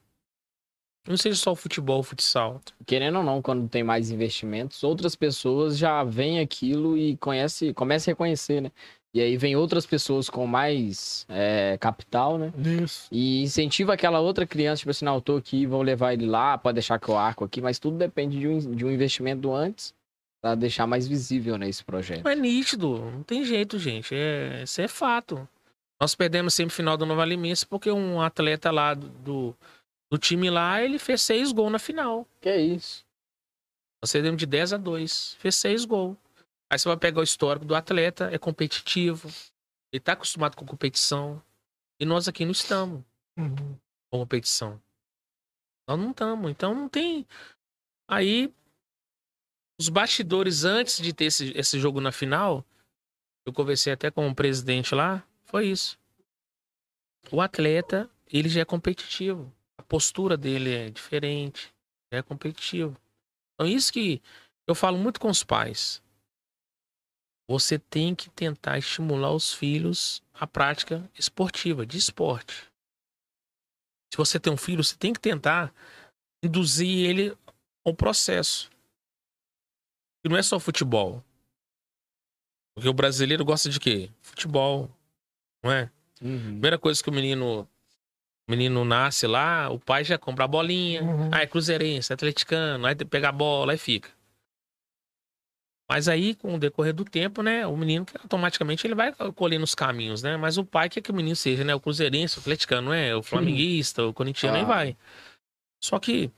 Não 1.07 1.17
seja 1.17 1.37
só 1.37 1.53
o 1.53 1.57
futebol, 1.57 2.01
o 2.01 2.03
futsal. 2.03 2.61
Querendo 2.87 3.19
ou 3.19 3.23
não, 3.23 3.43
quando 3.43 3.69
tem 3.69 3.83
mais 3.83 4.11
investimentos, 4.11 4.83
outras 4.83 5.15
pessoas 5.15 5.77
já 5.77 6.03
veem 6.03 6.41
aquilo 6.41 6.97
e 6.97 7.17
conhece, 7.19 7.75
começam 7.75 8.11
a 8.11 8.13
reconhecer, 8.13 8.63
né? 8.63 8.73
E 9.13 9.21
aí 9.21 9.37
vem 9.37 9.55
outras 9.55 9.87
pessoas 9.87 10.29
com 10.29 10.45
mais 10.45 11.25
é, 11.29 11.79
capital, 11.79 12.37
né? 12.37 12.53
Isso. 12.83 13.07
E 13.13 13.43
incentiva 13.43 13.95
aquela 13.95 14.19
outra 14.19 14.45
criança, 14.45 14.81
tipo 14.81 14.91
assim, 14.91 15.05
não, 15.05 15.15
eu 15.15 15.21
tô 15.21 15.37
aqui, 15.37 15.67
vou 15.67 15.83
levar 15.83 16.15
ele 16.15 16.27
lá, 16.27 16.59
pode 16.59 16.75
deixar 16.75 16.99
que 16.99 17.09
eu 17.09 17.17
arco 17.17 17.45
aqui, 17.45 17.61
mas 17.61 17.79
tudo 17.79 17.97
depende 17.97 18.41
de 18.41 18.49
um, 18.49 18.59
de 18.75 18.85
um 18.85 18.91
investimento 18.91 19.53
antes 19.53 19.95
pra 20.43 20.57
deixar 20.57 20.87
mais 20.87 21.07
visível, 21.07 21.57
né, 21.57 21.69
esse 21.69 21.85
projeto. 21.85 22.29
É 22.29 22.35
nítido, 22.35 22.99
não 22.99 23.23
tem 23.23 23.45
jeito, 23.45 23.79
gente. 23.79 24.15
É, 24.15 24.65
isso 24.65 24.81
é 24.81 24.89
fato. 24.89 25.49
Nós 26.01 26.17
perdemos 26.17 26.53
semifinal 26.53 26.97
do 26.97 27.07
Nova 27.07 27.25
Limense 27.25 27.65
porque 27.65 27.91
um 27.93 28.21
atleta 28.21 28.71
lá 28.73 28.95
do, 28.95 29.09
do, 29.09 29.57
do 30.11 30.19
time 30.19 30.51
lá, 30.51 30.83
ele 30.83 30.99
fez 30.99 31.23
seis 31.23 31.53
gols 31.53 31.73
na 31.73 31.79
final. 31.79 32.27
Que 32.41 32.49
é 32.49 32.61
isso? 32.61 33.05
Nós 34.03 34.13
perdemos 34.13 34.39
de 34.39 34.47
10 34.47 34.75
a 34.75 34.77
2. 34.77 35.35
Fez 35.35 35.57
seis 35.57 35.85
gols. 35.85 36.17
Aí 36.71 36.79
você 36.79 36.89
vai 36.89 36.97
pegar 36.97 37.21
o 37.21 37.25
histórico 37.25 37.65
do 37.65 37.75
atleta, 37.75 38.31
é 38.33 38.39
competitivo. 38.39 39.29
Ele 39.93 40.01
tá 40.01 40.13
acostumado 40.13 40.57
com 40.57 40.67
competição. 40.67 41.43
E 42.01 42.05
nós 42.05 42.29
aqui 42.29 42.45
não 42.45 42.53
estamos 42.53 43.03
Uhum. 43.37 43.79
com 44.11 44.19
competição. 44.21 44.81
Nós 45.89 45.99
não 45.99 46.11
estamos. 46.11 46.51
Então 46.51 46.75
não 46.75 46.89
tem. 46.89 47.27
Aí, 48.09 48.53
os 49.81 49.89
bastidores 49.89 50.65
antes 50.65 50.99
de 50.99 51.13
ter 51.13 51.27
esse, 51.27 51.53
esse 51.57 51.79
jogo 51.81 52.01
na 52.01 52.13
final, 52.13 52.65
eu 53.47 53.53
conversei 53.53 53.93
até 53.93 54.11
com 54.11 54.29
o 54.29 54.35
presidente 54.35 54.95
lá, 54.95 55.27
foi 55.45 55.67
isso. 55.69 55.99
O 57.31 57.41
atleta, 57.41 58.11
ele 58.27 58.49
já 58.49 58.61
é 58.61 58.65
competitivo. 58.65 59.53
Postura 59.89 60.37
dele 60.37 60.75
é 60.75 60.91
diferente. 60.91 61.73
É 62.13 62.23
competitivo. 62.23 62.97
Então, 63.55 63.67
isso 63.67 63.93
que 63.93 64.21
eu 64.67 64.75
falo 64.75 64.99
muito 64.99 65.21
com 65.21 65.29
os 65.29 65.43
pais. 65.43 66.03
Você 67.49 67.79
tem 67.79 68.15
que 68.15 68.31
tentar 68.31 68.79
estimular 68.79 69.33
os 69.33 69.53
filhos 69.53 70.23
à 70.33 70.47
prática 70.47 71.09
esportiva, 71.19 71.85
de 71.85 71.99
esporte. 71.99 72.71
Se 74.13 74.17
você 74.17 74.41
tem 74.41 74.53
um 74.53 74.57
filho, 74.57 74.83
você 74.83 74.97
tem 74.97 75.13
que 75.13 75.21
tentar 75.21 75.75
induzir 76.43 77.09
ele 77.09 77.37
ao 77.85 77.95
processo. 77.95 78.71
E 80.25 80.29
não 80.29 80.37
é 80.37 80.43
só 80.43 80.59
futebol. 80.59 81.23
Porque 82.75 82.89
o 82.89 82.95
brasileiro 82.95 83.45
gosta 83.45 83.69
de 83.69 83.79
quê? 83.79 84.11
Futebol. 84.23 84.91
Não 85.63 85.71
é? 85.71 85.91
Uhum. 86.23 86.53
Primeira 86.53 86.79
coisa 86.79 87.03
que 87.03 87.11
o 87.11 87.13
menino 87.13 87.69
o 88.47 88.51
menino 88.51 88.85
nasce 88.85 89.27
lá, 89.27 89.71
o 89.71 89.79
pai 89.79 90.05
já 90.05 90.19
compra 90.19 90.45
a 90.45 90.49
bolinha. 90.49 91.03
Uhum. 91.03 91.31
Ah, 91.33 91.43
é 91.43 91.47
cruzeirense, 91.47 92.13
é 92.13 92.15
atleticano, 92.15 92.87
aí 92.87 92.95
pega 92.95 93.31
a 93.31 93.33
bola, 93.33 93.73
aí 93.73 93.79
fica. 93.79 94.11
Mas 95.89 96.09
aí, 96.09 96.35
com 96.35 96.55
o 96.55 96.59
decorrer 96.59 96.95
do 96.95 97.05
tempo, 97.05 97.43
né, 97.43 97.67
o 97.67 97.77
menino 97.77 98.07
automaticamente 98.23 98.87
ele 98.87 98.95
vai 98.95 99.13
colhendo 99.35 99.65
os 99.65 99.75
caminhos, 99.75 100.23
né? 100.23 100.37
Mas 100.37 100.57
o 100.57 100.65
pai 100.65 100.89
quer 100.89 101.03
que 101.03 101.11
o 101.11 101.15
menino 101.15 101.37
seja, 101.37 101.63
né, 101.63 101.75
o 101.75 101.81
cruzeirense, 101.81 102.39
o 102.39 102.41
atleticano, 102.41 102.87
não 102.89 102.95
é? 102.95 103.15
O 103.15 103.23
flamenguista, 103.23 104.03
o 104.03 104.13
corintiano, 104.13 104.57
aí 104.57 104.65
Claro. 104.65 104.79
vai. 104.79 104.97
Só 105.83 105.99
que 105.99 106.31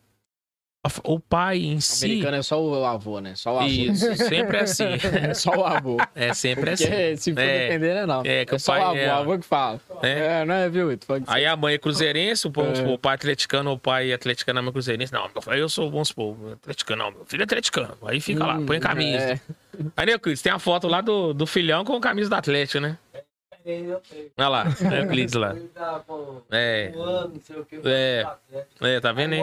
O 1.04 1.20
pai 1.20 1.58
em 1.58 1.80
si. 1.80 2.04
Americano 2.06 2.36
é 2.36 2.42
só 2.42 2.62
o 2.62 2.84
avô, 2.84 3.20
né? 3.20 3.34
Só 3.34 3.54
o 3.54 3.58
avô. 3.58 3.66
Isso, 3.68 4.14
sempre 4.16 4.56
é 4.58 4.60
assim. 4.62 4.84
É 5.30 5.34
só 5.34 5.50
o 5.50 5.64
avô. 5.64 5.96
É 6.14 6.32
sempre 6.34 6.70
assim. 6.70 6.84
Porque 6.86 7.16
se 7.16 7.32
for 7.32 7.40
É. 7.40 7.58
depender, 7.68 7.94
né, 7.94 8.06
não. 8.06 8.22
É, 8.24 8.44
que 8.44 8.54
o 8.54 8.58
só 8.58 8.72
pai 8.72 8.80
o 8.82 8.84
avô, 8.86 8.96
é- 8.98 9.08
o 9.08 9.12
avô 9.14 9.38
que 9.38 9.44
fala. 9.46 9.80
É. 10.02 10.40
É, 10.40 10.44
não 10.44 10.54
é, 10.54 10.68
viu? 10.68 10.88
Aí 11.26 11.46
a 11.46 11.56
mãe 11.56 11.74
é 11.74 11.78
cruzeirense, 11.78 12.46
o, 12.46 12.50
pai- 12.50 12.72
É. 12.78 12.86
o 12.86 12.98
pai 12.98 13.14
atleticano, 13.14 13.72
o 13.72 13.78
pai 13.78 14.12
atleticano, 14.12 14.58
a 14.58 14.62
mãe 14.62 14.72
cruzeirense. 14.72 15.12
Não, 15.12 15.28
meu 15.32 15.42
filho, 15.42 15.56
eu 15.56 15.68
sou, 15.68 15.90
vamos 15.90 16.08
supor, 16.08 16.36
atleticano, 16.52 17.02
não, 17.04 17.10
meu 17.10 17.24
filho 17.26 17.42
é 17.42 17.44
atleticano. 17.44 17.96
Aí 18.06 18.20
fica 18.20 18.44
lá, 18.46 18.60
põe 18.60 18.80
camisa. 18.80 19.32
É. 19.32 19.40
Aí, 19.96 20.06
né, 20.06 20.18
Cris, 20.18 20.40
tem 20.42 20.52
a 20.52 20.58
foto 20.58 20.88
lá 20.88 21.00
do, 21.00 21.34
do 21.34 21.46
filhão 21.46 21.84
com 21.84 21.94
a 21.96 22.00
camisa 22.00 22.30
do 22.30 22.34
Atlético, 22.36 22.80
né? 22.80 22.96
Olha 24.38 24.48
lá, 24.48 24.64
é 24.94 25.02
o 25.02 25.08
Clis 25.08 25.32
lá. 25.32 25.56
É, 26.52 26.92
Um 26.94 27.02
ano, 27.02 27.32
não 27.34 27.40
sei 27.40 27.56
o 27.58 27.64
que. 27.64 27.80
É. 27.84 28.24
é, 28.80 29.00
tá 29.00 29.10
vendo, 29.10 29.34
Aí 29.34 29.40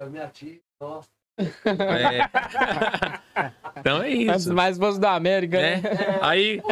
a 0.00 0.06
minha 0.06 0.26
tia, 0.28 0.58
ó. 0.80 1.00
É. 1.38 1.46
Então 3.78 4.02
é 4.02 4.08
isso. 4.08 4.54
mais 4.54 4.78
fosse 4.78 4.98
da 4.98 5.12
América, 5.12 5.60
né? 5.60 5.76
né? 5.76 6.18
Aí, 6.22 6.62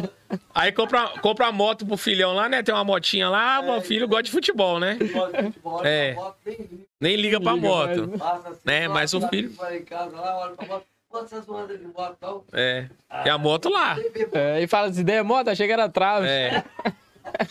aí 0.54 0.72
compra, 0.72 1.08
compra 1.20 1.48
a 1.48 1.52
moto 1.52 1.84
pro 1.84 1.98
filhão 1.98 2.32
lá, 2.32 2.48
né? 2.48 2.62
Tem 2.62 2.74
uma 2.74 2.82
motinha 2.82 3.28
lá, 3.28 3.60
meu 3.60 3.80
filho 3.82 4.08
gosta 4.08 4.22
de 4.24 4.30
futebol, 4.30 4.80
né? 4.80 4.96
Gosta 5.12 5.42
de 5.42 5.52
futebol, 5.52 5.84
É. 5.84 6.14
moto 6.14 6.36
nem 6.46 6.56
liga, 6.56 6.76
Nem 7.00 7.16
liga 7.16 7.40
pra 7.40 7.52
Liga, 7.52 7.68
moto. 7.68 8.10
mas- 8.18 8.46
assim, 8.46 8.60
Né, 8.64 8.88
mas 8.88 9.12
o 9.12 9.20
filho- 9.28 9.50
Vai 9.52 9.76
em 9.78 9.84
casa 9.84 10.16
lá, 10.18 10.38
olha 10.40 10.54
pra 10.54 10.66
moto. 10.66 10.84
Vocês 11.10 11.48
andam 11.48 11.76
de 11.76 11.86
moto, 11.86 12.14
então? 12.16 12.44
É. 12.54 12.86
E 13.26 13.28
a 13.28 13.36
moto 13.38 13.68
lá. 13.68 13.96
É, 14.32 14.62
e 14.62 14.66
fala 14.66 14.88
assim, 14.88 15.04
moto, 15.22 15.48
achei 15.48 15.66
que 15.66 15.72
era 15.72 15.88
trave. 15.88 16.26
É. 16.26 16.64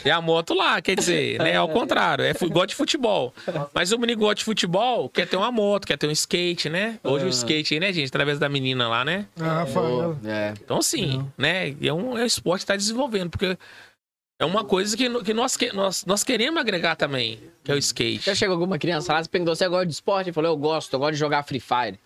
E 0.05 0.09
a 0.09 0.21
moto 0.21 0.53
lá, 0.53 0.81
quer 0.81 0.95
dizer, 0.95 1.39
né? 1.39 1.55
Ao 1.55 1.67
contrário, 1.67 2.23
é 2.23 2.33
gosta 2.33 2.67
de 2.67 2.75
futebol. 2.75 3.33
Mas 3.73 3.91
o 3.91 3.97
menino 3.97 4.19
gosta 4.19 4.35
de 4.35 4.43
futebol, 4.43 5.09
quer 5.09 5.27
ter 5.27 5.35
uma 5.37 5.51
moto, 5.51 5.85
quer 5.87 5.97
ter 5.97 6.07
um 6.07 6.11
skate, 6.11 6.69
né? 6.69 6.99
Hoje 7.03 7.25
o 7.25 7.29
skate 7.29 7.73
aí, 7.73 7.79
né, 7.79 7.91
gente? 7.91 8.07
Através 8.07 8.39
da 8.39 8.47
menina 8.47 8.87
lá, 8.87 9.03
né? 9.03 9.25
Ah, 9.39 9.59
Rafael. 9.59 10.17
É. 10.25 10.53
Então, 10.63 10.81
sim, 10.81 11.25
né? 11.37 11.69
E 11.81 11.87
é 11.87 11.93
um, 11.93 12.17
é 12.17 12.23
um 12.23 12.25
esporte 12.25 12.61
que 12.61 12.67
tá 12.67 12.75
desenvolvendo, 12.75 13.29
porque 13.29 13.57
é 14.39 14.45
uma 14.45 14.63
coisa 14.63 14.95
que, 14.95 15.09
que 15.23 15.33
nós, 15.33 15.57
que- 15.57 15.73
nós, 15.73 16.05
nós 16.05 16.23
queremos 16.23 16.59
agregar 16.59 16.95
também, 16.95 17.39
que 17.63 17.71
é 17.71 17.75
o 17.75 17.77
skate. 17.77 18.25
Já 18.25 18.35
chegou 18.35 18.53
alguma 18.53 18.77
criança 18.77 19.11
lá, 19.13 19.23
você 19.23 19.29
perguntou, 19.29 19.55
você 19.55 19.67
gosta 19.67 19.85
de 19.85 19.93
esporte? 19.93 20.27
Ele 20.27 20.33
falou, 20.33 20.51
eu 20.51 20.57
gosto, 20.57 20.93
eu 20.93 20.99
gosto 20.99 21.13
de 21.13 21.19
jogar 21.19 21.43
Free 21.43 21.59
Fire. 21.59 21.99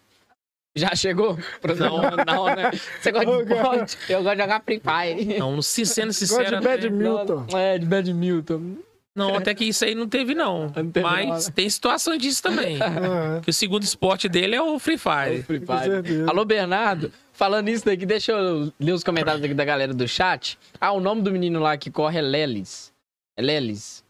Já 0.78 0.96
chegou? 0.96 1.38
Não, 1.78 2.02
não, 2.26 2.46
né? 2.56 2.72
Você 3.02 3.12
gosta 3.12 3.44
de 3.44 3.54
esporte? 3.54 3.98
Eu 4.10 4.24
gosto 4.24 4.36
de 4.36 4.42
jogar 4.42 4.62
Free 4.64 4.82
Fire. 4.82 5.40
Não, 5.40 5.62
se 5.62 5.86
sendo 5.86 6.14
sincero. 6.14 6.48
de 6.50 6.56
até- 6.56 6.78
badminton. 6.78 7.46
É, 7.58 7.78
de 7.78 7.86
badminton. 7.86 8.76
Não, 9.16 9.34
até 9.36 9.56
que 9.56 9.66
isso 9.66 9.84
aí 9.84 9.96
não 9.96 10.08
teve, 10.08 10.36
não. 10.36 10.72
Não 10.78 10.92
teve, 10.92 11.02
Mas 11.04 11.48
não. 11.48 11.54
tem 11.54 11.68
situações 11.68 12.22
disso 12.22 12.44
também. 12.44 12.78
Ah, 12.82 13.42
Que 13.42 13.50
o 13.50 13.54
segundo 13.54 13.82
esporte 13.82 14.30
dele 14.30 14.56
é 14.56 14.62
o 14.62 14.78
Free 14.78 14.98
Fire. 15.00 15.42
Free 15.42 15.60
com 15.62 15.78
certeza. 15.80 16.30
Alô, 16.30 16.46
Bernardo. 16.46 17.12
Falando 17.34 17.68
isso 17.70 17.84
daqui, 17.86 18.06
deixa 18.06 18.32
eu 18.32 18.72
ler 18.80 18.92
os 18.92 19.04
comentários 19.04 19.44
aqui 19.44 19.54
da 19.56 19.66
galera 19.66 19.92
do 19.94 20.08
chat. 20.08 20.58
Ah, 20.80 20.92
o 20.92 21.00
nome 21.00 21.24
do 21.24 21.32
menino 21.32 21.60
lá 21.60 21.76
que 21.78 21.90
corre 21.90 22.20
é 22.20 22.22
Lelis. 22.22 22.94
É 23.36 23.42
Lelis. 23.42 24.04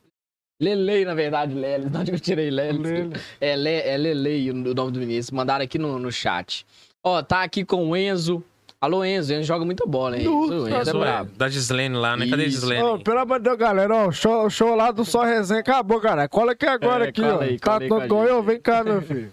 Lelei, 0.60 1.06
na 1.06 1.14
verdade, 1.14 1.54
Lelis. 1.54 1.90
Não 1.92 2.04
eu 2.04 2.20
tirei 2.20 2.50
Lelis? 2.50 2.82
Lele. 2.82 3.14
É, 3.40 3.56
Le, 3.56 3.70
é 3.82 3.98
Lelei 3.98 4.50
o 4.50 4.54
nome 4.54 4.92
do. 4.92 5.02
Eles 5.02 5.30
mandaram 5.32 5.64
aqui 5.64 5.78
no, 5.78 6.00
no 6.00 6.12
chat. 6.12 6.66
Ó, 7.04 7.22
tá 7.22 7.44
aqui 7.44 7.64
com 7.64 7.90
o 7.90 7.96
Enzo. 7.96 8.44
Alô, 8.82 9.04
Enzo. 9.06 9.34
Enzo 9.34 9.44
joga 9.44 9.64
muita 9.66 9.86
bola, 9.86 10.18
hein? 10.18 10.26
Nossa, 10.26 10.54
Enzo, 10.54 10.68
Enzo 10.70 10.90
é 10.90 10.94
é, 10.96 11.00
brabo. 11.00 11.32
da 11.38 11.50
Gislene 11.50 11.96
lá, 11.96 12.18
né? 12.18 12.28
Cadê 12.28 12.44
a. 12.44 12.50
Gislene? 12.50 12.82
Ô, 12.84 13.00
pelo 13.00 13.20
amor 13.20 13.40
de 13.40 13.44
Deus, 13.46 13.58
galera, 13.58 13.96
ó, 13.96 14.08
o 14.08 14.12
show, 14.12 14.50
show 14.50 14.76
lá 14.76 14.92
do 14.92 15.06
Só 15.06 15.24
Resenha 15.24 15.60
acabou, 15.60 16.00
cara. 16.02 16.28
Cola 16.28 16.52
aqui 16.54 16.66
agora, 16.66 17.06
É, 17.06 17.10
aqui, 17.10 17.22
ó. 17.22 17.40
aí, 17.40 17.60
tá 17.60 17.80
todo 18.08 18.24
eu, 18.24 18.42
vem 18.42 18.60
cá, 18.60 18.84
meu 18.84 19.02
filho. 19.02 19.32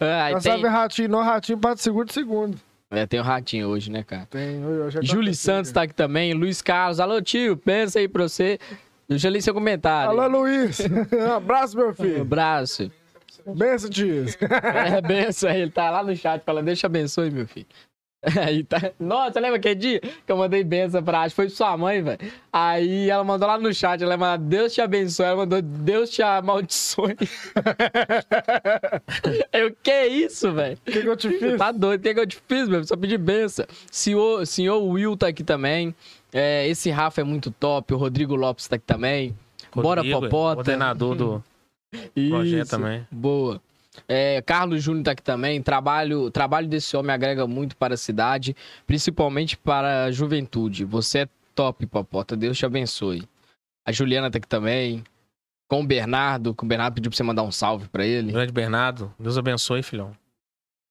É, 0.00 0.12
aí 0.20 0.32
Não 0.34 0.40
tem, 0.40 0.52
sabe 0.52 0.68
ratinho, 0.68 1.08
não, 1.08 1.22
ratinho 1.22 1.58
bate 1.58 1.82
segundo, 1.82 2.12
segundo. 2.12 2.56
é, 2.90 3.04
tem 3.06 3.18
o 3.18 3.22
ratinho 3.22 3.68
hoje, 3.68 3.90
né, 3.90 4.02
cara? 4.04 4.26
Tem, 4.30 4.62
eu, 4.62 4.70
eu 4.84 4.90
já 4.90 5.00
Júlio 5.02 5.34
Santos 5.34 5.72
tá 5.72 5.82
aqui 5.82 5.94
também. 5.94 6.32
Luiz 6.34 6.62
Carlos. 6.62 7.00
Alô, 7.00 7.20
tio. 7.20 7.56
Pensa 7.56 7.98
aí 7.98 8.06
pra 8.06 8.22
você. 8.22 8.58
Deixa 9.08 9.28
eu 9.28 9.32
ler 9.32 9.40
seu 9.40 9.54
comentário. 9.54 10.20
Alô, 10.20 10.40
Luiz. 10.40 10.80
um 11.12 11.32
abraço, 11.32 11.76
meu 11.76 11.90
Um 11.90 11.94
filho. 11.94 12.22
abraço. 12.22 12.90
Benção, 13.46 13.88
tio. 13.88 14.26
É, 14.86 15.00
benção 15.00 15.48
aí. 15.48 15.62
Ele 15.62 15.70
tá 15.70 15.90
lá 15.90 16.02
no 16.02 16.14
chat 16.14 16.42
falando, 16.44 16.66
deixa 16.66 16.86
abençoe, 16.86 17.30
meu 17.30 17.46
filho. 17.46 17.66
Aí 18.44 18.64
tá... 18.64 18.90
Nossa, 18.98 19.38
lembra 19.38 19.58
aquele 19.58 19.76
dia 19.76 20.00
que 20.00 20.32
eu 20.32 20.36
mandei 20.36 20.64
benção 20.64 21.00
pra 21.02 21.20
Acho? 21.20 21.36
Foi 21.36 21.46
pra 21.46 21.54
sua 21.54 21.76
mãe, 21.76 22.02
velho. 22.02 22.18
Aí 22.52 23.08
ela 23.08 23.22
mandou 23.22 23.46
lá 23.46 23.56
no 23.56 23.72
chat, 23.72 24.02
ela 24.02 24.16
mandou 24.16 24.48
Deus 24.48 24.74
te 24.74 24.80
abençoe. 24.80 25.24
Ela 25.24 25.36
mandou 25.36 25.62
Deus 25.62 26.10
te 26.10 26.20
amaldiçoe. 26.20 27.14
eu, 29.52 29.72
que 29.80 30.06
isso, 30.06 30.52
velho? 30.52 30.76
O 30.76 30.90
que, 30.90 31.02
que 31.02 31.08
eu 31.08 31.16
te 31.16 31.30
fiz? 31.30 31.56
Tá 31.56 31.70
doido, 31.70 32.00
o 32.00 32.02
que, 32.02 32.14
que 32.14 32.20
eu 32.20 32.26
te 32.26 32.38
fiz, 32.48 32.68
meu? 32.68 32.82
Só 32.84 32.96
pedir 32.96 33.18
benção. 33.18 33.66
Senhor, 33.88 34.44
senhor 34.46 34.82
Will 34.82 35.16
tá 35.16 35.28
aqui 35.28 35.44
também. 35.44 35.94
É, 36.32 36.66
esse 36.68 36.90
Rafa 36.90 37.20
é 37.20 37.24
muito 37.24 37.50
top. 37.50 37.94
O 37.94 37.96
Rodrigo 37.96 38.34
Lopes 38.34 38.68
tá 38.68 38.76
aqui 38.76 38.84
também. 38.84 39.36
Bora, 39.74 40.00
Rodrigo, 40.00 40.20
Popota. 40.20 40.54
Coordenador 40.56 41.14
do 41.14 41.44
projeto 42.28 42.62
Isso. 42.62 42.70
também. 42.70 43.06
Boa. 43.10 43.60
É, 44.06 44.40
Carlos 44.42 44.82
Júnior 44.82 45.04
tá 45.04 45.10
aqui 45.12 45.22
também. 45.22 45.60
Trabalho, 45.62 46.30
trabalho 46.30 46.68
desse 46.68 46.96
homem 46.96 47.12
agrega 47.12 47.46
muito 47.46 47.76
para 47.76 47.94
a 47.94 47.96
cidade, 47.96 48.54
principalmente 48.86 49.56
para 49.56 50.04
a 50.04 50.12
juventude. 50.12 50.84
Você 50.84 51.20
é 51.20 51.28
top, 51.54 51.86
Popota. 51.86 52.36
Deus 52.36 52.56
te 52.56 52.64
abençoe. 52.64 53.28
A 53.86 53.92
Juliana 53.92 54.30
tá 54.30 54.38
aqui 54.38 54.46
também. 54.46 55.02
Com 55.68 55.82
o 55.82 55.86
Bernardo, 55.86 56.54
que 56.54 56.64
o 56.64 56.66
Bernardo 56.66 56.94
pediu 56.94 57.10
pra 57.10 57.16
você 57.16 57.22
mandar 57.22 57.42
um 57.42 57.52
salve 57.52 57.88
pra 57.88 58.06
ele. 58.06 58.32
Grande 58.32 58.52
Bernardo, 58.52 59.12
Deus 59.18 59.36
abençoe, 59.36 59.82
filhão. 59.82 60.12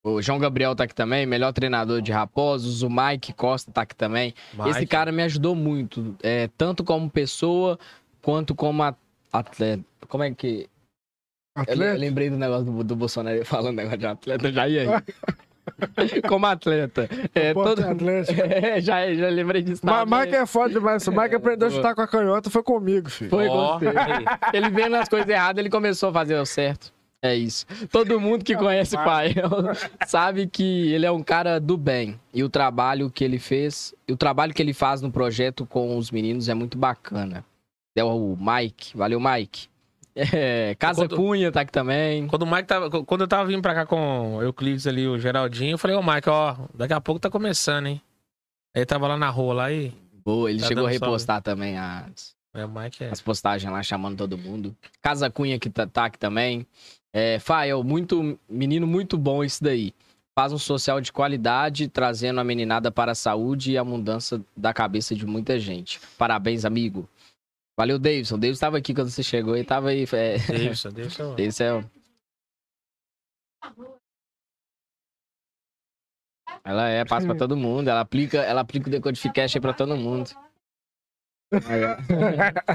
O 0.10 0.22
João 0.22 0.40
Gabriel 0.40 0.76
tá 0.76 0.86
aqui 0.86 0.96
também, 0.96 1.26
melhor 1.26 1.52
treinador 1.52 2.02
de 2.02 2.12
Raposos. 2.12 2.82
O 2.84 2.90
Mike 2.90 3.34
Costa 3.34 3.72
tá 3.72 3.82
aqui 3.82 3.96
também. 3.96 4.34
Esse 4.68 4.80
Mike, 4.80 4.88
cara 4.88 5.12
me 5.12 5.22
ajudou 5.24 5.54
muito, 5.56 6.16
é, 6.24 6.50
tanto 6.58 6.84
como 6.84 7.10
pessoa 7.10 7.78
quanto 8.22 8.56
como 8.56 8.84
atleta. 9.34 9.84
Como 10.08 10.24
é 10.24 10.32
que. 10.32 10.70
Eu, 11.58 11.64
le- 11.64 11.70
eu 11.70 11.74
Atleta? 11.74 11.98
lembrei 11.98 12.30
do 12.30 12.38
negócio 12.38 12.66
do, 12.66 12.84
do 12.84 12.96
Bolsonaro 12.96 13.44
falando 13.44 13.76
negócio 13.78 13.98
de 13.98 14.06
atleta, 14.08 14.52
já 14.52 14.68
ia 14.68 14.82
aí. 14.98 15.04
como 16.30 16.46
atleta. 16.46 17.10
É, 17.36 17.54
todo... 17.54 17.84
Atlético. 17.84 18.40
é, 18.48 18.80
já, 18.80 19.14
já 19.14 19.28
lembrei 19.28 19.62
disso. 19.62 19.86
Ma 19.86 20.06
tava- 20.06 20.20
Mike 20.22 20.36
é 20.36 20.46
foda 20.46 20.74
demais. 20.74 21.06
O 21.08 21.12
Mike 21.12 21.36
aprendeu 21.36 21.68
a 21.68 21.72
chutar 21.72 21.94
com 21.96 22.02
a 22.02 22.08
canhota, 22.08 22.50
foi 22.50 22.64
comigo, 22.64 23.10
filho. 23.10 23.30
Foi 23.30 23.48
Ó, 23.48 23.80
gostei. 23.80 23.90
aí. 23.90 24.26
Ele 24.54 24.70
vendo 24.70 24.96
as 24.96 25.10
coisas 25.10 25.28
erradas, 25.28 25.60
ele 25.60 25.70
começou 25.70 26.10
a 26.10 26.14
fazer 26.14 26.36
o 26.40 26.46
certo. 26.46 26.94
É 27.22 27.36
isso. 27.36 27.66
Todo 27.92 28.20
mundo 28.20 28.46
que 28.46 28.56
conhece 28.56 28.96
o 28.96 29.04
pai 29.04 29.34
sabe 30.06 30.48
que 30.48 30.92
ele 30.94 31.06
é 31.06 31.12
um 31.12 31.24
cara 31.24 31.60
do 31.60 31.76
bem. 31.76 32.20
E 32.34 32.44
o 32.44 32.50
trabalho 32.50 33.10
que 33.10 33.24
ele 33.24 33.40
fez, 33.40 33.94
e 34.08 34.14
o 34.14 34.18
trabalho 34.18 34.54
que 34.54 34.62
ele 34.62 34.74
faz 34.74 35.02
no 35.02 35.12
projeto 35.12 35.66
com 35.66 35.98
os 35.98 36.12
meninos 36.12 36.48
é 36.48 36.54
muito 36.54 36.78
bacana. 36.78 37.44
É 37.96 38.04
o 38.04 38.38
Mike. 38.40 38.96
Valeu, 38.96 39.20
Mike. 39.20 39.68
É, 40.16 40.76
Casa 40.80 41.02
Quando- 41.08 41.16
Cunha 41.16 41.52
tá 41.52 41.62
aqui 41.62 41.72
também. 41.72 42.28
Quando 42.28 42.44
o 42.44 42.48
Mike 42.52 42.68
tava. 42.68 42.90
Quando 42.90 43.22
eu 43.22 43.28
tava 43.28 43.46
vindo 43.48 43.62
pra 43.62 43.74
cá 43.74 43.86
com 43.86 44.38
o 44.38 44.42
Euclides 44.44 44.86
ali, 44.88 45.08
o 45.08 45.18
Geraldinho, 45.20 45.74
eu 45.74 45.78
falei, 45.78 45.96
ô 45.98 46.04
Mike, 46.04 46.30
ó, 46.30 46.56
daqui 46.74 46.94
a 46.94 47.02
pouco 47.02 47.20
tá 47.20 47.30
começando, 47.30 47.88
hein? 47.88 48.02
Aí 48.76 48.82
ele 48.82 48.86
tava 48.86 49.08
lá 49.08 49.18
na 49.18 49.30
rua 49.30 49.54
lá 49.54 49.72
e. 49.72 49.92
Boa, 50.24 50.50
ele 50.52 50.60
Tá 50.60 50.68
chegou 50.68 50.86
a 50.86 50.90
salve. 50.92 51.06
repostar 51.06 51.42
também 51.42 51.78
as, 51.78 52.36
É, 52.54 52.66
o 52.66 52.70
Mike 52.70 53.04
é. 53.04 53.10
as 53.10 53.22
postagens 53.22 53.72
lá, 53.72 53.82
chamando 53.82 54.18
todo 54.18 54.38
mundo. 54.38 54.76
Casa 55.02 55.30
Cunha 55.30 55.58
que 55.60 55.70
tá, 55.70 55.86
tá 55.88 56.06
aqui 56.06 56.18
também. 56.20 56.66
É, 57.20 57.40
Fael, 57.40 57.84
muito, 57.84 58.38
menino 58.48 58.86
muito 58.86 59.18
bom 59.18 59.44
isso 59.44 59.64
daí. 59.64 59.92
Faz 60.38 60.54
um 60.54 60.58
social 60.60 61.02
de 61.02 61.12
qualidade, 61.12 61.88
trazendo 61.88 62.40
a 62.40 62.44
meninada 62.44 62.92
para 62.92 63.14
a 63.14 63.16
saúde 63.16 63.72
e 63.72 63.78
a 63.78 63.84
mudança 63.84 64.40
da 64.56 64.72
cabeça 64.72 65.16
de 65.16 65.26
muita 65.26 65.58
gente. 65.60 66.00
Parabéns, 66.16 66.64
amigo. 66.64 67.10
Valeu, 67.76 67.98
Davidson. 67.98 68.36
Davidson 68.36 68.54
estava 68.58 68.78
aqui 68.78 68.94
quando 68.94 69.10
você 69.10 69.24
chegou 69.24 69.58
e 69.58 69.64
tava 69.64 69.90
aí. 69.90 70.06
É... 70.14 70.38
Deixa, 70.38 70.92
deixa. 70.92 71.24
eu- 71.24 71.36
Esse 71.40 71.64
é. 71.64 71.84
Ela 76.64 76.88
é, 76.90 77.04
passa 77.04 77.26
pra 77.26 77.36
todo 77.36 77.58
mundo. 77.58 77.88
Ela 77.88 78.02
aplica, 78.02 78.38
ela 78.38 78.62
aplica 78.62 78.90
o 78.90 78.92
Decodificast 78.92 79.58
aí 79.58 79.62
pra 79.62 79.74
todo 79.74 79.98
mundo. 79.98 80.30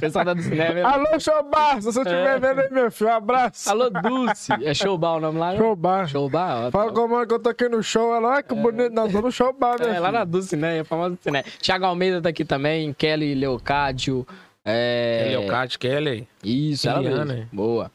Pessoal 0.01 0.25
da 0.25 0.35
do 0.35 0.43
cinema. 0.43 0.89
Alô, 0.89 1.20
Showbar, 1.20 1.77
se 1.77 1.83
você 1.93 2.01
estiver 2.01 2.37
É. 2.37 2.39
vendo 2.41 2.61
aí, 2.61 2.70
meu 2.70 2.91
filho, 2.91 3.11
um 3.11 3.12
abraço. 3.14 3.68
Alô, 3.68 3.91
Dulce. 3.91 4.53
É 4.64 4.73
Showbar 4.73 5.16
o 5.16 5.20
nome 5.20 5.39
lá? 5.39 5.53
né? 5.53 5.59
Showbar. 5.59 6.09
Showbar? 6.09 6.66
ó, 6.66 6.70
Fala 6.70 6.93
com 6.93 7.01
a 7.03 7.09
mãe 7.09 7.27
que 7.27 7.35
eu 7.35 7.39
tô 7.39 7.51
aqui 7.51 7.68
no 7.68 7.83
show. 7.83 8.14
Ela, 8.14 8.29
olha 8.29 8.43
que 8.43 8.55
bonito. 8.55 8.91
Não, 8.93 9.11
tô 9.11 9.20
no 9.20 9.31
Showbar, 9.31 9.79
meu 9.79 9.89
É, 9.89 10.01
lá 10.01 10.09
filho. 10.09 10.18
na 10.18 10.25
Dulce, 10.25 10.57
né? 10.57 10.79
É 10.79 10.85
famosa 10.85 11.16
do 11.16 11.23
cinema. 11.23 11.45
Thiago 11.61 11.85
Almeida 11.85 12.23
tá 12.23 12.31
aqui 12.31 12.45
também. 12.45 12.93
Kelly 12.95 13.35
Leocádio. 13.35 14.27
É... 14.64 15.27
Leocate, 15.31 15.79
Kelly. 15.79 16.27
Isso, 16.43 16.89
ela 16.89 17.01
Eliana. 17.01 17.25
mesmo. 17.35 17.49
Boa. 17.53 17.91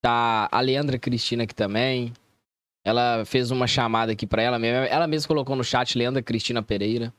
Tá 0.00 0.48
a 0.50 0.60
Leandra 0.60 0.98
Cristina 0.98 1.42
aqui 1.42 1.54
também. 1.54 2.12
Ela 2.84 3.24
fez 3.26 3.50
uma 3.50 3.66
chamada 3.66 4.12
aqui 4.12 4.26
pra 4.26 4.42
ela 4.42 4.58
mesma. 4.58 4.86
Ela 4.86 5.06
mesma 5.06 5.26
colocou 5.28 5.56
no 5.56 5.64
chat 5.64 5.98
Leandra 5.98 6.22
Cristina 6.22 6.62
Pereira. 6.62 7.12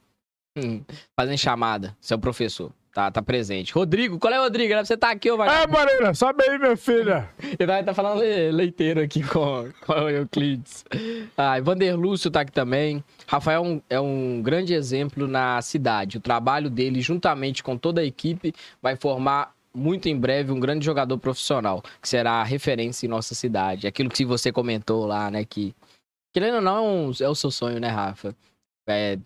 Hum, 0.57 0.81
fazendo 1.19 1.37
chamada. 1.37 1.95
Seu 1.99 2.17
professor. 2.17 2.71
Tá, 2.93 3.09
tá 3.11 3.21
presente. 3.21 3.73
Rodrigo, 3.73 4.19
qual 4.19 4.33
é, 4.33 4.37
Rodrigo? 4.37 4.71
Era 4.73 4.81
pra 4.81 4.85
você 4.85 4.97
tá 4.97 5.11
aqui, 5.11 5.29
ô 5.31 5.35
É, 5.35 5.37
vagabundo. 5.37 5.77
Moreira, 5.79 6.13
sobe 6.13 6.43
aí, 6.43 6.57
minha 6.59 6.75
filha. 6.77 7.29
Ele 7.59 7.65
vai 7.65 7.79
estar 7.79 7.93
falando 7.93 8.19
le- 8.19 8.51
leiteiro 8.51 9.01
aqui 9.01 9.23
com, 9.23 9.69
com 9.85 9.93
o 9.93 10.09
Euclides. 10.09 10.83
Ah, 11.37 11.59
Vander 11.61 11.95
Lúcio 11.97 12.29
tá 12.31 12.41
aqui 12.41 12.51
também. 12.51 13.03
Rafael 13.27 13.63
é 13.63 13.67
um, 13.67 13.81
é 13.91 13.99
um 13.99 14.41
grande 14.41 14.73
exemplo 14.73 15.27
na 15.27 15.61
cidade. 15.61 16.17
O 16.17 16.21
trabalho 16.21 16.69
dele, 16.69 17.01
juntamente 17.01 17.63
com 17.63 17.77
toda 17.77 18.01
a 18.01 18.05
equipe, 18.05 18.53
vai 18.81 18.95
formar 18.95 19.53
muito 19.73 20.09
em 20.09 20.17
breve 20.19 20.51
um 20.51 20.59
grande 20.59 20.85
jogador 20.85 21.17
profissional, 21.17 21.81
que 22.01 22.09
será 22.09 22.43
referência 22.43 23.05
em 23.05 23.09
nossa 23.09 23.33
cidade. 23.33 23.87
Aquilo 23.87 24.09
que 24.09 24.25
você 24.25 24.51
comentou 24.51 25.05
lá, 25.05 25.31
né? 25.31 25.45
Que, 25.45 25.73
querendo 26.33 26.55
ou 26.55 26.61
não, 26.61 26.77
é, 26.77 26.81
um- 26.81 27.11
é 27.21 27.29
o 27.29 27.35
seu 27.35 27.49
sonho, 27.49 27.79
né, 27.79 27.87
Rafa? 27.87 28.35
É 28.89 29.17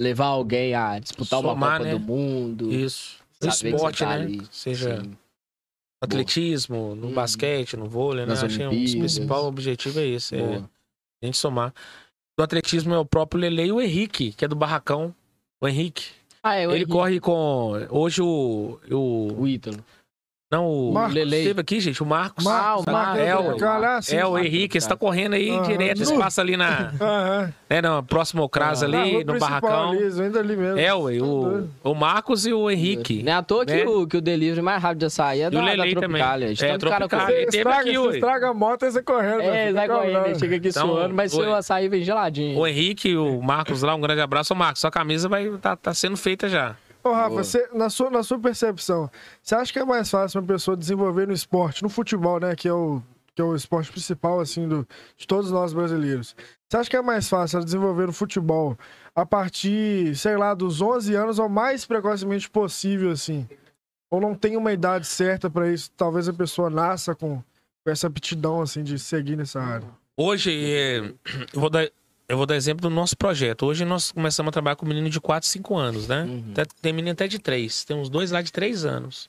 levar 0.00 0.26
alguém 0.26 0.74
a 0.74 0.98
disputar 0.98 1.38
uma 1.40 1.50
Somar, 1.50 1.72
Copa 1.78 1.84
né? 1.84 1.90
do 1.92 2.00
Mundo. 2.00 2.72
Isso. 2.72 3.18
No 3.42 3.48
que 3.50 3.68
esporte, 3.68 3.98
tá 3.98 4.16
né? 4.16 4.24
ali. 4.24 4.42
Seja 4.50 5.02
Sim. 5.02 5.16
atletismo, 6.02 6.94
no 6.94 7.08
Uhum. 7.08 7.12
basquete, 7.14 7.76
no 7.76 7.86
vôlei, 7.86 8.24
né? 8.24 8.30
Nas 8.30 8.42
Achei 8.42 8.66
um 8.66 8.70
dos 8.70 8.78
Olimpíadas. 8.78 9.14
principal 9.14 9.44
objetivo 9.46 10.00
é 10.00 10.06
esse. 10.06 10.36
É 10.36 10.62
a 11.22 11.26
gente 11.26 11.36
somar. 11.36 11.74
Do 12.38 12.42
atletismo 12.44 12.94
é 12.94 12.98
o 12.98 13.04
próprio 13.04 13.40
Lele 13.40 13.66
e 13.66 13.72
o 13.72 13.80
Henrique, 13.80 14.32
que 14.32 14.44
é 14.44 14.48
do 14.48 14.56
Barracão. 14.56 15.14
O 15.60 15.68
Henrique. 15.68 16.06
Ah, 16.42 16.54
é, 16.54 16.66
o 16.66 16.70
Ele 16.70 16.78
Henrique, 16.78 16.92
corre 16.92 17.20
com. 17.20 17.72
Hoje 17.90 18.22
o. 18.22 18.80
o 18.90 19.40
o 19.42 19.46
Ítalo. 19.46 19.84
Não, 20.50 20.66
o. 20.68 20.92
Marcos. 20.92 21.14
Lele. 21.14 21.44
Teve 21.44 21.60
aqui, 21.60 21.78
gente, 21.80 22.02
o 22.02 22.06
Marcos. 22.06 22.46
Ah, 22.46 22.76
o 22.76 22.82
Marcos, 22.84 22.92
Marcos. 22.92 23.18
é, 23.20 23.26
é, 23.28 23.36
o- 23.36 23.40
é, 23.40 23.54
o 24.26 24.32
Marcos, 24.32 24.46
Henrique, 24.46 24.80
você 24.80 24.88
tá 24.88 24.96
correndo 24.96 25.34
aí 25.34 25.50
Aham. 25.50 25.62
direto. 25.62 26.04
Nu. 26.12 26.18
passa 26.18 26.40
ali 26.40 26.56
na. 26.56 26.92
Aham. 27.00 27.52
né, 27.68 27.80
no 27.82 28.02
próximo 28.02 28.42
Ocras 28.42 28.82
Ah. 28.82 28.88
Na 28.88 29.00
ali, 29.02 29.12
rua 29.12 29.24
no 29.24 29.38
Barracão. 29.38 29.90
ali, 29.92 30.02
ainda 30.22 30.40
ali 30.40 30.56
mesmo. 30.56 30.78
É, 30.78 30.92
ué, 30.94 31.18
o, 31.20 31.68
o 31.84 31.94
Marcos 31.94 32.46
e 32.46 32.52
o 32.52 32.68
Henrique. 32.70 33.22
Não 33.22 33.32
é 33.32 33.36
à 33.36 33.42
toa 33.42 33.64
né? 33.64 33.78
que, 33.82 33.86
o, 33.86 34.06
que 34.06 34.16
o 34.16 34.20
delivery 34.20 34.60
mais 34.60 34.82
rápido 34.82 34.98
de 35.00 35.04
açaí 35.06 35.40
é 35.42 35.48
o 35.48 35.50
da, 35.52 35.58
da 35.60 35.64
Lele 35.66 35.94
também. 35.94 36.20
É, 36.20 36.24
Tropicália. 36.24 36.46
Ele 36.46 36.56
Você 36.56 36.66
teve 36.66 37.56
estraga, 37.58 37.80
aqui, 37.80 37.92
você 37.98 38.08
ué. 38.08 38.14
estraga 38.16 38.48
a 38.48 38.54
moto 38.54 38.82
e 38.86 38.90
você 38.90 39.02
correndo. 39.02 39.40
É, 39.42 39.72
vai 39.72 39.88
correndo, 39.88 40.38
chega 40.38 40.56
aqui 40.56 40.68
Então, 40.68 40.88
suando, 40.88 41.14
mas 41.14 41.30
seu 41.32 41.54
açaí 41.54 41.88
vem 41.88 42.02
geladinho. 42.02 42.58
O 42.58 42.66
Henrique 42.66 43.10
e 43.10 43.16
o 43.16 43.40
Marcos 43.40 43.82
lá, 43.82 43.94
um 43.94 44.00
grande 44.00 44.20
abraço. 44.20 44.52
Ô, 44.52 44.56
Marcos, 44.56 44.80
sua 44.80 44.90
camisa 44.90 45.28
vai 45.28 45.48
tá, 45.60 45.76
tá 45.76 45.94
sendo 45.94 46.16
feita 46.16 46.48
já. 46.48 46.74
Ô, 47.02 47.12
Rafa, 47.12 47.42
você- 47.44 47.68
na, 47.72 47.88
sua, 47.90 48.10
na 48.10 48.22
sua 48.22 48.38
percepção, 48.38 49.10
você 49.42 49.54
acha 49.54 49.72
que 49.72 49.78
é 49.78 49.84
mais 49.84 50.10
fácil 50.10 50.40
uma 50.40 50.46
pessoa 50.46 50.76
desenvolver 50.76 51.26
no 51.26 51.32
esporte, 51.32 51.82
no 51.82 51.88
futebol, 51.88 52.38
né? 52.40 52.54
Que 52.54 52.68
é 52.68 52.72
o, 52.72 53.02
que 53.34 53.40
é 53.40 53.44
o 53.44 53.54
esporte 53.54 53.90
principal, 53.90 54.40
assim, 54.40 54.68
do, 54.68 54.86
de 55.16 55.26
todos 55.26 55.50
nós 55.50 55.72
brasileiros. 55.72 56.34
Você 56.68 56.76
acha 56.76 56.90
que 56.90 56.96
é 56.96 57.02
mais 57.02 57.28
fácil 57.28 57.56
ela 57.56 57.64
desenvolver 57.64 58.06
no 58.06 58.12
futebol 58.12 58.76
a 59.14 59.24
partir, 59.26 60.14
sei 60.16 60.36
lá, 60.36 60.54
dos 60.54 60.80
11 60.80 61.14
anos 61.14 61.38
ou 61.38 61.48
mais 61.48 61.84
precocemente 61.86 62.48
possível, 62.50 63.10
assim? 63.10 63.48
Ou 64.10 64.20
não 64.20 64.34
tem 64.34 64.56
uma 64.56 64.72
idade 64.72 65.06
certa 65.06 65.48
pra 65.48 65.70
isso? 65.72 65.90
Talvez 65.96 66.28
a 66.28 66.32
pessoa 66.32 66.68
nasça 66.68 67.14
com, 67.14 67.36
com 67.84 67.90
essa 67.90 68.06
aptidão, 68.08 68.60
assim, 68.60 68.82
de 68.82 68.98
seguir 68.98 69.36
nessa 69.36 69.60
área. 69.60 69.88
Hoje, 70.16 70.50
é, 70.52 70.98
eu, 70.98 71.14
vou 71.54 71.70
dar, 71.70 71.88
eu 72.30 72.36
vou 72.36 72.46
dar 72.46 72.54
exemplo 72.54 72.82
do 72.82 72.94
nosso 72.94 73.16
projeto. 73.16 73.66
Hoje 73.66 73.84
nós 73.84 74.12
começamos 74.12 74.50
a 74.50 74.52
trabalhar 74.52 74.76
com 74.76 74.86
menino 74.86 75.10
de 75.10 75.20
4, 75.20 75.48
5 75.48 75.76
anos, 75.76 76.06
né? 76.06 76.22
Uhum. 76.22 76.54
Tem 76.80 76.92
menino 76.92 77.12
até 77.12 77.26
de 77.26 77.40
3. 77.40 77.84
Tem 77.84 77.96
uns 77.96 78.08
dois 78.08 78.30
lá 78.30 78.40
de 78.40 78.52
3 78.52 78.84
anos. 78.84 79.28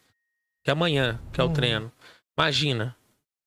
Que 0.63 0.69
é 0.69 0.73
amanhã, 0.73 1.19
que 1.33 1.41
é 1.41 1.43
o 1.43 1.47
Uhum. 1.47 1.53
treino. 1.53 1.91
Imagina, 2.37 2.95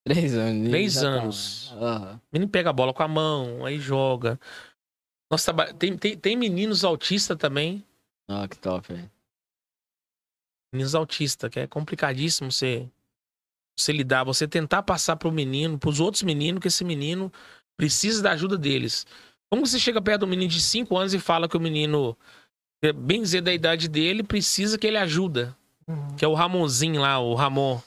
Três 0.06 0.34
anos. 0.34 0.68
Três 0.68 0.92
já 0.94 1.00
tá. 1.02 1.06
anos. 1.06 1.72
Aham. 1.80 2.14
o 2.16 2.20
menino 2.32 2.50
pega 2.50 2.68
a 2.68 2.72
bola 2.72 2.92
com 2.92 3.02
a 3.02 3.08
mão, 3.08 3.64
aí 3.64 3.78
joga. 3.78 4.38
Nós 5.30 5.42
traba... 5.44 5.72
tem, 5.72 5.96
tem, 5.96 6.18
tem 6.18 6.36
meninos 6.36 6.84
autistas 6.84 7.38
também. 7.38 7.82
Ó, 8.28 8.46
que 8.46 8.58
top, 8.58 8.92
velho. 8.92 9.10
Meninos 10.74 10.94
autistas, 10.94 11.48
que 11.48 11.60
é 11.60 11.66
complicadíssimo 11.66 12.50
você, 12.52 12.86
você 13.78 13.92
lidar, 13.92 14.24
você 14.24 14.46
tentar 14.48 14.82
passar 14.82 15.16
pro 15.16 15.30
menino, 15.32 15.78
pros 15.78 16.00
outros 16.00 16.22
meninos, 16.22 16.60
que 16.60 16.68
esse 16.68 16.84
menino 16.84 17.32
precisa 17.76 18.22
da 18.22 18.32
ajuda 18.32 18.58
deles. 18.58 19.06
Como 19.50 19.66
você 19.66 19.78
chega 19.78 20.00
perto 20.02 20.20
do 20.20 20.26
menino 20.26 20.50
de 20.50 20.60
5 20.60 20.96
anos 20.96 21.14
e 21.14 21.18
fala 21.18 21.48
que 21.48 21.56
o 21.56 21.60
menino, 21.60 22.16
é, 22.82 22.92
bem 22.92 23.22
dizer 23.22 23.40
da 23.40 23.52
idade 23.52 23.88
dele, 23.88 24.22
precisa 24.22 24.76
que 24.78 24.86
ele 24.86 24.98
ajuda? 24.98 25.56
Uhum. 25.86 26.16
Que 26.16 26.24
é 26.24 26.28
o 26.28 26.34
Ramonzinho 26.34 27.00
lá, 27.00 27.18
o 27.18 27.34
Ramon. 27.34 27.80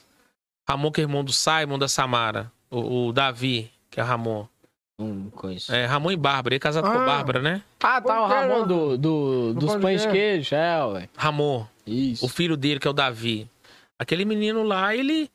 Ramon 0.69 0.91
que 0.91 1.01
é 1.01 1.03
irmão 1.03 1.23
do 1.23 1.33
Simon, 1.33 1.77
da 1.79 1.87
Samara. 1.87 2.51
O, 2.69 3.07
o 3.07 3.13
Davi, 3.13 3.71
que 3.89 3.99
é 3.99 4.03
Ramon. 4.03 4.47
Não 4.99 5.29
conheço. 5.29 5.73
É, 5.73 5.85
Ramon 5.85 6.11
e 6.11 6.15
Bárbara, 6.17 6.53
ele 6.55 6.57
é 6.57 6.59
casado 6.59 6.83
com 6.85 6.97
Ah. 6.97 7.05
Bárbara, 7.05 7.41
né? 7.41 7.61
Ah, 7.81 8.01
tá, 8.01 8.21
o? 8.23 8.27
Ramon 8.27 8.67
do, 8.67 8.97
do, 8.97 9.53
Do 9.53 9.59
dos 9.59 9.75
pães 9.75 10.01
de 10.01 10.07
queijo. 10.09 10.49
queijo, 10.49 10.55
é, 10.55 10.85
ué. 10.85 11.09
Ramon. 11.15 11.65
Isso. 11.85 12.25
o 12.25 12.27
filho 12.27 12.57
dele, 12.57 12.79
que 12.79 12.87
é 12.87 12.89
o 12.89 12.93
Davi. 12.93 13.49
Aquele 13.99 14.25
menino 14.25 14.63
lá, 14.63 14.95
ele. 14.95 15.29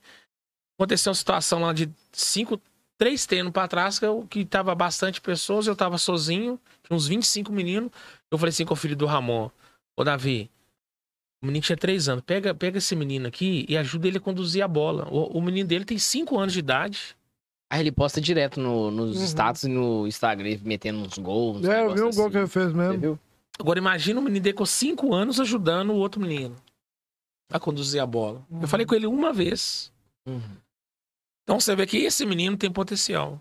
Aconteceu 0.79 1.11
uma 1.11 1.15
situação 1.15 1.61
lá 1.61 1.73
de 1.73 1.89
cinco, 2.13 2.61
três 3.03 3.27
treinos 3.27 3.51
pra 3.53 3.67
trás, 3.67 3.99
que, 3.99 4.05
eu, 4.07 4.25
que 4.31 4.45
tava 4.45 4.73
bastante 4.77 5.21
pessoas, 5.21 5.67
eu 5.67 5.75
tava 5.75 5.99
sozinho, 5.99 6.57
tinha 6.85 6.97
uns 6.97 7.09
25 7.09 7.53
meninos. 7.53 7.91
Eu 8.31 8.39
falei 8.39 8.51
assim 8.51 8.65
com 8.65 8.75
o 8.75 8.77
filho 8.77 8.95
do 8.95 9.07
Ramon: 9.07 9.51
Ô 9.97 10.05
Davi, 10.05 10.49
o 11.43 11.47
menino 11.47 11.65
tinha 11.65 11.77
três 11.77 12.09
anos, 12.09 12.23
pega, 12.25 12.55
pega 12.55 12.79
esse 12.79 12.95
menino 12.95 13.27
aqui 13.27 13.67
e 13.69 13.77
ajuda 13.77 14.07
ele 14.07 14.19
a 14.19 14.21
conduzir 14.21 14.63
a 14.63 14.69
bola. 14.69 15.09
O, 15.11 15.37
o 15.39 15.43
menino 15.43 15.69
dele 15.69 15.85
tem 15.85 15.99
cinco 15.99 16.39
anos 16.39 16.53
de 16.53 16.61
idade. 16.61 17.17
Aí 17.73 17.81
ele 17.81 17.91
posta 17.91 18.21
direto 18.21 18.61
no- 18.61 18.91
nos 18.93 19.17
Uhum. 19.17 19.25
status 19.25 19.65
e 19.65 19.69
no 19.69 20.07
Instagram, 20.07 20.59
metendo 20.63 21.01
uns 21.01 21.19
gols. 21.19 21.59
uns 21.59 21.65
É, 21.65 21.81
eu 21.81 21.87
vi 21.87 21.93
um 21.93 21.95
negócios 21.97 22.17
gol 22.17 22.31
que 22.31 22.37
ele 22.37 22.45
assim. 22.45 22.53
fez 22.53 22.67
Você 22.71 22.77
mesmo. 22.77 22.99
viu? 23.01 23.19
Agora 23.59 23.79
imagina 23.81 24.21
o 24.21 24.23
menino 24.23 24.45
dele 24.45 24.57
com 24.57 24.65
cinco 24.67 25.13
anos 25.13 25.41
ajudando 25.41 25.91
o 25.91 25.97
outro 25.97 26.21
menino 26.21 26.55
a 27.51 27.59
conduzir 27.59 28.01
a 28.01 28.07
bola. 28.07 28.43
Uhum. 28.49 28.63
Eu 28.63 28.69
falei 28.69 28.87
com 28.87 28.95
ele 28.95 29.07
uma 29.09 29.33
vez. 29.33 29.91
Uhum. 30.27 30.41
Então 31.43 31.59
você 31.59 31.75
vê 31.75 31.87
que 31.87 31.99
esse 31.99 32.25
menino 32.25 32.57
tem 32.57 32.71
potencial. 32.71 33.41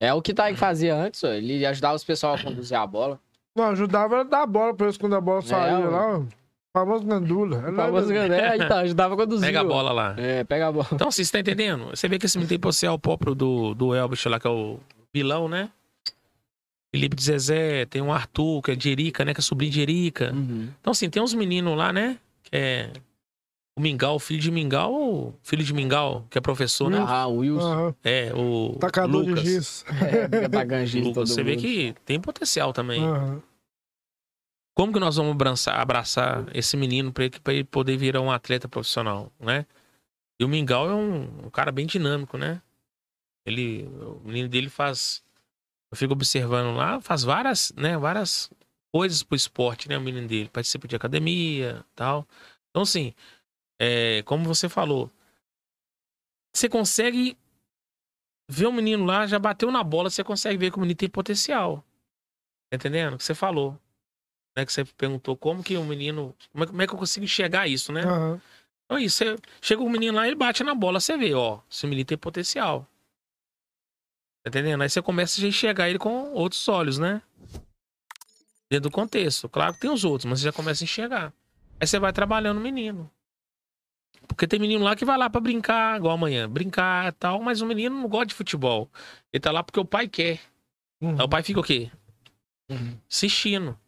É 0.00 0.12
o 0.12 0.20
que 0.20 0.34
Taik 0.34 0.58
fazia 0.58 0.94
antes, 0.94 1.22
ó. 1.24 1.28
ele 1.28 1.64
ajudava 1.64 1.94
os 1.94 2.04
pessoal 2.04 2.34
a 2.34 2.42
conduzir 2.42 2.76
a 2.76 2.86
bola. 2.86 3.18
Não, 3.56 3.66
ajudava 3.66 4.20
a 4.20 4.22
dar 4.24 4.42
a 4.42 4.46
bola 4.46 4.74
pra 4.74 4.86
eles 4.86 4.98
quando 4.98 5.14
a 5.14 5.20
bola 5.20 5.40
saía 5.40 5.78
ué. 5.78 5.86
lá. 5.86 6.18
O 6.18 6.28
famoso 6.76 7.04
Gandula. 7.04 7.70
O 7.70 7.74
famoso 7.74 8.12
é, 8.12 8.56
então, 8.56 8.78
ajudava 8.78 9.14
a 9.14 9.16
conduzir. 9.16 9.46
Pega 9.46 9.60
a 9.60 9.64
bola 9.64 9.92
lá. 9.92 10.14
É, 10.18 10.42
pega 10.42 10.68
a 10.68 10.72
bola. 10.72 10.88
Então, 10.92 11.08
assim, 11.08 11.22
você 11.22 11.32
tá 11.32 11.38
entendendo? 11.38 11.86
Você 11.90 12.08
vê 12.08 12.18
que 12.18 12.26
esse 12.26 12.36
menino 12.36 12.48
tem 12.48 12.58
potencial 12.58 12.98
próprio 12.98 13.34
do, 13.34 13.74
do 13.74 13.94
Elbich 13.94 14.28
lá, 14.28 14.40
que 14.40 14.46
é 14.46 14.50
o 14.50 14.80
vilão, 15.12 15.48
né? 15.48 15.70
Felipe 16.92 17.16
de 17.16 17.22
Zezé, 17.22 17.86
tem 17.86 18.02
um 18.02 18.12
Arthur, 18.12 18.60
que 18.62 18.72
é 18.72 18.76
de 18.76 18.90
Erika, 18.90 19.24
né? 19.24 19.32
Que 19.32 19.40
é 19.40 19.42
sobrinho 19.42 19.72
de 19.72 19.80
Erika. 19.80 20.32
Uhum. 20.32 20.68
Então, 20.80 20.90
assim, 20.90 21.08
tem 21.08 21.22
uns 21.22 21.34
meninos 21.34 21.76
lá, 21.76 21.92
né? 21.92 22.18
Que 22.42 22.56
é 22.56 22.90
o 23.76 23.80
Mingau, 23.80 24.18
filho 24.18 24.40
de 24.40 24.50
Mingau, 24.50 24.92
ou 24.92 25.38
filho 25.42 25.64
de 25.64 25.74
Mingau, 25.74 26.26
que 26.30 26.38
é 26.38 26.40
professor, 26.40 26.88
né? 26.88 26.98
Ah, 27.06 27.26
o 27.26 27.38
Wilson. 27.38 27.72
Aham. 27.72 27.94
É, 28.04 28.32
o 28.34 28.76
Tacador 28.78 29.26
Lucas. 29.26 29.42
de 29.42 29.50
giz. 29.50 29.84
É, 30.00 30.48
pagando 30.48 30.86
giz 30.86 31.00
Lucas, 31.02 31.14
todo 31.14 31.26
você 31.26 31.42
vê 31.42 31.52
mundo. 31.52 31.60
que 31.62 31.94
tem 32.04 32.20
potencial 32.20 32.72
também. 32.72 33.02
Aham. 33.02 33.42
Como 34.76 34.92
que 34.92 34.98
nós 34.98 35.16
vamos 35.16 35.32
abraçar, 35.32 35.78
abraçar 35.78 36.46
esse 36.54 36.76
menino 36.76 37.12
para 37.12 37.24
ele, 37.24 37.40
pra 37.40 37.54
ele 37.54 37.64
poder 37.64 37.96
virar 37.96 38.20
um 38.20 38.30
atleta 38.30 38.68
profissional, 38.68 39.32
né? 39.38 39.66
E 40.40 40.44
o 40.44 40.48
Mingau 40.48 40.90
é 40.90 40.94
um, 40.94 41.46
um 41.46 41.50
cara 41.50 41.70
bem 41.70 41.86
dinâmico, 41.86 42.36
né? 42.36 42.60
Ele, 43.46 43.84
o 43.86 44.20
menino 44.24 44.48
dele 44.48 44.68
faz, 44.68 45.22
eu 45.92 45.96
fico 45.96 46.12
observando 46.12 46.74
lá, 46.76 47.00
faz 47.00 47.22
várias, 47.22 47.72
né, 47.76 47.96
várias 47.98 48.50
coisas 48.92 49.22
pro 49.22 49.36
esporte, 49.36 49.88
né, 49.88 49.98
o 49.98 50.00
menino 50.00 50.26
dele, 50.26 50.48
participa 50.48 50.88
de 50.88 50.96
academia, 50.96 51.84
tal. 51.94 52.26
Então 52.70 52.82
assim, 52.82 53.12
é, 53.78 54.22
como 54.22 54.44
você 54.44 54.68
falou, 54.68 55.10
você 56.54 56.68
consegue 56.68 57.36
ver 58.48 58.66
o 58.66 58.72
menino 58.72 59.04
lá, 59.04 59.26
já 59.26 59.38
bateu 59.38 59.70
na 59.70 59.82
bola, 59.82 60.10
você 60.10 60.22
consegue 60.22 60.58
ver 60.58 60.70
que 60.70 60.76
o 60.76 60.80
menino 60.80 60.96
tem 60.96 61.08
potencial. 61.08 61.84
Tá 62.70 62.76
entendendo? 62.76 63.14
O 63.14 63.18
que 63.18 63.24
você 63.24 63.34
falou 63.34 63.78
né, 64.56 64.64
que 64.64 64.72
você 64.72 64.84
perguntou 64.84 65.36
como 65.36 65.62
que 65.62 65.76
o 65.76 65.84
menino. 65.84 66.34
Como 66.52 66.64
é, 66.64 66.66
como 66.66 66.82
é 66.82 66.86
que 66.86 66.94
eu 66.94 66.98
consigo 66.98 67.24
enxergar 67.24 67.66
isso, 67.66 67.92
né? 67.92 68.02
Aham. 68.02 68.40
Então, 68.84 68.98
isso, 68.98 69.24
você, 69.24 69.36
chega 69.62 69.82
o 69.82 69.90
menino 69.90 70.16
lá, 70.16 70.26
ele 70.26 70.36
bate 70.36 70.62
na 70.62 70.74
bola, 70.74 71.00
você 71.00 71.16
vê, 71.16 71.32
ó, 71.34 71.60
esse 71.70 71.86
menino 71.86 72.04
tem 72.04 72.18
potencial. 72.18 72.86
Tá 74.42 74.50
entendendo? 74.50 74.82
Aí 74.82 74.90
você 74.90 75.00
começa 75.00 75.42
a 75.42 75.48
enxergar 75.48 75.88
ele 75.88 75.98
com 75.98 76.32
outros 76.34 76.68
olhos, 76.68 76.98
né? 76.98 77.22
Dentro 78.70 78.90
do 78.90 78.94
contexto. 78.94 79.48
Claro 79.48 79.72
que 79.74 79.80
tem 79.80 79.90
os 79.90 80.04
outros, 80.04 80.26
mas 80.26 80.40
você 80.40 80.44
já 80.44 80.52
começa 80.52 80.84
a 80.84 80.86
enxergar. 80.86 81.32
Aí 81.80 81.86
você 81.86 81.98
vai 81.98 82.12
trabalhando 82.12 82.58
o 82.58 82.60
menino. 82.60 83.10
Porque 84.34 84.48
tem 84.48 84.58
menino 84.58 84.84
lá 84.84 84.96
que 84.96 85.04
vai 85.04 85.16
lá 85.16 85.30
pra 85.30 85.40
brincar, 85.40 85.96
igual 85.96 86.14
amanhã, 86.14 86.48
brincar 86.48 87.08
e 87.08 87.12
tal, 87.12 87.40
mas 87.40 87.60
o 87.60 87.66
menino 87.66 87.94
não 87.94 88.08
gosta 88.08 88.26
de 88.26 88.34
futebol. 88.34 88.90
Ele 89.32 89.40
tá 89.40 89.52
lá 89.52 89.62
porque 89.62 89.78
o 89.78 89.84
pai 89.84 90.08
quer. 90.08 90.40
Uhum. 91.00 91.16
Aí 91.16 91.24
o 91.24 91.28
pai 91.28 91.42
fica 91.42 91.60
o 91.60 91.62
quê? 91.62 91.90
Uhum. 92.68 92.98
assistindo. 93.10 93.78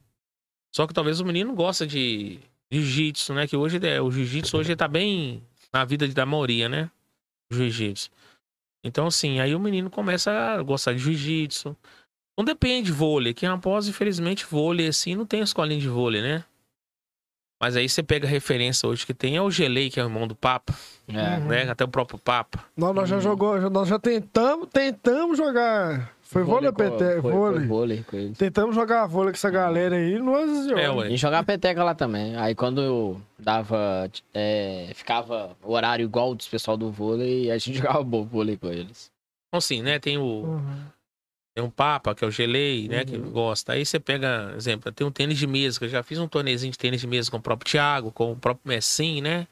Só 0.74 0.86
que 0.86 0.94
talvez 0.94 1.18
o 1.18 1.24
menino 1.24 1.54
gosta 1.54 1.86
de 1.86 2.38
jiu-jitsu, 2.70 3.34
né? 3.34 3.46
Que 3.46 3.56
hoje 3.56 3.78
é, 3.82 4.00
o 4.00 4.10
jiu-jitsu 4.10 4.56
hoje 4.58 4.76
tá 4.76 4.86
bem 4.86 5.42
na 5.72 5.84
vida 5.84 6.06
da 6.06 6.26
maioria, 6.26 6.68
né? 6.68 6.90
Jiu-jitsu. 7.50 8.10
Então, 8.84 9.06
assim, 9.06 9.40
aí 9.40 9.54
o 9.54 9.58
menino 9.58 9.90
começa 9.90 10.30
a 10.30 10.62
gostar 10.62 10.92
de 10.92 10.98
jiu-jitsu. 10.98 11.76
Não 12.38 12.44
depende 12.44 12.86
de 12.86 12.92
vôlei. 12.92 13.32
Aqui 13.32 13.46
em 13.46 13.48
Raposa, 13.48 13.90
infelizmente, 13.90 14.46
vôlei, 14.46 14.86
assim, 14.88 15.16
não 15.16 15.26
tem 15.26 15.40
escolinha 15.40 15.80
de 15.80 15.88
vôlei, 15.88 16.22
né? 16.22 16.44
Mas 17.60 17.74
aí 17.76 17.88
você 17.88 18.02
pega 18.02 18.26
a 18.26 18.30
referência 18.30 18.86
hoje 18.88 19.06
que 19.06 19.14
tem 19.14 19.36
é 19.36 19.40
o 19.42 19.50
Gelei, 19.50 19.88
que 19.88 19.98
é 19.98 20.02
o 20.02 20.06
irmão 20.06 20.26
do 20.28 20.34
Papa, 20.34 20.74
É. 21.08 21.38
Uhum. 21.38 21.46
né? 21.46 21.70
Até 21.70 21.84
o 21.84 21.88
próprio 21.88 22.18
Papa. 22.18 22.62
Nós, 22.76 22.94
nós 22.94 23.08
já 23.08 23.16
Hum. 23.16 23.20
jogou, 23.20 23.58
nós 23.70 23.88
já 23.88 23.98
tentamos, 23.98 24.68
tentamos 24.70 25.38
jogar. 25.38 26.12
Foi 26.20 26.42
vôlei, 26.42 26.70
com- 26.70 26.76
PT, 26.76 27.20
foi- 27.22 27.32
vôlei. 27.32 27.58
Foi 27.60 27.66
vôlei 27.68 28.04
com 28.10 28.16
eles. 28.16 28.36
Tentamos 28.36 28.74
jogar 28.74 29.06
vôlei 29.06 29.30
com 29.32 29.36
essa 29.36 29.48
galera 29.48 29.94
aí, 29.96 30.18
não 30.18 30.38
existiu. 30.40 30.76
É, 30.76 30.90
ué. 30.90 31.08
gente 31.08 31.20
jogava 31.20 31.44
peteca 31.46 31.82
lá 31.84 31.94
também. 31.94 32.36
Aí 32.36 32.54
quando 32.54 32.82
eu 32.82 33.20
dava. 33.38 34.10
é, 34.34 34.90
ficava 34.94 35.56
o 35.62 35.72
horário 35.72 36.04
igual 36.04 36.34
dos 36.34 36.48
pessoal 36.48 36.76
do 36.76 36.90
vôlei, 36.90 37.50
a 37.50 37.56
gente 37.58 37.78
jogava 38.02 38.02
vôlei 38.02 38.56
com 38.56 38.66
eles. 38.68 39.10
Então, 39.48 39.58
assim, 39.58 39.80
né? 39.82 39.98
Tem 40.00 40.18
o, 40.18 40.22
Uhum. 40.24 40.76
Tem 41.56 41.64
um 41.64 41.70
Papa, 41.70 42.14
que 42.14 42.22
é 42.22 42.28
o 42.28 42.30
Gelei, 42.30 42.86
né? 42.86 43.02
Que 43.06 43.16
Uhum. 43.16 43.30
gosta. 43.30 43.72
Aí 43.72 43.86
você 43.86 43.98
pega, 43.98 44.52
exemplo, 44.54 44.92
tem 44.92 45.06
um 45.06 45.10
tênis 45.10 45.38
de 45.38 45.46
mesa, 45.46 45.78
que 45.78 45.86
eu 45.86 45.88
já 45.88 46.02
fiz 46.02 46.18
um 46.18 46.28
torneiozinho 46.28 46.70
de 46.70 46.76
tênis 46.78 47.00
de 47.00 47.06
mesa 47.06 47.30
com 47.30 47.38
o 47.38 47.40
próprio 47.40 47.70
Thiago, 47.70 48.12
com 48.12 48.32
o 48.32 48.36
próprio 48.36 48.68
Messim, 48.68 49.22
né? 49.22 49.46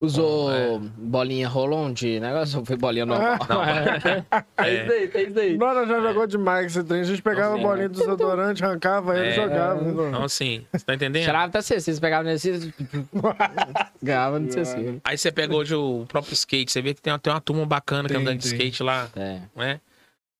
Usou 0.00 0.52
É. 0.52 0.78
bolinha 0.96 1.48
rolon 1.48 1.92
de 1.92 2.20
negócio 2.20 2.60
ou 2.60 2.64
foi 2.64 2.76
bolinha 2.76 3.04
normal? 3.04 3.36
Não, 3.48 3.62
É 4.64 4.74
isso 4.84 4.92
aí, 4.92 5.08
tem 5.08 5.26
isso 5.28 5.38
aí. 5.40 5.56
Nós 5.58 5.88
já 5.88 6.00
jogou 6.00 6.24
demais 6.26 6.66
esse 6.66 6.84
trem. 6.84 7.00
A 7.00 7.04
gente 7.04 7.20
pegava 7.22 7.54
a 7.54 7.56
Sim. 7.56 7.62
bolinha 7.64 7.88
do 7.88 7.98
desodorante, 7.98 8.64
arrancava 8.64 9.16
ele 9.18 9.28
e 9.30 9.32
É. 9.32 9.34
jogava. 9.34 9.80
né? 9.80 9.90
Então, 9.90 10.22
assim, 10.22 10.64
você 10.72 10.84
tá 10.84 10.94
entendendo? 10.94 11.24
Tirava 11.24 11.46
até 11.46 11.60
C, 11.62 11.80
vocês 11.80 11.98
pegavam 11.98 12.30
nesse. 12.30 12.72
Ganhava 14.00 14.38
no 14.38 14.52
C. 14.52 15.00
Aí 15.02 15.18
você 15.18 15.32
pega 15.32 15.54
hoje 15.56 15.74
o 15.74 16.04
próprio 16.06 16.34
skate, 16.34 16.70
você 16.70 16.80
vê 16.80 16.94
que 16.94 17.02
tem, 17.02 17.18
tem 17.18 17.32
uma 17.32 17.40
turma 17.40 17.66
bacana 17.66 18.08
que 18.08 18.14
anda 18.14 18.34
de 18.36 18.46
skate 18.46 18.82
lá, 18.84 19.08
É. 19.16 19.40
né? 19.56 19.80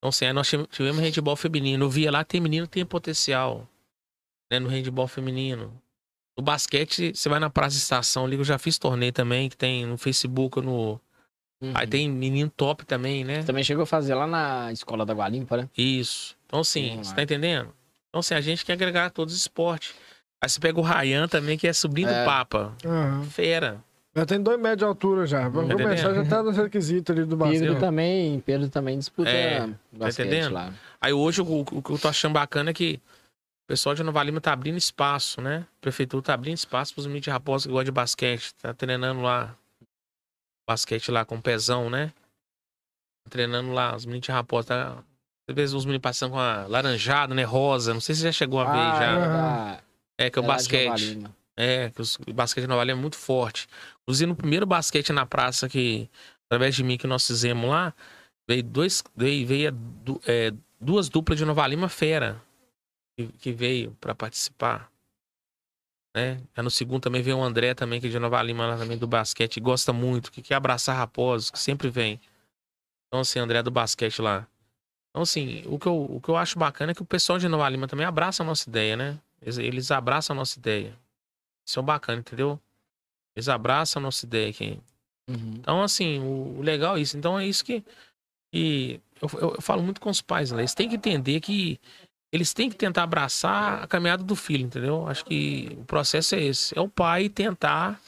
Então, 0.04 0.10
assim, 0.10 0.26
aí 0.26 0.34
nós 0.34 0.46
tive- 0.46 0.66
tivemos 0.66 1.00
handball 1.00 1.34
feminino. 1.34 1.86
Eu 1.86 1.88
via 1.88 2.10
lá, 2.10 2.22
tem 2.22 2.38
menino 2.38 2.66
que 2.66 2.74
tem 2.74 2.84
potencial, 2.84 3.66
né? 4.52 4.58
No 4.58 4.68
handball 4.68 5.08
feminino. 5.08 5.80
No 6.36 6.44
basquete, 6.44 7.14
você 7.14 7.26
vai 7.26 7.40
na 7.40 7.48
Praça 7.48 7.78
Estação 7.78 8.26
ali, 8.26 8.36
eu 8.36 8.44
já 8.44 8.58
fiz 8.58 8.78
torneio 8.78 9.14
também, 9.14 9.48
que 9.48 9.56
tem 9.56 9.86
no 9.86 9.96
Facebook, 9.96 10.60
no... 10.60 11.00
Uhum. 11.62 11.72
Aí 11.74 11.86
tem 11.86 12.10
menino 12.10 12.50
top 12.54 12.84
também, 12.84 13.24
né? 13.24 13.44
Também 13.44 13.64
chegou 13.64 13.84
a 13.84 13.86
fazer 13.86 14.14
lá 14.14 14.26
na 14.26 14.70
escola 14.72 15.06
da 15.06 15.14
Gualimpa, 15.14 15.56
né? 15.56 15.70
Isso. 15.74 16.36
Então, 16.44 16.60
assim, 16.60 16.90
Sim, 16.90 16.98
você 17.02 17.14
tá 17.14 17.22
entendendo? 17.22 17.72
Então, 18.10 18.20
assim, 18.20 18.34
a 18.34 18.42
gente 18.42 18.62
quer 18.62 18.74
agregar 18.74 19.08
todos 19.08 19.32
os 19.32 19.40
esportes. 19.40 19.94
Aí 20.42 20.50
você 20.50 20.60
pega 20.60 20.78
o 20.78 20.82
Ryan 20.82 21.26
também, 21.28 21.56
que 21.56 21.66
é 21.66 21.72
sobrinho 21.72 22.10
É. 22.10 22.20
do 22.24 22.26
Papa. 22.26 22.76
Aham. 22.84 23.22
Fera. 23.30 23.82
Já 24.16 24.24
tem 24.24 24.40
dois 24.40 24.58
metros 24.60 24.78
de 24.78 24.84
altura 24.84 25.26
já. 25.26 25.48
Vamos 25.48 25.68
Tá 25.70 25.74
começar, 25.82 26.04
entendendo? 26.10 26.24
já 26.24 26.30
tá 26.36 26.42
nos 26.42 26.56
requisitos 26.56 27.10
ali 27.16 27.24
do 27.24 27.36
Pedro 27.36 27.50
basquete. 27.66 27.80
também, 27.80 28.40
Pedro 28.40 28.68
também 28.68 28.98
disputa 28.98 29.28
É, 29.28 29.66
basquete 29.92 30.26
entendendo? 30.26 30.52
lá. 30.52 30.72
Aí 31.00 31.12
hoje 31.12 31.40
o, 31.42 31.60
o 31.60 31.82
que 31.82 31.90
eu 31.90 31.98
tô 31.98 32.06
achando 32.08 32.32
bacana 32.34 32.70
é 32.70 32.74
que 32.74 33.00
o 33.64 33.66
pessoal 33.66 33.94
de 33.94 34.02
Nova 34.04 34.22
Lima 34.22 34.40
tá 34.40 34.52
abrindo 34.52 34.76
espaço, 34.78 35.40
né? 35.40 35.66
A 35.78 35.80
prefeitura 35.80 36.22
tá 36.22 36.34
abrindo 36.34 36.56
espaço 36.56 36.94
pros 36.94 37.06
meninos 37.06 37.24
de 37.24 37.30
Raposa 37.30 37.66
que 37.66 37.72
gostam 37.72 37.84
de 37.86 37.90
basquete. 37.90 38.54
Tá 38.54 38.72
treinando 38.72 39.20
lá. 39.20 39.56
Basquete 40.68 41.10
lá 41.10 41.24
com 41.24 41.40
pezão, 41.40 41.90
né? 41.90 42.08
Tá 43.24 43.30
treinando 43.30 43.72
lá. 43.72 43.96
Os 43.96 44.04
meninos 44.06 44.26
de 44.26 44.32
Raposa. 44.32 44.68
Tá... 44.68 44.98
Às 45.48 45.54
vezes 45.56 45.74
os 45.74 45.84
meninos 45.84 46.02
passando 46.02 46.32
com 46.32 46.38
a 46.38 46.66
laranjada, 46.68 47.34
né? 47.34 47.42
Rosa. 47.42 47.92
Não 47.92 48.00
sei 48.00 48.14
se 48.14 48.20
você 48.20 48.28
já 48.28 48.32
chegou 48.32 48.60
a 48.60 48.64
ver 48.64 48.78
Ah, 48.78 48.98
já. 48.98 49.82
é 50.18 50.26
É, 50.26 50.30
que 50.30 50.38
é 50.38 50.42
o 50.42 50.44
é 50.44 50.48
basquete. 50.48 51.24
É, 51.56 51.90
que 51.90 52.00
os- 52.02 52.18
o 52.26 52.32
basquete 52.32 52.62
de 52.64 52.68
Nova 52.68 52.82
Lima 52.82 52.98
é 52.98 53.00
muito 53.00 53.16
forte. 53.16 53.68
Inclusive, 54.04 54.26
no 54.26 54.36
primeiro 54.36 54.66
basquete 54.66 55.12
na 55.12 55.24
praça 55.24 55.68
que, 55.68 56.10
através 56.46 56.74
de 56.74 56.84
mim, 56.84 56.98
que 56.98 57.06
nós 57.06 57.26
fizemos 57.26 57.68
lá, 57.68 57.94
veio 58.46 58.62
dois, 58.62 59.02
veio, 59.16 59.46
veio 59.46 59.74
é, 60.26 60.52
duas 60.80 61.08
duplas 61.08 61.38
de 61.38 61.44
Nova 61.44 61.66
Lima 61.66 61.88
fera 61.88 62.40
que, 63.16 63.28
que 63.38 63.52
veio 63.52 63.96
para 64.00 64.14
participar. 64.14 64.90
Né? 66.14 66.40
Aí 66.54 66.62
no 66.62 66.70
segundo 66.70 67.02
também 67.02 67.22
veio 67.22 67.38
o 67.38 67.42
André 67.42 67.74
também, 67.74 68.00
que 68.00 68.06
é 68.06 68.10
de 68.10 68.18
Nova 68.18 68.40
Lima, 68.42 68.66
lá 68.66 68.76
também 68.76 68.96
do 68.96 69.06
basquete, 69.06 69.58
gosta 69.58 69.92
muito, 69.92 70.30
que 70.30 70.42
quer 70.42 70.54
abraçar 70.54 70.96
raposos, 70.96 71.50
que 71.50 71.58
sempre 71.58 71.88
vem. 71.88 72.20
Então, 73.08 73.20
assim, 73.20 73.38
André 73.38 73.62
do 73.62 73.70
basquete 73.70 74.20
lá. 74.20 74.46
Então, 75.10 75.22
assim, 75.22 75.62
o 75.66 75.78
que, 75.78 75.86
eu, 75.86 76.04
o 76.04 76.20
que 76.20 76.28
eu 76.28 76.36
acho 76.36 76.58
bacana 76.58 76.92
é 76.92 76.94
que 76.94 77.02
o 77.02 77.06
pessoal 77.06 77.38
de 77.38 77.48
Nova 77.48 77.68
Lima 77.68 77.88
também 77.88 78.06
abraça 78.06 78.42
a 78.42 78.46
nossa 78.46 78.68
ideia, 78.68 78.96
né? 78.96 79.18
Eles, 79.40 79.58
eles 79.58 79.90
abraçam 79.90 80.34
a 80.34 80.36
nossa 80.36 80.58
ideia. 80.58 80.96
Isso 81.66 81.78
é 81.78 81.82
bacana, 81.82 82.18
entendeu? 82.20 82.60
Eles 83.36 83.48
abraçam 83.48 84.00
a 84.00 84.02
nossa 84.04 84.24
ideia 84.24 84.50
aqui. 84.50 84.78
Uhum. 85.28 85.54
Então, 85.58 85.82
assim, 85.82 86.18
o, 86.20 86.58
o 86.58 86.62
legal 86.62 86.96
é 86.96 87.00
isso. 87.00 87.16
Então, 87.16 87.38
é 87.38 87.46
isso 87.46 87.64
que, 87.64 87.82
eu, 88.52 89.28
eu- 89.40 89.54
eu 89.56 89.60
falo 89.62 89.82
muito 89.82 90.00
com 90.00 90.10
os 90.10 90.20
pais, 90.20 90.52
né? 90.52 90.60
Eles 90.60 90.74
têm 90.74 90.88
que 90.88 90.96
entender 90.96 91.40
que 91.40 91.78
eles 92.32 92.52
têm 92.52 92.68
que 92.68 92.76
tentar 92.76 93.04
abraçar 93.04 93.84
a 93.84 93.86
caminhada 93.86 94.24
do 94.24 94.34
filho, 94.34 94.64
entendeu? 94.66 95.06
Acho 95.06 95.24
que 95.24 95.68
o 95.78 95.84
processo 95.84 96.34
é 96.34 96.42
esse. 96.42 96.76
É 96.76 96.80
o 96.80 96.88
pai 96.88 97.28
tentar 97.28 98.00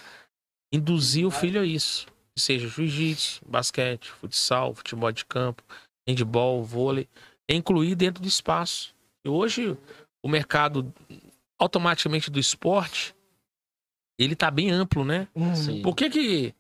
induzir 0.73 1.24
o 1.27 1.31
filho 1.31 1.61
a 1.61 1.65
isso. 1.65 2.07
Seja 2.36 2.69
jiu-jitsu, 2.69 3.40
basquete, 3.48 4.11
futsal, 4.11 4.74
futebol 4.74 5.11
de 5.12 5.24
campo, 5.24 5.62
handball, 6.09 6.62
vôlei. 6.65 7.09
É 7.48 7.55
incluir 7.55 7.94
dentro 7.94 8.20
do 8.20 8.28
espaço. 8.28 8.94
E 9.24 9.28
hoje, 9.28 9.77
o 10.23 10.28
mercado 10.28 10.93
automaticamente 11.59 12.31
do 12.31 12.39
esporte, 12.39 13.15
ele 14.24 14.34
tá 14.34 14.51
bem 14.51 14.70
amplo, 14.70 15.05
né? 15.05 15.28
Uhum. 15.34 15.55
Sim. 15.55 15.82
Por 15.82 15.94
que 15.94 16.10
que... 16.10 16.55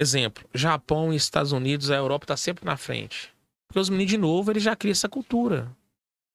Exemplo, 0.00 0.44
Japão 0.52 1.12
e 1.12 1.16
Estados 1.16 1.52
Unidos, 1.52 1.90
a 1.90 1.96
Europa 1.96 2.26
tá 2.26 2.36
sempre 2.36 2.64
na 2.64 2.76
frente. 2.76 3.32
Porque 3.68 3.78
os 3.78 3.88
meninos, 3.88 4.10
de 4.10 4.18
novo, 4.18 4.50
eles 4.50 4.62
já 4.62 4.74
criam 4.74 4.92
essa 4.92 5.08
cultura. 5.08 5.74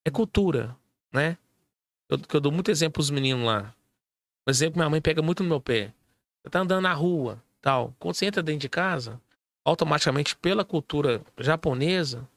É 0.06 0.10
cultura, 0.10 0.76
né? 1.14 1.38
Eu, 2.10 2.18
que 2.18 2.36
eu 2.36 2.40
dou 2.40 2.52
muito 2.52 2.72
exemplo 2.72 2.94
pros 2.94 3.10
meninos 3.10 3.45
lá. 3.45 3.74
Por 4.45 4.52
exemplo, 4.52 4.78
minha 4.78 4.90
mãe 4.90 5.02
pega 5.02 5.22
muito 5.22 5.44
no 5.44 5.49
meu 5.49 5.60
pé. 5.60 5.94
Você 6.41 6.49
tá 6.49 6.62
andando 6.62 6.82
na 6.84 6.94
rua, 6.94 7.44
tal. 7.62 7.94
Quando 7.99 8.16
você 8.16 8.26
entra 8.26 8.41
dentro 8.41 8.62
de 8.62 8.70
casa, 8.70 9.22
automaticamente, 9.66 10.36
pela 10.38 10.64
cultura 10.64 11.22
japonesa, 11.38 12.28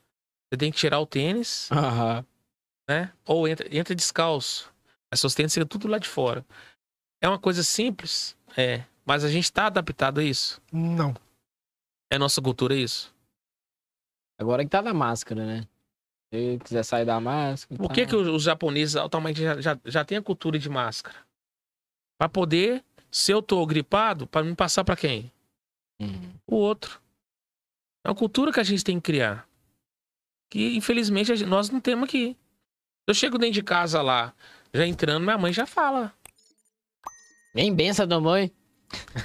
você 0.49 0.59
tem 0.59 0.73
que 0.73 0.79
tirar 0.79 0.99
o 0.99 1.07
tênis, 1.07 1.71
Aham. 1.71 2.25
né? 2.89 3.13
Ou 3.25 3.47
entra, 3.47 3.69
entra 3.75 3.95
descalço. 3.95 4.73
As 5.13 5.21
suas 5.21 5.35
tênis 5.35 5.55
ficam 5.55 5.67
tudo 5.67 5.87
lá 5.87 5.99
de 5.99 6.09
fora. 6.09 6.45
É 7.21 7.29
uma 7.29 7.39
coisa 7.39 7.63
simples, 7.63 8.37
é. 8.57 8.85
Mas 9.05 9.25
a 9.25 9.29
gente 9.29 9.53
tá 9.53 9.67
adaptado 9.67 10.21
a 10.21 10.25
isso. 10.25 10.61
Não. 10.73 11.15
É 12.11 12.19
nossa 12.19 12.41
cultura 12.41 12.75
isso. 12.75 13.15
Agora 14.39 14.65
que 14.65 14.71
tá 14.71 14.81
na 14.81 14.95
máscara, 14.95 15.45
né? 15.45 15.69
Se 16.33 16.59
quiser 16.65 16.83
sair 16.85 17.05
da 17.05 17.21
máscara. 17.21 17.77
Por 17.77 17.89
tá. 17.89 17.95
que, 17.95 18.07
que 18.07 18.17
os, 18.17 18.43
japoneses 18.43 18.97
automaticamente 18.97 19.63
já, 19.63 19.75
já, 19.75 19.81
já 19.85 20.05
têm 20.05 20.19
a 20.19 20.23
cultura 20.23 20.59
de 20.59 20.69
máscara? 20.69 21.17
Pra 22.19 22.29
poder, 22.29 22.85
se 23.11 23.33
eu 23.33 23.43
tô 23.43 23.65
gripado, 23.67 24.27
pra 24.27 24.43
me 24.43 24.55
passar 24.55 24.85
pra 24.85 24.97
quem? 24.97 25.31
Uhum. 26.01 26.33
O 26.47 26.57
outro. 26.57 27.01
É 28.05 28.09
uma 28.09 28.15
cultura 28.15 28.53
que 28.53 28.61
a 28.61 28.65
gente 28.65 28.85
tem 28.85 28.97
que 28.97 29.03
criar. 29.13 29.47
Que, 30.51 30.77
infelizmente, 30.77 31.35
gente- 31.37 31.49
nós 31.49 31.69
não 31.69 31.81
temos 31.81 32.09
aqui. 32.09 32.37
Eu 33.07 33.15
chego 33.15 33.39
dentro 33.39 33.55
de 33.55 33.63
casa 33.63 34.01
lá, 34.01 34.33
já 34.73 34.87
entrando, 34.87 35.25
minha 35.25 35.37
mãe 35.39 35.53
já 35.53 35.67
fala. 35.67 36.15
Nem 37.55 37.75
benção 37.75 38.07
da 38.07 38.21
mãe. 38.21 38.51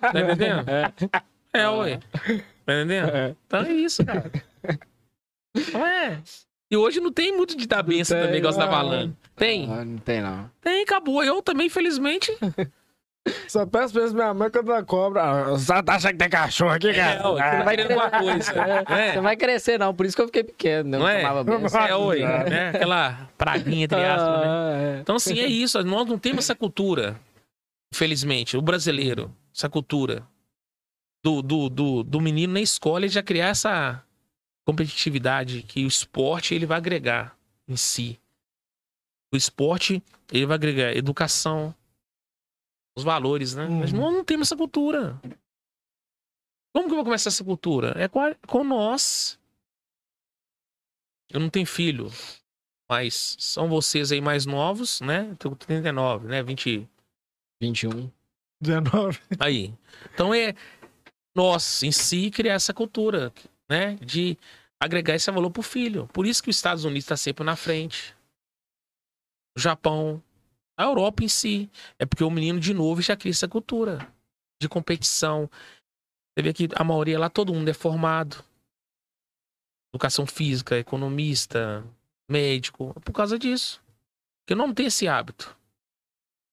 Tá 0.00 0.20
entendendo? 0.20 0.64
É, 1.52 1.68
ué. 1.68 2.00
Tá 2.64 2.72
entendendo? 2.74 3.36
Então 3.46 3.60
é 3.62 3.72
isso, 3.72 4.04
cara. 4.04 4.30
Não 5.72 5.86
é. 5.86 6.20
E 6.70 6.76
hoje 6.76 6.98
não 7.00 7.12
tem 7.12 7.34
muito 7.36 7.56
de 7.56 7.66
dar 7.66 7.82
benção 7.82 8.20
também, 8.20 8.38
igual 8.38 8.52
você 8.52 8.58
tá 8.58 8.68
falando. 8.68 9.16
Tem, 9.36 9.70
Ah, 9.72 9.84
não 9.84 9.98
tem, 9.98 10.20
não. 10.20 10.50
tem, 10.60 10.82
acabou. 10.82 11.22
Eu 11.22 11.40
também, 11.42 11.66
infelizmente. 11.68 12.36
Só 13.48 13.66
peço 13.66 13.92
pra 13.94 14.08
minha 14.10 14.34
mãe 14.34 14.50
quando 14.50 14.70
ela 14.70 14.84
cobra. 14.84 15.22
Ah, 15.22 15.44
Você 15.50 15.82
tá 15.82 15.94
achando 15.94 16.12
que 16.12 16.18
tem 16.18 16.28
cachorro 16.30 16.70
aqui, 16.72 16.92
cara? 16.94 17.20
É, 17.20 17.26
ué, 17.26 17.50
você 17.58 17.64
vai 17.64 17.76
querendo 17.76 17.96
uma 17.96 18.10
coisa. 18.10 18.52
Você 18.86 18.94
né? 18.94 19.14
não 19.16 19.22
vai 19.22 19.36
crescer, 19.36 19.78
não. 19.78 19.94
Por 19.94 20.06
isso 20.06 20.14
que 20.16 20.22
eu 20.22 20.26
fiquei 20.26 20.44
pequeno. 20.44 20.90
né? 20.90 20.96
Eu 20.96 21.00
Não 21.00 21.08
é? 21.08 21.20
tomava 21.20 21.44
benção. 21.44 21.80
É, 21.86 21.96
oi, 21.96 22.20
né? 22.20 22.68
Aquela 22.70 23.28
praguinha, 23.36 23.84
entre 23.84 24.04
aspas, 24.04 24.40
né? 24.40 24.46
Ah, 24.46 24.72
é. 24.96 25.00
Então, 25.00 25.16
assim, 25.16 25.38
é 25.40 25.46
isso. 25.46 25.82
Nós 25.82 26.06
não 26.06 26.18
temos 26.18 26.44
essa 26.44 26.54
cultura, 26.54 27.16
infelizmente. 27.92 28.56
O 28.56 28.62
brasileiro, 28.62 29.34
essa 29.54 29.68
cultura 29.68 30.22
do, 31.24 31.42
do, 31.42 31.68
do, 31.68 32.02
do 32.04 32.20
menino 32.20 32.52
na 32.52 32.60
escola 32.60 33.00
ele 33.00 33.08
já 33.08 33.22
criar 33.22 33.48
essa 33.48 34.02
competitividade 34.64 35.62
que 35.62 35.84
o 35.84 35.88
esporte 35.88 36.54
ele 36.54 36.66
vai 36.66 36.76
agregar 36.78 37.36
em 37.68 37.76
si. 37.76 38.18
O 39.32 39.36
esporte 39.36 40.02
ele 40.32 40.46
vai 40.46 40.54
agregar 40.54 40.96
educação, 40.96 41.74
os 42.96 43.04
valores, 43.04 43.54
né? 43.54 43.68
Mas 43.68 43.92
Uhum. 43.92 44.00
nós 44.00 44.14
não 44.14 44.24
temos 44.24 44.48
essa 44.48 44.56
cultura. 44.56 45.20
Como 46.74 46.86
que 46.86 46.92
eu 46.92 46.96
vou 46.96 47.04
começar 47.04 47.28
essa 47.28 47.44
cultura? 47.44 47.92
É 47.96 48.08
com, 48.08 48.20
a- 48.20 48.34
com 48.46 48.64
nós. 48.64 49.38
Eu 51.30 51.40
não 51.40 51.50
tenho 51.50 51.66
filho, 51.66 52.08
mas 52.90 53.36
são 53.38 53.68
vocês 53.68 54.12
aí 54.12 54.20
mais 54.20 54.46
novos, 54.46 55.00
né? 55.00 55.28
Eu 55.30 55.36
tô 55.36 55.50
com 55.50 55.56
39, 55.56 56.28
né? 56.28 56.42
20. 56.42 56.88
21. 57.60 58.10
19. 58.60 59.20
Aí. 59.40 59.74
Então 60.14 60.32
é 60.32 60.54
nós, 61.34 61.82
em 61.82 61.90
si, 61.92 62.30
criar 62.30 62.54
essa 62.54 62.72
cultura, 62.72 63.32
né? 63.68 63.94
De 63.96 64.38
agregar 64.80 65.14
esse 65.14 65.30
valor 65.30 65.50
pro 65.50 65.62
filho. 65.62 66.06
Por 66.08 66.26
isso 66.26 66.42
que 66.42 66.50
os 66.50 66.56
Estados 66.56 66.84
Unidos 66.84 67.04
está 67.04 67.16
sempre 67.16 67.44
na 67.44 67.56
frente. 67.56 68.14
O 69.56 69.60
Japão, 69.60 70.22
A 70.78 70.84
Europa 70.84 71.24
em 71.24 71.28
si. 71.28 71.70
É 71.98 72.04
porque 72.06 72.22
o 72.24 72.30
menino, 72.30 72.60
de 72.60 72.74
novo, 72.74 73.00
já 73.00 73.16
cria 73.16 73.30
essa 73.32 73.48
cultura 73.48 74.06
de 74.60 74.68
competição. 74.68 75.48
Você 76.36 76.42
vê 76.42 76.52
que 76.52 76.68
a 76.74 76.84
maioria 76.84 77.18
lá, 77.18 77.30
todo 77.30 77.54
mundo 77.54 77.68
é 77.68 77.74
formado. 77.74 78.44
Educação 79.94 80.26
física, 80.26 80.76
economista, 80.78 81.84
médico. 82.30 82.92
É 82.96 83.00
por 83.00 83.12
causa 83.12 83.38
disso. 83.38 83.82
Porque 84.44 84.54
não 84.54 84.72
tem 84.74 84.86
esse 84.86 85.08
hábito. 85.08 85.56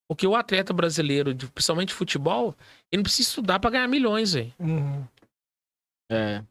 Porque 0.08 0.26
o 0.26 0.34
atleta 0.36 0.72
brasileiro, 0.72 1.34
de- 1.34 1.46
principalmente 1.48 1.92
futebol, 1.94 2.54
ele 2.90 2.98
não 3.00 3.02
precisa 3.02 3.28
estudar 3.28 3.58
pra 3.58 3.70
ganhar 3.70 3.88
milhões, 3.88 4.32
velho. 4.32 4.52
Uhum. 4.58 5.06
É. 6.10 6.42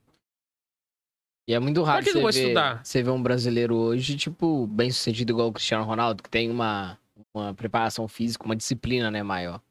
E 1.48 1.54
é 1.54 1.60
muito 1.60 1.84
raro 1.84 2.04
você 2.06 2.14
ver, 2.14 2.30
estudar? 2.30 2.86
você 2.86 3.04
ver 3.04 3.10
um 3.12 3.22
brasileiro 3.22 3.76
hoje, 3.76 4.16
tipo, 4.16 4.66
bem 4.68 4.91
sucedido 4.91 5.32
igual 5.34 5.50
o 5.50 5.54
Cristiano 5.54 5.84
Ronaldo, 5.84 6.24
que 6.24 6.30
tem 6.30 6.50
uma, 6.50 6.98
uma 7.35 7.53
preparação 7.53 8.07
física, 8.07 8.45
uma 8.45 8.55
disciplina, 8.55 9.10
né, 9.10 9.23
maior. 9.23 9.61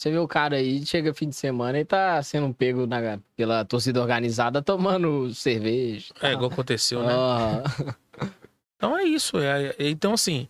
Você 0.00 0.10
vê 0.10 0.18
o 0.18 0.28
cara 0.28 0.56
aí, 0.56 0.84
chega 0.86 1.12
fim 1.12 1.28
de 1.28 1.34
semana 1.34 1.78
e 1.78 1.84
tá 1.84 2.22
sendo 2.22 2.52
pego 2.54 2.86
na- 2.86 3.18
pela 3.34 3.64
torcida 3.64 4.00
organizada 4.00 4.62
tomando 4.62 5.34
cerveja. 5.34 6.12
É 6.22 6.32
igual 6.32 6.50
aconteceu, 6.50 7.02
né? 7.02 7.12
Ah, 7.12 7.62
Então 8.76 8.96
é 8.96 9.02
isso. 9.04 9.38
é- 9.38 9.70
é- 9.76 9.88
então, 9.88 10.12
assim, 10.12 10.48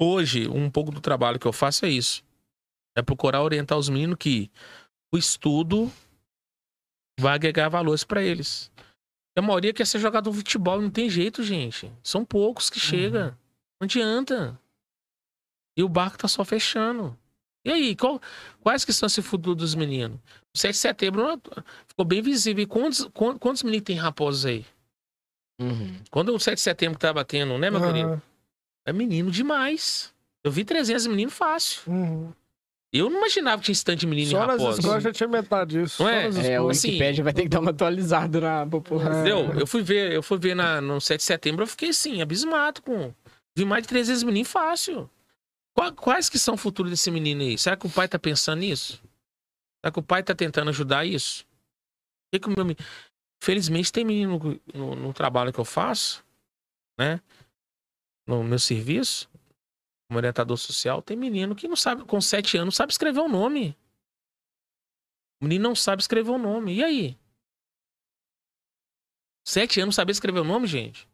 hoje, 0.00 0.46
um 0.48 0.70
pouco 0.70 0.90
do 0.90 1.00
trabalho 1.00 1.38
que 1.38 1.46
eu 1.46 1.52
faço 1.52 1.86
é 1.86 1.88
isso. 1.88 2.22
É 2.94 3.02
procurar 3.02 3.42
orientar 3.42 3.78
os 3.78 3.88
meninos 3.88 4.16
que 4.18 4.50
o 5.14 5.16
estudo 5.18 5.90
vai 7.18 7.34
agregar 7.34 7.68
valores 7.70 8.04
pra 8.04 8.22
eles. 8.22 8.70
A 9.36 9.42
maioria 9.42 9.72
quer 9.72 9.86
ser 9.86 9.98
jogador 9.98 10.30
de 10.30 10.36
futebol, 10.38 10.80
não 10.80 10.90
tem 10.90 11.08
jeito, 11.10 11.42
gente. 11.42 11.90
São 12.02 12.24
poucos 12.24 12.68
que 12.70 12.78
chegam. 12.80 13.30
Não 13.80 13.84
adianta. 13.84 14.58
E 15.76 15.82
o 15.82 15.88
barco 15.88 16.16
tá 16.18 16.26
só 16.28 16.44
fechando. 16.44 17.16
E 17.64 17.70
aí, 17.70 17.96
qual- 17.96 18.20
quais 18.60 18.84
que 18.84 18.92
são 18.92 19.06
esse 19.08 19.20
futuro 19.20 19.54
dos 19.56 19.74
meninos? 19.74 20.18
O 20.54 20.58
7 20.58 20.72
de 20.72 20.78
setembro 20.78 21.40
ficou 21.88 22.04
bem 22.04 22.22
visível. 22.22 22.62
E 22.62 22.66
quantos, 22.66 23.08
quantos, 23.12 23.38
quantos 23.40 23.62
meninos 23.62 23.84
tem 23.84 23.96
raposos 23.96 24.46
aí? 24.46 24.64
uhum. 25.60 25.96
Quando 26.10 26.34
o 26.34 26.38
7 26.40 26.56
de 26.56 26.60
setembro 26.62 26.98
tá 26.98 27.12
batendo, 27.12 27.56
né, 27.58 27.70
meu 27.70 27.80
Aham. 27.82 27.92
querido? 27.92 28.22
É 28.86 28.92
menino 28.92 29.30
demais. 29.30 30.12
Eu 30.44 30.50
vi 30.52 30.64
300 30.64 31.06
meninos 31.08 31.34
fácil. 31.34 31.80
Uhum. 31.88 32.32
Eu 32.92 33.10
não 33.10 33.18
imaginava 33.18 33.58
que 33.58 33.64
tinha 33.66 33.72
esse 33.72 33.84
tanto 33.84 33.98
de 34.00 34.06
menino 34.06 34.30
Só 34.30 34.36
em 34.44 34.46
nas 34.46 34.60
Raposa. 34.60 34.78
escolas 34.80 35.02
já 35.02 35.12
tinha 35.12 35.28
metade 35.28 35.78
disso. 35.80 36.02
Não 36.02 36.08
Só 36.08 36.16
é? 36.16 36.24
nas 36.28 36.36
É, 36.38 36.60
o 36.60 36.68
assim- 36.70 36.88
Wikipedia 36.92 37.24
vai 37.24 37.32
ter 37.32 37.42
que 37.42 37.48
dar 37.48 37.60
uma 37.60 37.70
atualizada 37.72 38.40
na 38.40 38.64
população. 38.66 39.20
Entendeu? 39.44 39.60
Eu 39.60 39.66
fui 39.66 39.82
ver, 39.82 40.12
eu 40.12 40.22
fui 40.22 40.38
ver 40.38 40.54
na, 40.54 40.80
no 40.80 41.00
7 41.00 41.18
de 41.18 41.24
setembro, 41.24 41.64
eu 41.64 41.66
fiquei 41.66 41.88
assim, 41.88 42.22
abismado 42.22 42.80
com. 42.82 43.12
Vi 43.56 43.64
mais 43.64 43.82
de 43.82 43.88
300 43.88 44.22
meninos 44.22 44.48
fácil. 44.50 45.10
Qua- 45.76 45.92
Quais 45.92 46.28
que 46.28 46.38
são 46.38 46.54
o 46.54 46.58
futuro 46.58 46.88
desse 46.88 47.10
menino 47.10 47.42
aí? 47.42 47.58
Será 47.58 47.76
que 47.76 47.86
o 47.86 47.90
pai 47.90 48.08
tá 48.08 48.18
pensando 48.18 48.60
nisso? 48.60 48.94
Será 49.84 49.92
que 49.92 49.98
o 49.98 50.02
pai 50.02 50.22
tá 50.22 50.34
tentando 50.34 50.70
ajudar 50.70 51.04
isso? 51.04 51.46
Que 52.32 52.40
que 52.40 52.48
meu 52.48 52.64
me- 52.64 52.76
Felizmente 53.42 53.92
tem 53.92 54.04
menino 54.04 54.38
no, 54.74 54.96
no 54.96 55.12
trabalho 55.12 55.52
que 55.52 55.60
eu 55.60 55.64
faço, 55.64 56.24
né? 56.98 57.20
No 58.26 58.42
meu 58.42 58.58
serviço, 58.58 59.28
como 60.08 60.16
orientador 60.18 60.56
social, 60.56 61.02
tem 61.02 61.16
menino 61.16 61.54
que 61.54 61.68
não 61.68 61.76
sabe, 61.76 62.04
com 62.04 62.20
7 62.20 62.56
anos, 62.56 62.74
sabe 62.74 62.90
escrever 62.92 63.20
o 63.20 63.28
nome. 63.28 63.76
O 65.40 65.44
menino 65.44 65.68
não 65.68 65.74
sabe 65.76 66.00
escrever 66.00 66.30
o 66.30 66.38
nome. 66.38 66.74
E 66.76 66.82
aí? 66.82 67.18
Sete 69.46 69.80
anos 69.80 69.94
saber 69.94 70.10
escrever 70.12 70.40
o 70.40 70.44
nome, 70.44 70.66
gente? 70.66 71.06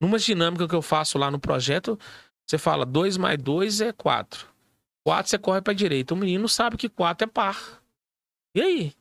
Numa 0.00 0.18
dinâmica 0.18 0.66
que 0.66 0.74
eu 0.74 0.82
faço 0.82 1.16
lá 1.18 1.30
no 1.30 1.38
projeto, 1.38 1.96
você 2.46 2.58
fala 2.58 2.84
2 2.84 3.16
mais 3.16 3.38
2 3.42 3.80
é 3.80 3.92
4. 3.92 4.48
4 5.06 5.30
você 5.30 5.38
corre 5.38 5.60
pra 5.60 5.72
direita. 5.72 6.14
O 6.14 6.16
menino 6.16 6.48
sabe 6.48 6.76
que 6.76 6.88
4 6.88 7.26
é 7.26 7.30
par. 7.30 7.82
E 8.54 8.60
aí? 8.60 8.94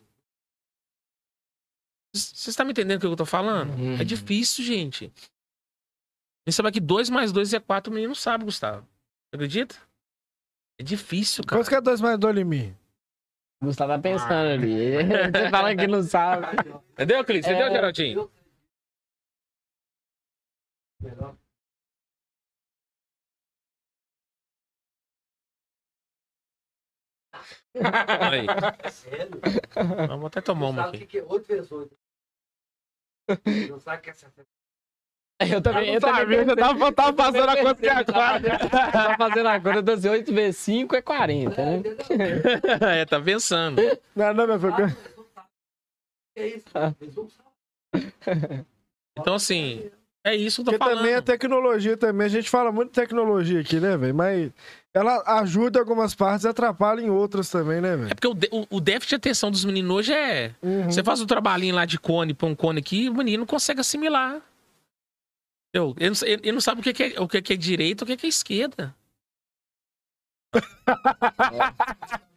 Você 2.15 2.49
está 2.49 2.63
me 2.63 2.71
entendendo 2.71 2.97
o 2.97 2.99
que 3.01 3.05
eu 3.07 3.15
tô 3.15 3.25
falando? 3.25 3.71
Uhum. 3.73 3.95
É 3.99 4.03
difícil, 4.03 4.63
gente. 4.63 5.11
Você 6.45 6.51
sabe 6.57 6.71
que 6.71 6.79
2 6.79 7.09
mais 7.09 7.31
2 7.31 7.53
é 7.53 7.59
4, 7.59 7.91
o 7.91 7.95
menino 7.95 8.13
sabe, 8.15 8.43
Gustavo. 8.45 8.81
Você 8.81 9.35
acredita? 9.35 9.75
É 10.79 10.83
difícil, 10.83 11.43
cara. 11.43 11.57
Quantos 11.59 11.69
que 11.69 11.75
é 11.75 11.81
2 11.81 12.01
mais 12.01 12.19
2 12.19 12.37
em 12.37 12.43
mim? 12.43 12.77
O 13.61 13.65
Gustavo 13.67 13.93
tá 13.93 13.99
pensando 13.99 14.31
ali. 14.49 14.97
Você 15.31 15.49
fala 15.49 15.75
que 15.75 15.87
não 15.87 16.03
sabe. 16.03 16.47
Entendeu, 16.93 17.23
Clis? 17.23 17.45
Entendeu, 17.45 17.67
É. 17.67 17.71
Geraldinho? 17.71 18.31
Aí. 27.75 28.45
Sério? 28.91 29.39
Vamos 30.07 30.25
até 30.27 30.41
tomar 30.41 30.67
uma 30.69 30.83
Sabe 30.83 30.97
o 30.97 31.01
aqui. 31.01 31.05
que 31.05 31.07
que 31.07 31.19
é 31.19 31.23
8 31.27 31.47
vezes 31.47 31.71
8? 31.71 31.95
Não 33.69 33.79
sabe 33.79 33.97
o 33.97 34.01
que 34.01 34.09
é 34.09 34.13
60? 34.13 34.45
Eu 35.51 35.61
também, 35.61 35.87
eu 35.89 35.93
Eu 35.95 35.99
também 36.01 36.39
eu 36.39 36.55
tava, 36.55 36.91
tava 36.93 37.17
fazendo 37.17 37.49
a 37.49 37.57
conta 37.57 37.75
que 37.75 37.87
é 37.87 37.91
agora. 37.91 38.59
Tá 38.69 39.17
fazendo 39.17 39.47
a 39.49 39.59
conta, 39.59 39.81
12, 39.81 40.09
8 40.09 40.33
vezes 40.33 40.57
5 40.61 40.95
é 40.95 41.01
40, 41.01 41.65
né? 41.65 41.81
é, 43.01 43.05
tá 43.05 43.19
pensando. 43.19 43.81
Não, 44.15 44.33
não, 44.33 44.47
meu 44.47 44.59
filho. 44.59 44.73
Ah, 44.73 44.87
não 45.17 45.25
sabem. 45.33 45.49
É 46.37 46.47
isso, 46.47 46.69
sabem. 46.69 46.95
Então, 49.19 49.35
assim, 49.35 49.91
é 50.25 50.35
isso 50.35 50.63
que 50.63 50.69
eu 50.69 50.73
tô 50.73 50.79
Porque 50.79 50.83
falando. 50.85 50.97
também 50.99 51.15
a 51.15 51.21
tecnologia 51.21 51.97
também, 51.97 52.25
a 52.25 52.29
gente 52.29 52.49
fala 52.49 52.71
muito 52.71 52.89
de 52.89 52.95
tecnologia 53.01 53.59
aqui, 53.59 53.79
né, 53.79 53.97
velho? 53.97 54.15
Mas 54.15 54.51
ela 54.93 55.23
ajuda 55.39 55.79
em 55.79 55.81
algumas 55.81 56.13
partes 56.13 56.45
e 56.45 56.47
atrapalha 56.47 57.01
em 57.01 57.09
outras 57.09 57.49
também, 57.49 57.81
né, 57.81 57.93
É 57.93 57.97
velho? 57.97 58.15
porque 58.15 58.27
o, 58.27 58.33
de- 58.33 58.49
o- 58.51 58.67
o 58.77 58.79
déficit 58.79 59.09
de 59.09 59.15
atenção 59.15 59.49
dos 59.49 59.65
meninos 59.65 59.89
hoje 59.95 60.13
é. 60.13 60.53
Uhum. 60.61 60.85
Você 60.85 61.03
faz 61.03 61.19
o 61.19 61.25
trabalhinho 61.25 61.73
lá 61.75 61.85
de 61.85 61.97
cone, 61.99 62.33
põe 62.33 62.51
um 62.51 62.55
cone 62.55 62.79
aqui, 62.79 63.09
o 63.09 63.13
menino 63.15 63.39
não 63.39 63.47
consegue 63.47 63.81
assimilar. 63.81 64.41
Entendeu? 65.75 65.95
Ele, 65.99 66.09
não 66.11 66.27
ele- 66.27 66.51
não 66.51 66.61
sabe 66.61 66.81
o 66.81 66.83
que, 66.83 67.03
é, 67.03 67.19
o 67.19 67.27
que, 67.27 67.53
é 67.53 67.57
direita 67.57 68.03
e 68.03 68.13
o 68.13 68.17
que 68.17 68.25
é 68.25 68.29
esquerda. 68.29 68.95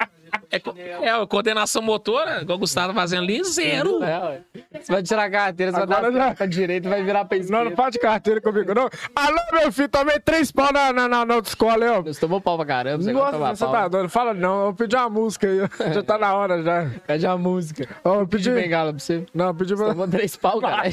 É, 0.76 1.08
é, 1.08 1.26
coordenação 1.26 1.82
motora, 1.82 2.42
igual 2.42 2.56
o 2.56 2.60
Gustavo 2.60 2.88
tá 2.88 2.94
fazendo 3.00 3.22
ali, 3.24 3.42
zero. 3.44 4.02
É, 4.02 4.18
ué. 4.18 4.40
Você 4.80 4.92
vai 4.92 5.02
tirar 5.02 5.24
a 5.24 5.30
carteira, 5.30 5.72
você 5.72 5.80
Agora 5.82 6.02
vai 6.02 6.12
dar 6.12 6.28
já- 6.30 6.34
pra 6.34 6.46
direita 6.46 6.86
e 6.86 6.90
vai 6.90 7.02
virar 7.02 7.24
pra 7.24 7.36
Não, 7.38 7.44
esquerda. 7.44 7.70
não 7.70 7.76
faz 7.76 7.92
de 7.92 7.98
carteira 7.98 8.40
comigo, 8.40 8.74
não. 8.74 8.88
Alô, 9.14 9.38
meu 9.52 9.72
filho, 9.72 9.88
tomei 9.88 10.18
três 10.20 10.50
pau 10.52 10.72
na, 10.72 10.92
na, 10.92 11.08
na, 11.08 11.24
na 11.24 11.34
autoescola, 11.34 11.98
ó. 11.98 12.02
Você 12.02 12.20
tomou 12.20 12.40
pau 12.40 12.56
pra 12.56 12.66
caramba, 12.66 13.02
você 13.02 13.12
vai 13.12 13.22
Nossa, 13.22 13.32
tomar 13.32 13.56
você 13.56 13.64
pau. 13.64 13.72
tá 13.72 13.88
doido. 13.88 14.08
Fala 14.08 14.34
não, 14.34 14.58
eu 14.58 14.64
vou 14.66 14.74
pedir 14.74 14.96
uma 14.96 15.08
música 15.10 15.46
aí. 15.48 15.60
ó. 15.60 15.66
Já 15.92 16.02
tá 16.02 16.18
na 16.18 16.34
hora 16.34 16.62
já. 16.62 16.90
Pede 17.06 17.26
a 17.26 17.36
música. 17.36 17.88
Ó, 18.04 18.20
eu 18.20 18.26
Pedi 18.28 18.50
pedi. 18.50 18.62
bengala 18.62 18.92
pra 18.92 18.98
você. 19.00 19.24
Não, 19.34 19.46
eu 19.48 19.54
pedi 19.54 19.74
Você 19.74 19.84
tomou 19.90 20.08
três 20.08 20.36
pau, 20.36 20.60
cara. 20.60 20.88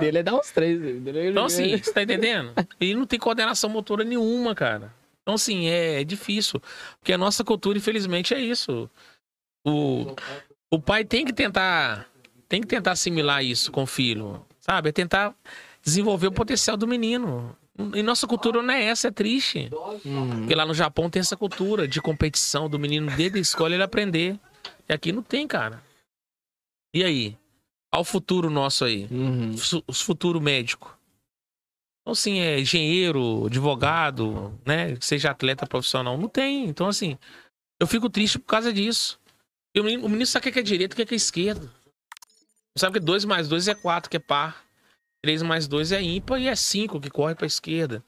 Dele 0.00 0.18
é 0.18 0.22
dar 0.22 0.34
uns 0.34 0.50
três. 0.50 0.78
dele- 0.80 1.30
Então, 1.30 1.44
assim, 1.44 1.76
você 1.76 1.92
tá 1.92 2.02
entendendo? 2.02 2.52
Ele 2.80 2.94
não 2.94 3.06
tem 3.06 3.18
coordenação 3.18 3.68
motora 3.70 4.04
nenhuma, 4.04 4.54
cara. 4.54 4.92
Então, 5.28 5.34
assim, 5.34 5.66
é, 5.66 6.00
é 6.00 6.04
difícil. 6.04 6.58
Porque 6.98 7.12
a 7.12 7.18
nossa 7.18 7.44
cultura, 7.44 7.76
infelizmente, 7.76 8.32
é 8.32 8.40
isso. 8.40 8.88
O, 9.62 10.16
o 10.70 10.80
pai 10.80 11.04
tem 11.04 11.22
que 11.22 11.34
tentar. 11.34 12.08
Tem 12.48 12.62
que 12.62 12.66
tentar 12.66 12.92
assimilar 12.92 13.44
isso 13.44 13.70
com 13.70 13.82
o 13.82 13.86
filho. 13.86 14.42
Sabe? 14.58 14.88
É 14.88 14.92
tentar 14.92 15.34
desenvolver 15.82 16.28
o 16.28 16.32
potencial 16.32 16.78
do 16.78 16.88
menino. 16.88 17.54
E 17.94 18.02
nossa 18.02 18.26
cultura 18.26 18.62
não 18.62 18.72
é 18.72 18.84
essa, 18.84 19.08
é 19.08 19.10
triste. 19.10 19.68
Uhum. 20.02 20.38
Porque 20.40 20.54
lá 20.54 20.64
no 20.64 20.72
Japão 20.72 21.10
tem 21.10 21.20
essa 21.20 21.36
cultura 21.36 21.86
de 21.86 22.00
competição 22.00 22.66
do 22.70 22.78
menino 22.78 23.14
desde 23.14 23.36
a 23.36 23.42
escola 23.42 23.74
ele 23.74 23.82
aprender. 23.82 24.40
E 24.88 24.94
aqui 24.94 25.12
não 25.12 25.22
tem, 25.22 25.46
cara. 25.46 25.82
E 26.94 27.04
aí? 27.04 27.36
Olha 27.92 28.00
o 28.00 28.04
futuro 28.04 28.48
nosso 28.48 28.86
aí 28.86 29.06
Uhum. 29.10 29.54
futuro 29.92 30.40
médico. 30.40 30.97
Então, 32.08 32.14
assim, 32.14 32.38
é 32.40 32.58
engenheiro, 32.58 33.44
advogado, 33.44 34.58
né? 34.64 34.96
Que 34.96 35.04
seja 35.04 35.30
atleta 35.30 35.66
profissional. 35.66 36.16
Não 36.16 36.26
tem. 36.26 36.64
Então, 36.64 36.88
assim, 36.88 37.18
eu 37.78 37.86
fico 37.86 38.08
triste 38.08 38.38
por 38.38 38.46
causa 38.46 38.72
disso. 38.72 39.20
O 39.76 39.82
menino, 39.82 40.06
o 40.06 40.08
menino 40.08 40.24
sabe 40.24 40.48
o 40.48 40.52
que 40.52 40.58
é 40.58 40.62
direito 40.62 40.98
e 40.98 41.02
o 41.02 41.06
que 41.06 41.12
é 41.14 41.16
esquerda. 41.16 41.60
Não 41.66 42.78
sabe 42.78 42.94
que 42.98 43.04
2 43.04 43.26
mais 43.26 43.46
2 43.46 43.68
é 43.68 43.74
4, 43.74 44.08
que 44.08 44.16
é 44.16 44.20
par. 44.20 44.64
3 45.22 45.42
mais 45.42 45.68
2 45.68 45.92
é 45.92 46.00
ímpar 46.00 46.40
e 46.40 46.48
é 46.48 46.56
5, 46.56 46.98
que 46.98 47.10
corre 47.10 47.34
pra 47.34 47.46
esquerda. 47.46 48.02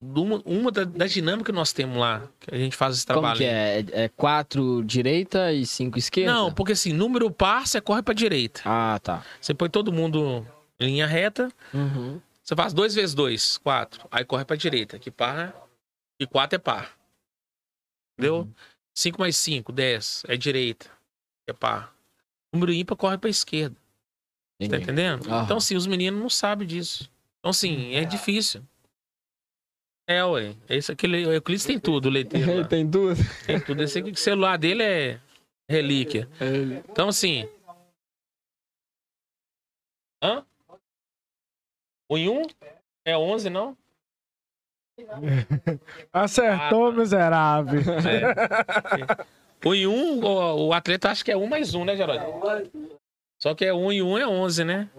Uma, 0.00 0.40
uma 0.46 0.70
da- 0.72 0.84
das 0.84 1.12
dinâmicas 1.12 1.46
que 1.46 1.52
nós 1.52 1.74
temos 1.74 1.98
lá, 1.98 2.22
que 2.40 2.54
a 2.54 2.56
gente 2.58 2.74
faz 2.74 2.96
esse 2.96 3.06
Como 3.06 3.20
trabalho. 3.20 3.36
que 3.38 3.44
é? 3.44 3.80
É- 3.80 4.04
É 4.04 4.08
quatro 4.08 4.82
direita 4.82 5.52
e 5.52 5.66
cinco 5.66 5.98
esquerda? 5.98 6.32
Não, 6.32 6.50
porque 6.52 6.72
assim, 6.72 6.94
número 6.94 7.30
par, 7.30 7.66
você 7.66 7.82
corre 7.82 8.00
pra 8.02 8.14
direita. 8.14 8.62
Ah, 8.64 8.98
tá. 9.02 9.22
Você 9.38 9.52
põe 9.52 9.68
todo 9.68 9.92
mundo 9.92 10.44
em 10.80 10.86
linha 10.86 11.06
reta, 11.06 11.52
Uhum. 11.74 12.18
Você 12.44 12.56
faz 12.56 12.72
2 12.72 12.94
vezes 12.94 13.14
2, 13.14 13.58
4. 13.58 14.08
Aí 14.10 14.24
corre 14.24 14.44
pra 14.44 14.56
direita. 14.56 14.98
Que 14.98 15.10
par. 15.10 15.54
E 16.20 16.26
4 16.26 16.56
é 16.56 16.58
par. 16.58 16.98
Entendeu? 18.18 18.48
5 18.94 19.20
mais 19.20 19.36
5, 19.36 19.72
10. 19.72 20.24
É 20.28 20.36
direita. 20.36 20.90
É 21.48 21.52
par. 21.52 21.94
Número 22.52 22.72
ímpar 22.72 22.96
corre 22.96 23.16
pra 23.18 23.30
esquerda. 23.30 23.74
Tá 23.76 24.66
Entendi. 24.66 24.82
entendendo? 24.82 25.28
Aham. 25.28 25.44
Então, 25.44 25.56
assim, 25.56 25.76
os 25.76 25.86
meninos 25.86 26.20
não 26.20 26.28
sabem 26.28 26.66
disso. 26.66 27.10
Então, 27.38 27.50
assim, 27.50 27.94
é 27.94 28.04
difícil. 28.04 28.62
É, 30.08 30.24
ué. 30.24 30.54
Esse, 30.68 30.92
aquele, 30.92 31.26
o 31.26 31.32
Euclides 31.32 31.64
tem 31.64 31.78
tudo, 31.80 32.06
o 32.06 32.10
leiteiro. 32.10 32.58
lá. 32.60 32.64
Tem 32.68 32.86
duas. 32.86 33.18
Tem 33.46 33.60
tudo. 33.60 33.82
Esse 33.82 34.00
aqui, 34.00 34.10
o 34.10 34.16
celular 34.16 34.58
dele 34.58 34.82
é 34.82 35.20
relíquia. 35.68 36.28
Então, 36.90 37.08
assim. 37.08 37.48
Hã? 40.22 40.44
O 42.12 42.18
em 42.18 42.28
1 42.28 42.42
é 43.06 43.16
11, 43.16 43.48
não? 43.48 43.74
Acertou, 46.12 46.88
Ah, 46.88 46.90
tá. 46.92 46.98
miserável. 46.98 47.80
É. 47.80 49.26
O 49.64 49.74
em 49.74 49.86
1, 49.86 50.20
o, 50.22 50.66
o 50.68 50.72
atleta 50.74 51.10
acha 51.10 51.24
que 51.24 51.32
é 51.32 51.36
1 51.36 51.46
mais 51.46 51.74
1, 51.74 51.84
né, 51.86 51.96
Geraldo? 51.96 52.70
Só 53.40 53.54
que 53.54 53.64
é 53.64 53.72
1 53.72 53.92
e 53.92 54.02
1 54.02 54.18
é 54.18 54.26
11, 54.26 54.64
né? 54.64 54.90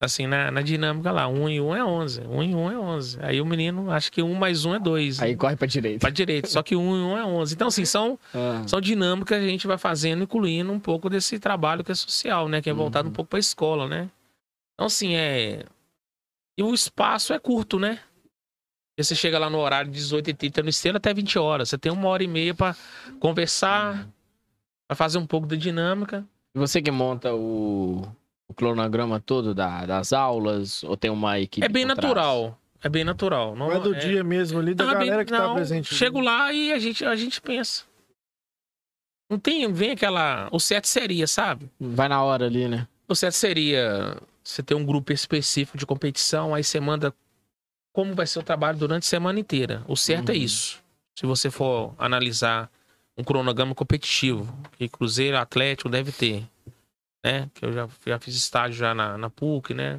Assim, 0.00 0.26
na, 0.26 0.50
na 0.50 0.62
dinâmica 0.62 1.10
lá, 1.12 1.28
1 1.28 1.48
e 1.50 1.60
1 1.60 1.76
é 1.76 1.84
11. 1.84 2.20
1 2.22 2.42
e 2.44 2.54
1 2.54 2.70
é 2.70 2.78
11. 2.78 3.18
Aí 3.20 3.40
o 3.42 3.44
menino 3.44 3.90
acha 3.90 4.10
que 4.10 4.22
1 4.22 4.32
mais 4.34 4.64
1 4.64 4.76
é 4.76 4.78
2. 4.78 5.20
Aí 5.20 5.36
corre 5.36 5.54
pra 5.56 5.66
direita. 5.66 5.98
Pra 6.00 6.08
direita. 6.10 6.48
Só 6.48 6.62
que 6.62 6.74
1 6.74 6.80
e 6.80 7.00
1 7.02 7.18
é 7.18 7.24
11. 7.26 7.54
Então, 7.54 7.68
assim, 7.68 7.84
são, 7.84 8.18
Ah. 8.32 8.62
são 8.66 8.80
dinâmicas 8.80 9.38
que 9.38 9.44
a 9.44 9.48
gente 9.48 9.66
vai 9.66 9.76
fazendo, 9.76 10.22
incluindo 10.22 10.72
um 10.72 10.80
pouco 10.80 11.10
desse 11.10 11.38
trabalho 11.38 11.84
que 11.84 11.92
é 11.92 11.94
social, 11.94 12.48
né? 12.48 12.62
Que 12.62 12.70
é 12.70 12.72
voltado 12.72 13.10
um 13.10 13.12
pouco 13.12 13.28
pra 13.28 13.38
escola, 13.38 13.86
né? 13.86 14.08
Então, 14.74 14.86
assim, 14.86 15.14
é. 15.16 15.64
E 16.58 16.62
o 16.62 16.74
espaço 16.74 17.32
é 17.32 17.38
curto, 17.38 17.78
né? 17.78 18.00
Porque 18.90 19.04
Você 19.04 19.14
chega 19.14 19.38
lá 19.38 19.48
no 19.48 19.58
horário 19.58 19.90
de 19.90 19.98
18h30 20.00 20.62
no 20.62 20.68
esteiro 20.68 20.98
até 20.98 21.14
20 21.14 21.38
horas. 21.38 21.68
Você 21.68 21.78
tem 21.78 21.92
uma 21.92 22.08
hora 22.08 22.24
e 22.24 22.26
meia 22.26 22.52
pra 22.52 22.74
conversar, 23.20 24.08
pra 24.88 24.96
fazer 24.96 25.18
um 25.18 25.26
pouco 25.26 25.46
da 25.46 25.54
dinâmica. 25.54 26.26
E 26.54 26.58
você 26.58 26.82
que 26.82 26.90
monta 26.90 27.32
o, 27.32 28.02
o 28.48 28.54
cronograma 28.54 29.20
todo 29.20 29.54
da- 29.54 29.86
das 29.86 30.12
aulas, 30.12 30.82
ou 30.82 30.96
tem 30.96 31.10
uma 31.10 31.38
equipe 31.38 31.64
É 31.64 31.68
bem 31.68 31.84
natural. 31.84 32.58
É 32.82 32.88
bem 32.88 33.04
natural. 33.04 33.54
Não 33.54 33.70
é 33.70 33.78
do 33.78 33.94
é- 33.94 33.98
dia 33.98 34.24
mesmo 34.24 34.58
ali, 34.58 34.74
da 34.74 34.84
Não, 34.84 34.90
é 34.92 34.94
bem- 34.96 35.06
galera 35.06 35.24
que 35.24 35.30
tá 35.30 35.46
não, 35.46 35.54
presente. 35.54 35.94
Chego 35.94 36.20
lá 36.20 36.52
e 36.52 36.72
a 36.72 36.78
gente, 36.80 37.04
a 37.04 37.14
gente 37.14 37.40
pensa. 37.40 37.84
Não 39.30 39.38
tem, 39.38 39.70
vem 39.72 39.92
aquela. 39.92 40.48
O 40.50 40.58
certo 40.58 40.86
seria, 40.86 41.26
sabe? 41.26 41.70
Vai 41.78 42.08
na 42.08 42.22
hora 42.22 42.46
ali, 42.46 42.66
né? 42.66 42.88
O 43.06 43.14
certo 43.14 43.34
seria 43.34 44.16
você 44.48 44.62
ter 44.62 44.74
um 44.74 44.84
grupo 44.84 45.12
específico 45.12 45.76
de 45.76 45.84
competição, 45.84 46.54
aí 46.54 46.64
você 46.64 46.80
manda 46.80 47.14
como 47.92 48.14
vai 48.14 48.26
ser 48.26 48.38
o 48.38 48.42
trabalho 48.42 48.78
durante 48.78 49.02
a 49.04 49.06
semana 49.08 49.38
inteira. 49.38 49.84
O 49.86 49.96
certo 49.96 50.30
é 50.30 50.34
Uhum. 50.34 50.42
isso. 50.42 50.82
Se 51.18 51.26
você 51.26 51.50
for 51.50 51.94
analisar 51.98 52.70
um 53.16 53.24
cronograma 53.24 53.74
competitivo, 53.74 54.46
que 54.78 54.88
Cruzeiro 54.88 55.36
Atlético 55.36 55.88
deve 55.90 56.12
ter, 56.12 56.48
né? 57.24 57.50
Que 57.54 57.64
eu 57.64 57.72
já, 57.72 57.88
já 58.06 58.18
fiz 58.18 58.34
estágio 58.36 58.78
já 58.78 58.94
na, 58.94 59.18
na 59.18 59.28
PUC, 59.28 59.74
né? 59.74 59.94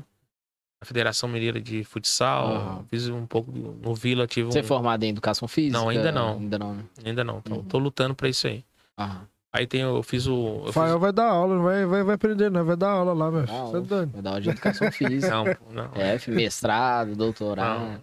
Na 0.82 0.86
Federação 0.86 1.28
Mineira 1.28 1.60
de 1.60 1.84
Futsal, 1.84 2.86
fiz 2.90 3.08
um 3.10 3.26
pouco 3.28 3.52
no 3.52 3.94
Vila, 3.94 4.26
tive 4.26 4.48
Você 4.48 4.60
é 4.60 4.64
formado 4.64 5.04
em 5.04 5.10
educação 5.10 5.46
física? 5.48 5.78
Não, 5.78 5.90
ainda 5.90 6.12
não. 6.12 6.38
Ainda 6.38 6.58
não, 6.58 6.74
né? 6.74 6.86
Ainda 7.06 7.24
não, 7.24 7.42
tô, 7.42 7.56
Uhum. 7.56 7.64
tô 7.64 7.78
lutando 7.78 8.16
pra 8.16 8.30
isso 8.30 8.48
aí. 8.48 8.64
Aham. 8.98 9.28
Aí 9.54 9.66
tem, 9.66 9.82
eu 9.82 10.04
fiz 10.04 10.28
o... 10.28 10.32
Eu 10.36 10.56
O 10.62 10.66
fiz... 10.66 10.74
Fael 10.76 11.00
vai 11.00 11.12
dar 11.12 11.26
aula, 11.30 11.58
vai, 11.60 11.86
vai, 11.86 12.04
vai 12.04 12.16
aprender, 12.16 12.52
não. 12.52 12.64
Vai 12.64 12.76
dar 12.78 12.92
aula 12.92 13.14
lá, 13.14 13.32
meu. 13.32 13.46
Não, 13.48 13.72
Você 13.72 13.78
é. 13.96 14.06
Vai 14.06 14.22
dar 14.22 14.30
aula 14.30 14.42
de 14.42 14.50
educação 14.50 14.92
física. 14.94 15.30
Não, 15.34 15.46
não, 15.72 15.92
F, 15.96 16.30
mestrado, 16.32 17.16
doutorado. 17.16 17.80
não, 17.80 18.02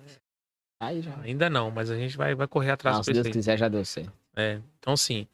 Aí 0.82 1.01
já. 1.02 1.14
ainda 1.23 1.48
não, 1.48 1.70
mas 1.70 1.90
a 1.90 1.97
gente 1.97 2.16
vai, 2.16 2.35
vai 2.35 2.47
correr 2.48 2.73
atrás 2.73 2.97
Não, 2.97 3.02
se 3.05 3.12
Deus 3.12 3.23
prefeito. 3.23 3.39
quiser, 3.39 3.56
já 3.56 3.68
deu 3.68 3.85
certo. 3.85 4.12
É, 4.36 4.60
então, 4.78 4.93
assim, 4.94 5.27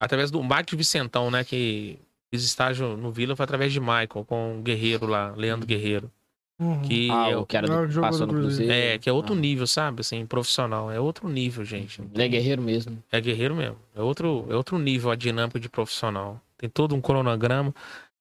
através 0.00 0.30
do 0.30 0.42
Mike 0.42 0.70
de 0.70 0.76
Vicentão, 0.76 1.30
né, 1.30 1.44
que 1.44 2.00
fiz 2.32 2.42
estágio 2.42 2.96
no 2.96 3.12
Vila, 3.12 3.36
foi 3.36 3.44
através 3.44 3.72
de 3.72 3.78
Michael, 3.78 4.24
com 4.26 4.58
o 4.58 4.62
Guerreiro 4.62 5.06
lá, 5.06 5.32
Leandro 5.36 5.66
Guerreiro, 5.66 6.10
Uhum. 6.60 6.82
que 6.82 7.08
Ah, 7.10 7.30
é, 7.30 7.36
o 7.36 7.40
o- 7.42 7.46
que 7.46 7.56
era 7.56 7.66
Ah, 7.72 7.80
do, 7.82 7.86
que 7.86 7.92
jogo 7.94 8.06
passou 8.06 8.26
do 8.26 8.32
no 8.32 8.38
Cruzeiro. 8.40 8.70
Cruzeiro. 8.72 8.94
é, 8.94 8.98
que 8.98 9.08
é 9.08 9.12
outro 9.12 9.34
Ah. 9.34 9.38
nível, 9.38 9.66
sabe, 9.66 10.00
assim, 10.00 10.26
profissional, 10.26 10.90
é 10.90 10.98
outro 10.98 11.28
nível, 11.28 11.64
gente. 11.64 12.00
Ele 12.12 12.22
é 12.22 12.28
guerreiro 12.28 12.60
mesmo. 12.62 13.02
É 13.12 13.20
guerreiro 13.20 13.54
mesmo, 13.54 13.76
é 13.94 14.02
outro, 14.02 14.46
é 14.50 14.56
outro 14.56 14.78
nível 14.78 15.10
a 15.10 15.14
dinâmica 15.14 15.60
de 15.60 15.68
profissional. 15.68 16.40
Tem 16.56 16.68
todo 16.68 16.94
um 16.96 17.00
cronograma, 17.00 17.72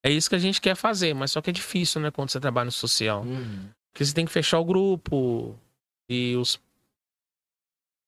é 0.04 0.12
isso 0.12 0.30
que 0.30 0.36
a 0.36 0.40
gente 0.40 0.62
quer 0.62 0.76
fazer, 0.76 1.16
mas 1.16 1.32
só 1.32 1.42
que 1.42 1.50
é 1.50 1.54
difícil, 1.54 2.00
né, 2.00 2.12
quando 2.12 2.30
você 2.30 2.40
trabalha 2.40 2.66
no 2.66 2.72
social. 2.72 3.24
Uhum. 3.24 3.70
Porque 3.92 4.06
você 4.06 4.14
tem 4.14 4.26
que 4.26 4.32
fechar 4.32 4.60
o 4.60 4.66
grupo 4.66 5.56
e 6.08 6.36
os. 6.36 6.60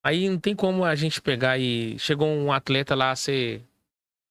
Aí 0.03 0.29
não 0.29 0.37
tem 0.39 0.55
como 0.55 0.85
a 0.85 0.93
gente 0.95 1.19
pegar 1.21 1.57
e. 1.57 1.97
Chegou 1.99 2.27
um 2.27 2.51
atleta 2.53 2.93
lá, 2.95 3.15
você 3.15 3.61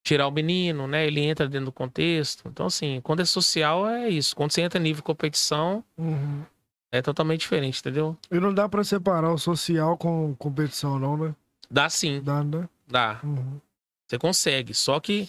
tirar 0.08 0.26
o 0.26 0.30
menino, 0.30 0.86
né? 0.86 1.06
Ele 1.06 1.20
entra 1.20 1.46
dentro 1.46 1.66
do 1.66 1.72
contexto. 1.72 2.48
Então, 2.48 2.66
assim, 2.66 3.00
quando 3.02 3.20
é 3.20 3.24
social, 3.26 3.86
é 3.86 4.08
isso. 4.08 4.34
Quando 4.34 4.52
você 4.52 4.62
entra 4.62 4.78
em 4.80 4.82
nível 4.82 5.02
competição, 5.02 5.84
Uhum. 5.98 6.42
é 6.90 7.02
totalmente 7.02 7.40
diferente, 7.40 7.80
entendeu? 7.80 8.16
E 8.30 8.40
não 8.40 8.52
dá 8.54 8.66
pra 8.68 8.82
separar 8.82 9.30
o 9.32 9.38
social 9.38 9.98
com 9.98 10.34
competição, 10.36 10.98
não, 10.98 11.16
né? 11.16 11.34
Dá 11.70 11.90
sim, 11.90 12.22
Dá, 12.22 12.42
né? 12.42 12.66
dá. 12.86 13.20
Uhum. 13.22 13.60
Você 14.06 14.18
consegue. 14.18 14.72
Só 14.72 14.98
que 14.98 15.28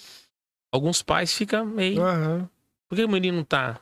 alguns 0.72 1.02
pais 1.02 1.34
ficam 1.34 1.66
meio. 1.66 2.02
Aham. 2.02 2.50
Por 2.88 2.96
que 2.96 3.04
o 3.04 3.10
menino 3.10 3.38
não 3.38 3.44
tá? 3.44 3.80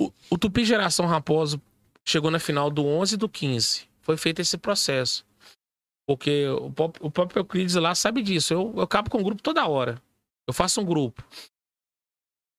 O, 0.00 0.12
o 0.30 0.36
Tupi 0.36 0.64
Geração 0.64 1.06
Raposo 1.06 1.60
chegou 2.04 2.30
na 2.30 2.38
final 2.40 2.70
do 2.70 2.84
11 2.84 3.14
e 3.14 3.18
do 3.18 3.28
15. 3.28 3.86
Foi 4.02 4.16
feito 4.16 4.40
esse 4.40 4.58
processo. 4.58 5.24
Porque 6.06 6.46
o, 6.48 6.70
pop- 6.70 6.98
o 7.00 7.10
próprio 7.10 7.40
Euclides 7.40 7.74
lá 7.74 7.94
sabe 7.94 8.22
disso. 8.22 8.54
Eu, 8.54 8.72
eu 8.76 8.82
acabo 8.82 9.10
com 9.10 9.18
o 9.18 9.24
grupo 9.24 9.42
toda 9.42 9.66
hora. 9.66 10.00
Eu 10.46 10.54
faço 10.54 10.80
um 10.80 10.84
grupo. 10.84 11.22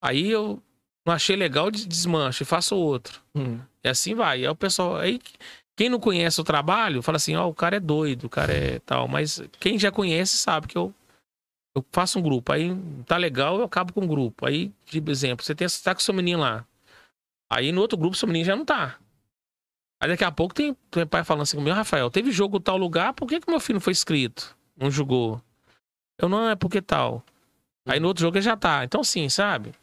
Aí 0.01 0.29
eu 0.29 0.61
não 1.05 1.13
achei 1.13 1.35
legal, 1.35 1.71
des- 1.71 1.85
desmancho 1.87 2.43
e 2.43 2.45
faço 2.45 2.75
outro. 2.75 3.21
Uhum. 3.33 3.59
E 3.83 3.87
assim 3.89 4.13
vai. 4.13 4.39
Aí 4.39 4.47
o 4.47 4.55
pessoal. 4.55 4.97
Aí, 4.97 5.19
quem 5.77 5.89
não 5.89 5.99
conhece 5.99 6.39
o 6.41 6.43
trabalho, 6.43 7.01
fala 7.01 7.15
assim: 7.17 7.35
ó, 7.35 7.47
o 7.47 7.53
cara 7.53 7.77
é 7.77 7.79
doido, 7.79 8.25
o 8.25 8.29
cara 8.29 8.53
é 8.53 8.79
tal. 8.79 9.07
Mas 9.07 9.41
quem 9.59 9.79
já 9.79 9.91
conhece 9.91 10.37
sabe 10.37 10.67
que 10.67 10.77
eu, 10.77 10.93
eu 11.75 11.85
faço 11.91 12.19
um 12.19 12.21
grupo. 12.21 12.51
Aí 12.51 12.69
tá 13.05 13.15
legal, 13.17 13.57
eu 13.57 13.63
acabo 13.63 13.93
com 13.93 14.03
o 14.03 14.07
grupo. 14.07 14.45
Aí, 14.45 14.71
tipo, 14.85 15.09
exemplo, 15.09 15.45
você, 15.45 15.55
tem, 15.55 15.67
tá 15.83 15.93
com 15.95 16.01
seu 16.01 16.13
menino 16.13 16.41
lá. 16.41 16.65
Aí 17.49 17.71
no 17.71 17.79
outro 17.79 17.97
grupo, 17.97 18.17
seu 18.17 18.27
menino 18.27 18.45
já 18.45 18.55
não 18.55 18.65
tá. 18.65 18.99
Aí 19.99 20.09
daqui 20.09 20.23
a 20.23 20.31
pouco 20.31 20.53
tem, 20.53 20.75
tem 20.91 21.07
pai 21.07 21.23
falando 21.23 21.43
assim: 21.43 21.59
meu 21.59 21.73
Rafael, 21.73 22.09
teve 22.09 22.31
jogo 22.31 22.59
tal 22.59 22.77
lugar, 22.77 23.13
por 23.13 23.27
que, 23.27 23.39
que 23.39 23.49
meu 23.49 23.59
filho 23.59 23.75
não 23.75 23.81
foi 23.81 23.91
inscrito? 23.91 24.55
Não 24.75 24.91
jogou? 24.91 25.41
Eu 26.19 26.29
não, 26.29 26.49
é 26.49 26.55
porque 26.55 26.81
tal. 26.81 27.23
Aí 27.87 27.99
no 27.99 28.07
outro 28.07 28.21
jogo 28.21 28.37
ele 28.37 28.43
já 28.43 28.57
tá. 28.57 28.83
Então, 28.83 29.03
sim, 29.03 29.29
sabe? 29.29 29.73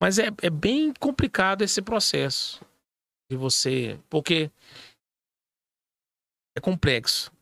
Mas 0.00 0.18
é, 0.18 0.28
é 0.42 0.50
bem 0.50 0.92
complicado 0.92 1.62
esse 1.62 1.80
processo 1.82 2.60
de 3.30 3.36
você. 3.36 3.98
Porque 4.08 4.50
é 6.56 6.60
complexo. 6.60 7.32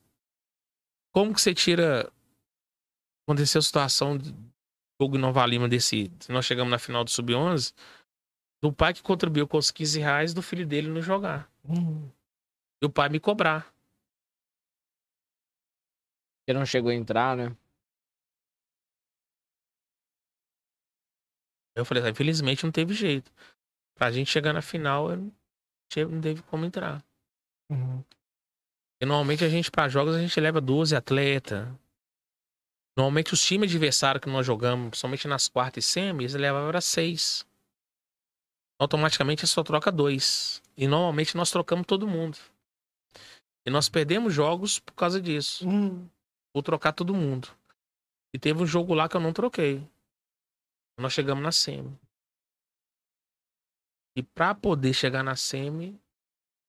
Como 1.12 1.34
que 1.34 1.40
você 1.40 1.54
tira. 1.54 2.10
Aconteceu 3.26 3.58
a 3.58 3.62
situação 3.62 4.16
do 4.16 4.32
jogo 5.00 5.18
Nova 5.18 5.44
Lima 5.44 5.68
desse. 5.68 6.10
Nós 6.28 6.44
chegamos 6.44 6.70
na 6.70 6.78
final 6.78 7.02
do 7.02 7.10
Sub-11. 7.10 7.74
Do 8.62 8.72
pai 8.72 8.94
que 8.94 9.02
contribuiu 9.02 9.46
com 9.46 9.58
os 9.58 9.70
15 9.70 9.98
reais 10.00 10.32
do 10.32 10.40
filho 10.40 10.66
dele 10.66 10.88
não 10.88 11.02
jogar. 11.02 11.50
E 12.82 12.86
o 12.86 12.90
pai 12.90 13.08
me 13.08 13.18
cobrar. 13.18 13.74
Ele 16.46 16.58
não 16.58 16.66
chegou 16.66 16.90
a 16.90 16.94
entrar, 16.94 17.36
né? 17.36 17.56
Eu 21.74 21.84
falei, 21.84 22.02
ah, 22.04 22.08
infelizmente 22.08 22.64
não 22.64 22.72
teve 22.72 22.94
jeito. 22.94 23.30
Pra 23.94 24.10
gente 24.10 24.30
chegar 24.30 24.52
na 24.52 24.62
final, 24.62 25.10
eu 25.10 25.16
não 26.08 26.20
teve 26.20 26.42
como 26.42 26.64
entrar. 26.64 27.04
Uhum. 27.70 28.02
E 29.00 29.04
normalmente 29.04 29.44
a 29.44 29.48
gente, 29.48 29.70
para 29.70 29.88
jogos, 29.88 30.14
a 30.14 30.20
gente 30.20 30.40
leva 30.40 30.60
12 30.60 30.96
atletas. 30.96 31.68
Normalmente 32.96 33.34
os 33.34 33.44
times 33.44 33.70
adversários 33.70 34.22
que 34.22 34.30
nós 34.30 34.46
jogamos, 34.46 34.98
somente 34.98 35.28
nas 35.28 35.48
quartas 35.48 35.84
e 35.84 35.88
semis, 35.88 36.32
levavam 36.32 36.68
era 36.68 36.80
seis. 36.80 37.46
Automaticamente 38.78 39.44
é 39.44 39.46
só 39.46 39.62
troca 39.62 39.90
dois. 39.90 40.62
E 40.76 40.86
normalmente 40.86 41.36
nós 41.36 41.50
trocamos 41.50 41.86
todo 41.86 42.06
mundo. 42.06 42.38
E 43.66 43.70
nós 43.70 43.88
perdemos 43.88 44.32
jogos 44.32 44.78
por 44.78 44.92
causa 44.94 45.20
disso. 45.20 45.66
Uhum. 45.66 46.08
Vou 46.54 46.62
trocar 46.62 46.92
todo 46.92 47.14
mundo. 47.14 47.48
E 48.34 48.38
teve 48.38 48.62
um 48.62 48.66
jogo 48.66 48.94
lá 48.94 49.08
que 49.08 49.16
eu 49.16 49.20
não 49.20 49.32
troquei. 49.32 49.82
Nós 50.98 51.12
chegamos 51.12 51.42
na 51.42 51.52
semi. 51.52 51.98
E 54.16 54.22
pra 54.22 54.54
poder 54.54 54.94
chegar 54.94 55.22
na 55.22 55.36
semi, 55.36 55.98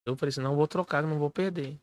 eu 0.05 0.15
falei 0.17 0.29
assim, 0.29 0.41
não 0.41 0.55
vou 0.55 0.67
trocar, 0.67 1.03
não 1.03 1.17
vou 1.17 1.29
perder. 1.29 1.77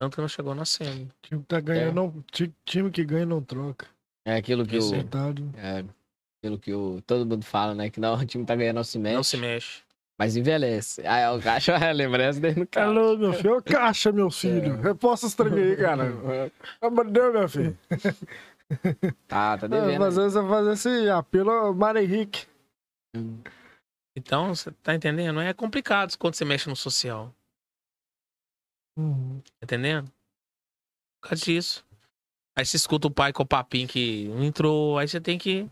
Tanto 0.00 0.14
que 0.14 0.20
nós 0.20 0.30
chegou 0.30 0.54
na 0.54 0.64
semi. 0.64 1.10
Time 1.22 1.40
que 1.40 1.46
tá 1.48 1.60
ganhando, 1.60 1.94
não, 1.94 2.22
ti- 2.30 2.54
time 2.64 2.90
que 2.90 3.04
ganha 3.04 3.26
não 3.26 3.42
troca. 3.42 3.88
É 4.24 4.36
aquilo 4.36 4.64
que 4.66 4.76
Isso 4.76 4.88
o. 4.88 4.96
Verdade. 4.96 5.42
É, 5.56 5.84
aquilo 6.48 6.58
que 6.58 6.72
o, 6.72 7.00
todo 7.02 7.26
mundo 7.26 7.44
fala, 7.44 7.74
né? 7.74 7.90
Que 7.90 8.00
não, 8.00 8.14
o 8.18 8.26
time 8.26 8.44
tá 8.44 8.56
ganhando, 8.56 8.76
não 8.76 8.84
se 8.84 8.98
mexe. 8.98 9.16
Não 9.16 9.22
se 9.22 9.36
mexe. 9.36 9.82
Mas 10.18 10.36
envelhece. 10.36 11.06
Ah, 11.06 11.18
é 11.18 11.30
o 11.30 11.40
caixa, 11.40 11.72
é 11.74 11.92
lembrança 11.92 12.40
dele 12.40 12.60
no 12.60 12.66
caixa. 12.66 12.88
Alô, 12.88 13.16
meu 13.16 13.32
filho. 13.32 13.56
Ô, 13.56 13.62
caixa, 13.62 14.10
meu 14.10 14.30
filho. 14.30 14.80
Reposta 14.80 15.26
os 15.26 15.34
trem 15.34 15.52
aí, 15.52 15.76
cara. 15.76 16.06
Pelo 16.80 17.04
Deus, 17.04 17.32
meu 17.32 17.48
filho. 17.48 17.78
Tá, 19.26 19.56
tá 19.56 19.64
É, 19.64 19.68
devendo. 19.68 20.04
Às 20.04 20.16
vezes 20.16 20.36
eu 20.36 20.46
fazer 20.46 20.72
esse 20.72 21.08
apelo 21.08 21.50
ao 21.50 21.72
Mário 21.72 22.02
Henrique. 22.02 22.46
Então, 24.14 24.54
você 24.54 24.70
tá 24.82 24.94
entendendo? 24.94 25.40
É 25.40 25.54
complicado 25.54 26.14
quando 26.18 26.34
você 26.34 26.44
mexe 26.44 26.68
no 26.68 26.76
social. 26.76 27.34
Uhum. 28.98 29.40
Entendendo? 29.62 30.12
Por 31.22 31.30
causa 31.30 31.42
disso. 31.42 31.82
Aí 32.58 32.66
você 32.66 32.76
escuta 32.76 33.06
o 33.06 33.10
pai 33.10 33.32
com 33.32 33.42
o 33.42 33.46
papinho 33.46 33.88
que 33.88 34.28
não 34.28 34.44
entrou, 34.44 34.98
aí 34.98 35.08
você 35.08 35.18
tem 35.18 35.38
que 35.38 35.66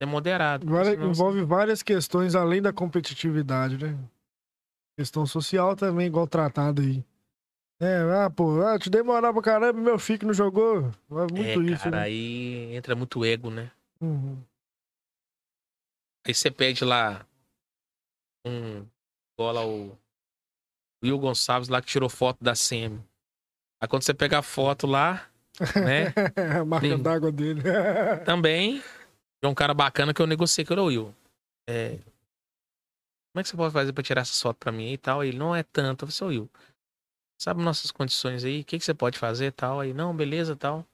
ser 0.00 0.06
moderado. 0.06 0.66
Agora 0.66 0.90
senão 0.90 1.08
você- 1.08 1.10
envolve 1.10 1.42
várias 1.42 1.82
questões 1.82 2.34
além 2.34 2.60
da 2.60 2.72
competitividade, 2.72 3.78
né? 3.78 3.98
Questão 4.98 5.26
social 5.26 5.76
também, 5.76 6.06
igual 6.06 6.26
tratado 6.26 6.82
aí. 6.82 7.04
É, 7.78 7.98
ah, 8.24 8.30
pô, 8.30 8.62
ah, 8.62 8.78
te 8.78 8.88
dei 8.88 9.02
moral 9.02 9.34
pra 9.34 9.42
caramba, 9.42 9.78
meu 9.78 9.98
filho 9.98 10.20
que 10.20 10.24
não 10.26 10.32
jogou. 10.32 10.90
É 11.10 11.32
muito 11.32 11.60
é, 11.60 11.72
isso, 11.72 11.84
cara, 11.84 11.96
né? 11.96 12.02
aí 12.04 12.74
entra 12.74 12.94
muito 12.94 13.22
ego, 13.22 13.50
né? 13.50 13.70
Uhum. 14.00 14.38
Aí 16.26 16.34
você 16.34 16.50
pede 16.50 16.84
lá 16.84 17.26
um. 18.46 18.86
Igual 19.38 19.68
o 19.68 19.98
Will 21.04 21.18
Gonçalves 21.18 21.68
lá 21.68 21.82
que 21.82 21.86
tirou 21.86 22.08
foto 22.08 22.42
da 22.42 22.54
SEMI. 22.54 23.04
Aí 23.80 23.86
quando 23.86 24.02
você 24.02 24.14
pega 24.14 24.38
a 24.38 24.42
foto 24.42 24.86
lá, 24.86 25.28
né? 25.60 26.14
a 26.58 26.64
marca 26.64 26.96
d'água 26.96 27.30
dele. 27.30 27.62
também 28.24 28.82
é 29.42 29.48
um 29.48 29.54
cara 29.54 29.74
bacana 29.74 30.12
que 30.12 30.20
eu 30.20 30.26
negociei 30.26 30.64
com 30.64 30.74
o 30.74 30.84
Will. 30.86 31.14
É, 31.68 31.98
como 33.36 33.40
é 33.40 33.42
que 33.42 33.50
você 33.50 33.56
pode 33.56 33.72
fazer 33.74 33.92
pra 33.92 34.02
tirar 34.02 34.22
essa 34.22 34.40
foto 34.40 34.56
pra 34.56 34.72
mim 34.72 34.92
e 34.92 34.96
tal? 34.96 35.22
Ele 35.22 35.36
não 35.36 35.54
é 35.54 35.62
tanto. 35.62 36.04
Eu 36.04 36.08
falei, 36.08 36.16
"Seu 36.16 36.26
Will, 36.28 36.50
sabe 37.38 37.62
nossas 37.62 37.90
condições 37.90 38.44
aí? 38.44 38.62
O 38.62 38.64
que, 38.64 38.78
que 38.78 38.84
você 38.84 38.94
pode 38.94 39.18
fazer 39.18 39.48
e 39.48 39.52
tal? 39.52 39.78
Aí, 39.78 39.92
não, 39.92 40.16
beleza 40.16 40.56
tal. 40.56 40.86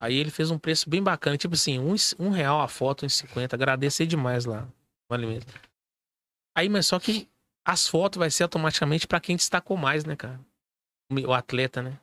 Aí 0.00 0.16
ele 0.16 0.30
fez 0.30 0.50
um 0.50 0.58
preço 0.58 0.88
bem 0.88 1.02
bacana, 1.02 1.36
tipo 1.36 1.54
assim, 1.54 1.78
um, 1.78 1.94
um 2.18 2.30
real 2.30 2.62
a 2.62 2.68
foto, 2.68 3.04
um 3.04 3.08
cinquenta. 3.08 3.54
Agradeci 3.54 4.06
demais 4.06 4.46
lá. 4.46 4.66
Vale 5.10 5.26
mesmo. 5.26 5.50
Aí, 6.56 6.70
mas 6.70 6.86
só 6.86 6.98
que 6.98 7.28
as 7.66 7.86
fotos 7.86 8.18
vai 8.18 8.30
ser 8.30 8.44
automaticamente 8.44 9.06
pra 9.06 9.20
quem 9.20 9.36
destacou 9.36 9.76
mais, 9.76 10.06
né, 10.06 10.16
cara? 10.16 10.40
O 11.10 11.34
atleta, 11.34 11.82
né? 11.82 12.00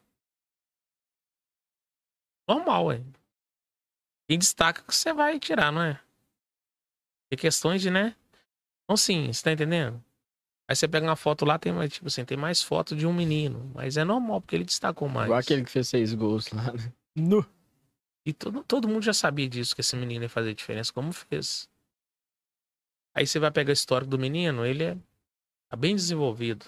Normal, 2.47 2.85
ué. 2.85 3.03
Quem 4.29 4.37
destaca 4.37 4.83
que 4.83 4.95
você 4.95 5.11
vai 5.11 5.39
tirar, 5.39 5.71
não 5.71 5.81
é? 5.81 5.99
É 7.31 7.35
questões 7.35 7.81
de, 7.81 7.89
né? 7.89 8.15
Então, 8.83 8.95
sim, 8.95 9.33
você 9.33 9.41
tá 9.41 9.51
entendendo? 9.51 10.03
Aí 10.67 10.75
você 10.75 10.87
pega 10.87 11.07
uma 11.07 11.15
foto 11.15 11.45
lá, 11.45 11.57
tem 11.57 11.73
mais, 11.73 11.91
tipo 11.91 12.05
assim, 12.05 12.23
tem 12.23 12.37
mais 12.37 12.61
foto 12.61 12.95
de 12.95 13.07
um 13.07 13.13
menino. 13.13 13.71
Mas 13.73 13.97
é 13.97 14.03
normal, 14.03 14.39
porque 14.39 14.55
ele 14.55 14.65
destacou 14.65 15.09
mais. 15.09 15.25
Igual 15.25 15.39
aquele 15.39 15.63
que 15.63 15.71
fez 15.71 15.87
seis 15.87 16.13
gols 16.13 16.51
lá, 16.51 16.71
né? 16.71 16.93
Nu. 17.15 17.43
E 18.23 18.31
todo, 18.31 18.63
todo 18.63 18.87
mundo 18.87 19.01
já 19.01 19.13
sabia 19.13 19.49
disso, 19.49 19.73
que 19.73 19.81
esse 19.81 19.95
menino 19.95 20.23
ia 20.25 20.29
fazer 20.29 20.53
diferença, 20.53 20.93
como 20.93 21.11
fez. 21.11 21.67
Aí 23.15 23.25
você 23.25 23.39
vai 23.39 23.49
pegar 23.49 23.71
o 23.71 23.73
histórico 23.73 24.11
do 24.11 24.19
menino, 24.19 24.63
ele 24.63 24.83
é 24.83 24.97
tá 25.69 25.75
bem 25.75 25.95
desenvolvido. 25.95 26.67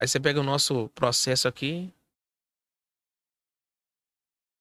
Aí 0.00 0.08
você 0.08 0.18
pega 0.18 0.40
o 0.40 0.42
nosso 0.42 0.88
processo 0.94 1.46
aqui, 1.46 1.92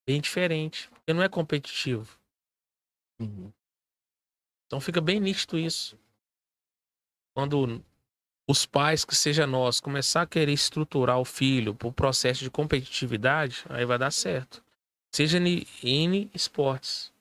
bem 0.08 0.22
diferente. 0.22 0.90
Porque 0.90 1.14
não 1.14 1.24
é 1.24 1.30
competitivo. 1.30 2.18
Uhum. 3.20 3.52
Então 4.66 4.80
fica 4.80 5.00
bem 5.00 5.20
nítido 5.20 5.58
isso. 5.58 5.98
Quando 7.36 7.84
os 8.48 8.66
pais, 8.66 9.04
que 9.04 9.16
seja 9.16 9.48
nós, 9.48 9.80
começar 9.80 10.22
a 10.22 10.28
querer 10.28 10.54
estruturar 10.54 11.20
o 11.20 11.26
filho 11.26 11.74
para 11.74 11.88
o 11.88 11.94
processo 11.94 12.44
de 12.44 12.52
competitividade, 12.52 13.66
aí 13.70 13.86
vai 13.86 13.98
dar 13.98 14.12
certo. 14.12 14.64
Seja 15.14 15.38
em 15.40 15.66
N 15.84 16.30
esportes. 16.34 17.14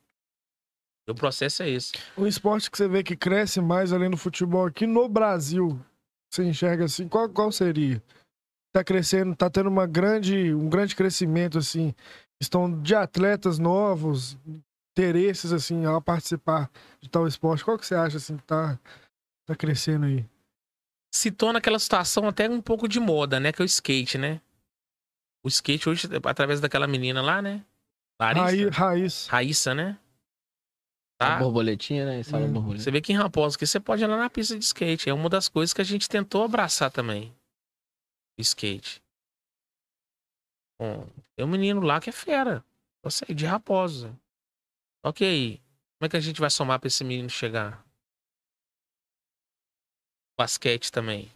O 1.07 1.13
processo 1.13 1.63
é 1.63 1.69
esse. 1.69 1.93
O 2.17 2.25
esporte 2.25 2.69
que 2.69 2.77
você 2.77 2.87
vê 2.87 3.03
que 3.03 3.15
cresce 3.15 3.61
mais 3.61 3.93
além 3.93 4.09
do 4.09 4.17
futebol 4.17 4.65
aqui 4.65 4.87
no 4.87 5.07
Brasil, 5.07 5.79
você 6.29 6.43
enxerga 6.43 6.85
assim, 6.85 7.07
qual, 7.07 7.29
qual 7.29 7.51
seria? 7.51 8.01
Tá 8.73 8.83
crescendo, 8.83 9.35
tá 9.35 9.49
tendo 9.49 9.69
uma 9.69 9.85
grande, 9.85 10.53
um 10.53 10.67
grande 10.67 10.95
crescimento, 10.95 11.59
assim, 11.59 11.93
estão 12.41 12.81
de 12.81 12.95
atletas 12.95 13.59
novos, 13.59 14.37
interesses, 14.97 15.51
assim, 15.51 15.85
a 15.85 15.99
participar 15.99 16.69
de 17.01 17.09
tal 17.09 17.27
esporte. 17.27 17.63
Qual 17.65 17.77
que 17.77 17.85
você 17.85 17.95
acha, 17.95 18.17
assim, 18.17 18.37
que 18.37 18.43
tá, 18.43 18.79
tá 19.45 19.55
crescendo 19.55 20.05
aí? 20.05 20.25
Se 21.13 21.31
torna 21.31 21.59
aquela 21.59 21.79
situação 21.79 22.27
até 22.27 22.49
um 22.49 22.61
pouco 22.61 22.87
de 22.87 22.99
moda, 22.99 23.39
né? 23.39 23.51
Que 23.51 23.61
é 23.61 23.63
o 23.63 23.65
skate, 23.65 24.17
né? 24.17 24.41
O 25.43 25.47
skate 25.47 25.87
hoje, 25.87 26.07
através 26.25 26.59
daquela 26.59 26.87
menina 26.87 27.21
lá, 27.21 27.41
né? 27.41 27.63
Larissa. 28.19 28.45
Raí, 28.45 28.69
raiz. 28.69 29.27
Raíssa, 29.27 29.75
né? 29.75 29.97
A 31.19 31.25
Tá? 31.25 31.39
borboletinha, 31.39 32.05
né? 32.05 32.23
Sala 32.23 32.45
Hum. 32.45 32.53
borboleta. 32.53 32.83
Você 32.83 32.91
vê 32.91 33.01
que 33.01 33.13
em 33.13 33.15
Raposa 33.15 33.57
que 33.57 33.65
você 33.65 33.79
pode 33.79 34.03
ir 34.03 34.07
lá 34.07 34.17
na 34.17 34.29
pista 34.29 34.57
de 34.57 34.65
skate. 34.65 35.09
É 35.09 35.13
uma 35.13 35.29
das 35.29 35.47
coisas 35.47 35.73
que 35.73 35.81
a 35.81 35.85
gente 35.85 36.09
tentou 36.09 36.43
abraçar 36.43 36.91
também. 36.91 37.33
O 38.37 38.41
skate. 38.41 39.01
Bom, 40.79 41.07
tem 41.35 41.45
um 41.45 41.49
menino 41.49 41.81
lá 41.81 41.99
que 41.99 42.09
é 42.09 42.13
fera. 42.13 42.63
Eu 43.03 43.11
sei, 43.11 43.33
de 43.33 43.45
Raposa. 43.45 44.17
Ok. 45.03 45.61
Como 45.97 46.07
é 46.07 46.09
que 46.09 46.17
a 46.17 46.19
gente 46.19 46.41
vai 46.41 46.49
somar 46.49 46.79
pra 46.79 46.87
esse 46.87 47.03
menino 47.03 47.29
chegar? 47.29 47.85
Basquete 50.37 50.91
também. 50.91 51.31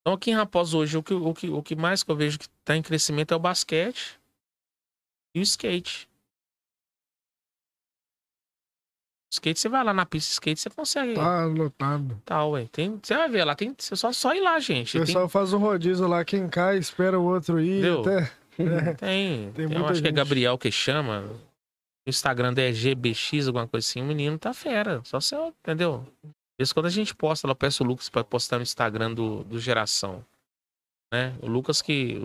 Então 0.00 0.14
aqui 0.14 0.30
em 0.30 0.34
Raposa 0.34 0.76
hoje, 0.76 0.96
o 0.96 1.02
que, 1.02 1.14
o 1.14 1.34
que, 1.34 1.48
o 1.50 1.62
que 1.62 1.76
mais 1.76 2.02
que 2.02 2.10
eu 2.10 2.16
vejo 2.16 2.38
que 2.38 2.48
tá 2.64 2.74
em 2.74 2.82
crescimento 2.82 3.32
é 3.32 3.36
o 3.36 3.40
basquete 3.40 4.18
e 5.34 5.40
o 5.40 5.42
skate. 5.42 6.09
Skate, 9.30 9.60
você 9.60 9.68
vai 9.68 9.84
lá 9.84 9.94
na 9.94 10.04
pista 10.04 10.28
de 10.28 10.32
skate, 10.32 10.60
você 10.60 10.70
consegue. 10.70 11.14
Tá 11.14 11.44
lotado. 11.44 12.20
Tal, 12.24 12.50
ué. 12.52 12.66
Tem, 12.72 12.98
você 13.00 13.14
vai 13.14 13.28
ver 13.28 13.44
lá, 13.44 13.54
tem, 13.54 13.74
só, 13.78 14.12
só 14.12 14.34
ir 14.34 14.40
lá, 14.40 14.58
gente. 14.58 14.96
O 14.96 15.00
Tem, 15.00 15.06
pessoal 15.06 15.28
faz 15.28 15.52
um 15.52 15.58
rodízio 15.58 16.08
lá, 16.08 16.24
quem 16.24 16.48
cai, 16.48 16.78
espera 16.78 17.18
o 17.18 17.24
outro 17.24 17.60
ir. 17.60 17.78
Entendeu? 17.78 18.00
Até... 18.00 18.32
tem, 18.98 19.52
Tem 19.52 19.64
eu 19.64 19.70
muita 19.70 19.92
acho 19.92 20.02
que 20.02 20.08
é 20.08 20.10
gente. 20.10 20.12
Gabriel 20.12 20.58
que 20.58 20.72
chama. 20.72 21.24
O 22.06 22.10
Instagram 22.10 22.54
é 22.56 22.72
GBX, 22.72 23.46
alguma 23.46 23.68
coisa 23.68 23.86
assim. 23.86 24.00
O 24.00 24.04
menino 24.04 24.36
tá 24.36 24.52
fera. 24.52 25.00
Só 25.04 25.20
você, 25.20 25.36
entendeu? 25.60 26.04
Isso 26.58 26.74
quando 26.74 26.86
a 26.86 26.90
gente 26.90 27.14
posta, 27.14 27.46
eu 27.46 27.54
peço 27.54 27.84
o 27.84 27.86
Lucas 27.86 28.08
pra 28.08 28.24
postar 28.24 28.56
no 28.56 28.62
Instagram 28.62 29.14
do, 29.14 29.44
do 29.44 29.60
Geração. 29.60 30.24
Né? 31.12 31.34
O 31.42 31.48
Lucas 31.48 31.82
que. 31.82 32.16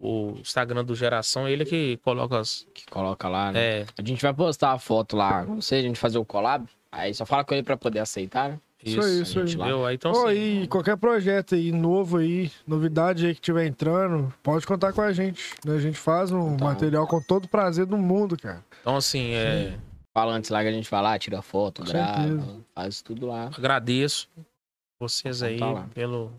O, 0.00 0.28
o 0.34 0.38
Instagram 0.40 0.84
do 0.84 0.94
Geração, 0.94 1.48
ele 1.48 1.64
que 1.64 1.96
coloca 1.98 2.38
as. 2.38 2.66
Que 2.74 2.84
coloca 2.86 3.28
lá, 3.28 3.50
né? 3.52 3.60
É, 3.80 3.86
A 3.98 4.02
gente 4.04 4.20
vai 4.22 4.34
postar 4.34 4.72
a 4.72 4.78
foto 4.78 5.16
lá, 5.16 5.44
não 5.44 5.60
sei, 5.62 5.80
a 5.80 5.82
gente 5.82 5.98
fazer 5.98 6.18
o 6.18 6.24
collab. 6.24 6.66
Aí 6.92 7.14
só 7.14 7.24
fala 7.24 7.44
com 7.44 7.54
ele 7.54 7.62
pra 7.62 7.76
poder 7.76 8.00
aceitar, 8.00 8.50
né? 8.50 8.60
Isso 8.84 9.00
aí, 9.00 9.22
isso 9.22 9.40
a 9.40 9.46
gente 9.46 9.60
aí. 9.62 9.72
lá. 9.72 9.88
Aí, 9.88 9.94
então, 9.96 10.12
assim, 10.26 10.62
e 10.62 10.68
qualquer 10.68 10.96
projeto 10.96 11.54
aí 11.54 11.72
novo 11.72 12.18
aí, 12.18 12.50
novidade 12.66 13.26
aí 13.26 13.34
que 13.34 13.40
tiver 13.40 13.66
entrando, 13.66 14.32
pode 14.42 14.66
contar 14.66 14.92
com 14.92 15.00
a 15.00 15.12
gente. 15.12 15.54
né? 15.64 15.74
A 15.74 15.80
gente 15.80 15.98
faz 15.98 16.30
um 16.30 16.54
Então. 16.54 16.66
material 16.68 17.06
com 17.06 17.20
todo 17.20 17.46
o 17.46 17.48
prazer 17.48 17.86
do 17.86 17.96
mundo, 17.98 18.36
cara. 18.36 18.62
então, 18.80 18.94
assim, 18.96 19.32
é, 19.32 19.76
Fala 20.16 20.32
antes 20.32 20.50
lá 20.50 20.62
que 20.62 20.68
a 20.68 20.72
gente 20.72 20.90
vai 20.90 21.02
lá, 21.02 21.18
tira 21.18 21.40
foto, 21.42 21.82
Com 21.82 21.88
grava, 21.88 22.22
certeza. 22.28 22.56
faz 22.74 23.02
tudo 23.02 23.26
lá. 23.26 23.50
agradeço 23.56 24.28
vocês 25.00 25.42
aí 25.42 25.56
Então 25.56 25.74
tá 25.74 25.80
lá. 25.80 25.88
pelo 25.94 26.32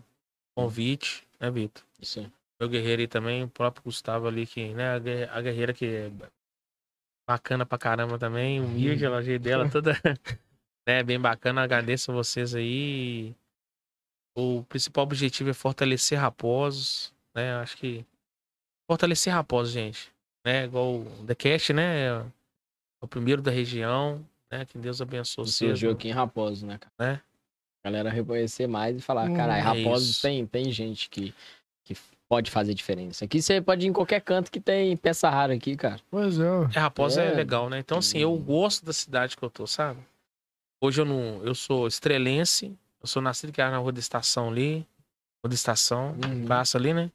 convite, 0.56 1.22
né, 1.40 1.50
Vitor? 1.50 1.82
Aí. 1.98 2.30
Meu 2.60 2.68
guerreiro 2.68 3.00
aí 3.00 3.08
também, 3.08 3.42
o 3.44 3.48
próprio 3.48 3.82
Gustavo 3.84 4.28
ali, 4.28 4.46
que, 4.46 4.74
né, 4.74 4.90
a 4.94 4.98
guerre- 4.98 5.28
a 5.30 5.40
guerreira 5.40 5.72
que 5.72 5.86
é 5.86 6.10
bacana 7.28 7.64
pra 7.64 7.78
caramba 7.78 8.18
também, 8.18 8.60
humilde, 8.60 9.04
jeito 9.22 9.42
dela 9.42 9.68
toda, 9.70 9.92
né, 10.86 11.02
bem 11.02 11.18
bacana, 11.18 11.62
agradeço 11.62 12.10
a 12.10 12.14
vocês 12.14 12.54
aí. 12.54 13.34
O 14.36 14.62
principal 14.64 15.04
objetivo 15.04 15.50
é 15.50 15.54
fortalecer 15.54 16.18
Raposos, 16.18 17.14
né, 17.34 17.54
acho 17.56 17.76
que 17.76 18.04
fortalecer 18.88 19.32
Raposos, 19.32 19.72
gente, 19.72 20.12
né, 20.44 20.64
igual 20.64 20.96
o 21.00 21.24
The 21.26 21.34
Cast, 21.34 21.72
né, 21.72 22.06
é 22.08 22.24
o 23.00 23.08
primeiro 23.08 23.40
da 23.40 23.50
região, 23.50 24.24
né, 24.50 24.64
que 24.66 24.76
Deus 24.76 25.00
abençoe 25.00 25.46
vocês. 25.46 25.70
surgiu 25.70 25.92
aqui 25.92 26.08
em 26.08 26.12
Raposo, 26.12 26.66
né, 26.66 26.78
cara? 26.78 26.92
Né? 26.98 27.22
A 27.82 27.88
galera 27.88 28.10
reconhecer 28.10 28.66
mais 28.66 28.96
e 28.96 29.00
falar, 29.00 29.30
Hum, 29.30 29.34
caralho, 29.36 29.58
é 29.60 29.62
Raposo 29.62 30.10
isso. 30.10 30.22
tem, 30.22 30.46
tem 30.46 30.70
gente 30.70 31.08
que, 31.08 31.34
que 31.84 31.96
pode 32.28 32.50
fazer 32.50 32.74
diferença. 32.74 33.24
Aqui 33.24 33.40
você 33.40 33.60
pode 33.60 33.86
ir 33.86 33.88
em 33.88 33.92
qualquer 33.92 34.20
canto 34.20 34.50
que 34.50 34.60
tem 34.60 34.96
peça 34.96 35.30
rara 35.30 35.54
aqui, 35.54 35.74
cara. 35.76 36.00
Pois 36.10 36.38
é. 36.38 36.48
ó. 36.50 36.64
É, 36.74 36.78
Raposa 36.78 37.22
é. 37.22 37.32
É. 37.32 37.34
legal, 37.34 37.70
né? 37.70 37.78
Então, 37.78 37.98
assim, 37.98 38.18
eu 38.18 38.36
gosto 38.36 38.84
da 38.84 38.92
cidade 38.92 39.36
que 39.36 39.42
eu 39.42 39.48
tô, 39.50 39.66
sabe? 39.66 39.98
Hoje 40.82 41.00
eu 41.00 41.04
não. 41.04 41.42
Eu 41.44 41.54
sou 41.54 41.86
estrelense, 41.88 42.76
eu 43.00 43.06
sou 43.06 43.20
nascido 43.22 43.48
e 43.50 43.52
criado 43.52 43.72
na 43.72 43.78
Rua 43.78 43.92
da 43.92 44.00
Estação 44.00 44.48
ali. 44.50 44.86
Rua 45.42 45.48
da 45.48 45.54
Estação, 45.54 46.14
Uhum. 46.22 46.44
praça 46.46 46.76
ali, 46.76 46.92
né? 46.92 47.10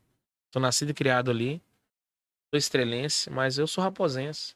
Sou 0.51 0.59
nascido 0.61 0.89
e 0.89 0.93
criado 0.95 1.29
ali. 1.29 1.61
Sou 2.51 2.57
estrelense, 2.57 3.29
mas 3.29 3.57
eu 3.59 3.67
sou 3.67 3.83
raposense. 3.83 4.55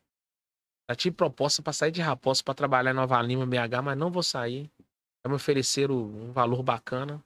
Já 0.89 0.95
tive 0.95 1.15
proposta 1.15 1.61
pra 1.61 1.71
sair 1.71 1.91
de 1.91 2.01
Raposa 2.01 2.41
pra 2.43 2.53
trabalhar 2.55 2.89
em 2.91 2.95
Nova 2.95 3.21
Lima, 3.21 3.45
BH, 3.45 3.81
mas 3.83 3.95
não 3.97 4.09
vou 4.09 4.23
sair. 4.23 4.69
Já 5.25 5.29
me 5.29 5.35
ofereceram 5.35 5.95
um 5.95 6.31
valor 6.31 6.63
bacana. 6.63 7.21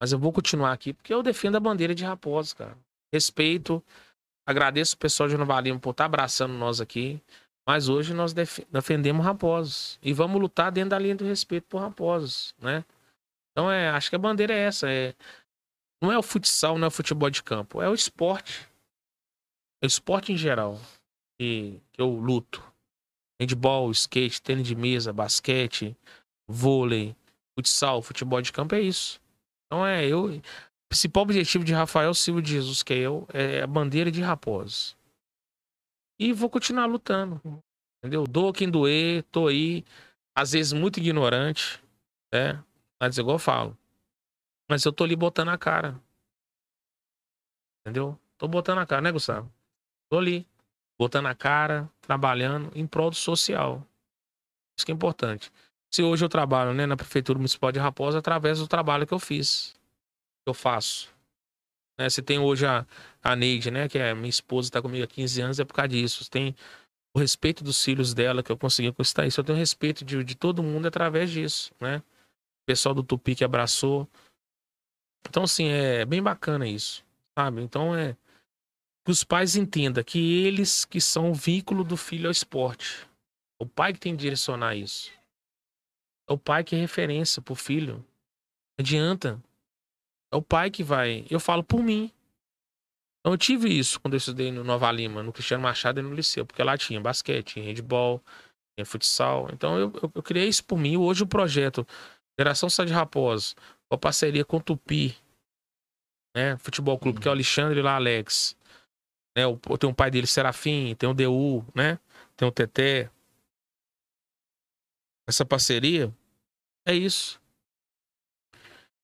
Mas 0.00 0.12
eu 0.12 0.18
vou 0.18 0.32
continuar 0.32 0.72
aqui 0.72 0.92
porque 0.92 1.12
eu 1.12 1.22
defendo 1.22 1.56
a 1.56 1.60
bandeira 1.60 1.94
de 1.94 2.04
Raposa, 2.04 2.54
cara. 2.54 2.78
Respeito. 3.12 3.82
Agradeço 4.46 4.94
o 4.94 4.98
pessoal 4.98 5.28
de 5.28 5.36
Nova 5.36 5.60
Lima 5.60 5.78
por 5.78 5.90
estar 5.90 6.06
abraçando 6.06 6.54
nós 6.54 6.80
aqui. 6.80 7.20
Mas 7.68 7.88
hoje 7.88 8.14
nós 8.14 8.32
def- 8.32 8.66
defendemos 8.70 9.24
Raposos. 9.24 9.98
E 10.02 10.12
vamos 10.12 10.40
lutar 10.40 10.72
dentro 10.72 10.90
da 10.90 10.98
linha 10.98 11.14
do 11.14 11.24
respeito 11.24 11.66
por 11.68 11.80
Raposos, 11.80 12.54
né? 12.58 12.84
Então, 13.52 13.70
é, 13.70 13.90
acho 13.90 14.08
que 14.08 14.16
a 14.16 14.18
bandeira 14.18 14.54
é 14.54 14.58
essa. 14.60 14.90
É, 14.90 15.14
não 16.02 16.10
é 16.10 16.18
o 16.18 16.22
futsal, 16.22 16.78
não 16.78 16.86
é 16.86 16.88
o 16.88 16.92
futebol 16.92 17.28
de 17.28 17.42
campo. 17.42 17.82
É 17.82 17.88
o 17.88 17.94
esporte. 17.94 18.66
É 19.82 19.86
o 19.86 19.88
esporte 19.88 20.32
em 20.32 20.36
geral 20.36 20.80
que, 21.38 21.80
que 21.92 22.00
eu 22.00 22.08
luto. 22.08 22.62
Handball, 23.40 23.90
skate, 23.90 24.40
tênis 24.40 24.66
de 24.66 24.74
mesa, 24.74 25.12
basquete, 25.12 25.96
vôlei, 26.48 27.16
futsal, 27.60 28.02
futebol 28.02 28.40
de 28.40 28.52
campo 28.52 28.74
é 28.74 28.80
isso. 28.80 29.20
Então 29.66 29.86
é 29.86 30.04
eu. 30.06 30.36
O 30.36 30.42
principal 30.88 31.22
objetivo 31.22 31.64
de 31.64 31.72
Rafael 31.72 32.12
Silva 32.14 32.42
de 32.42 32.50
Jesus, 32.50 32.82
que 32.82 32.94
é 32.94 32.98
eu, 32.98 33.26
é 33.32 33.62
a 33.62 33.66
bandeira 33.66 34.10
de 34.10 34.20
Raposos. 34.20 34.96
E 36.18 36.32
vou 36.32 36.50
continuar 36.50 36.86
lutando. 36.86 37.40
Entendeu? 37.98 38.24
Dou 38.26 38.52
quem 38.52 38.70
doer, 38.70 39.22
tô 39.24 39.46
aí. 39.46 39.84
Às 40.34 40.52
vezes 40.52 40.72
muito 40.72 40.98
ignorante, 40.98 41.82
né? 42.32 42.62
Mas 43.00 43.18
igual 43.18 43.36
eu 43.36 43.38
falo. 43.38 43.78
Mas 44.68 44.84
eu 44.84 44.92
tô 44.92 45.04
ali 45.04 45.14
botando 45.14 45.48
a 45.48 45.58
cara. 45.58 46.00
Entendeu? 47.80 48.18
Tô 48.38 48.48
botando 48.48 48.78
a 48.78 48.86
cara, 48.86 49.02
né, 49.02 49.12
Gustavo? 49.12 49.52
Tô 50.10 50.18
ali. 50.18 50.46
Botando 50.98 51.26
a 51.26 51.34
cara, 51.34 51.90
trabalhando 52.00 52.70
em 52.76 52.86
prol 52.86 53.10
do 53.10 53.16
social. 53.16 53.86
Isso 54.76 54.84
que 54.84 54.92
é 54.92 54.94
importante. 54.94 55.50
Se 55.92 56.02
hoje 56.02 56.24
eu 56.24 56.28
trabalho 56.28 56.72
né, 56.72 56.86
na 56.86 56.96
Prefeitura 56.96 57.38
Municipal 57.38 57.72
de 57.72 57.78
Raposa, 57.78 58.18
através 58.18 58.58
do 58.58 58.68
trabalho 58.68 59.06
que 59.06 59.14
eu 59.14 59.18
fiz, 59.18 59.74
que 60.44 60.48
eu 60.48 60.54
faço. 60.54 61.12
Né, 61.98 62.08
se 62.08 62.22
tem 62.22 62.38
hoje 62.38 62.64
a, 62.64 62.86
a 63.22 63.34
Neide, 63.34 63.70
né, 63.70 63.88
que 63.88 63.98
é 63.98 64.14
minha 64.14 64.30
esposa, 64.30 64.68
está 64.68 64.80
comigo 64.80 65.04
há 65.04 65.06
15 65.06 65.40
anos, 65.40 65.60
é 65.60 65.64
por 65.64 65.74
causa 65.74 65.88
disso. 65.88 66.30
Tem 66.30 66.54
o 67.14 67.18
respeito 67.18 67.64
dos 67.64 67.82
filhos 67.82 68.14
dela, 68.14 68.42
que 68.42 68.52
eu 68.52 68.56
consegui 68.56 68.92
conquistar 68.92 69.26
isso. 69.26 69.40
Eu 69.40 69.44
tenho 69.44 69.58
respeito 69.58 70.04
de, 70.04 70.22
de 70.22 70.34
todo 70.36 70.62
mundo 70.62 70.86
através 70.86 71.30
disso, 71.30 71.72
né? 71.80 71.98
O 71.98 72.66
pessoal 72.66 72.94
do 72.94 73.02
Tupi 73.02 73.34
que 73.34 73.44
abraçou. 73.44 74.08
Então, 75.28 75.42
assim, 75.42 75.66
é 75.66 76.04
bem 76.04 76.22
bacana 76.22 76.66
isso, 76.68 77.04
sabe? 77.36 77.62
Então, 77.62 77.94
é 77.94 78.16
que 79.04 79.10
os 79.10 79.24
pais 79.24 79.56
entendam 79.56 80.04
que 80.04 80.44
eles 80.44 80.84
que 80.84 81.00
são 81.00 81.30
o 81.30 81.34
vínculo 81.34 81.82
do 81.82 81.96
filho 81.96 82.26
ao 82.26 82.32
esporte. 82.32 83.08
O 83.58 83.66
pai 83.66 83.92
que 83.92 84.00
tem 84.00 84.16
que 84.16 84.22
direcionar 84.22 84.76
isso. 84.76 85.10
É 86.30 86.32
o 86.32 86.38
pai 86.38 86.62
que 86.62 86.76
é 86.76 86.78
referência 86.78 87.42
pro 87.42 87.56
filho. 87.56 87.96
Não 87.96 88.84
adianta. 88.84 89.42
É 90.32 90.36
o 90.36 90.42
pai 90.42 90.70
que 90.70 90.84
vai. 90.84 91.26
Eu 91.28 91.40
falo 91.40 91.64
por 91.64 91.82
mim. 91.82 92.12
Então, 93.20 93.34
eu 93.34 93.36
tive 93.36 93.68
isso 93.68 94.00
quando 94.00 94.14
eu 94.14 94.18
estudei 94.18 94.52
no 94.52 94.62
Nova 94.62 94.90
Lima, 94.92 95.24
no 95.24 95.32
Cristiano 95.32 95.64
Machado 95.64 95.98
e 95.98 96.02
no 96.02 96.14
Liceu, 96.14 96.46
porque 96.46 96.62
lá 96.62 96.78
tinha 96.78 97.00
basquete, 97.00 97.54
tinha 97.54 97.64
handball, 97.64 98.22
tinha 98.76 98.86
futsal. 98.86 99.48
Então 99.52 99.76
eu, 99.76 99.92
eu, 100.00 100.12
eu 100.14 100.22
criei 100.22 100.48
isso 100.48 100.64
por 100.64 100.78
mim. 100.78 100.96
Hoje 100.96 101.24
o 101.24 101.26
projeto 101.26 101.84
Geração 102.38 102.70
Sá 102.70 102.84
de 102.84 102.92
Raposo, 102.92 103.56
com 103.88 103.96
a 103.96 103.98
parceria 103.98 104.44
com 104.44 104.58
o 104.58 104.62
Tupi, 104.62 105.16
né? 106.34 106.56
Futebol 106.58 106.98
Clube, 106.98 107.20
que 107.20 107.26
é 107.26 107.30
o 107.30 107.34
Alexandre 107.34 107.82
lá 107.82 107.96
Alex. 107.96 108.56
Né? 109.36 109.46
O, 109.46 109.56
tem 109.76 109.90
um 109.90 109.94
pai 109.94 110.10
dele, 110.12 110.28
Serafim, 110.28 110.94
tem 110.94 111.08
o 111.08 111.12
DU, 111.12 111.66
né? 111.74 111.98
Tem 112.36 112.48
o 112.48 112.52
Teté. 112.52 113.10
Essa 115.28 115.44
parceria 115.44 116.14
é 116.86 116.94
isso. 116.94 117.40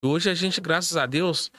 Hoje 0.03 0.31
a 0.31 0.35
gente, 0.35 0.61
graças 0.61 0.97
a 0.97 1.07
Deus, 1.07 1.51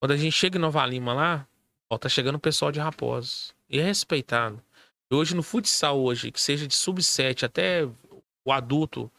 quando 0.00 0.12
a 0.12 0.16
gente 0.16 0.32
chega 0.32 0.58
em 0.58 0.60
Nova 0.60 0.84
Lima 0.86 1.12
lá, 1.12 1.48
ó, 1.90 1.98
tá 1.98 2.08
chegando 2.08 2.36
o 2.36 2.40
pessoal 2.40 2.70
de 2.70 2.78
Raposos. 2.78 3.54
E 3.68 3.80
é 3.80 3.82
respeitado. 3.82 4.62
E 5.10 5.14
hoje 5.14 5.34
no 5.34 5.42
futsal 5.42 5.98
hoje, 5.98 6.30
que 6.30 6.40
seja 6.40 6.66
de 6.66 6.74
sub-7 6.74 7.44
até 7.44 7.84
o 8.44 8.52
adulto, 8.52 9.10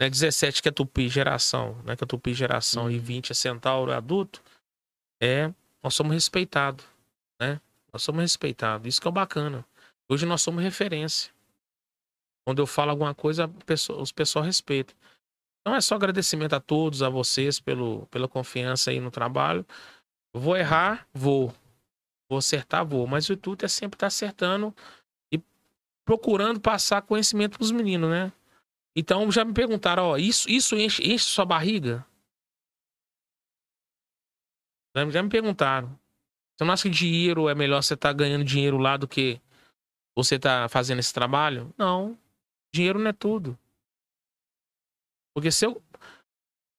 né, 0.00 0.08
17 0.08 0.62
que 0.62 0.68
é 0.68 0.72
Tupi 0.72 1.08
geração, 1.08 1.80
né, 1.84 1.96
que 1.96 2.04
é 2.04 2.06
Tupi 2.06 2.32
geração 2.32 2.90
e 2.90 2.98
20 2.98 3.30
é 3.30 3.34
Centauro 3.34 3.92
adulto, 3.92 4.42
é, 5.20 5.52
nós 5.82 5.94
somos 5.94 6.12
respeitados, 6.12 6.84
né? 7.40 7.60
Nós 7.92 8.02
somos 8.02 8.20
respeitados. 8.20 8.86
Isso 8.86 9.00
que 9.00 9.08
é 9.08 9.10
bacana. 9.10 9.64
Hoje 10.08 10.26
nós 10.26 10.42
somos 10.42 10.62
referência. 10.62 11.32
Quando 12.44 12.60
eu 12.60 12.66
falo 12.66 12.90
alguma 12.90 13.14
coisa, 13.14 13.48
pessoa, 13.66 14.00
os 14.00 14.12
pessoal 14.12 14.44
respeitam. 14.44 14.96
Então 15.60 15.74
é 15.74 15.80
só 15.80 15.94
agradecimento 15.94 16.54
a 16.54 16.60
todos, 16.60 17.02
a 17.02 17.08
vocês 17.08 17.60
pelo, 17.60 18.06
pela 18.06 18.28
confiança 18.28 18.90
aí 18.90 19.00
no 19.00 19.10
trabalho. 19.10 19.66
Vou 20.34 20.56
errar, 20.56 21.06
vou. 21.12 21.52
Vou 22.28 22.38
acertar, 22.38 22.86
vou. 22.86 23.06
Mas 23.06 23.28
o 23.28 23.32
intuito 23.32 23.64
é 23.64 23.68
sempre 23.68 23.96
estar 23.96 24.06
acertando 24.06 24.74
e 25.32 25.40
procurando 26.04 26.60
passar 26.60 27.02
conhecimento 27.02 27.58
para 27.58 27.64
os 27.64 27.70
meninos, 27.70 28.10
né? 28.10 28.32
Então 28.96 29.30
já 29.30 29.44
me 29.44 29.52
perguntaram, 29.52 30.04
ó, 30.04 30.16
isso, 30.16 30.48
isso 30.50 30.74
enche, 30.76 31.02
enche 31.02 31.24
sua 31.24 31.44
barriga? 31.44 32.04
Já, 34.96 35.22
me 35.22 35.28
perguntaram. 35.28 35.88
Você 36.56 36.64
não 36.64 36.72
acha 36.72 36.82
que 36.84 36.90
dinheiro 36.90 37.48
é 37.48 37.54
melhor 37.54 37.82
você 37.82 37.94
estar 37.94 38.12
ganhando 38.12 38.44
dinheiro 38.44 38.78
lá 38.78 38.96
do 38.96 39.06
que 39.06 39.40
você 40.16 40.34
estar 40.34 40.68
fazendo 40.68 40.98
esse 40.98 41.14
trabalho? 41.14 41.72
Não. 41.78 42.18
Dinheiro 42.74 42.98
não 42.98 43.08
é 43.08 43.12
tudo. 43.12 43.56
Porque 45.38 45.52
se 45.52 45.64
eu. 45.66 45.80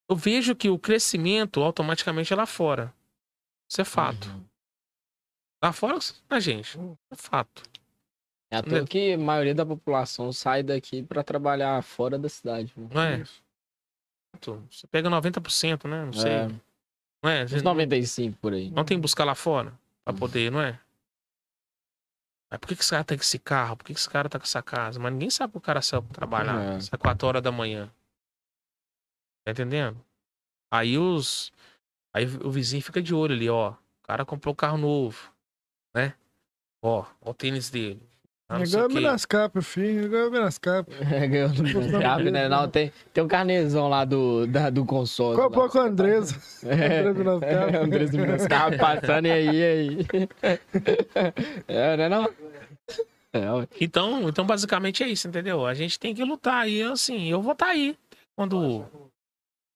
Eu 0.10 0.15
vejo 0.15 0.56
que 0.56 0.69
o 0.69 0.80
crescimento 0.80 1.61
automaticamente 1.61 2.34
é 2.34 2.36
lá 2.36 2.45
fora. 2.45 2.94
Isso 3.69 3.80
é 3.80 3.86
fato. 3.86 4.27
Uhum. 4.27 4.44
Lá 5.64 5.72
fora, 5.72 5.99
a 6.30 6.40
gente. 6.40 6.77
É 7.11 7.15
fato. 7.15 7.64
É 8.52 8.57
à 8.57 8.64
toa 8.64 8.86
que 8.86 9.14
a 9.14 9.18
maioria 9.18 9.53
da 9.53 9.65
população 9.65 10.34
sai 10.34 10.64
daqui 10.64 11.03
pra 11.03 11.23
trabalhar 11.23 11.81
fora 11.84 12.18
da 12.18 12.27
cidade. 12.27 12.73
né? 12.76 12.90
Não 12.91 13.02
é? 13.02 13.23
Você 14.72 14.88
pega 14.88 15.10
90%, 15.10 15.88
né? 15.88 16.06
Não 16.06 16.14
sei. 16.14 16.31
É. 16.31 16.48
Não 17.23 17.30
é? 17.30 17.44
Uns 17.44 17.61
95 17.61 18.38
por 18.38 18.53
aí. 18.53 18.72
Não 18.72 18.84
tem 18.84 18.98
que 18.98 19.02
buscar 19.02 19.26
lá 19.26 19.36
fora 19.36 19.77
pra 20.03 20.14
poder, 20.14 20.52
não 20.52 20.61
é? 20.61 20.80
Mas 22.49 22.60
por 22.60 22.68
que, 22.68 22.76
que 22.76 22.81
esse 22.81 22.90
cara 22.90 23.03
tem 23.03 23.18
esse 23.18 23.38
carro? 23.38 23.77
Por 23.77 23.86
que, 23.86 23.94
que 23.94 23.99
esse 23.99 24.10
cara 24.10 24.27
tá 24.27 24.40
com 24.40 24.45
essa 24.45 24.64
casa? 24.64 24.99
Mas 24.99 25.14
ninguém 25.14 25.30
sabe 25.30 25.52
que 25.52 25.57
o 25.60 25.61
cara 25.61 25.84
saiu 25.84 26.02
pra 26.02 26.14
trabalhar. 26.14 26.77
É. 26.77 26.80
Sai 26.80 26.98
4 26.98 27.27
horas 27.27 27.44
da 27.44 27.52
manhã. 27.52 27.91
Tá 29.49 29.63
entendendo? 29.63 29.97
Aí 30.71 30.97
os. 30.97 31.51
Aí 32.13 32.26
o 32.43 32.51
vizinho 32.51 32.84
fica 32.84 33.01
de 33.01 33.15
olho 33.15 33.34
ali, 33.34 33.49
ó. 33.49 33.71
O 33.71 34.07
cara 34.07 34.23
comprou 34.23 34.53
um 34.53 34.55
carro 34.55 34.77
novo. 34.77 35.31
Né? 35.95 36.13
Ó, 36.84 37.03
ó 37.21 37.31
o 37.31 37.34
tênis 37.34 37.71
dele. 37.71 38.07
Ah, 38.47 38.59
Ganhou 38.59 38.85
o 38.85 38.89
quê. 38.89 38.95
Minascap, 38.95 39.61
filho. 39.61 40.09
Ganhou 40.09 40.31
Minascap. 40.31 40.91
É, 41.11 41.27
ganhou 41.27 41.49
né? 42.31 42.47
Não, 42.47 42.67
tem, 42.67 42.91
tem 43.11 43.23
um 43.23 43.27
carnezão 43.27 43.88
lá 43.88 44.05
do, 44.05 44.45
da, 44.45 44.69
do 44.69 44.85
consórcio. 44.85 45.41
Comprou 45.41 45.65
lá. 45.65 45.71
com 45.71 45.80
a 45.80 45.84
Andresa. 45.84 46.35
É, 46.65 47.80
Andresa 47.80 48.11
do 48.11 48.19
Minascap 48.19 48.77
passando 48.77 49.27
e 49.27 49.31
aí, 49.31 49.63
aí. 49.63 50.07
É, 51.67 51.97
né 51.97 52.09
não? 52.09 52.26
É. 53.34 53.67
Então, 53.80 54.27
então, 54.30 54.45
basicamente 54.45 55.03
é 55.03 55.07
isso, 55.07 55.27
entendeu? 55.27 55.65
A 55.65 55.73
gente 55.73 55.99
tem 55.99 56.13
que 56.13 56.23
lutar. 56.23 56.67
E 56.67 56.81
assim, 56.84 57.30
eu 57.30 57.41
vou 57.41 57.53
estar 57.53 57.67
aí. 57.67 57.95
Quando 58.35 58.85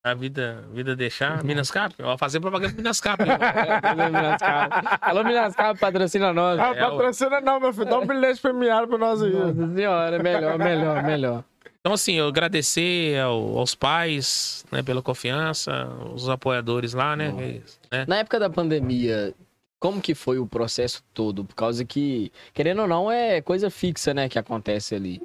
a 0.03 0.13
vida, 0.13 0.63
vida 0.73 0.95
deixar. 0.95 1.41
Minascap? 1.43 1.95
Eu 1.97 2.07
vou 2.07 2.17
fazer 2.17 2.39
propaganda 2.41 2.73
pro 2.73 2.81
Minascap. 2.81 3.23
Alô. 3.23 4.99
Alô, 5.01 5.23
Minascap, 5.23 5.79
patrocina 5.79 6.33
nós. 6.33 6.59
Ah, 6.59 6.73
É, 6.75 6.79
patrocina 6.89 7.39
não, 7.39 7.59
meu 7.59 7.71
filho. 7.71 7.85
Dá 7.85 7.99
um 7.99 8.05
bilhete 8.05 8.41
premiado 8.41 8.87
pra 8.87 8.97
nós 8.97 9.21
aí. 9.23 9.31
Nossa 9.31 9.73
senhora, 9.75 10.21
melhor, 10.21 10.57
melhor, 10.59 11.03
melhor. 11.03 11.43
Então, 11.79 11.93
assim, 11.93 12.13
eu 12.15 12.27
agradecer 12.27 13.17
ao- 13.19 13.57
aos 13.57 13.75
pais, 13.75 14.65
né, 14.71 14.81
pela 14.83 15.01
confiança, 15.01 15.87
os 16.13 16.27
apoiadores 16.29 16.93
lá, 16.93 17.15
né? 17.15 17.61
né? 17.91 18.05
Na 18.07 18.17
época 18.17 18.39
da 18.39 18.49
pandemia, 18.49 19.33
como 19.79 20.01
que 20.01 20.13
foi 20.15 20.37
o 20.39 20.45
processo 20.47 21.03
todo? 21.13 21.43
Por 21.45 21.55
causa 21.55 21.83
que, 21.83 22.31
querendo 22.53 22.81
ou 22.83 22.87
não, 22.87 23.11
é 23.11 23.41
coisa 23.41 23.69
fixa, 23.69 24.13
né, 24.13 24.27
que 24.29 24.39
acontece 24.39 24.95
ali 24.95 25.21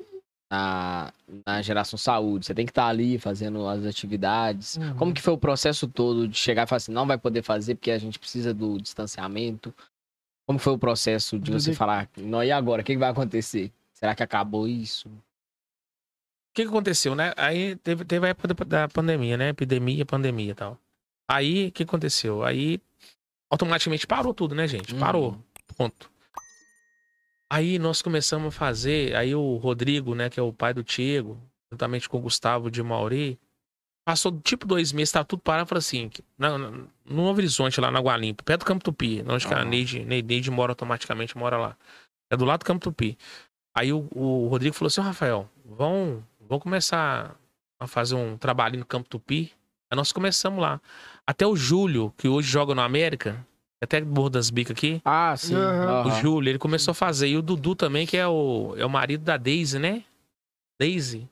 na, 0.50 1.12
na 1.46 1.60
geração 1.62 1.98
saúde. 1.98 2.46
Você 2.46 2.54
tem 2.54 2.64
que 2.64 2.70
estar 2.70 2.86
ali 2.86 3.18
fazendo 3.18 3.66
as 3.66 3.84
atividades. 3.84 4.76
Uhum. 4.76 4.94
Como 4.96 5.14
que 5.14 5.22
foi 5.22 5.34
o 5.34 5.38
processo 5.38 5.86
todo 5.86 6.26
de 6.26 6.36
chegar 6.36 6.64
e 6.64 6.66
falar 6.66 6.78
assim, 6.78 6.92
não 6.92 7.06
vai 7.06 7.18
poder 7.18 7.42
fazer 7.42 7.74
porque 7.74 7.90
a 7.90 7.98
gente 7.98 8.18
precisa 8.18 8.54
do 8.54 8.78
distanciamento? 8.80 9.74
Como 10.46 10.58
foi 10.58 10.72
o 10.72 10.78
processo 10.78 11.38
de 11.38 11.52
você 11.52 11.74
falar, 11.74 12.08
não, 12.16 12.42
e 12.42 12.50
agora? 12.50 12.80
O 12.80 12.84
que, 12.84 12.94
que 12.94 12.98
vai 12.98 13.10
acontecer? 13.10 13.70
Será 13.92 14.14
que 14.14 14.22
acabou 14.22 14.66
isso? 14.66 15.08
O 15.08 15.12
que, 16.54 16.62
que 16.62 16.68
aconteceu, 16.68 17.14
né? 17.14 17.34
Aí 17.36 17.76
teve, 17.76 18.04
teve 18.04 18.26
a 18.26 18.30
época 18.30 18.54
da- 18.64 18.88
pandemia, 18.88 19.36
né? 19.36 19.50
Epidemia, 19.50 20.06
pandemia 20.06 20.52
e 20.52 20.54
tal. 20.54 20.78
Aí, 21.30 21.68
o 21.68 21.72
que 21.72 21.82
aconteceu? 21.82 22.42
Aí, 22.42 22.80
automaticamente 23.50 24.06
parou 24.06 24.32
tudo, 24.32 24.54
né, 24.54 24.66
gente? 24.66 24.94
Parou. 24.94 25.32
Uhum. 25.32 25.42
Ponto. 25.76 26.10
Aí 27.50 27.78
nós 27.78 28.02
começamos 28.02 28.48
a 28.48 28.58
fazer, 28.58 29.14
aí 29.16 29.34
o 29.34 29.56
Rodrigo, 29.56 30.14
né, 30.14 30.28
que 30.28 30.38
é 30.38 30.42
o 30.42 30.52
pai 30.52 30.74
do 30.74 30.84
Tiago, 30.84 31.40
juntamente 31.72 32.08
com 32.08 32.18
o 32.18 32.20
Gustavo 32.20 32.70
de 32.70 32.82
Mauri, 32.82 33.38
passou 34.06 34.38
tipo 34.40 34.66
dois 34.66 34.92
meses, 34.92 35.12
tava 35.12 35.24
tudo 35.24 35.40
parado, 35.40 35.68
falou 35.68 35.78
assim, 35.78 36.10
na, 36.36 36.58
na, 36.58 36.84
no 37.06 37.22
Horizonte, 37.24 37.80
lá 37.80 37.90
na 37.90 37.98
Água 37.98 38.16
Limpa, 38.16 38.42
perto 38.42 38.60
do 38.60 38.66
Campo 38.66 38.84
Tupi, 38.84 39.24
onde 39.26 39.46
que 39.46 39.54
a. 39.54 39.64
Neide, 39.64 40.04
Neide, 40.04 40.50
mora 40.50 40.72
automaticamente, 40.72 41.36
mora 41.38 41.56
lá. 41.56 41.76
É 42.30 42.36
do 42.36 42.44
lado 42.44 42.60
do 42.60 42.66
Campo 42.66 42.82
Tupi. 42.82 43.16
Aí 43.74 43.92
o, 43.92 44.06
o 44.10 44.48
Rodrigo 44.48 44.74
falou 44.74 44.88
assim, 44.88 45.00
"Ô, 45.00 45.04
Rafael, 45.04 45.48
vão, 45.64 46.22
vão 46.40 46.58
começar 46.58 47.34
a 47.80 47.86
fazer 47.86 48.14
um 48.14 48.36
trabalho 48.36 48.78
no 48.78 48.84
Campo 48.84 49.08
Tupi, 49.08 49.52
Aí 49.90 49.96
nós 49.96 50.12
começamos 50.12 50.60
lá. 50.60 50.80
Até 51.26 51.46
o 51.46 51.56
Júlio, 51.56 52.12
que 52.16 52.28
hoje 52.28 52.48
joga 52.50 52.74
no 52.74 52.82
América, 52.82 53.46
até 53.80 54.00
Morro 54.00 54.30
das 54.30 54.50
Bicas 54.50 54.76
aqui. 54.76 55.00
Ah, 55.04 55.36
sim. 55.36 55.54
Aham. 55.54 56.06
O. 56.06 56.10
Júlio, 56.20 56.50
ele 56.50 56.58
começou 56.58 56.92
a 56.92 56.94
fazer. 56.94 57.28
E 57.28 57.36
o 57.36 57.42
Dudu 57.42 57.74
também, 57.74 58.06
que 58.06 58.16
é 58.16 58.26
o, 58.26 58.74
é 58.76 58.84
o 58.84 58.90
marido 58.90 59.22
da 59.24 59.36
Daisy, 59.36 59.78
né? 59.78 60.02
Daisy? 60.80 61.28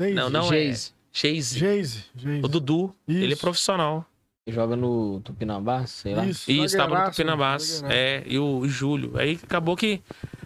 Geise. 0.00 0.14
Não, 0.14 0.30
não 0.30 0.48
Geise. 0.48 0.92
é. 0.96 1.00
Chase. 1.12 1.58
Geise. 1.58 2.04
O 2.42 2.48
Dudu, 2.48 2.94
ele 3.08 3.24
é 3.24 3.28
Isso. 3.28 3.40
profissional. 3.40 4.06
Joga 4.46 4.74
no 4.74 5.20
Tupinambá, 5.20 5.86
sei 5.86 6.14
lá. 6.14 6.24
Isso, 6.24 6.50
Isso, 6.50 6.76
tava 6.76 6.98
no 7.04 7.10
Tupinambás. 7.10 7.82
É, 7.88 8.22
e 8.26 8.38
o, 8.38 8.58
o 8.58 8.68
Júlio. 8.68 9.16
Aí 9.18 9.38
acabou 9.42 9.76
que 9.76 10.00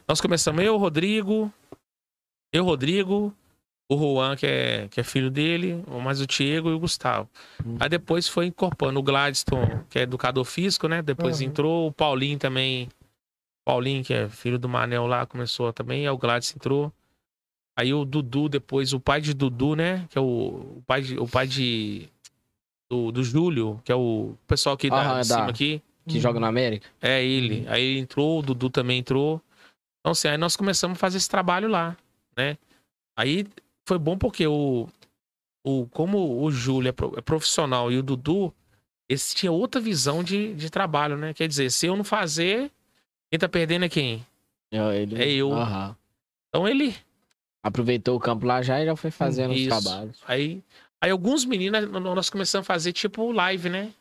nós 0.06 0.20
começamos, 0.20 0.62
eu, 0.62 0.76
Rodrigo, 0.76 1.52
eu, 2.52 2.64
Rodrigo, 2.64 3.34
o 3.88 3.96
Juan, 3.96 4.36
que 4.36 4.46
é, 4.46 4.88
que 4.88 5.00
é 5.00 5.04
filho 5.04 5.30
dele, 5.30 5.82
mais 6.02 6.20
o 6.20 6.26
Diego 6.26 6.70
e 6.70 6.72
o 6.72 6.78
Gustavo. 6.78 7.28
Hum. 7.64 7.76
Aí 7.78 7.88
depois 7.88 8.26
foi 8.28 8.46
incorporando 8.46 8.98
o 8.98 9.02
Gladstone, 9.02 9.80
que 9.90 9.98
é 9.98 10.02
educador 10.02 10.44
físico, 10.44 10.88
né? 10.88 11.02
Depois 11.02 11.40
Uhum. 11.40 11.46
entrou 11.46 11.88
o 11.88 11.92
Paulinho 11.92 12.38
também. 12.38 12.88
Paulinho, 13.64 14.04
que 14.04 14.12
é 14.12 14.28
filho 14.28 14.58
do 14.58 14.68
Manel 14.68 15.06
lá, 15.06 15.26
começou 15.26 15.72
também, 15.72 16.06
aí 16.06 16.10
o 16.10 16.18
Gladstone 16.18 16.58
entrou. 16.58 16.92
Aí 17.76 17.92
o 17.92 18.04
Dudu, 18.04 18.48
depois, 18.48 18.92
o 18.92 19.00
pai 19.00 19.20
de 19.20 19.34
Dudu, 19.34 19.74
né? 19.74 20.06
Que 20.08 20.16
é 20.16 20.20
o, 20.20 20.76
o 20.76 20.82
pai 20.86 21.02
de. 21.02 21.18
O 21.18 21.26
pai 21.26 21.46
de 21.46 22.08
do, 22.88 23.10
do 23.10 23.24
Júlio, 23.24 23.80
que 23.84 23.90
é 23.90 23.94
o 23.94 24.34
pessoal 24.46 24.74
aqui 24.74 24.88
da, 24.88 25.24
cima 25.24 25.48
aqui. 25.48 25.82
Que 26.06 26.20
joga 26.20 26.38
no 26.38 26.46
América. 26.46 26.86
É 27.00 27.24
ele. 27.24 27.64
Aí 27.68 27.82
ele 27.82 27.98
entrou, 27.98 28.38
o 28.38 28.42
Dudu 28.42 28.68
também 28.68 28.98
entrou. 28.98 29.40
Então, 30.00 30.12
assim, 30.12 30.28
aí 30.28 30.36
nós 30.36 30.54
começamos 30.54 30.96
a 30.96 31.00
fazer 31.00 31.16
esse 31.16 31.28
trabalho 31.28 31.66
lá, 31.66 31.96
né? 32.36 32.58
Aí 33.16 33.46
foi 33.86 33.98
bom 33.98 34.16
porque 34.16 34.46
o. 34.46 34.88
o 35.64 35.86
como 35.88 36.42
o 36.42 36.50
Júlio 36.50 36.88
é, 36.90 37.18
é 37.18 37.20
profissional 37.20 37.90
e 37.92 37.98
o 37.98 38.02
Dudu, 38.02 38.52
eles 39.08 39.34
tinham 39.34 39.54
outra 39.54 39.80
visão 39.80 40.22
de, 40.24 40.54
de 40.54 40.70
trabalho, 40.70 41.16
né? 41.16 41.34
Quer 41.34 41.48
dizer, 41.48 41.70
se 41.70 41.86
eu 41.86 41.96
não 41.96 42.04
fazer, 42.04 42.70
quem 43.30 43.38
tá 43.38 43.48
perdendo 43.48 43.84
é 43.84 43.88
quem? 43.88 44.24
É, 44.72 44.96
ele- 45.02 45.22
É 45.22 45.30
eu. 45.30 45.52
Aham. 45.52 45.96
Então 46.48 46.66
ele. 46.68 46.96
Aproveitou 47.62 48.16
o 48.16 48.20
campo 48.20 48.46
lá 48.46 48.60
já 48.62 48.80
e 48.82 48.86
já 48.86 48.94
foi 48.94 49.10
fazendo 49.10 49.54
Isso. 49.54 49.74
os 49.74 49.82
trabalhos. 49.84 50.20
Aí, 50.26 50.62
aí 51.00 51.10
alguns 51.10 51.44
meninos, 51.44 51.88
nós 51.90 52.28
começamos 52.28 52.66
a 52.66 52.72
fazer 52.72 52.92
tipo 52.92 53.32
live, 53.32 53.70
né? 53.70 53.92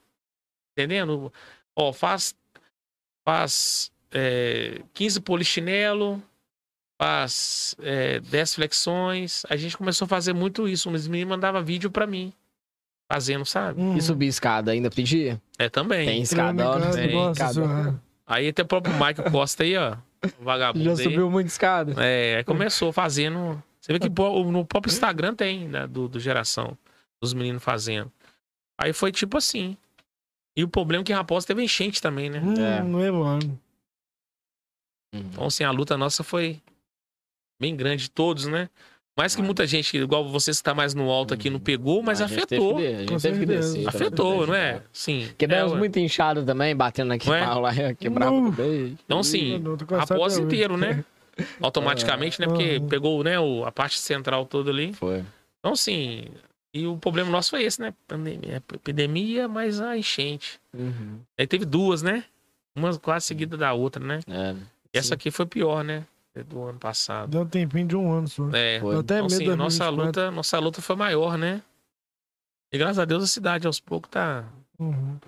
Entendendo? 0.72 1.32
Ó, 1.76 1.94
faz, 1.94 2.36
faz 3.26 3.92
é, 4.12 4.82
15 4.94 5.22
polichinelo, 5.22 6.22
faz 7.04 7.76
é, 7.82 8.22
10 8.22 8.56
flexões. 8.56 9.46
A 9.50 9.58
gente 9.58 9.78
começou 9.78 10.06
a 10.06 10.08
fazer 10.08 10.32
muito 10.32 10.68
isso. 10.70 10.90
Os 10.90 11.08
meninos 11.08 11.36
mandavam 11.36 11.62
vídeo 11.64 11.92
pra 11.92 12.08
mim, 12.08 12.32
fazendo, 13.12 13.46
sabe? 13.46 13.82
Hum. 13.82 13.98
E 13.98 14.02
subir 14.02 14.28
escada 14.28 14.72
ainda 14.72 14.90
pedia? 14.90 15.42
É 15.60 15.68
também. 15.70 16.06
Tem 16.08 16.22
em 16.22 16.26
casa, 16.26 16.92
tem 16.94 17.54
senhora. 17.54 18.02
Aí 18.26 18.48
até 18.48 18.62
o 18.62 18.66
próprio 18.66 18.94
Michael 18.94 19.30
Costa 19.32 19.64
aí, 19.64 19.76
ó. 19.76 19.98
o 20.40 20.44
Vagabundo 20.46 20.86
Já 20.86 20.92
aí. 20.92 21.04
subiu 21.04 21.30
muito 21.30 21.48
escada. 21.48 21.94
É, 22.02 22.38
aí 22.38 22.44
começou 22.46 22.94
fazendo. 22.94 23.62
Você 23.82 23.92
vê 23.92 24.00
que 24.00 24.08
no 24.08 24.66
próprio 24.66 24.90
Instagram 24.90 25.36
tem, 25.36 25.68
né? 25.68 25.86
Do, 25.86 26.08
do 26.08 26.22
Geração. 26.22 26.78
Dos 27.22 27.34
meninos 27.34 27.62
fazendo. 27.62 28.10
Aí 28.80 28.94
foi 28.94 29.12
tipo 29.12 29.38
assim. 29.38 29.76
E 30.56 30.64
o 30.64 30.70
problema 30.70 31.02
é 31.02 31.06
que 31.06 31.12
Raposa 31.12 31.48
teve 31.48 31.62
enchente 31.64 32.02
também, 32.02 32.30
né? 32.30 32.40
Hum, 32.40 32.54
É. 32.54 32.82
Não 32.82 33.04
é, 33.04 33.12
mano. 33.12 33.60
Uhum. 35.14 35.20
Então, 35.32 35.46
assim, 35.46 35.64
a 35.66 35.72
luta 35.72 35.98
nossa 35.98 36.24
foi 36.24 36.62
bem 37.60 37.76
grande, 37.76 38.10
todos, 38.10 38.48
né? 38.48 38.70
Mais 39.16 39.36
que 39.36 39.44
muita 39.44 39.68
gente, 39.68 39.96
igual 39.96 40.28
vocês 40.28 40.58
que 40.58 40.64
tá 40.64 40.74
mais 40.74 40.96
no 40.96 41.08
alto 41.12 41.36
aqui, 41.36 41.48
não 41.48 41.60
pegou, 41.60 42.02
mas 42.02 42.20
A 42.20 42.26
afetou. 42.26 42.78
teve 42.78 42.88
a 42.96 43.00
gente 43.06 43.22
teve 43.22 43.40
que 43.40 43.46
descer. 43.46 43.88
Afetou, 43.88 44.48
não 44.48 44.56
é? 44.56 44.82
Sim. 44.92 45.30
Quebramos 45.38 45.74
é, 45.74 45.78
muito 45.78 46.00
inchado 46.00 46.44
também, 46.44 46.76
batendo 46.76 47.14
aqui 47.14 47.32
é? 47.32 47.46
pau 47.46 47.62
lá, 47.62 47.72
quebrava 47.94 48.32
Não. 48.32 48.52
também. 48.52 48.98
Então, 49.06 49.20
até 49.20 50.18
hoje. 50.40 50.42
inteiro, 50.42 50.78
né? 50.78 51.06
Automaticamente, 51.62 52.40
né? 52.42 52.48
Porque 52.48 52.78
Uhum. 52.78 52.88
pegou, 52.88 53.24
né, 53.24 53.40
o- 53.40 53.64
a 53.66 53.72
parte 53.72 54.00
central 54.00 54.46
toda 54.48 54.72
ali. 54.72 54.94
Foi. 54.94 55.24
Então, 55.60 55.74
assim, 55.74 56.26
e 56.74 56.88
o 56.88 56.98
problema 56.98 57.30
nosso 57.30 57.52
foi 57.52 57.64
esse, 57.64 57.80
né? 57.80 57.94
Pandemia, 58.08 58.64
epidemia, 58.74 59.48
mas 59.48 59.80
a 59.80 59.96
enchente. 59.96 60.60
Uhum. 60.74 61.20
Aí 61.38 61.46
teve 61.46 61.66
duas, 61.66 62.02
né? 62.02 62.24
Uma 62.76 62.98
quase 62.98 63.28
seguida 63.28 63.56
da 63.56 63.74
outra, 63.74 64.04
né? 64.04 64.22
É, 64.28 64.56
E 64.94 64.98
essa 64.98 65.10
Sim. 65.10 65.14
aqui 65.14 65.30
foi 65.32 65.46
pior, 65.46 65.84
né? 65.84 66.04
Do 66.48 66.64
ano 66.64 66.80
passado. 66.80 67.30
Deu 67.30 67.42
um 67.42 67.48
tempinho 67.48 67.88
de 67.88 67.96
um 67.96 68.12
ano 68.12 68.28
só. 68.28 68.50
É. 68.54 68.80
Foi. 68.80 68.96
Até 68.98 69.16
Então, 69.20 69.28
medo 69.28 69.34
assim, 69.36 69.56
nossa 69.56 69.86
2024. 69.86 69.96
luta, 70.06 70.32
nossa 70.32 70.60
luta 70.60 70.82
foi 70.82 70.96
maior, 70.96 71.38
né? 71.38 71.62
E 72.74 72.78
graças 72.78 72.98
a 72.98 73.06
Deus 73.06 73.24
a 73.24 73.28
cidade 73.28 73.68
aos 73.68 73.80
poucos 73.80 74.10
tá, 74.10 74.44
Uhum. 74.80 75.20
tá 75.20 75.28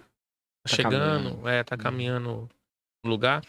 Tá 0.67 0.75
chegando, 0.75 1.23
caminhando. 1.29 1.47
é, 1.47 1.63
tá 1.63 1.77
caminhando 1.77 2.49
no 3.03 3.09
lugar. 3.11 3.43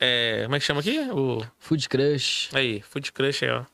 É, 0.00 0.42
como 0.42 0.56
é 0.56 0.58
que 0.58 0.64
chama 0.64 0.80
aqui? 0.80 0.98
O, 1.10 1.40
Food 1.58 1.88
Crush, 1.88 2.50
aí, 2.52 2.80
Food 2.82 3.12
Crush 3.12 3.44
aí, 3.44 3.50
ó. 3.52 3.64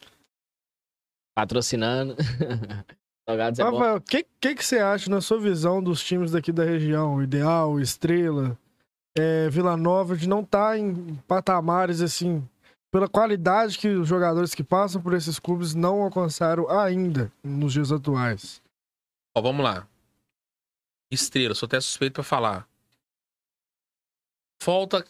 patrocinando. 1.34 2.14
Salgados 3.28 3.58
é. 3.58 3.62
Rafael, 3.62 3.96
o 3.96 4.00
que, 4.00 4.26
que, 4.40 4.54
que 4.54 4.64
você 4.64 4.78
acha, 4.78 5.10
na 5.10 5.20
sua 5.20 5.38
visão, 5.40 5.82
dos 5.82 6.02
times 6.04 6.30
daqui 6.32 6.52
da 6.52 6.64
região? 6.64 7.22
Ideal, 7.22 7.80
Estrela, 7.80 8.56
é, 9.16 9.48
Vila 9.50 9.76
Nova, 9.76 10.16
de 10.16 10.28
não 10.28 10.40
estar 10.40 10.78
em 10.78 11.14
patamares 11.26 12.00
assim, 12.00 12.46
pela 12.90 13.08
qualidade 13.08 13.78
que 13.78 13.88
os 13.88 14.08
jogadores 14.08 14.54
que 14.54 14.64
passam 14.64 15.02
por 15.02 15.14
esses 15.14 15.38
clubes 15.38 15.74
não 15.74 16.02
alcançaram 16.02 16.68
ainda 16.70 17.32
nos 17.42 17.72
dias 17.72 17.92
atuais? 17.92 18.62
Ó, 19.36 19.42
vamos 19.42 19.64
lá. 19.64 19.86
Estrela, 21.10 21.54
sou 21.54 21.66
até 21.66 21.80
suspeito 21.80 22.14
pra 22.14 22.22
falar. 22.22 22.68
Falta. 24.60 25.06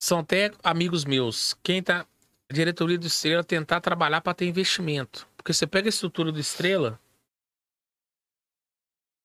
São 0.00 0.18
até 0.20 0.52
amigos 0.62 1.04
meus. 1.04 1.54
Quem 1.62 1.82
tá. 1.82 2.06
A 2.50 2.52
diretoria 2.52 2.98
do 2.98 3.06
Estrela 3.06 3.42
tentar 3.42 3.80
trabalhar 3.80 4.20
pra 4.20 4.34
ter 4.34 4.46
investimento. 4.46 5.26
Porque 5.34 5.52
você 5.52 5.66
pega 5.66 5.88
a 5.88 5.90
estrutura 5.90 6.30
do 6.30 6.38
Estrela. 6.38 7.00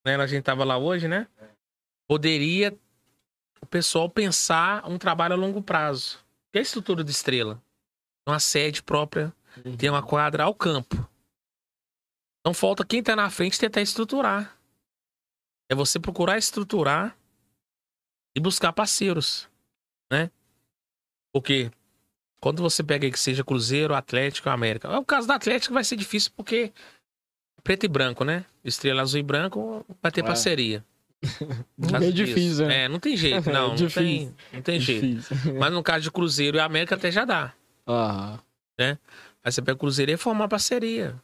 Né, 0.05 0.15
a 0.15 0.25
gente 0.25 0.43
tava 0.43 0.63
lá 0.63 0.77
hoje, 0.77 1.07
né? 1.07 1.27
Poderia 2.07 2.75
o 3.61 3.65
pessoal 3.65 4.09
pensar 4.09 4.87
um 4.89 4.97
trabalho 4.97 5.33
a 5.33 5.37
longo 5.37 5.61
prazo. 5.61 6.23
Que 6.51 6.57
é 6.57 6.59
a 6.59 6.63
estrutura 6.63 7.03
do 7.03 7.11
Estrela? 7.11 7.61
Uma 8.27 8.39
sede 8.39 8.81
própria, 8.83 9.33
tem 9.77 9.89
uma 9.89 10.03
quadra 10.03 10.43
ao 10.43 10.53
campo. 10.53 11.07
Então 12.41 12.53
falta 12.53 12.85
quem 12.85 13.03
tá 13.03 13.15
na 13.15 13.29
frente 13.29 13.59
tentar 13.59 13.81
estruturar. 13.81 14.57
É 15.69 15.75
você 15.75 15.99
procurar 15.99 16.37
estruturar 16.37 17.15
e 18.35 18.39
buscar 18.39 18.73
parceiros, 18.73 19.47
né? 20.11 20.31
Porque 21.33 21.71
quando 22.39 22.61
você 22.61 22.83
pega 22.83 23.09
que 23.09 23.19
seja 23.19 23.43
Cruzeiro, 23.43 23.93
Atlético, 23.93 24.49
América. 24.49 24.89
O 24.97 25.05
caso 25.05 25.27
do 25.27 25.33
Atlético 25.33 25.73
vai 25.73 25.83
ser 25.83 25.95
difícil 25.95 26.31
porque 26.35 26.71
é 27.57 27.61
preto 27.61 27.85
e 27.85 27.89
branco, 27.89 28.23
né? 28.23 28.45
Estrela 28.63 29.01
azul 29.01 29.19
e 29.19 29.23
branco 29.23 29.85
vai 30.01 30.11
ter 30.11 30.21
É. 30.21 30.23
parceria. 30.23 30.85
Disso. 31.77 32.13
difícil, 32.13 32.67
né? 32.67 32.83
É, 32.85 32.87
não 32.87 32.99
tem 32.99 33.15
jeito, 33.17 33.49
não. 33.51 33.75
não, 33.75 33.87
tem, 33.89 34.33
não 34.53 34.61
tem 34.61 34.79
jeito. 34.79 35.27
Mas 35.59 35.71
no 35.73 35.83
caso 35.83 36.03
de 36.03 36.11
Cruzeiro 36.11 36.57
e 36.57 36.59
América 36.59 36.95
até 36.95 37.11
já 37.11 37.25
dá. 37.25 37.53
Aham. 37.87 38.39
Aí 38.79 39.51
você 39.51 39.61
pega 39.61 39.75
o 39.75 39.79
Cruzeiro 39.79 40.11
e 40.11 40.17
formar 40.17 40.47
parceria. 40.47 41.15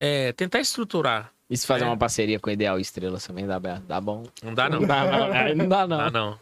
É, 0.00 0.32
tentar 0.32 0.60
estruturar. 0.60 1.32
E 1.48 1.56
se 1.56 1.66
fazer 1.66 1.84
É. 1.84 1.86
uma 1.86 1.96
parceria 1.96 2.38
com 2.40 2.48
o 2.50 2.52
Ideal 2.52 2.78
Estrelas 2.80 3.26
também 3.26 3.46
dá, 3.46 3.58
dá 3.58 4.00
bom. 4.00 4.24
Não 4.42 4.52
dá, 4.54 4.68
não. 4.68 4.80
Não 4.80 4.86
dá, 4.88 5.04
não. 5.06 5.54
Não 5.54 5.68
dá, 5.68 5.86
não. 5.86 6.00
Ah, 6.00 6.10
não. 6.10 6.38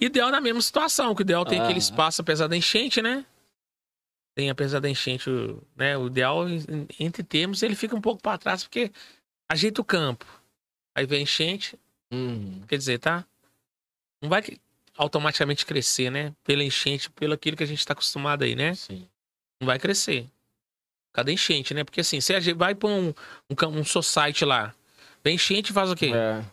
Ideal 0.00 0.30
na 0.30 0.40
mesma 0.40 0.60
situação, 0.60 1.14
que 1.14 1.22
o 1.22 1.24
ideal 1.24 1.44
tem 1.44 1.58
Ah. 1.60 1.64
aquele 1.64 1.78
espaço, 1.78 2.20
apesar 2.20 2.46
da 2.48 2.56
enchente, 2.56 3.00
né? 3.00 3.24
Tem, 4.36 4.50
apesar 4.50 4.80
da 4.80 4.88
enchente, 4.90 5.28
o- 5.30 5.62
né? 5.76 5.96
O 5.96 6.06
ideal, 6.08 6.44
entre 6.98 7.22
termos, 7.22 7.62
ele 7.62 7.74
fica 7.74 7.94
um 7.96 8.00
pouco 8.00 8.20
para 8.22 8.38
trás, 8.38 8.62
porque 8.64 8.90
ajeita 9.50 9.80
o 9.80 9.84
campo. 9.84 10.26
Aí 11.00 11.06
vem 11.06 11.22
enchente, 11.22 11.78
Uhum. 12.12 12.60
quer 12.68 12.76
dizer, 12.76 12.98
tá? 12.98 13.24
Não 14.20 14.28
vai 14.28 14.42
automaticamente 14.98 15.64
crescer, 15.64 16.10
né? 16.10 16.34
Pela 16.44 16.62
enchente, 16.62 17.08
pelo 17.12 17.32
aquilo 17.32 17.56
que 17.56 17.62
a 17.62 17.66
gente 17.66 17.86
tá 17.86 17.94
acostumado 17.94 18.42
aí, 18.44 18.54
né? 18.54 18.74
Sim. 18.74 19.08
Não 19.58 19.66
vai 19.66 19.78
crescer. 19.78 20.26
Cada 21.14 21.32
enchente, 21.32 21.72
né? 21.72 21.84
Porque 21.84 22.02
assim, 22.02 22.20
se 22.20 22.34
a 22.34 22.40
gente 22.40 22.54
vai 22.54 22.74
pra 22.74 22.90
um, 22.90 23.08
um, 23.48 23.78
um 23.78 23.82
society 23.84 24.44
lá, 24.44 24.74
vem 25.24 25.36
enchente 25.36 25.72
faz 25.72 25.90
o 25.90 25.96
quê? 25.96 26.10
É. 26.14 26.44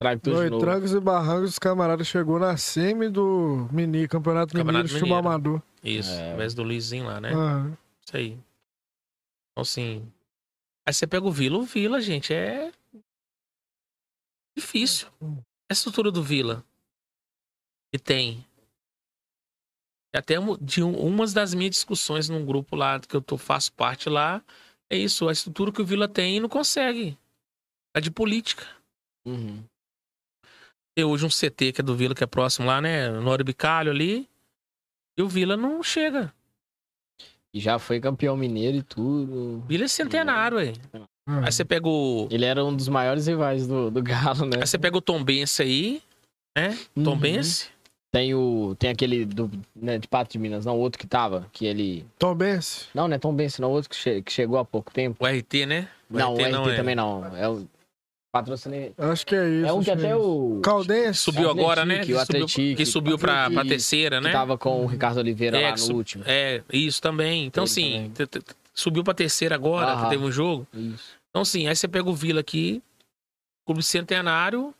Trago 0.00 0.20
tudo 0.20 0.60
trancos 0.60 0.92
e 0.92 1.00
barrancos, 1.00 1.50
os 1.50 1.58
camaradas 1.58 2.06
chegou 2.06 2.38
na 2.38 2.56
semi 2.56 3.08
do 3.08 3.68
mini, 3.72 4.06
Campeonato, 4.06 4.52
Campeonato 4.54 4.84
Mineiro, 4.84 4.88
Chuba 4.90 5.16
Mineiro. 5.16 5.26
Amador. 5.28 5.62
Isso, 5.82 6.12
É. 6.12 6.28
ao 6.28 6.34
invés 6.34 6.54
do 6.54 6.62
Luizinho 6.62 7.04
lá, 7.06 7.20
né? 7.20 7.32
Aham. 7.32 7.76
Isso 8.06 8.16
aí. 8.16 8.28
Então, 9.50 9.62
assim. 9.62 10.06
Aí 10.86 10.94
você 10.94 11.04
pega 11.04 11.26
o 11.26 11.32
Vila. 11.32 11.58
O 11.58 11.62
Vila, 11.64 12.00
gente, 12.00 12.32
é. 12.32 12.70
Difícil. 14.58 15.06
A 15.70 15.72
estrutura 15.72 16.10
do 16.10 16.22
Vila. 16.22 16.64
Que 17.92 17.98
tem. 17.98 18.44
É 20.12 20.18
até 20.18 20.34
de 20.60 20.82
um- 20.82 20.98
umas 20.98 21.32
das 21.32 21.54
minhas 21.54 21.70
discussões 21.70 22.28
num 22.28 22.44
grupo 22.44 22.74
lá 22.74 22.98
que 22.98 23.14
eu 23.14 23.22
tô, 23.22 23.38
faço 23.38 23.72
parte 23.72 24.08
lá. 24.08 24.42
É 24.90 24.96
isso, 24.96 25.28
a 25.28 25.32
estrutura 25.32 25.70
que 25.70 25.80
o 25.80 25.84
Vila 25.84 26.08
tem 26.08 26.36
e 26.36 26.40
não 26.40 26.48
consegue. 26.48 27.16
Tá 27.94 28.00
de 28.00 28.10
política. 28.10 28.66
Uhum. 29.26 29.62
Tem 30.96 31.04
hoje 31.04 31.24
um 31.24 31.30
CT 31.30 31.72
que 31.72 31.80
é 31.80 31.84
do 31.84 31.94
Vila, 31.94 32.14
que 32.14 32.24
é 32.24 32.26
próximo 32.26 32.66
lá, 32.66 32.80
né? 32.80 33.08
No 33.10 33.30
Oribicalho 33.30 33.92
ali. 33.92 34.28
E 35.16 35.22
o 35.22 35.28
Vila 35.28 35.56
não 35.56 35.82
chega. 35.82 36.34
E 37.54 37.60
já 37.60 37.78
foi 37.78 38.00
campeão 38.00 38.36
mineiro 38.36 38.78
e 38.78 38.82
tudo. 38.82 39.60
Vila 39.68 39.84
é 39.84 39.88
centenário, 39.88 40.58
aí. 40.58 40.72
Ah, 41.28 41.42
Aí 41.44 41.52
você 41.52 41.64
pega 41.64 41.86
o. 41.86 42.26
Ele 42.30 42.44
era 42.46 42.64
um 42.64 42.74
dos 42.74 42.88
maiores 42.88 43.26
rivais 43.26 43.66
do, 43.66 43.90
do 43.90 44.02
Galo, 44.02 44.46
né? 44.46 44.56
Aí 44.60 44.66
você 44.66 44.78
pega 44.78 44.96
o 44.96 45.00
Tom 45.02 45.22
Bense 45.22 45.60
aí, 45.62 46.02
né? 46.56 46.76
Tom 47.04 47.10
Uhum. 47.10 47.18
Bense. 47.18 47.68
Tem 48.10 48.34
o. 48.34 48.74
Tem 48.78 48.88
aquele 48.88 49.26
do, 49.26 49.50
né, 49.76 49.98
de 49.98 50.08
Pato 50.08 50.32
de 50.32 50.38
Minas, 50.38 50.64
não, 50.64 50.76
o 50.76 50.80
outro 50.80 50.98
que 50.98 51.06
tava, 51.06 51.46
que 51.52 51.66
ele. 51.66 52.06
Tom 52.18 52.34
Benz. 52.34 52.88
Não, 52.94 53.06
não 53.06 53.14
é 53.14 53.18
Tom 53.18 53.34
Benson, 53.34 53.60
não, 53.62 53.68
o 53.70 53.72
outro 53.74 53.90
que, 53.90 53.96
che- 53.96 54.22
que 54.22 54.32
chegou 54.32 54.58
há 54.58 54.64
pouco 54.64 54.90
tempo. 54.90 55.22
O 55.22 55.26
RT, 55.28 55.66
né? 55.66 55.88
não, 56.08 56.32
o 56.32 56.36
RT 56.38 56.70
é. 56.72 56.76
também 56.76 56.94
não. 56.94 57.36
É 57.36 57.46
o. 57.46 57.66
Patrocinei. 58.32 58.92
Acho 58.98 59.26
que 59.26 59.34
é 59.34 59.48
isso. 59.48 59.66
É 59.66 59.72
um 59.72 59.82
que 59.82 59.90
até 59.90 60.06
é 60.08 60.16
isso. 60.16 60.20
o. 60.20 60.60
Caldense. 60.62 61.18
Subiu 61.20 61.50
agora, 61.50 61.84
né? 61.84 61.96
O 61.96 61.98
Que 62.00 62.04
subiu, 62.06 62.20
Atletique. 62.20 62.74
que 62.76 62.86
subiu 62.86 63.18
pra, 63.18 63.50
pra 63.50 63.64
terceira, 63.64 64.18
Que 64.18 64.24
né? 64.24 64.32
tava 64.32 64.56
com 64.58 64.84
o 64.84 64.86
Ricardo 64.86 65.18
Oliveira 65.18 65.58
É, 65.58 65.62
lá 65.68 65.72
que 65.74 65.80
no 65.80 65.86
sub- 65.86 65.96
último. 65.96 66.24
É, 66.26 66.62
isso 66.72 67.00
também. 67.00 67.46
Então, 67.46 67.64
Ele 67.64 67.70
assim, 67.70 68.10
também. 68.14 68.42
subiu 68.74 69.02
pra 69.02 69.14
terceira 69.14 69.54
agora, 69.54 70.02
que 70.04 70.10
teve 70.10 70.24
um 70.24 70.30
jogo. 70.30 70.66
Isso. 70.74 71.17
Então, 71.30 71.42
assim, 71.42 71.66
aí 71.68 71.76
você 71.76 71.86
pega 71.86 72.08
o 72.08 72.14
Vila 72.14 72.40
aqui, 72.40 72.82
clube 73.66 73.82
centenário, 73.82 74.74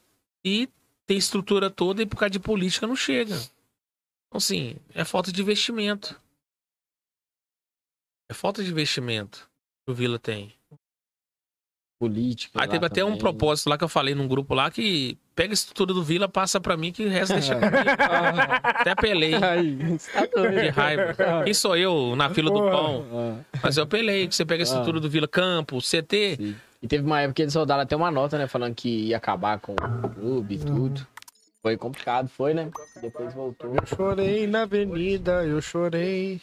e 0.45 0.69
tem 1.07 1.17
estrutura 1.17 1.71
toda, 1.71 2.03
e 2.03 2.07
por 2.07 2.17
causa 2.17 2.31
de 2.31 2.41
política 2.41 2.87
não 2.87 2.97
chega. 2.97 3.35
Então, 3.35 4.37
assim, 4.37 4.77
é 4.95 5.05
falta 5.05 5.31
de 5.33 5.41
investimento. 5.41 6.21
É 8.31 8.35
falta 8.35 8.63
de 8.63 8.71
investimento 8.71 9.49
que 9.85 9.93
o 9.93 9.95
Vila 9.95 10.19
tem. 10.19 10.58
Política. 11.99 12.61
Aí 12.61 12.67
lá 12.67 12.73
teve 12.73 12.87
até 12.87 13.05
um 13.05 13.17
propósito 13.19 13.69
lá 13.69 13.77
que 13.77 13.83
eu 13.83 13.89
falei 13.89 14.15
num 14.15 14.29
grupo 14.29 14.55
lá 14.55 14.71
que 14.71 15.19
pega 15.35 15.53
a 15.53 15.55
estrutura 15.55 15.93
do 15.93 16.03
Vila, 16.03 16.29
passa 16.29 16.61
pra 16.61 16.77
mim, 16.77 16.93
que 16.93 17.05
o 17.05 17.09
resto 17.09 17.33
deixa 17.33 17.55
comigo. 17.57 17.77
Até 18.63 18.91
apelei 18.93 19.35
Aí, 19.43 19.75
você 19.99 20.27
tá 20.29 20.47
de 20.49 20.69
raiva. 20.69 21.43
Quem 21.45 21.53
sou 21.53 21.77
eu 21.77 22.15
na 22.15 22.31
fila 22.31 22.51
do 22.53 22.61
pão? 22.61 23.05
Ah, 23.13 23.59
Mas 23.65 23.77
eu 23.77 23.83
apelei, 23.83 24.29
que 24.29 24.35
você 24.37 24.45
pega 24.45 24.63
a 24.63 24.65
estrutura 24.65 25.01
do 25.01 25.11
Vila 25.11 25.27
Campo, 25.27 25.79
CT. 25.81 26.37
sim. 26.37 26.57
E 26.81 26.87
teve 26.87 27.05
uma 27.05 27.21
época 27.21 27.35
que 27.35 27.43
eles 27.43 27.53
soldaram 27.53 27.83
até 27.83 27.97
uma 27.97 28.09
nota, 28.11 28.39
né? 28.39 28.47
Falando 28.47 28.73
que 28.77 29.09
ia 29.09 29.17
acabar 29.17 29.59
com 29.59 29.73
o 29.73 30.09
clube 30.11 30.55
e 30.55 30.59
tudo. 30.59 31.05
Foi 31.61 31.77
complicado, 31.77 32.29
foi, 32.29 32.55
né? 32.55 32.71
Depois 33.03 33.35
voltou. 33.35 33.75
Eu 33.75 33.85
chorei 33.85 34.47
na 34.47 34.63
avenida, 34.63 35.45
eu 35.45 35.61
chorei. 35.61 36.41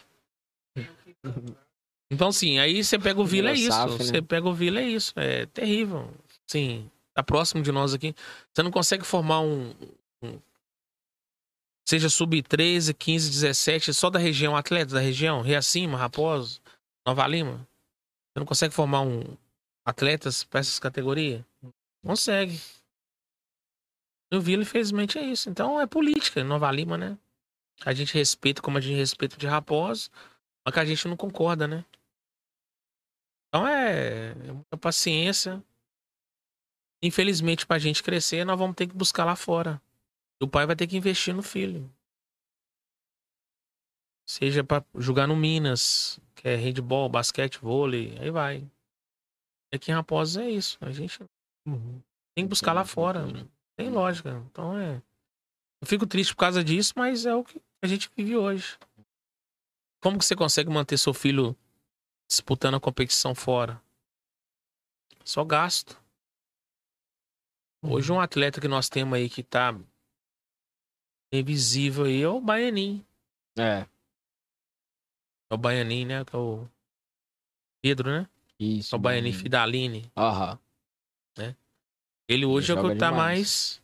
Então, 2.12 2.28
assim, 2.30 2.60
aí 2.60 2.84
você 2.84 3.00
pega 3.00 3.20
o 3.20 3.26
Vila, 3.26 3.50
é 3.50 3.54
isso. 3.54 3.72
SAF, 3.72 3.92
né? 3.92 3.98
Você 3.98 4.22
pega 4.22 4.48
o 4.48 4.54
Vila, 4.54 4.80
é 4.80 4.88
isso. 4.88 5.14
É 5.18 5.46
terrível. 5.48 6.14
Sim, 6.48 6.90
tá 7.14 7.24
próximo 7.24 7.64
de 7.64 7.72
nós 7.72 7.94
aqui. 7.94 8.14
Você 8.54 8.62
não 8.64 8.72
consegue 8.72 9.04
formar 9.04 9.42
um. 9.42 9.74
um- 10.22 10.40
seja 11.88 12.10
sub-13, 12.10 12.94
15, 12.94 13.30
17, 13.30 13.94
só 13.94 14.10
da 14.10 14.20
região, 14.20 14.56
atletas 14.56 14.94
da 14.94 15.00
região, 15.00 15.42
Reacima, 15.42 15.98
Raposo, 15.98 16.60
Nova 17.06 17.28
Lima. 17.28 17.58
Você 18.34 18.40
não 18.40 18.46
consegue 18.46 18.74
formar 18.74 19.02
um 19.02 19.24
atletas 19.86 20.44
para 20.44 20.60
essas 20.60 20.80
categorias? 20.80 21.44
Consegue. 22.04 22.60
E 24.32 24.36
o 24.36 24.42
Vila, 24.42 24.64
infelizmente, 24.64 25.18
é 25.18 25.24
isso. 25.24 25.50
Então 25.50 25.80
é 25.80 25.86
política, 25.88 26.44
Nova 26.44 26.72
Lima, 26.72 26.98
né? 26.98 27.18
A 27.86 27.94
gente 27.94 28.14
respeita 28.14 28.62
como 28.62 28.78
a 28.78 28.82
gente 28.82 28.96
respeita 28.98 29.38
de 29.38 29.46
Raposo, 29.48 30.10
mas 30.66 30.74
que 30.74 30.80
a 30.80 30.86
gente 30.86 31.08
não 31.08 31.16
concorda, 31.16 31.68
né? 31.68 31.86
Então 33.56 33.66
é, 33.66 34.32
é 34.32 34.52
muita 34.52 34.76
paciência. 34.76 35.64
Infelizmente, 37.02 37.66
pra 37.66 37.80
gente 37.80 38.04
crescer, 38.04 38.44
nós 38.44 38.60
vamos 38.60 38.76
ter 38.76 38.86
que 38.86 38.94
buscar 38.94 39.24
lá 39.24 39.34
fora. 39.34 39.82
O 40.42 40.48
pai 40.48 40.66
vai 40.66 40.76
ter 40.76 40.86
que 40.88 40.98
investir 40.98 41.34
no 41.34 41.42
filho. 41.42 41.90
Seja 44.28 44.62
pra 44.62 44.84
jogar 44.96 45.26
no 45.26 45.38
Minas, 45.38 46.20
que 46.36 46.50
é 46.50 46.56
handball, 46.58 47.08
basquete, 47.08 47.60
vôlei, 47.60 48.18
aí 48.20 48.30
vai. 48.30 48.70
Aqui 49.74 49.90
em 49.90 49.94
Raposos 49.94 50.36
é 50.36 50.50
isso. 50.50 50.78
A 50.82 50.92
gente 50.92 51.20
tem 52.36 52.44
que 52.44 52.50
buscar 52.50 52.74
lá 52.74 52.84
fora. 52.84 53.26
Tem 53.78 53.88
lógica. 53.90 54.44
Então 54.52 54.78
é. 54.78 55.02
Eu 55.82 55.88
fico 55.88 56.06
triste 56.06 56.34
por 56.36 56.42
causa 56.42 56.62
disso, 56.62 56.92
mas 56.98 57.26
é 57.26 57.34
o 57.34 57.42
que 57.42 57.62
a 57.82 57.88
gente 57.88 58.12
vive 58.18 58.36
hoje. 58.36 58.78
Como 60.02 60.20
que 60.20 60.26
você 60.26 60.36
consegue 60.36 60.70
manter 60.70 60.98
seu 60.98 61.14
filho 61.14 61.56
disputando 62.28 62.76
a 62.76 62.80
competição 62.80 63.34
fora? 63.36 63.82
Só 65.24 65.44
gasto. 65.44 66.00
Hoje 67.84 68.12
um 68.12 68.20
atleta 68.20 68.60
que 68.60 68.68
nós 68.68 68.90
temos 68.90 69.16
aí 69.18 69.30
que 69.30 69.44
tá 69.44 69.76
invisível 71.32 72.06
aí 72.06 72.22
é 72.22 72.28
o 72.28 72.40
Baianin. 72.40 73.06
É, 73.58 73.86
É 75.50 75.54
o 75.54 75.58
Baianin, 75.58 76.06
né? 76.06 76.26
Que 76.26 76.36
é 76.36 76.40
o 76.40 76.68
Pedro, 77.82 78.10
né? 78.10 78.30
isso. 78.60 78.96
É 78.96 78.98
o 78.98 79.02
Baianin 79.02 79.32
mano. 79.32 79.42
Fidaline. 79.42 80.12
Aham. 80.16 80.60
Ele 82.28 82.44
hoje 82.44 82.72
Ele 82.72 82.80
é 82.80 82.82
o 82.82 82.90
que 82.90 82.96
tá 82.98 83.12
demais. 83.12 83.16
mais. 83.16 83.82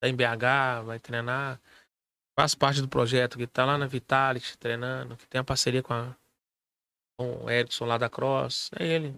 Tá 0.00 0.08
em 0.08 0.16
BH, 0.16 0.86
vai 0.86 0.98
treinar. 0.98 1.60
Faz 2.38 2.54
parte 2.54 2.80
do 2.80 2.88
projeto 2.88 3.36
que 3.36 3.46
tá 3.46 3.66
lá 3.66 3.76
na 3.76 3.86
Vitality 3.86 4.56
treinando, 4.56 5.14
que 5.16 5.26
tem 5.28 5.38
a 5.40 5.44
parceria 5.44 5.82
com, 5.82 5.92
a, 5.92 6.16
o 7.18 7.50
Edson 7.50 7.84
lá 7.84 7.98
da 7.98 8.08
Cross. 8.08 8.70
É 8.78 8.86
ele. 8.86 9.08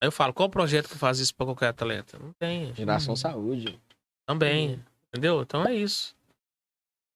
Aí 0.00 0.08
eu 0.08 0.12
falo, 0.12 0.32
qual 0.32 0.48
o 0.48 0.50
projeto 0.50 0.88
que 0.88 0.98
faz 0.98 1.18
isso 1.18 1.34
pra 1.34 1.46
qualquer 1.46 1.68
atleta? 1.68 2.18
Não 2.18 2.32
tem. 2.32 2.74
Geração 2.74 3.14
Saúde. 3.14 3.78
Também. 4.26 4.82
Entendeu? 5.08 5.42
Então 5.42 5.64
é 5.66 5.74
isso. 5.74 6.16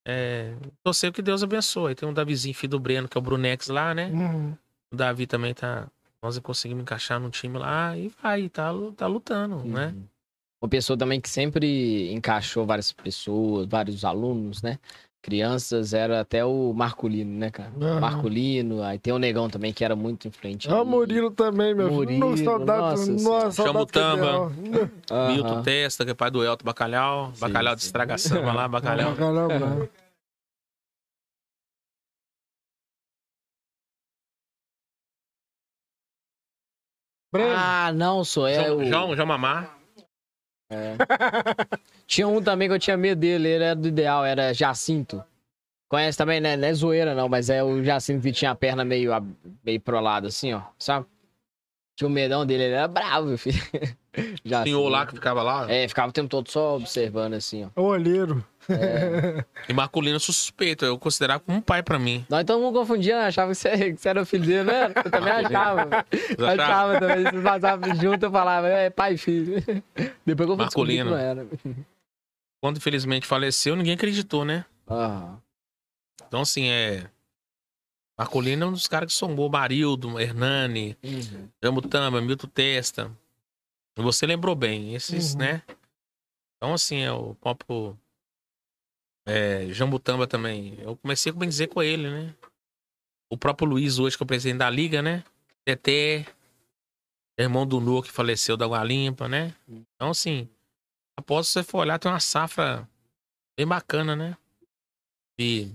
É, 0.06 0.54
torcer 0.84 1.12
que 1.12 1.20
Deus 1.20 1.42
abençoe. 1.42 1.94
Tem 1.96 2.08
um 2.08 2.14
Davizinho, 2.14 2.54
filho 2.54 2.70
do 2.70 2.78
Breno, 2.78 3.08
que 3.08 3.18
é 3.18 3.20
o 3.20 3.22
Brunex 3.22 3.66
lá, 3.66 3.92
né? 3.92 4.08
Uhum. 4.10 4.56
O 4.92 4.96
Davi 4.96 5.26
também 5.26 5.52
tá. 5.52 5.88
Nós 6.22 6.38
conseguimos 6.38 6.82
encaixar 6.82 7.18
num 7.18 7.30
time 7.30 7.58
lá 7.58 7.96
e 7.96 8.08
vai, 8.22 8.48
tá, 8.48 8.70
tá 8.96 9.06
lutando, 9.06 9.64
né? 9.64 9.88
Uhum. 9.88 10.04
Uma 10.62 10.68
pessoa 10.68 10.96
também 10.96 11.20
que 11.20 11.28
sempre 11.28 12.12
encaixou 12.12 12.64
várias 12.64 12.92
pessoas, 12.92 13.66
vários 13.66 14.04
alunos, 14.04 14.62
né? 14.62 14.78
Crianças, 15.22 15.92
era 15.92 16.20
até 16.20 16.44
o 16.44 16.72
Marculino, 16.72 17.36
né, 17.38 17.50
cara? 17.50 17.72
Aham. 17.80 18.00
Marculino, 18.00 18.82
aí 18.82 18.96
tem 18.98 19.12
o 19.12 19.18
Negão 19.18 19.50
também, 19.50 19.72
que 19.72 19.84
era 19.84 19.96
muito 19.96 20.28
influente. 20.28 20.70
Ah, 20.70 20.82
o. 20.82 20.84
Murilo 20.86 21.32
também, 21.32 21.74
meu 21.74 21.88
filho. 21.88 21.96
Murilo, 21.96 22.30
Nossa, 22.30 22.44
saudade. 22.44 23.10
nossa 23.10 23.12
Nossa, 23.12 23.62
Chama 23.64 23.80
o 23.80 23.86
Tamba. 23.86 24.52
Aham. 25.10 25.32
Milton 25.32 25.62
Testa, 25.62 26.04
que 26.04 26.12
é 26.12 26.14
pai 26.14 26.30
do 26.30 26.44
Elton 26.44 26.64
Bacalhau. 26.64 27.32
Sim, 27.34 27.40
Bacalhau 27.40 27.74
de 27.74 27.80
sim. 27.82 27.86
estraga 27.88 28.16
samba 28.16 28.52
lá, 28.52 28.68
Bacalhau. 28.68 29.10
Bacalhau. 29.10 29.88
Breno. 37.32 37.52
Ah, 37.54 37.92
não, 37.92 38.24
sou 38.24 38.46
é 38.46 38.64
João, 38.64 38.76
o... 38.78 38.84
João, 38.84 39.16
João 39.16 39.26
Mamar. 39.26 39.76
É. 40.70 40.96
Tinha 42.06 42.26
um 42.26 42.42
também 42.42 42.68
que 42.68 42.74
eu 42.74 42.78
tinha 42.78 42.96
medo 42.96 43.20
dele, 43.20 43.48
ele 43.48 43.64
era 43.64 43.74
do 43.74 43.88
ideal, 43.88 44.24
era 44.24 44.52
Jacinto. 44.52 45.22
Conhece 45.88 46.18
também, 46.18 46.40
né? 46.40 46.56
Não 46.56 46.66
é 46.66 46.74
zoeira 46.74 47.14
não, 47.14 47.28
mas 47.28 47.48
é 47.48 47.62
o 47.62 47.82
Jacinto 47.82 48.22
que 48.22 48.32
tinha 48.32 48.50
a 48.50 48.54
perna 48.54 48.84
meio, 48.84 49.12
meio 49.64 49.80
pro 49.80 50.00
lado, 50.00 50.26
assim, 50.26 50.52
ó, 50.52 50.62
sabe? 50.78 51.06
Tinha 51.96 52.06
o 52.08 52.10
medão 52.10 52.44
dele, 52.44 52.64
ele 52.64 52.74
era 52.74 52.86
bravo, 52.86 53.28
meu 53.28 53.38
filho. 53.38 53.58
Jacinto. 54.44 54.64
Senhor 54.64 54.88
lá 54.88 55.06
que 55.06 55.14
ficava 55.14 55.42
lá. 55.42 55.70
É, 55.70 55.88
ficava 55.88 56.08
o 56.08 56.12
tempo 56.12 56.28
todo 56.28 56.50
só 56.50 56.76
observando, 56.76 57.34
assim, 57.34 57.64
ó. 57.74 57.80
O 57.80 57.86
olheiro. 57.86 58.44
E 59.68 59.72
Marculino 59.72 60.18
suspeito. 60.20 60.84
Eu 60.84 60.98
considerava 60.98 61.40
como 61.40 61.56
um 61.58 61.60
pai 61.60 61.82
pra 61.82 61.98
mim. 61.98 62.24
Nós 62.28 62.44
todo 62.44 62.60
mundo 62.60 62.78
confundia, 62.78 63.18
né? 63.18 63.26
achava 63.26 63.50
que 63.52 63.56
você, 63.56 63.92
que 63.92 64.00
você 64.00 64.08
era 64.10 64.20
o 64.22 64.26
filho 64.26 64.44
dele, 64.44 64.64
né? 64.64 64.92
Eu 65.04 65.10
também 65.10 65.32
achava. 65.46 66.06
Eu 66.38 66.46
achava. 66.46 66.62
achava 66.62 67.00
também. 67.00 67.24
Vocês 67.24 67.42
passavam 67.42 67.94
junto, 67.94 68.22
eu 68.26 68.30
falava, 68.30 68.68
é 68.68 68.90
pai 68.90 69.14
e 69.14 69.18
filho. 69.18 69.62
Depois 70.26 70.46
que 70.46 70.52
eu 70.52 70.56
que 70.56 70.62
Marculino. 70.62 71.10
não 71.12 71.18
era. 71.18 71.46
Quando 72.60 72.76
infelizmente 72.78 73.26
faleceu, 73.26 73.74
ninguém 73.76 73.94
acreditou, 73.94 74.44
né? 74.44 74.64
Ah, 74.88 75.36
Então, 76.26 76.40
assim, 76.42 76.68
é. 76.68 77.04
Marculino 78.18 78.64
é 78.64 78.68
um 78.68 78.72
dos 78.72 78.88
caras 78.88 79.12
que 79.12 79.18
sombou 79.18 79.50
Marildo, 79.50 80.18
Hernani, 80.18 80.96
uhum. 81.02 81.48
Jamutamba, 81.62 82.20
Milton 82.20 82.48
Testa. 82.48 83.16
Você 83.96 84.26
lembrou 84.26 84.54
bem, 84.54 84.94
esses, 84.94 85.32
Uhum. 85.32 85.40
né? 85.40 85.62
Então, 86.56 86.72
assim, 86.74 87.00
é 87.00 87.12
o 87.12 87.34
próprio. 87.34 87.98
É, 89.26 89.66
Jambutamba 89.72 90.26
também. 90.26 90.78
Eu 90.80 90.96
comecei 90.96 91.32
a 91.32 91.44
dizer 91.44 91.66
com 91.66 91.82
ele, 91.82 92.08
né? 92.08 92.34
O 93.30 93.36
próprio 93.36 93.68
Luiz, 93.68 93.98
hoje, 93.98 94.16
que 94.16 94.22
é 94.22 94.24
o 94.24 94.26
presidente 94.26 94.58
da 94.58 94.70
Liga, 94.70 95.02
né? 95.02 95.24
Teté, 95.64 96.24
irmão 97.38 97.66
do 97.66 97.80
Nu, 97.80 98.02
que 98.02 98.10
faleceu 98.10 98.56
da 98.56 98.64
Água 98.64 98.84
Limpa, 98.84 99.28
né? 99.28 99.54
Então, 99.68 100.10
assim, 100.10 100.48
após 101.18 101.48
você 101.48 101.62
for 101.62 101.78
olhar, 101.78 101.98
tem 101.98 102.10
uma 102.10 102.20
safra 102.20 102.88
bem 103.58 103.66
bacana, 103.66 104.14
né? 104.14 104.36
E 105.38 105.70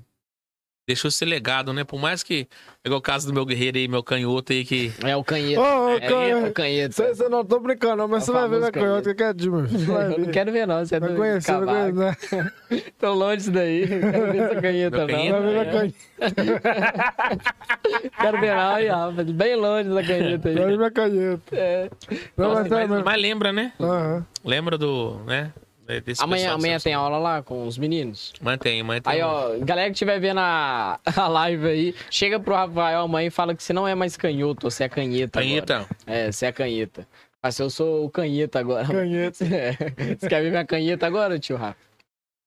deixou 0.92 1.10
esse 1.10 1.26
legado, 1.26 1.74
né? 1.74 1.84
Por 1.84 2.00
mais 2.00 2.24
que. 2.24 2.48
Igual 2.84 2.98
o 3.00 3.02
caso 3.02 3.28
do 3.28 3.34
meu 3.34 3.46
guerreiro 3.46 3.78
aí, 3.78 3.88
meu 3.88 4.04
canhoto 4.04 4.52
aí, 4.54 4.64
que. 4.66 4.92
É 5.04 5.16
o 5.16 5.24
canheta. 5.24 5.62
Ô, 5.62 5.90
é, 5.90 6.00
canheta. 6.00 6.48
o 6.48 6.52
canheta. 6.54 7.30
Não 7.30 7.46
tô 7.46 7.60
brincando, 7.60 7.98
não, 7.98 8.08
mas 8.08 8.24
É 8.24 8.26
você 8.26 8.32
vai 8.32 8.50
ver 8.50 8.58
minha 8.60 8.72
canhota 8.72 9.14
que 9.16 9.24
é 9.24 9.34
de 9.34 9.50
meu. 9.50 9.68
filho. 9.68 9.86
Vai 9.94 10.14
Eu 10.14 10.20
não 10.20 10.26
quero 10.32 10.52
ver, 10.52 10.68
não. 10.68 10.84
Você 10.86 10.96
é 10.96 11.00
do 11.00 11.16
conhecer, 11.16 11.52
vai 11.66 11.92
cavaco. 11.92 12.18
conhecer. 12.30 12.54
Tô 13.00 13.14
longe 13.14 13.38
disso 13.38 13.52
daí. 13.52 13.82
Não 13.88 14.12
quero 14.12 14.32
ver 14.32 14.38
essa 14.40 14.62
canheta, 14.62 14.98
Meu 14.98 15.08
não. 15.08 15.16
canheta? 15.16 15.42
Vai 15.42 15.54
ver 15.54 15.60
É. 15.60 15.66
canhota. 15.72 16.12
Quero 18.22 18.40
ver, 18.40 18.56
não. 18.56 18.76
Aí, 18.76 18.88
rapaz. 18.88 19.32
Bem 19.32 19.56
longe 19.56 19.90
da 19.90 20.04
canheta 20.04 20.52
Vai 20.52 20.54
ver 20.54 20.66
aí. 20.72 20.78
minha 20.78 20.92
canhota. 20.92 21.42
É. 21.56 21.90
Não, 22.38 22.48
Nossa, 22.50 22.62
mas 22.62 22.70
tá 22.70 22.88
mas, 22.88 23.04
mas 23.04 23.22
lembra, 23.22 23.52
né? 23.52 23.74
Aham. 23.80 24.26
Lembra 24.44 24.78
do. 24.78 25.20
né? 25.26 25.52
Desse 26.00 26.24
Amanhã, 26.24 26.54
amanhã 26.54 26.80
tem 26.80 26.94
aula 26.94 27.18
lá 27.18 27.42
com 27.44 27.68
os 27.68 27.78
meninos. 27.78 28.32
Mantém, 28.42 28.82
mantém. 28.82 29.12
Aí, 29.14 29.22
ó, 29.22 29.58
galera 29.60 29.88
que 29.90 29.94
estiver 29.96 30.20
vendo 30.20 30.40
a, 30.40 31.00
a 31.16 31.28
live 31.28 31.68
aí, 31.68 31.96
chega 32.10 32.40
pro 32.40 32.54
Rafael 32.56 33.02
amanhã 33.02 33.28
e 33.28 33.32
fala 33.32 33.54
que 33.56 33.62
você 33.62 33.74
não 33.74 33.88
é 33.88 33.94
mais 33.94 34.16
canhoto, 34.16 34.70
você 34.70 34.86
é 34.86 34.90
canheta. 34.90 35.40
agora. 35.40 35.50
Canheta. 35.66 35.90
É, 36.08 36.32
você 36.32 36.46
é 36.46 36.52
canheta. 36.52 37.08
Mas 37.44 37.58
eu 37.60 37.70
sou 37.70 38.06
o 38.06 38.10
canheta 38.10 38.60
agora. 38.60 38.86
Canheta. 38.88 39.44
É. 39.52 39.72
Você 40.16 40.30
quer 40.30 40.42
ver 40.44 40.52
minha 40.52 40.66
canheta 40.66 41.08
agora, 41.08 41.38
tio 41.40 41.58
Rafa? 41.58 41.76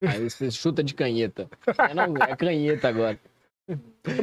Aí 0.05 0.29
você 0.29 0.49
chuta 0.51 0.83
de 0.83 0.93
canheta. 0.93 1.49
É, 1.89 1.93
não, 1.93 2.15
é 2.17 2.35
canheta 2.35 2.87
agora. 2.87 3.19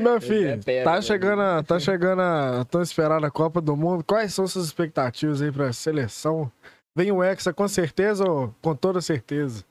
Meu 0.01 0.21
filho, 0.21 0.51
É 0.51 0.57
pera, 0.57 0.85
tá 0.85 0.95
né? 0.97 1.03
chegando, 1.03 1.43
a, 1.43 1.63
tá 1.63 1.79
chegando 1.81 2.23
a 2.23 2.65
tão 2.71 2.81
esperada 2.81 3.27
a 3.27 3.31
Copa 3.31 3.61
do 3.61 3.77
Mundo. 3.77 4.05
Quais 4.05 4.33
são 4.33 4.47
suas 4.47 4.67
expectativas 4.67 5.43
aí 5.43 5.51
pra 5.51 5.73
seleção? 5.73 6.51
Vem 6.97 7.11
o 7.11 7.23
Hexa 7.23 7.53
com 7.53 7.67
certeza 7.67 8.25
ou 8.29 8.55
com 8.61 8.75
toda 8.75 9.01
certeza? 9.01 9.65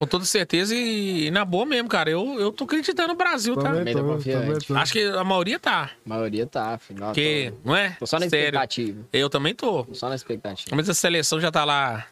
Com 0.00 0.06
toda 0.08 0.24
certeza 0.24 0.74
e, 0.74 1.26
e 1.26 1.30
na 1.30 1.44
boa 1.44 1.64
mesmo, 1.64 1.88
cara. 1.88 2.10
Eu, 2.10 2.40
eu 2.40 2.50
tô 2.50 2.64
acreditando 2.64 3.08
no 3.10 3.14
Brasil, 3.14 3.54
tá? 3.56 3.72
Também 3.72 3.94
tô 3.94 4.02
confiante. 4.04 4.66
tô. 4.66 4.74
Acho 4.74 4.92
que 4.92 5.04
a 5.04 5.22
maioria 5.22 5.60
tá. 5.60 5.92
A 6.04 6.08
maioria 6.08 6.44
tá, 6.44 6.74
afinal. 6.74 7.10
Porque, 7.10 7.52
Tô, 7.62 7.68
não 7.68 7.76
é? 7.76 7.90
tô 8.00 8.06
só 8.06 8.18
na 8.18 8.28
Sério. 8.28 8.46
expectativa. 8.48 9.04
Eu 9.12 9.30
também 9.30 9.54
tô. 9.54 9.84
Tô 9.84 9.94
só 9.94 10.08
na 10.08 10.16
expectativa. 10.16 10.74
Mas 10.74 10.88
a 10.88 10.94
seleção 10.94 11.40
já 11.40 11.52
tá 11.52 11.64
lá 11.64 12.04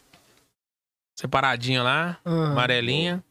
separadinha 1.18 1.82
lá, 1.82 2.18
Ah, 2.24 2.52
amarelinha. 2.52 3.24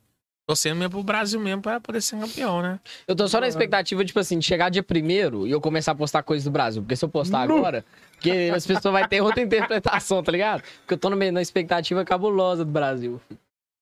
Torcendo 0.49 0.77
mesmo 0.79 0.89
pro 0.89 1.03
Brasil 1.03 1.39
mesmo 1.39 1.61
pra 1.61 1.79
poder 1.79 2.01
ser 2.01 2.19
campeão, 2.19 2.59
né? 2.63 2.79
Eu 3.07 3.15
tô 3.15 3.27
só 3.27 3.39
na 3.39 3.47
expectativa, 3.47 4.03
tipo 4.03 4.19
assim, 4.19 4.39
de 4.39 4.45
chegar 4.47 4.69
dia 4.69 4.81
primeiro 4.81 5.45
e 5.45 5.51
eu 5.51 5.61
começar 5.61 5.91
a 5.91 5.95
postar 5.95 6.23
coisas 6.23 6.43
do 6.43 6.49
Brasil. 6.49 6.81
Porque 6.81 6.95
se 6.95 7.05
eu 7.05 7.09
postar 7.09 7.41
agora, 7.41 7.85
porque 8.13 8.51
as 8.51 8.65
pessoas 8.65 8.91
vão 8.91 9.07
ter 9.07 9.21
outra 9.21 9.41
interpretação, 9.45 10.23
tá 10.23 10.31
ligado? 10.31 10.63
Porque 10.79 10.95
eu 10.95 10.97
tô 10.97 11.11
na 11.11 11.39
expectativa 11.39 12.03
cabulosa 12.03 12.65
do 12.65 12.71
Brasil. 12.71 13.21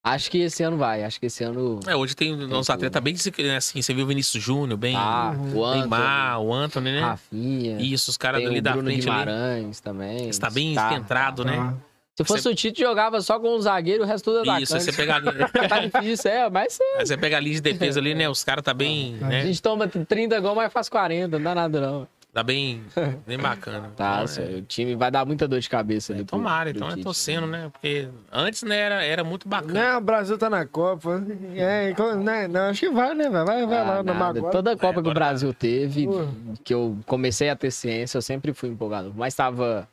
Acho 0.04 0.30
que 0.30 0.40
esse 0.40 0.62
ano 0.62 0.76
vai. 0.76 1.06
Acho 1.06 1.22
que 1.22 1.28
esse 1.28 1.42
ano. 1.42 1.80
É, 1.88 1.96
hoje 1.96 2.14
tem 2.14 2.36
nosso 2.36 2.70
atleta 2.70 3.00
bem 3.00 3.16
assim, 3.56 3.82
você 3.82 3.94
viu 3.94 4.04
o 4.04 4.08
Vinícius 4.10 4.44
Júnior, 4.44 4.78
bem 4.78 4.94
Tá, 4.94 5.32
o 5.32 5.64
Antônio, 5.64 5.80
Neymar, 5.80 6.42
o 6.42 6.54
Anthony, 6.54 6.92
né? 6.92 7.00
Rafinha. 7.00 7.78
Isso, 7.80 8.12
os 8.12 8.18
caras 8.18 8.42
tem 8.42 8.48
ali 8.50 8.60
o 8.60 8.62
da 8.62 8.72
Bruno 8.74 8.90
frente 8.90 9.10
ali. 9.10 9.20
Guimarães 9.20 9.80
também. 9.80 10.28
Está 10.28 10.50
bem 10.50 10.76
Tá. 10.76 10.90
centrado, 10.90 11.46
né? 11.46 11.56
tá. 11.56 11.74
Se 12.18 12.24
fosse 12.24 12.50
o 12.50 12.56
Tite, 12.56 12.82
jogava 12.82 13.22
só 13.22 13.40
com 13.40 13.50
o 13.56 13.62
zagueiro 13.62 14.04
e 14.04 14.06
o 14.06 14.08
resto 14.08 14.26
tudo 14.32 14.40
atacante. 14.42 14.64
Isso, 14.64 14.76
aí 14.76 14.82
você 14.82 14.92
pega 14.94 15.16
ali, 15.18 15.30
Tá 15.70 15.80
difícil, 16.02 16.32
é, 16.32 16.50
mas 16.50 16.80
aí 16.98 17.06
você 17.06 17.16
pega 17.18 17.38
a 17.38 17.40
linha 17.40 17.56
de 17.56 17.62
defesa 17.62 18.00
ali, 18.00 18.16
né? 18.16 18.28
Os 18.28 18.44
caras 18.44 18.64
tá 18.64 18.74
bem, 18.74 19.18
a 19.22 19.28
né? 19.28 19.46
gente 19.46 19.62
toma 19.62 19.88
30 19.88 20.40
gols, 20.40 20.56
mas 20.56 20.74
faz 20.74 20.90
40, 20.90 21.38
não 21.38 21.44
dá 21.44 21.54
nada 21.56 21.80
não. 21.80 22.08
Tá 22.34 22.44
bem, 22.44 22.84
bem 23.26 23.38
bacana. 23.40 23.92
Tá, 23.96 24.16
Então, 24.18 24.28
só, 24.28 24.42
é, 24.42 24.46
o 24.58 24.62
time 24.62 24.96
vai 24.96 25.10
dar 25.10 25.26
muita 25.26 25.48
dor 25.48 25.60
de 25.60 25.68
cabeça 25.68 26.14
ali. 26.14 26.24
pro- 26.24 26.38
Tomara, 26.38 26.70
pro 26.70 26.78
então 26.86 26.90
é 27.00 27.02
torcendo, 27.02 27.48
né? 27.48 27.70
Porque 27.74 28.10
antes, 28.32 28.62
né, 28.62 28.78
era, 28.78 29.04
era 29.04 29.24
muito 29.24 29.48
bacana. 29.50 29.74
Né, 29.74 29.96
o 29.98 30.02
Brasil 30.02 30.38
tá 30.38 30.48
na 30.48 30.64
Copa. 30.64 31.24
É, 31.56 31.96
né, 32.24 32.48
não, 32.48 32.62
acho 32.70 32.82
que 32.82 32.90
vai, 32.92 33.16
né, 33.16 33.28
velho? 33.30 33.44
Vai, 33.46 33.66
vai 33.66 33.78
Ah, 33.80 33.84
lá 33.84 33.98
no 34.04 34.14
nada. 34.14 34.20
Magoa. 34.36 34.52
Toda 34.52 34.78
Copa 34.78 35.02
que 35.02 35.10
o 35.10 35.14
Brasil 35.14 35.52
teve, 35.52 36.06
Pô. 36.06 36.28
que 36.64 36.74
eu 36.74 36.98
comecei 37.08 37.50
a 37.50 37.56
ter 37.56 37.72
ciência, 37.72 38.18
eu 38.20 38.22
sempre 38.22 38.54
fui 38.54 38.70
empolgado. 38.70 39.12
Mas 39.16 39.34
tava. 39.34 39.88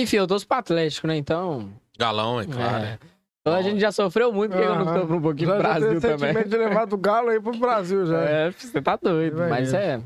Enfim, 0.00 0.16
eu 0.16 0.26
torço 0.26 0.46
pro 0.46 0.58
Atlético, 0.58 1.06
né? 1.06 1.16
Então. 1.16 1.68
Galão, 1.98 2.40
é 2.40 2.46
claro. 2.46 2.84
É. 2.84 2.88
é. 2.88 2.98
Então 3.40 3.54
a 3.54 3.62
gente 3.62 3.80
já 3.80 3.90
sofreu 3.90 4.32
muito, 4.32 4.52
porque 4.52 4.66
eu 4.66 4.74
não 4.74 4.84
sofro 4.84 5.16
um 5.16 5.20
pouquinho 5.22 5.48
Já, 5.48 5.54
pro 5.54 5.62
já 5.62 5.68
Brasil 5.78 6.00
tem 6.00 6.10
também. 6.16 6.48
de 6.48 6.56
levar 6.56 6.84
do 6.84 6.98
Galo 6.98 7.30
aí 7.30 7.40
pro 7.40 7.56
Brasil 7.56 8.04
já. 8.04 8.18
É, 8.20 8.50
você 8.50 8.82
tá 8.82 8.96
doido. 8.96 9.36
Vai 9.36 9.48
Mas 9.48 9.72
é. 9.72 10.00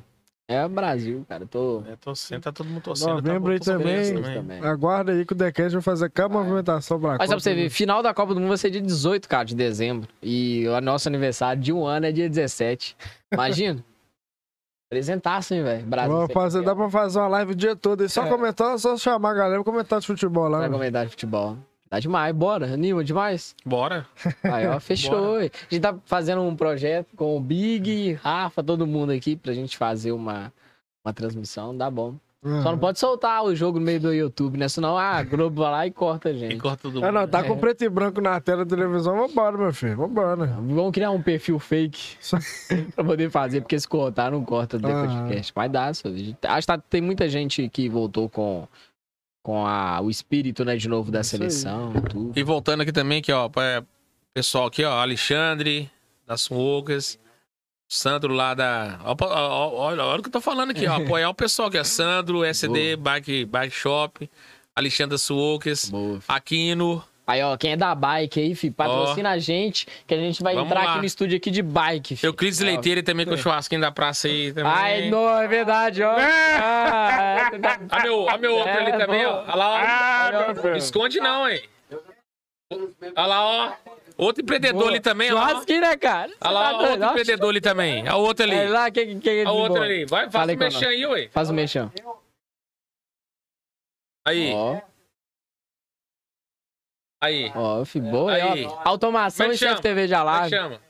É 0.47 0.65
o 0.65 0.69
Brasil, 0.69 1.25
cara. 1.29 1.47
Tô. 1.47 1.83
É, 1.91 1.97
torcendo, 1.97 2.43
tá 2.43 2.53
todo 2.53 2.69
mundo 2.69 2.83
torcendo. 2.83 3.15
Novembro 3.15 3.59
tá 3.59 3.73
aí 3.73 3.79
bom 3.79 3.85
pros 3.85 4.11
também. 4.11 4.35
também. 4.35 4.61
Aguarda 4.61 5.13
aí 5.13 5.25
que 5.25 5.33
o 5.33 5.37
Decast 5.37 5.73
vai 5.73 5.83
fazer 5.83 6.05
aquela 6.05 6.29
movimentação 6.29 7.01
pra 7.01 7.11
Mas 7.11 7.19
Copa. 7.19 7.27
só 7.29 7.35
pra 7.35 7.41
você 7.41 7.55
ver, 7.55 7.71
final 7.71 8.03
da 8.03 8.13
Copa 8.13 8.35
do 8.35 8.41
Mundo 8.41 8.51
vai 8.51 8.59
ser 8.59 8.71
dia 8.71 8.83
18, 8.83 9.27
cara, 9.27 9.45
de 9.45 9.55
dezembro. 9.55 10.07
E 10.23 10.69
o 10.69 10.81
nosso 10.83 11.09
aniversário 11.09 11.61
de 11.63 11.73
um 11.73 11.87
ano 11.87 12.07
é 12.07 12.13
dia 12.13 12.29
17. 12.29 12.95
Imagina. 13.33 13.83
Apresentaço, 14.91 15.55
hein, 15.55 15.63
velho? 15.63 15.87
Brasil. 15.87 16.29
Fazer, 16.33 16.63
dá 16.63 16.75
pra 16.75 16.89
fazer 16.91 17.19
uma 17.19 17.29
live 17.29 17.53
o 17.53 17.55
dia 17.55 17.75
todo 17.75 18.03
aí. 18.03 18.09
Só 18.09 18.25
É. 18.25 18.29
comentar, 18.29 18.79
só 18.79 18.97
chamar 18.97 19.31
a 19.31 19.35
galera 19.35 19.65
comentar 19.65 20.01
de 20.01 20.07
futebol 20.07 20.49
lá. 20.49 20.59
Vai 20.59 20.69
né? 20.69 20.73
comentar 20.75 21.05
de 21.05 21.11
futebol. 21.11 21.57
Tá 21.89 21.99
demais, 21.99 22.35
bora. 22.35 22.73
Anima 22.73 23.03
demais. 23.05 23.55
Bora. 23.65 24.07
Aí, 24.43 24.67
ó, 24.67 24.79
fechou. 24.81 25.37
A 25.37 25.43
gente 25.43 25.81
tá 25.81 25.97
fazendo 26.05 26.43
um 26.43 26.55
projeto 26.57 27.15
com 27.17 27.37
o 27.37 27.41
Big, 27.41 28.15
Rafa, 28.15 28.63
todo 28.63 28.87
mundo 28.87 29.13
aqui 29.13 29.37
pra 29.37 29.53
gente 29.53 29.77
fazer 29.77 30.13
uma, 30.13 30.53
uma 31.05 31.13
transmissão, 31.13 31.77
dá 31.77 31.91
bom. 31.91 32.15
Só 32.63 32.71
não 32.73 32.79
pode 32.79 32.99
soltar 32.99 33.43
o 33.43 33.55
jogo 33.57 33.79
no 33.79 33.85
meio 33.87 33.99
do 33.99 34.13
YouTube, 34.13 34.59
né? 34.59 34.69
Senão 34.69 34.99
a 34.99 35.23
Globo 35.23 35.63
vai 35.63 35.71
lá 35.73 35.87
e 35.87 35.91
corta 35.91 36.29
a 36.29 36.33
E 36.33 36.39
gente. 36.39 36.57
corta 36.59 36.83
tudo. 36.83 37.03
É, 37.05 37.11
não, 37.11 37.27
tá 37.27 37.41
É. 37.41 37.43
com 37.45 37.57
preto 37.57 37.83
e 37.85 37.89
branco 37.89 38.21
na 38.21 38.39
tela 38.39 38.65
da 38.67 38.77
televisão, 38.77 39.17
vambora, 39.17 39.57
meu 39.57 39.73
filho, 39.73 39.97
vambora. 39.97 40.37
Vamos 40.47 40.93
criar 40.93 41.11
um 41.11 41.23
perfil 41.23 41.59
fake 41.59 42.17
Só- 42.21 42.37
pra 42.95 43.03
poder 43.05 43.31
fazer, 43.31 43.63
porque 43.63 43.81
se 43.81 43.89
cortar, 43.89 44.31
não 44.31 44.45
corta 44.45 44.79
do 44.79 44.87
Ah. 44.87 45.07
podcast. 45.07 45.53
Mas 45.57 45.73
dá, 45.73 45.95
só. 45.95 46.09
Acho 46.09 46.61
que 46.61 46.67
tá- 46.67 46.79
tem 46.79 47.01
muita 47.01 47.29
gente 47.31 47.67
que 47.71 47.89
voltou 47.89 48.29
com, 48.29 48.69
com 49.43 49.67
a, 49.67 50.01
o 50.03 50.11
espírito, 50.11 50.65
né, 50.65 50.77
de 50.77 50.89
novo 50.89 51.11
da 51.11 51.21
Isso 51.23 51.31
seleção, 51.31 51.93
tudo. 52.11 52.33
E 52.39 52.43
voltando 52.43 52.83
aqui 52.83 52.93
também, 52.93 53.19
aqui, 53.21 53.33
ó, 53.33 53.49
pra 53.49 53.83
pessoal 54.35 54.67
aqui, 54.67 54.85
ó, 54.85 54.93
Alexandre, 55.01 55.91
da 56.27 56.37
Sunwalkers, 56.37 57.19
Sandro 57.95 58.35
lá 58.35 58.55
da. 58.55 58.99
Olha, 59.05 60.05
olha 60.05 60.19
o 60.19 60.23
que 60.23 60.29
eu 60.29 60.33
tô 60.33 60.41
falando 60.41 60.73
aqui, 60.73 60.87
ó. 60.87 60.97
Apoiar 61.03 61.31
o 61.31 61.35
pessoal 61.35 61.69
aqui, 61.69 61.79
ó. 61.79 61.85
Sandro, 61.85 62.45
SD, 62.45 62.97
Bike, 62.97 63.45
Bike 63.45 63.75
Shop, 63.75 64.29
Alexandre 64.75 65.17
Boa. 65.91 66.19
Aquino. 66.27 67.05
Aí, 67.27 67.43
ó, 67.43 67.57
quem 67.57 67.73
é 67.73 67.77
da 67.77 67.95
bike 67.95 68.39
aí, 68.39 68.55
filho, 68.55 68.75
patrocina 68.75 69.31
a 69.31 69.39
gente, 69.39 69.87
que 70.07 70.13
a 70.13 70.17
gente 70.19 70.43
vai 70.43 70.55
Vamos 70.55 70.69
entrar 70.69 70.85
lá. 70.85 70.91
aqui 70.91 70.99
no 70.99 71.05
estúdio 71.07 71.37
aqui 71.39 71.51
de 71.51 71.63
bike, 71.63 72.17
filho. 72.17 72.29
Eu 72.29 72.35
Cris 72.35 72.59
Leiteiro 72.61 73.03
também 73.03 73.25
com 73.25 73.33
o 73.33 73.39
churrasquinho 73.39 73.81
da 73.81 73.91
praça 73.91 74.29
aí 74.29 74.53
também. 74.53 74.71
Ai, 74.71 75.09
não, 75.09 75.41
é 75.41 75.49
verdade, 75.49 76.03
ó. 76.03 76.15
Ah, 76.21 77.51
é, 77.53 77.59
tá- 77.59 77.81
Olha 77.93 78.03
meu, 78.03 78.21
olha 78.25 78.39
meu 78.39 78.55
outro 78.57 78.71
É, 78.71 78.77
ali 78.83 78.99
também, 78.99 79.25
ó. 79.25 79.43
Olha 79.43 79.55
lá, 79.55 79.71
ó. 79.71 80.69
Ah. 80.69 80.77
Esconde 80.77 81.19
não, 81.21 81.49
hein. 81.49 81.63
Olha 83.17 83.27
lá, 83.27 83.45
ó. 83.45 83.73
Outro 84.17 84.43
empreendedor 84.43 84.79
Boa. 84.79 84.91
ali 84.91 85.01
também, 85.01 85.33
ó. 85.33 85.37
Churrasquinho, 85.41 85.81
né, 85.81 85.97
cara? 85.97 86.33
Olha 86.41 86.51
lá, 86.51 86.71
tá 86.71 86.79
outro 86.79 87.03
Ó, 87.05 87.11
empreendedor 87.11 87.51
ali 87.51 87.61
também. 87.61 88.03
Olha 88.05 88.17
o 88.17 88.21
outro 88.21 88.45
ali. 88.45 88.55
É 88.55 88.69
lá, 88.69 88.91
quem, 88.91 89.19
quem 89.19 89.41
Olha 89.41 89.51
o 89.51 89.55
outro 89.57 89.81
desembola? 89.81 89.85
ali. 89.87 90.05
Vai, 90.07 90.31
faz 90.31 90.53
o 90.53 90.57
mexer 90.57 90.87
aí, 90.87 91.07
ué. 91.07 91.29
Faz 91.33 91.51
o 91.51 91.53
mexão. 91.55 91.93
Aí, 94.27 94.53
Ó, 94.55 94.81
aí. 97.21 97.53
ó, 97.55 97.85
boa. 98.11 98.33
Aí. 98.33 98.67
Automação 98.85 99.45
Como 99.45 99.53
é 99.53 99.55
e 99.55 99.59
que 99.59 99.65
chefe 99.65 99.75
chama? 100.49 100.81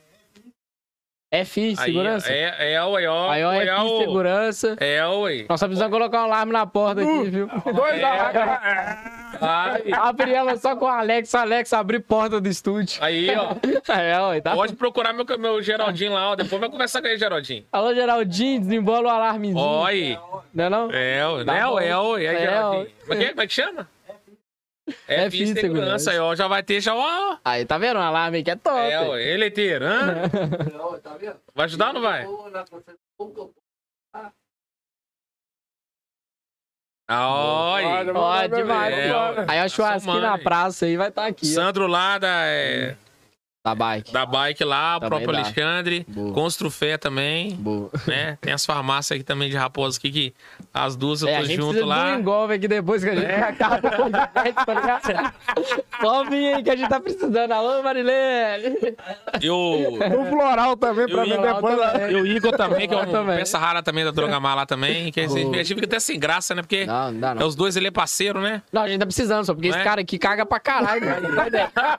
É 1.31 1.43
chama? 1.43 1.45
FI, 1.45 1.61
Aí, 1.67 1.75
segurança. 1.77 2.31
É, 2.31 2.73
é, 2.73 2.83
ué, 2.85 3.07
ó. 3.09 3.29
Aí, 3.29 3.43
ó, 3.43 3.49
Ué, 3.49 3.65
FI, 3.65 3.97
segurança. 3.99 4.77
É, 4.79 5.05
ué. 5.05 5.45
Nós 5.49 5.59
só 5.59 5.65
precisamos 5.67 5.91
colocar 5.97 6.21
um 6.21 6.25
alarme 6.25 6.53
na 6.53 6.65
porta 6.65 7.01
aqui, 7.01 7.29
viu? 7.29 7.47
Dois 7.47 7.99
É. 7.99 8.97
Aí, 9.41 9.91
Abrir 9.93 10.33
ela 10.33 10.55
só 10.55 10.75
com 10.75 10.85
o 10.85 10.87
Alex, 10.87 11.33
o 11.33 11.37
Alex 11.37 11.73
abrir 11.73 11.99
porta 11.99 12.39
do 12.39 12.47
estúdio. 12.47 13.03
aí, 13.03 13.29
ó. 13.35 13.55
É, 13.93 14.19
ó, 14.19 14.39
tá? 14.41 14.53
Pode 14.55 14.73
procurar 14.75 15.13
meu, 15.13 15.25
meu 15.37 15.61
Geraldinho 15.61 16.13
lá, 16.13 16.31
ó. 16.31 16.35
Depois 16.35 16.59
vai 16.59 16.69
conversar 16.69 17.01
com 17.01 17.07
ele, 17.07 17.17
Geraldinho. 17.17 17.65
Alô, 17.71 17.93
Geraldinho, 17.93 18.59
desembola 18.61 19.07
o 19.07 19.11
alarmezinho. 19.11 19.83
Aí. 19.85 20.17
Não 20.53 20.63
é 20.65 20.69
não? 20.69 20.89
É, 20.91 21.27
ué. 21.27 21.43
Tá 21.43 21.53
Né, 21.53 21.65
bom. 21.65 21.73
ué, 21.73 21.97
ué. 21.97 22.27
Aí, 22.29 22.35
É, 22.35 22.39
Geraldinho. 22.39 22.87
Como 23.01 23.13
é 23.13 23.17
que, 23.23 23.29
como 23.29 23.41
é 24.87 24.91
que 24.91 24.93
chama? 24.93 25.07
É, 25.07 25.29
FI 25.29 25.47
FI 25.47 25.61
Segurança. 25.61 26.11
Aí, 26.11 26.19
ó. 26.19 26.35
Já 26.35 26.47
vai 26.47 26.63
ter, 26.63 26.81
já, 26.81 26.95
ó. 26.95 27.37
Aí, 27.43 27.65
tá 27.65 27.77
vendo? 27.77 27.97
Um 27.97 28.03
alarme 28.03 28.43
que 28.43 28.51
é 28.51 28.55
top. 28.55 28.77
É, 28.77 29.01
ué. 29.01 29.33
Eleiteiro, 29.33 29.85
hã? 29.85 30.13
Não, 30.73 30.99
tá 30.99 31.17
vendo? 31.17 31.37
Vai 31.53 31.65
ajudar 31.65 31.87
ou 31.87 31.93
não 31.93 32.01
vai? 32.01 32.25
Ah, 37.07 37.29
ó, 37.29 37.75
aí. 37.75 37.85
Ó, 38.09 38.47
demais. 38.47 38.93
É, 38.97 39.13
ó. 39.13 39.33
ó. 39.33 39.45
Aí 39.47 39.59
a 39.59 39.69
churrasquinho 39.69 40.21
na 40.21 40.37
praça 40.39 40.85
aí 40.85 40.97
vai 40.97 41.09
estar 41.09 41.27
aqui. 41.27 41.51
ó. 41.51 41.53
Sandro 41.53 41.87
lá 41.87 42.17
da. 42.17 42.45
É... 42.47 42.97
Da 43.65 43.73
bike. 43.73 44.13
da 44.13 44.25
bike 44.27 44.63
lá, 44.63 44.97
o 44.97 44.99
Também 44.99 45.09
próprio 45.09 45.31
dá. 45.31 45.39
Alexandre. 45.39 46.05
Boa. 46.07 46.33
Construfé 46.33 46.97
também, 46.99 47.55
Boa. 47.55 47.89
né? 48.05 48.37
Tem 48.39 48.53
as 48.53 48.63
farmácias 48.63 49.15
aqui 49.15 49.23
também 49.25 49.49
de 49.49 49.57
Raposa 49.57 49.97
aqui, 49.97 50.11
que 50.11 50.33
as 50.71 50.95
duas 50.95 51.23
eu 51.23 51.27
É, 51.29 51.37
a 51.37 51.39
tô 51.39 51.45
gente 51.45 51.55
junto 51.55 51.69
precisa 51.69 51.85
lá. 51.87 52.11
do 52.13 52.19
engolve 52.19 52.53
aqui 52.53 52.67
depois 52.67 53.03
que 53.03 53.09
a 53.09 53.15
gente 53.15 53.25
acaba 53.31 53.75
o 53.77 53.91
podcast, 53.91 54.53
tá 54.65 54.73
ligado? 54.75 55.33
Pode 55.99 56.29
vir 56.29 56.53
aí 56.53 56.63
que 56.63 56.69
a 56.69 56.75
gente 56.75 56.89
tá 56.89 56.99
precisando. 56.99 57.51
Alô, 57.51 57.81
Marilene! 57.81 58.95
Eu, 59.41 59.55
O 59.55 60.25
floral 60.29 60.77
também, 60.77 61.07
pra 61.07 61.25
Eu 61.25 61.35
mim 61.37 61.41
depois. 61.41 61.77
lá. 61.77 62.11
E 62.11 62.15
o 62.15 62.27
Igor 62.27 62.55
também, 62.55 62.87
que 62.87 62.93
é 62.93 62.97
um 62.97 63.05
também. 63.11 63.37
peça 63.37 63.57
rara 63.57 63.81
também 63.81 64.05
da 64.05 64.11
Drogamar 64.11 64.55
lá 64.55 64.65
também. 64.67 65.11
Que 65.11 65.21
a 65.21 65.27
gente 65.27 65.65
fica 65.73 65.85
até 65.85 65.99
sem 65.99 66.19
graça, 66.19 66.53
né? 66.53 66.61
Porque 66.61 66.85
Não, 66.85 67.11
não 67.11 67.19
dá 67.19 67.31
é 67.31 67.33
não. 67.35 67.47
os 67.47 67.55
dois 67.55 67.75
ele 67.75 67.87
é 67.87 67.91
parceiro, 67.91 68.39
né? 68.41 68.61
Não, 68.71 68.83
a 68.83 68.87
gente 68.87 68.99
tá 68.99 69.05
precisando 69.05 69.43
só, 69.45 69.53
porque 69.55 69.69
Não 69.69 69.75
esse 69.75 69.81
é? 69.81 69.83
cara 69.89 70.01
aqui 70.01 70.17
caga 70.19 70.45
pra 70.45 70.59
caralho. 70.59 71.01
velho. 71.05 71.35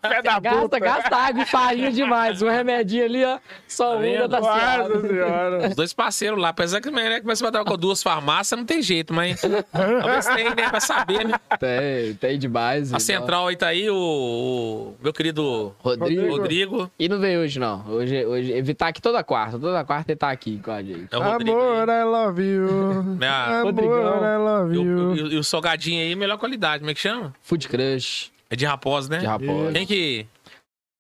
Pé 0.02 0.22
da 0.22 0.38
Gasta, 0.38 0.60
puta. 0.60 0.78
gasta 0.78 1.16
água 1.16 1.46
farinha 1.58 1.90
demais. 1.92 2.42
Um 2.42 2.48
remedinho 2.48 3.04
ali, 3.04 3.24
ó. 3.24 3.38
Só 3.68 3.96
um 3.98 4.28
tá 4.28 4.40
Nossa 4.40 4.60
suave. 4.86 5.08
senhora. 5.08 5.68
Os 5.68 5.74
dois 5.74 5.92
parceiros 5.92 6.38
lá. 6.40 6.48
Apesar 6.50 6.80
que 6.80 6.90
né, 6.90 7.20
começa 7.20 7.46
a 7.46 7.50
bater 7.50 7.64
com 7.64 7.76
duas 7.76 8.02
farmácias, 8.02 8.58
não 8.58 8.66
tem 8.66 8.82
jeito, 8.82 9.12
mas 9.14 9.40
talvez 9.72 10.26
tenha, 10.26 10.54
né? 10.54 10.68
Pra 10.68 10.80
saber, 10.80 11.26
né? 11.26 11.34
Tem, 11.58 12.14
tem 12.14 12.38
demais. 12.38 12.84
A 12.84 12.96
então. 12.96 13.00
central 13.00 13.46
aí 13.48 13.56
tá 13.56 13.68
aí, 13.68 13.88
o, 13.90 13.94
o 13.96 14.96
meu 15.02 15.12
querido 15.12 15.74
Rodrigo. 15.80 16.36
Rodrigo. 16.36 16.90
E 16.98 17.08
não 17.08 17.18
veio 17.18 17.40
hoje, 17.40 17.58
não. 17.58 17.84
Hoje, 17.88 18.24
hoje 18.24 18.52
ele 18.52 18.74
tá 18.74 18.88
aqui 18.88 19.00
toda 19.00 19.22
quarta. 19.24 19.58
Toda 19.58 19.84
quarta 19.84 20.12
ele 20.12 20.18
tá 20.18 20.30
aqui 20.30 20.58
com 20.62 20.70
a 20.70 20.82
gente. 20.82 21.08
É 21.10 21.16
o 21.16 21.22
Rodrigo. 21.22 21.58
Amor, 21.58 21.90
aí. 21.90 22.00
I 22.00 22.04
love 22.04 22.42
you. 22.42 23.02
Né, 23.18 23.28
a- 23.28 23.44
Amor, 23.60 23.64
Rodrigão. 23.64 24.16
I 24.18 24.36
love 24.38 24.74
E 24.74 24.78
o, 24.78 24.82
you. 24.82 25.16
e 25.16 25.22
o- 25.22 25.32
e 25.32 25.36
o 25.38 25.44
salgadinho 25.44 26.00
aí, 26.02 26.14
melhor 26.14 26.38
qualidade. 26.38 26.80
Como 26.80 26.90
é 26.90 26.94
que 26.94 27.00
chama? 27.00 27.32
Food 27.42 27.68
Crush 27.68 28.30
É 28.50 28.56
de 28.56 28.64
raposa, 28.66 29.08
né? 29.10 29.18
de 29.18 29.26
Raposa. 29.26 29.72
Quem 29.72 29.86
que. 29.86 30.26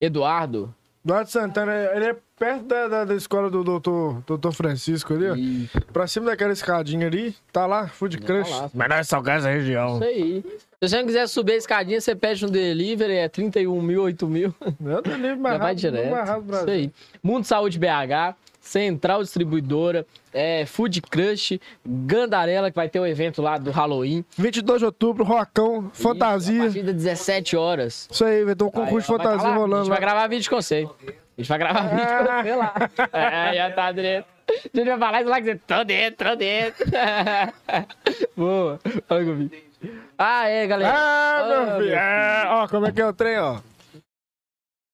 Eduardo. 0.00 0.74
Eduardo 1.04 1.30
Santana, 1.30 1.72
ele 1.94 2.06
é 2.06 2.16
perto 2.36 2.64
da, 2.64 2.88
da, 2.88 3.04
da 3.04 3.14
escola 3.14 3.48
do 3.48 3.62
doutor, 3.62 4.22
doutor 4.26 4.52
Francisco 4.52 5.14
ali, 5.14 5.30
ó. 5.30 5.36
E... 5.36 5.68
Pra 5.92 6.06
cima 6.06 6.26
daquela 6.26 6.52
escadinha 6.52 7.06
ali, 7.06 7.34
tá 7.52 7.64
lá, 7.64 7.86
Food 7.86 8.18
Crush. 8.18 8.50
lá. 8.50 8.70
Menor 8.74 9.04
salgado 9.04 9.44
da 9.44 9.50
região. 9.50 9.94
Isso 9.96 10.04
aí. 10.04 10.44
Se 10.82 10.88
você 10.88 10.98
não 10.98 11.06
quiser 11.06 11.26
subir 11.28 11.52
a 11.52 11.56
escadinha, 11.56 12.00
você 12.00 12.14
pede 12.14 12.44
um 12.44 12.48
delivery, 12.50 13.14
é 13.14 13.28
31 13.28 13.80
mil, 13.80 14.02
8 14.02 14.26
mil. 14.26 14.54
Eu 14.84 15.02
tô 15.02 15.10
livre 15.10 15.28
Já 15.30 15.36
mais 15.36 15.58
vai 15.58 15.68
rápido, 15.68 15.78
direto. 15.80 16.10
mais 16.10 16.28
rápido 16.28 16.46
do 16.50 16.56
Isso 16.56 16.70
aí. 16.70 16.92
Mundo 17.22 17.44
Saúde 17.44 17.78
BH, 17.78 18.34
Central 18.66 19.22
Distribuidora, 19.22 20.04
é, 20.32 20.66
Food 20.66 21.00
Crush, 21.02 21.58
Gandarela, 21.86 22.70
que 22.70 22.76
vai 22.76 22.88
ter 22.88 22.98
o 22.98 23.06
evento 23.06 23.40
lá 23.40 23.56
do 23.58 23.70
Halloween. 23.70 24.24
22 24.36 24.80
de 24.80 24.84
outubro, 24.84 25.24
Rocão, 25.24 25.90
Isso, 25.92 26.02
Fantasia. 26.02 26.62
A 26.62 26.64
partir 26.64 26.82
das 26.82 26.94
17 26.94 27.56
horas. 27.56 28.08
Isso 28.10 28.24
aí, 28.24 28.44
vai 28.44 28.54
ter 28.56 28.64
um 28.64 28.70
concurso 28.70 29.12
de 29.12 29.18
tá 29.18 29.24
fantasia 29.24 29.48
lá. 29.48 29.54
A 29.54 29.58
rolando 29.58 29.84
gente 29.84 29.88
vai 29.90 30.00
gravar 30.00 30.26
vídeo 30.26 30.50
com 30.50 30.56
você. 30.56 30.88
A 31.06 31.40
gente 31.40 31.48
vai 31.48 31.58
gravar 31.58 31.82
vídeo 31.82 32.06
com 32.06 32.42
você 32.42 32.56
lá. 32.56 32.74
É, 33.12 33.54
já 33.54 33.70
tá 33.70 33.92
dentro. 33.92 34.30
A 34.48 34.76
gente 34.76 34.88
vai 34.88 34.98
falar 34.98 35.20
isso 35.20 35.30
lá 35.30 35.36
que 35.40 35.44
você. 35.46 35.54
Tô 35.66 35.84
dentro, 35.84 36.28
tô 36.28 36.36
dentro. 36.36 36.86
Boa. 38.36 38.80
Olha 39.08 39.24
comigo. 39.24 39.54
Ah, 40.18 40.48
é, 40.48 40.66
galera. 40.66 40.92
Ah, 40.92 41.38
Ah, 41.40 41.66
meu 41.66 41.76
filho. 41.78 41.94
É, 41.94 42.44
ó, 42.48 42.68
como 42.68 42.86
é 42.86 42.92
que 42.92 43.00
é 43.00 43.06
o 43.06 43.12
trem, 43.12 43.38
ó. 43.38 43.60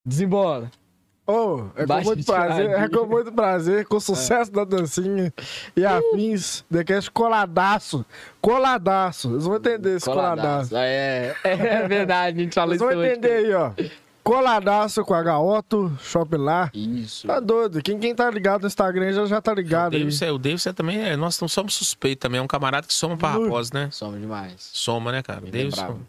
Desembola. 0.04 0.70
Ô, 1.26 1.66
é 1.76 1.86
com 1.86 2.00
muito 2.02 2.24
prazer, 2.26 2.70
é 2.70 2.88
com 2.88 3.06
muito 3.06 3.32
prazer, 3.32 3.86
com 3.86 3.96
o 3.96 4.00
sucesso 4.02 4.50
da 4.50 4.64
dancinha 4.64 5.32
e 5.76 5.86
afins, 5.86 6.64
Decast 6.68 7.10
coladaço, 7.12 8.04
coladaço, 8.40 9.30
eles 9.32 9.44
vão 9.44 9.56
entender 9.56 9.96
esse 9.96 10.04
coladaço. 10.06 10.70
Coladaço. 10.70 10.76
É, 10.76 11.36
é 11.44 11.86
verdade, 11.88 12.40
a 12.40 12.42
gente 12.42 12.54
falou 12.54 12.72
Eles 12.74 12.82
isso 12.82 12.90
vão 12.90 12.98
hoje. 13.00 13.12
entender 13.12 13.32
aí, 13.32 13.52
ó, 13.54 13.70
coladaço 14.24 15.04
com 15.04 15.14
a 15.14 15.40
Otto, 15.40 15.96
Shopping 16.00 16.36
lá, 16.38 16.70
Isso. 16.74 17.26
tá 17.26 17.38
doido, 17.40 17.80
quem, 17.82 17.98
quem 18.00 18.14
tá 18.14 18.28
ligado 18.30 18.62
no 18.62 18.66
Instagram 18.66 19.12
já, 19.12 19.24
já 19.26 19.40
tá 19.40 19.52
O 19.52 19.54
ligado 19.54 19.94
aí. 19.94 20.00
Davidson, 20.00 20.24
é- 20.24 20.32
o 20.32 20.38
Davidson 20.38 20.72
também 20.72 21.02
é. 21.02 21.16
Nós 21.16 21.40
não 21.40 21.48
somos 21.48 21.74
suspeitos 21.74 22.20
também. 22.22 22.38
É 22.38 22.42
um 22.42 22.46
camarada 22.46 22.86
que 22.86 22.94
soma 22.94 23.16
pra 23.16 23.36
Ui. 23.36 23.44
Raposa, 23.44 23.70
né? 23.74 23.88
Somos 23.90 24.20
demais. 24.20 24.54
Soma, 24.72 25.10
né, 25.12 25.22
cara? 25.22 25.40
Ele 25.40 25.48
é 25.48 25.50
Davidson. 25.50 25.84
bravo. 25.86 26.00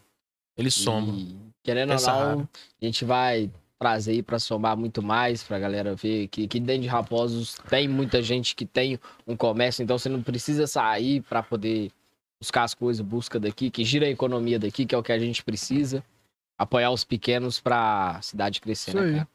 Ele 0.56 0.70
soma. 0.72 1.14
E, 1.14 1.36
querendo 1.64 1.92
ou 1.94 2.00
não, 2.00 2.48
a 2.82 2.86
gente 2.86 3.04
vai 3.04 3.50
trazer 3.84 4.12
aí 4.12 4.24
pra 4.24 4.40
somar 4.40 4.78
muito 4.78 5.04
mais, 5.04 5.44
pra 5.44 5.60
galera 5.60 5.94
ver 5.94 6.30
que 6.30 6.46
aqui 6.46 6.58
dentro 6.58 6.84
de 6.84 6.88
Raposos 6.88 7.58
tem 7.70 7.86
muita 7.86 8.22
gente 8.22 8.56
que 8.56 8.66
tem 8.66 8.98
um 9.28 9.36
comércio, 9.36 9.84
então 9.84 9.98
você 9.98 10.08
não 10.08 10.24
precisa 10.24 10.66
sair 10.66 11.20
pra 11.20 11.44
poder 11.44 11.92
buscar 12.42 12.64
as 12.64 12.74
coisas, 12.74 13.06
busca 13.06 13.38
daqui, 13.38 13.70
que 13.70 13.84
gira 13.84 14.06
a 14.06 14.10
economia 14.10 14.58
daqui, 14.58 14.86
que 14.86 14.96
é 14.96 14.98
o 14.98 15.04
que 15.04 15.12
a 15.12 15.20
gente 15.20 15.44
precisa. 15.44 16.02
Apoiar 16.58 16.92
os 16.92 17.04
pequenos 17.04 17.60
pra 17.60 18.20
cidade 18.22 18.62
crescer, 18.62 18.96
né, 18.96 19.12
cara? 19.12 19.28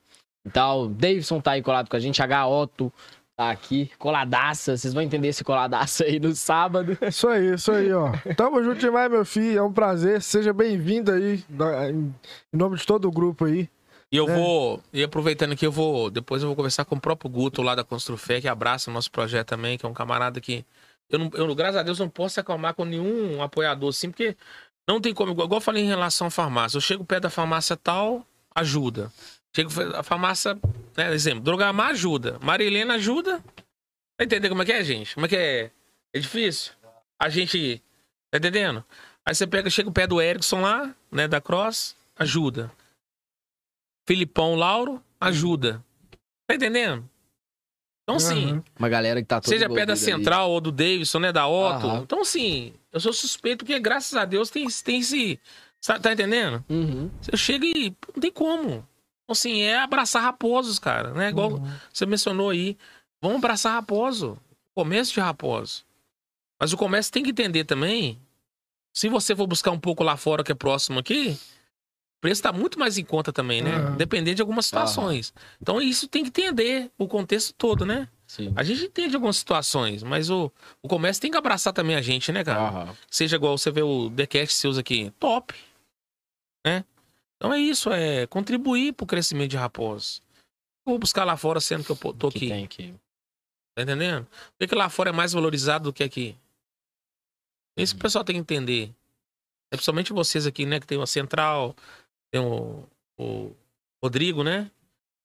Então, 0.46 0.90
Davidson 0.90 1.42
tá 1.42 1.50
aí 1.50 1.62
colado 1.62 1.90
com 1.90 1.96
a 1.96 2.00
gente, 2.00 2.22
H. 2.22 2.48
Otto 2.48 2.90
tá 3.36 3.50
aqui, 3.50 3.90
coladaça, 3.98 4.78
vocês 4.78 4.94
vão 4.94 5.02
entender 5.02 5.28
esse 5.28 5.44
coladaça 5.44 6.04
aí 6.04 6.18
no 6.18 6.34
sábado. 6.34 6.96
Isso 7.02 7.28
aí, 7.28 7.52
isso 7.52 7.70
aí, 7.70 7.92
ó. 7.92 8.12
Tamo 8.34 8.64
junto 8.64 8.80
demais, 8.80 9.10
meu 9.10 9.26
filho, 9.26 9.58
é 9.58 9.62
um 9.62 9.72
prazer, 9.72 10.22
seja 10.22 10.54
bem-vindo 10.54 11.12
aí, 11.12 11.44
em 11.50 12.56
nome 12.56 12.78
de 12.78 12.86
todo 12.86 13.06
o 13.06 13.12
grupo 13.12 13.44
aí. 13.44 13.68
E 14.10 14.16
eu 14.16 14.28
É. 14.28 14.35
vou, 14.35 14.82
e 14.93 15.02
aproveitando 15.02 15.52
aqui, 15.52 15.66
eu 15.66 15.72
vou, 15.72 16.10
depois 16.10 16.43
eu 16.43 16.48
vou 16.48 16.56
conversar 16.56 16.85
com 16.85 16.97
o 16.97 17.01
próprio 17.01 17.30
Guto 17.30 17.60
lá 17.62 17.74
da 17.74 17.85
Construfé, 17.85 18.40
que 18.40 18.48
abraça 18.48 18.90
o 18.90 18.94
nosso 18.94 19.10
projeto 19.10 19.48
também, 19.48 19.76
que 19.76 19.85
é 19.85 19.89
um 19.89 19.94
camarada 19.94 20.40
que 20.40 20.64
eu, 21.10 21.18
não, 21.18 21.30
eu 21.35 21.55
graças 21.55 21.76
a 21.76 21.82
Deus, 21.82 21.98
não 21.98 22.09
posso 22.09 22.39
acalmar 22.40 22.74
com 22.74 22.85
nenhum 22.85 23.43
apoiador 23.43 23.90
assim, 23.90 24.10
porque 24.10 24.36
não 24.86 25.01
tem 25.01 25.12
como, 25.14 25.32
igual, 25.32 25.48
eu 25.51 25.60
falei 25.60 25.82
em 25.82 25.89
relação 25.89 26.26
à 26.26 26.30
farmácia, 26.30 26.76
eu 26.76 26.80
chego 26.80 27.05
perto 27.05 27.24
da 27.24 27.30
farmácia 27.30 27.76
tal, 27.76 28.26
ajuda. 28.55 29.12
Chego 29.55 29.70
a 29.94 30.02
farmácia, 30.02 30.59
né, 30.97 31.12
exemplo, 31.12 31.43
Drogamar 31.43 31.90
ajuda, 31.90 32.39
Marilena 32.43 32.94
ajuda. 32.94 33.43
Tá 34.16 34.24
entendendo 34.24 34.51
como 34.51 34.62
é 34.62 34.66
que 34.66 34.72
é, 34.72 34.85
gente? 34.85 35.14
Como 35.14 35.26
é 35.26 35.28
que 35.28 35.36
é? 35.36 35.70
É 36.12 36.18
difícil. 36.18 36.72
A 37.18 37.28
gente, 37.28 37.82
tá 38.30 38.39
entendendo? 38.39 38.85
Aí 39.24 39.35
você 39.35 39.47
pega, 39.47 39.68
chega 39.70 39.89
o 39.89 39.93
pé 39.93 40.06
do 40.06 40.20
Erickson 40.20 40.60
lá, 40.60 40.94
né, 41.10 41.28
da 41.28 41.40
Cross, 41.40 41.97
ajuda. 42.18 42.70
Filipão 44.09 44.55
Lauro, 44.55 45.02
ajuda. 45.20 45.85
Tá 46.47 46.55
entendendo? 46.55 47.06
Então, 48.02 48.18
sim, 48.18 48.52
Aham. 48.52 48.64
Uma 48.78 48.89
galera 48.89 49.20
que 49.20 49.28
tá 49.28 49.39
toda 49.39 49.55
seja 49.55 49.68
pé 49.68 49.85
da 49.85 49.93
envolvida 49.93 49.93
ali. 49.93 50.01
Central 50.01 50.51
ou 50.51 50.62
do 50.62 50.72
Davidson, 50.72 51.18
né, 51.18 51.30
da 51.30 51.47
Otto. 51.47 51.86
Aham. 51.89 52.01
Então, 52.05 52.24
sim, 52.24 52.72
eu 52.90 52.98
sou 53.01 53.12
suspeito 53.12 53.66
porque, 53.66 53.78
graças 53.78 54.14
a 54.14 54.24
Deus, 54.24 54.48
tem, 54.48 54.66
tem 54.82 55.01
esse... 55.01 55.39
sa- 55.78 55.98
Tá 56.01 56.10
entendendo? 56.14 56.64
Uhum. 56.70 57.10
Você 57.20 57.36
chega 57.36 57.66
e 57.66 57.94
não 58.14 58.20
tem 58.22 58.32
como. 58.32 58.70
Então, 58.70 58.86
assim, 59.32 59.60
é 59.60 59.78
abraçar 59.78 60.22
raposos, 60.22 60.78
cara, 60.78 61.12
né? 61.12 61.28
Igual 61.28 61.52
Uhum. 61.52 61.70
você 61.93 62.06
mencionou 62.06 62.48
aí. 62.48 62.78
Vamos 63.20 63.36
abraçar 63.36 63.74
raposo. 63.74 64.39
Comércio 64.74 65.12
de 65.12 65.20
raposo. 65.20 65.85
Mas 66.59 66.72
o 66.72 66.78
comércio 66.78 67.12
tem 67.12 67.22
que 67.22 67.30
entender 67.30 67.64
também. 67.64 68.18
Se 68.94 69.06
você 69.10 69.36
for 69.36 69.47
buscar 69.47 69.70
um 69.70 69.78
pouco 69.78 70.02
lá 70.02 70.16
fora, 70.16 70.43
que 70.43 70.51
é 70.51 70.55
próximo 70.55 70.98
aqui, 70.98 71.39
preço 72.20 72.42
tá 72.42 72.52
muito 72.52 72.78
mais 72.78 72.98
em 72.98 73.04
conta 73.04 73.32
também, 73.32 73.62
né? 73.62 73.74
Aham. 73.76 73.96
Dependendo 73.96 74.36
de 74.36 74.42
algumas 74.42 74.66
situações. 74.66 75.32
Então, 75.60 75.80
isso 75.80 76.08
tem 76.08 76.22
que 76.22 76.28
entender 76.28 76.90
o 76.98 77.06
contexto 77.06 77.52
todo, 77.54 77.86
né? 77.86 78.08
Sim. 78.26 78.52
A 78.56 78.62
gente 78.62 78.84
entende 78.84 79.14
algumas 79.14 79.36
situações, 79.38 80.02
mas 80.02 80.28
o, 80.28 80.52
o 80.82 80.88
comércio 80.88 81.20
tem 81.22 81.30
que 81.30 81.36
abraçar 81.36 81.72
também 81.72 81.96
a 81.96 82.02
gente, 82.02 82.30
né, 82.30 82.44
cara? 82.44 82.60
Aham. 82.60 82.96
Seja 83.10 83.36
igual 83.36 83.56
você 83.56 83.70
vê 83.70 83.82
o 83.82 84.10
TheCast 84.10 84.54
seus 84.54 84.76
aqui, 84.76 85.10
top. 85.18 85.54
Né? 86.66 86.84
Então 87.36 87.52
é 87.54 87.58
isso, 87.58 87.90
é 87.90 88.26
contribuir 88.26 88.92
pro 88.92 89.06
crescimento 89.06 89.50
de 89.50 89.56
Raposo. 89.56 90.20
Eu 90.86 90.92
Vou 90.92 90.98
buscar 90.98 91.24
lá 91.24 91.36
fora, 91.36 91.60
sendo 91.60 91.84
que 91.84 91.90
eu 91.90 91.96
tô 91.96 92.30
que 92.30 92.38
aqui. 92.38 92.48
tem 92.48 92.64
aqui. 92.64 92.94
Tá 93.74 93.82
entendendo? 93.82 94.24
Por 94.24 94.58
que, 94.58 94.66
que 94.66 94.74
lá 94.74 94.90
fora 94.90 95.10
é 95.10 95.12
mais 95.12 95.32
valorizado 95.32 95.84
do 95.84 95.92
que 95.92 96.02
aqui? 96.02 96.36
É 97.78 97.82
Isso 97.82 97.94
que 97.94 98.00
o 98.00 98.02
pessoal 98.02 98.24
tem 98.24 98.34
que 98.34 98.40
entender. 98.40 98.92
É 99.72 99.76
principalmente 99.76 100.12
vocês 100.12 100.46
aqui, 100.46 100.66
né? 100.66 100.80
Que 100.80 100.86
tem 100.86 100.98
uma 100.98 101.06
central, 101.06 101.76
tem 102.30 102.40
o, 102.40 102.84
o 103.18 103.52
Rodrigo, 104.02 104.42
né? 104.44 104.70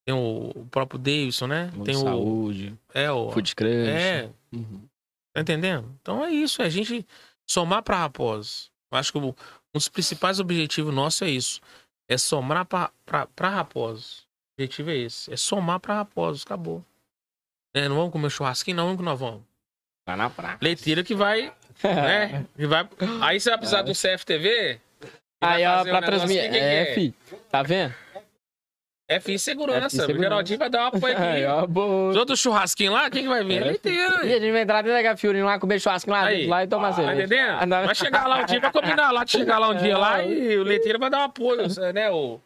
Tem 0.06 0.14
o, 0.16 0.52
o 0.56 0.66
próprio 0.70 1.00
Davidson, 1.00 1.48
né? 1.48 1.72
Mundo 1.74 1.86
tem 1.86 1.96
o. 1.96 2.00
saúde, 2.00 2.78
É, 2.94 3.12
o. 3.12 3.32
food 3.32 3.56
crush. 3.56 3.70
É, 3.88 4.30
Uhum. 4.52 4.88
Tá 5.34 5.42
entendendo? 5.42 5.90
Então 6.02 6.24
é 6.24 6.30
isso, 6.32 6.62
é 6.62 6.66
a 6.66 6.70
gente 6.70 7.06
somar 7.50 7.82
pra 7.82 7.98
Raposo. 7.98 8.70
Eu 8.92 9.00
acho 9.00 9.12
que 9.12 9.18
o- 9.18 9.30
um 9.30 9.34
dos 9.74 9.90
principais 9.90 10.40
objetivos 10.40 10.94
nossos 10.94 11.22
é 11.24 11.30
isso. 11.30 11.60
É 12.08 12.18
somar 12.18 12.66
pra, 12.66 12.92
pra, 13.06 13.26
pra 13.28 13.50
Raposo. 13.50 14.22
O 14.22 14.62
objetivo 14.62 14.92
é 14.92 14.98
esse. 14.98 15.34
É 15.34 15.38
somar 15.38 15.80
pra 15.80 15.96
Raposo. 15.96 16.44
Acabou. 16.46 16.86
É, 17.76 17.90
não 17.90 17.96
vamos 17.96 18.12
comer 18.12 18.30
churrasquinho, 18.30 18.78
não, 18.78 18.84
vamos 18.86 19.00
que 19.00 19.04
nós 19.06 19.20
vamos. 19.20 19.42
Tá 20.06 20.16
na 20.16 20.30
praia. 20.30 20.60
Leiteira 20.62 21.04
que 21.04 21.16
vai, 21.16 21.52
né? 21.84 22.46
Que 22.56 22.68
vai... 22.68 22.88
Aí 23.22 23.40
você 23.40 23.50
vai 23.50 23.58
precisar 23.58 23.82
do 23.82 23.94
CFTV. 23.94 24.80
Aí, 25.46 25.66
ó, 25.66 25.82
um 25.82 25.84
pra 25.84 25.84
negócio 26.02 26.06
transmitir. 26.06 26.56
É, 26.56 26.92
é? 26.92 26.94
fi. 26.96 27.14
Tá 27.52 27.64
vendo? 27.64 27.94
É 29.10 29.20
FI 29.20 29.38
Segurança. 29.38 29.90
FI 29.90 29.96
Segurança. 29.98 30.18
O 30.20 30.24
Geraldinho 30.24 30.60
vai 30.60 30.70
dar 30.70 30.84
um 30.84 30.88
apoio 30.88 31.16
Aí, 31.20 31.44
aqui. 31.44 31.54
ó, 31.54 31.64
Os 31.66 31.70
boa. 31.70 32.18
outros 32.20 32.40
churrasquinhos 32.40 32.94
lá, 32.94 33.10
quem 33.10 33.24
que 33.24 33.28
vai 33.30 33.44
vir? 33.44 33.62
É 33.62 33.66
É, 33.66 33.70
leiteira. 33.70 34.26
E 34.26 34.34
a 34.34 34.40
gente 34.40 34.52
vai 34.52 34.62
entrar 34.62 34.82
dentro 34.82 34.98
da 34.98 35.02
Gafiuri 35.02 35.44
lá, 35.44 35.60
comer 35.60 35.80
churrasco 35.80 36.10
lá, 36.10 36.26
Aí. 36.26 36.48
lá 36.48 36.64
e 36.64 36.68
tomar 36.68 36.90
Tá 36.90 36.96
cerveja. 36.96 37.22
entendendo? 37.26 37.58
Ah, 37.60 37.66
não. 37.66 37.86
Vai 37.86 37.96
chegar 37.96 38.28
lá 38.28 38.38
um 38.42 38.46
dia, 38.46 38.60
vai 38.62 38.72
combinar 38.72 39.12
lá 39.12 39.24
de 39.26 39.32
chegar 39.32 39.60
lá 39.60 39.70
um 39.70 39.76
dia 39.78 39.98
lá 39.98 40.22
É. 40.22 40.28
e 40.30 40.58
o 40.58 40.64
leiteiro 40.64 40.98
vai 41.00 41.10
dar 41.10 41.20
um 41.20 41.24
apoio, 41.24 41.62
né? 41.94 42.10
O, 42.12 42.40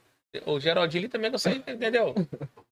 O 0.46 0.60
Geraldinho 0.60 1.08
também 1.08 1.32
consegue, 1.32 1.64
entendeu? 1.68 2.14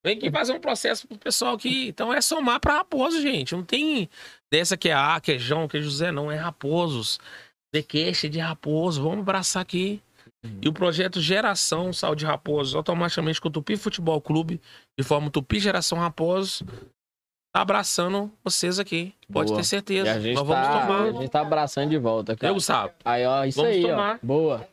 Vem 0.04 0.18
aqui 0.18 0.30
fazer 0.32 0.54
um 0.54 0.60
processo 0.60 1.08
pro 1.08 1.18
pessoal 1.18 1.54
aqui. 1.56 1.88
Então 1.88 2.12
é 2.14 2.22
somar 2.22 2.60
pra 2.60 2.74
Raposo, 2.78 3.22
gente. 3.22 3.56
Não 3.56 3.64
tem 3.64 4.10
dessa 4.52 4.76
que 4.76 4.90
é 4.90 4.94
A, 4.94 5.20
que 5.22 5.34
é 5.34 5.38
João, 5.38 5.68
que 5.68 5.78
é 5.78 5.82
José, 5.82 6.12
não. 6.12 6.32
É 6.32 6.36
Raposos. 6.36 7.20
Cash 7.88 8.24
é 8.26 8.28
de 8.30 8.40
Raposo. 8.40 9.02
Vamos 9.04 9.20
abraçar 9.20 9.62
aqui. 9.62 10.02
E 10.62 10.68
o 10.68 10.74
projeto 10.74 11.20
Geração 11.22 11.92
Saúde 11.94 12.26
Raposo, 12.26 12.78
automaticamente 12.78 13.40
com 13.42 13.48
o 13.48 13.52
Tupi 13.52 13.76
Futebol 13.78 14.20
Clube, 14.22 14.62
de 14.98 15.04
forma 15.06 15.30
Tupi 15.30 15.60
Geração 15.60 15.98
Raposo, 15.98 16.66
tá 17.54 17.62
abraçando 17.62 18.32
vocês 18.44 18.80
aqui. 18.80 19.14
Pode 19.32 19.48
Boa. 19.50 19.60
ter 19.60 19.64
certeza. 19.64 20.08
E 20.08 20.10
a 20.12 20.20
gente, 20.20 20.36
Nós 20.36 20.48
vamos 20.48 20.68
tá, 20.68 20.82
tomar. 20.82 21.04
a 21.04 21.12
gente 21.12 21.30
tá 21.30 21.42
abraçando 21.42 21.90
de 21.90 21.98
volta, 21.98 22.36
cara. 22.36 22.52
Eu, 22.52 22.56
Gustavo. 22.56 22.92
Aí, 23.04 23.26
ó, 23.26 23.46
isso 23.46 23.62
Vamos 23.62 23.76
aí, 23.76 23.82
tomar. 23.82 24.16
ó. 24.16 24.26
Boa. 24.26 24.68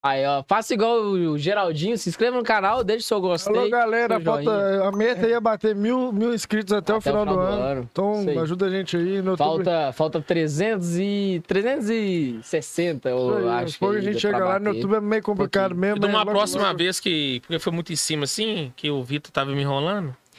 Aí, 0.00 0.24
ó, 0.24 0.44
faça 0.46 0.72
igual 0.74 1.00
o 1.00 1.36
Geraldinho, 1.36 1.98
se 1.98 2.08
inscreva 2.08 2.36
no 2.36 2.44
canal, 2.44 2.84
deixe 2.84 3.04
seu 3.04 3.20
gostei. 3.20 3.56
Alô, 3.58 3.68
galera, 3.68 4.20
falta, 4.20 4.84
a 4.86 4.92
meta 4.92 5.26
ia 5.26 5.40
bater 5.40 5.74
mil, 5.74 6.12
mil 6.12 6.32
inscritos 6.32 6.72
até, 6.72 6.94
o 6.94 7.00
final, 7.00 7.26
do, 7.26 7.36
ano. 7.38 7.88
Então, 7.90 8.20
Isso 8.20 8.30
aí. 8.30 8.38
ajuda 8.38 8.66
a 8.66 8.70
gente 8.70 8.96
aí 8.96 9.20
no 9.20 9.32
YouTube. 9.32 9.36
Falta, 9.38 9.92
falta 9.92 10.20
300 10.22 10.98
e... 10.98 11.42
360, 11.48 13.08
eu 13.08 13.36
aí, 13.38 13.48
acho. 13.48 13.50
aos 13.64 13.76
poucos 13.76 13.96
a 13.96 14.00
gente 14.00 14.20
chega 14.20 14.38
lá 14.38 14.60
no. 14.60 14.72
YouTube, 14.72 14.94
é 14.94 15.00
meio 15.00 15.22
complicado 15.22 15.74
mesmo. 15.74 15.96
E 15.96 16.00
de 16.00 16.06
mas 16.06 16.14
uma 16.14 16.24
próxima 16.26 16.66
logo- 16.68 16.78
vez 16.78 17.00
que. 17.00 17.40
Porque 17.40 17.58
foi 17.58 17.72
muito 17.72 17.92
em 17.92 17.96
cima 17.96 18.22
assim, 18.24 18.72
que 18.76 18.88
o 18.90 19.02
Vitor 19.02 19.32
tava 19.32 19.50
me 19.50 19.60
enrolando. 19.62 20.14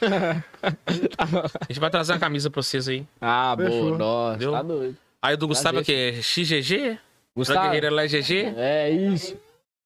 a 0.62 1.66
gente 1.68 1.78
vai 1.78 1.90
trazer 1.90 2.12
uma 2.14 2.18
camisa 2.18 2.48
pra 2.50 2.62
vocês 2.62 2.88
aí. 2.88 3.04
Ah, 3.20 3.54
Fechou. 3.58 3.96
boa, 3.96 3.98
nossa, 3.98 4.50
tá 4.50 4.62
doido. 4.62 4.96
Aí 5.20 5.34
o 5.34 5.36
do 5.36 5.46
Gustavo 5.48 5.78
é 5.78 5.80
o 5.82 5.84
Prazer. 5.84 6.14
quê? 6.14 6.22
XGG? 6.22 6.78
Pra 6.92 6.98
Gustavo, 7.36 7.60
Guerreira 7.66 7.90
lá 7.90 8.04
é 8.04 8.08
GG? 8.08 8.54
é 8.56 8.90
isso. 8.90 9.36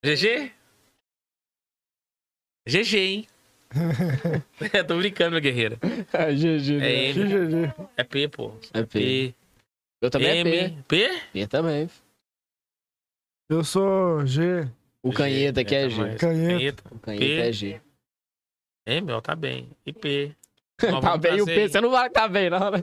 GG? 0.05 0.52
GG, 2.68 2.94
hein? 2.98 3.26
é, 4.72 4.82
tô 4.82 4.98
brincando, 4.98 5.31
meu 5.32 5.40
guerreira. 5.40 5.76
GG, 5.76 6.74
É 6.74 6.78
né? 6.78 6.93
M. 7.09 7.14
GG. 7.14 7.74
É 7.97 8.05
P, 8.05 8.28
pô. 8.28 8.52
É 8.74 8.82
P. 8.82 8.86
P. 8.86 9.35
Eu 10.02 10.10
também 10.10 10.40
é 10.40 10.44
P. 10.44 10.56
M. 10.56 10.82
P? 10.86 11.20
P 11.32 11.47
também. 11.47 11.89
Eu 13.48 13.64
sou 13.64 14.26
G. 14.26 14.68
O 15.02 15.10
canheta 15.10 15.62
aqui 15.62 15.74
é 15.74 15.89
G. 15.89 15.97
também. 15.97 16.18
Canheta. 16.18 16.82
O 16.94 16.98
canheta 16.98 17.24
P. 17.24 17.40
é 17.40 17.52
G. 17.52 17.81
M, 18.86 19.10
ó, 19.12 19.20
tá 19.22 19.35
bem. 19.35 19.70
E 19.86 19.93
P. 19.93 20.36
Tá 21.01 21.16
bem 21.16 21.40
o 21.40 21.47
P, 21.47 21.69
você 21.69 21.81
não 21.81 21.90
vai 21.90 22.11
tá 22.11 22.28
bem, 22.28 22.51
não, 22.51 22.70
né? 22.70 22.82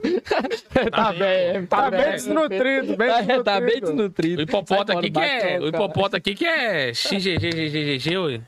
Tá, 0.90 1.12
bem, 1.14 1.52
bem, 1.52 1.66
Tá 1.66 1.90
bem 1.90 2.10
desnutrido, 2.12 2.96
bem 2.96 3.08
É, 3.28 3.42
tá 3.42 3.60
bem 3.60 3.80
desnutrido. 3.80 3.86
O 3.86 3.90
desnutrido. 3.90 4.42
hipopota 4.42 4.92
aqui 4.98 5.10
que 5.10 5.20
é. 5.20 5.58
O 5.60 5.66
hipopota 5.68 6.16
aqui 6.16 6.34
que 6.34 6.46
é 6.46 6.92
XGGGGG, 6.94 8.18
ué. 8.18 8.40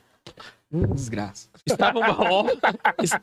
Desgraça. 0.70 1.48
Estava, 1.66 2.00
ó, 2.00 2.46
es- 3.02 3.18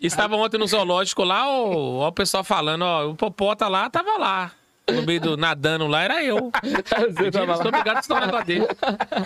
estava 0.00 0.34
ontem 0.36 0.58
no 0.58 0.66
zoológico 0.66 1.22
lá, 1.22 1.46
ó, 1.48 1.68
ó, 1.70 2.08
o 2.08 2.12
pessoal 2.12 2.42
falando, 2.42 2.82
ó, 2.82 3.06
o 3.06 3.12
hipopota 3.12 3.68
lá 3.68 3.88
tava 3.90 4.16
lá. 4.18 4.50
No 4.90 5.02
meio 5.02 5.20
do 5.20 5.36
nadando 5.36 5.86
lá, 5.86 6.02
era 6.02 6.22
eu. 6.22 6.50
Você 7.16 7.30
tava 7.30 7.56
lá. 7.56 7.82
que 7.82 8.00
estão 8.00 8.20
na 8.20 8.40
dele. 8.42 8.66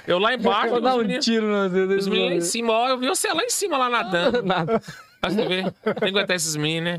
Eu 0.07 0.19
lá 0.19 0.33
embaixo, 0.35 0.71
Vou 0.71 0.81
dar 0.81 0.95
um 0.95 0.99
meninos, 0.99 1.25
tiro 1.25 1.47
no 1.47 1.97
os 1.97 2.07
meninos 2.07 2.31
lá 2.31 2.37
em 2.37 2.41
cima, 2.41 2.73
ó, 2.73 2.89
eu 2.91 2.99
vi 2.99 3.09
você 3.09 3.33
lá 3.33 3.43
em 3.43 3.51
cima 3.51 3.77
lá 3.77 3.89
nadando. 3.89 4.43
Nada. 4.43 4.81
Pra 5.21 5.31
você 5.31 5.47
ver. 5.47 5.73
Tem 5.83 5.95
que 5.95 6.05
aguentar 6.05 6.37
esses 6.37 6.57
meninos, 6.57 6.99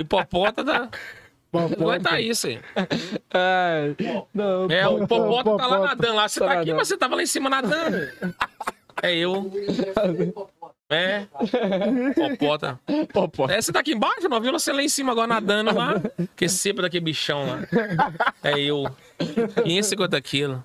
Hipopota 0.00 0.62
da. 0.64 0.88
Não 1.52 1.62
aguenta 1.64 2.20
isso, 2.20 2.46
hein? 2.48 2.60
Ai, 3.32 3.96
não, 4.34 4.70
É, 4.70 4.86
o 4.86 5.02
hipopota 5.02 5.56
tá 5.56 5.66
lá 5.66 5.78
nadando 5.80 6.14
lá. 6.14 6.28
Você 6.28 6.40
Tá 6.40 6.46
tá 6.46 6.52
aqui, 6.52 6.58
nadando. 6.60 6.76
mas 6.76 6.88
você 6.88 6.96
tava 6.96 7.16
lá 7.16 7.22
em 7.22 7.26
cima 7.26 7.48
nadando. 7.50 7.96
É 9.02 9.14
eu. 9.16 9.50
É. 10.90 11.26
Hipopota. 12.10 12.78
Popó. 13.12 13.48
É, 13.50 13.60
você 13.60 13.72
tá 13.72 13.80
aqui 13.80 13.92
embaixo, 13.92 14.28
não 14.28 14.40
viu 14.40 14.52
você 14.52 14.72
lá 14.72 14.82
em 14.82 14.88
cima 14.88 15.12
agora 15.12 15.26
nadando 15.26 15.74
lá? 15.74 15.94
Que 16.36 16.48
sempre 16.48 16.82
daquele 16.82 17.04
bichão 17.04 17.46
lá. 17.46 17.60
É 18.42 18.58
eu. 18.58 18.84
550 19.64 20.20
quilos. 20.20 20.58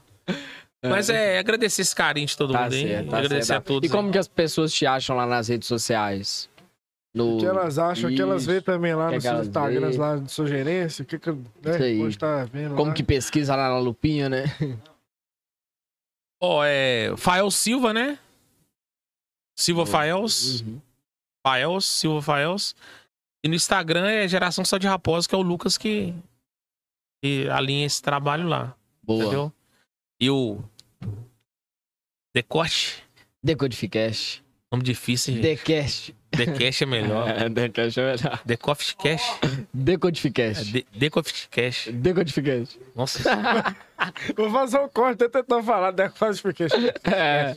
Mas 0.85 1.09
é 1.09 1.39
agradecer 1.39 1.81
esse 1.81 1.95
carinho 1.95 2.27
de 2.27 2.35
todo 2.35 2.51
Tá 2.53 2.63
mundo 2.63 2.73
aí. 2.73 2.87
certo, 2.87 3.09
tá 3.09 3.17
agradecer 3.17 3.47
certo. 3.47 3.59
a 3.59 3.61
todos. 3.65 3.89
E 3.89 3.91
como 3.91 4.11
que 4.11 4.17
as 4.17 4.27
pessoas 4.27 4.73
te 4.73 4.85
acham 4.85 5.15
lá 5.15 5.25
nas 5.25 5.47
redes 5.47 5.67
sociais? 5.67 6.49
No... 7.13 7.35
O 7.37 7.39
que 7.39 7.45
elas 7.45 7.77
acham, 7.77 8.09
o 8.09 8.15
que 8.15 8.21
elas 8.21 8.45
veem 8.45 8.57
Isso. 8.57 8.65
também 8.65 8.95
lá 8.95 9.09
Que 9.09 9.15
nos 9.15 9.23
seus 9.23 9.47
Instagrams, 9.47 9.97
lá 9.97 10.17
de 10.17 10.31
sua 10.31 10.47
gerência, 10.47 11.03
o 11.03 11.05
que 11.05 11.19
que 11.19 11.31
né, 11.31 11.41
pode 11.61 12.07
estar 12.07 12.45
vendo 12.47 12.75
Como 12.75 12.89
lá. 12.89 12.93
que 12.93 13.03
pesquisa 13.03 13.55
lá 13.55 13.69
na 13.69 13.77
lupinha, 13.77 14.27
né? 14.27 14.45
Ó, 16.41 16.63
é. 16.65 17.15
Fael 17.15 17.51
Silva, 17.51 17.93
né? 17.93 18.17
Silva 19.55 19.85
Faels. 19.85 20.61
Uhum. 20.61 20.81
Faels, 21.45 21.85
Silva 21.85 22.21
Faels. 22.21 22.75
E 23.45 23.47
no 23.47 23.55
Instagram 23.55 24.09
é 24.09 24.27
Geração 24.27 24.65
Só 24.65 24.77
de 24.77 24.87
Raposa, 24.87 25.27
que 25.29 25.35
é 25.35 25.37
o 25.37 25.41
Lucas 25.41 25.77
que, 25.77 26.15
que 27.21 27.47
alinha 27.49 27.85
esse 27.85 28.01
trabalho 28.01 28.47
lá. 28.47 28.75
Boa. 29.03 29.21
Entendeu? 29.21 29.53
E 30.19 30.29
o. 30.29 30.63
Decote. 32.35 33.03
Decodificast. 33.43 34.42
Nome 34.73 34.83
difícil, 34.83 35.35
gente. 35.35 35.43
Decast. 35.43 36.15
Decash 36.31 36.81
é 36.81 36.85
melhor. 36.87 37.29
É, 37.37 37.47
Decast 37.47 37.99
é 37.99 38.03
melhor. 38.03 38.41
Decoft 38.43 38.95
Cash. 38.95 39.21
É, 39.43 39.47
Decodificast. 39.71 40.71
de, 40.71 40.83
Decoft 40.95 41.47
Cash. 41.51 41.89
Decodificast. 41.93 42.79
Nossa. 42.95 43.19
Vou 44.35 44.49
fazer 44.49 44.79
um 44.79 44.89
corte, 44.89 45.23
até 45.23 45.43
tentar 45.43 45.61
falar, 45.61 45.93
né? 45.93 46.11
Faz 46.15 46.41
porque 46.41 46.63
É. 47.03 47.55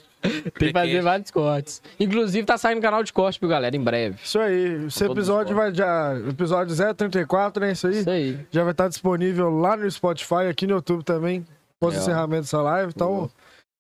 Tem 0.59 0.69
que 0.69 0.73
fazer 0.73 1.01
vários 1.01 1.31
cortes. 1.31 1.81
Inclusive, 1.99 2.45
tá 2.45 2.59
saindo 2.59 2.83
canal 2.83 3.03
de 3.03 3.15
corte, 3.15 3.41
viu, 3.41 3.49
galera? 3.49 3.75
Em 3.75 3.83
breve. 3.83 4.19
Isso 4.23 4.39
aí, 4.39 4.85
esse 4.87 5.03
episódio 5.03 5.57
vai 5.57 5.75
já. 5.75 6.15
Episódio 6.29 6.77
034, 6.95 7.65
né? 7.65 7.73
Isso 7.73 7.87
aí. 7.87 8.01
Isso 8.01 8.11
aí. 8.11 8.39
Já 8.51 8.63
vai 8.63 8.73
estar 8.73 8.89
disponível 8.89 9.49
lá 9.49 9.75
no 9.75 9.91
Spotify, 9.91 10.49
aqui 10.51 10.67
no 10.67 10.75
YouTube 10.75 11.03
também. 11.03 11.47
Pós 11.81 11.95
É, 11.95 11.99
encerramento 11.99 12.43
dessa 12.43 12.61
live. 12.61 12.93
Então. 12.95 13.31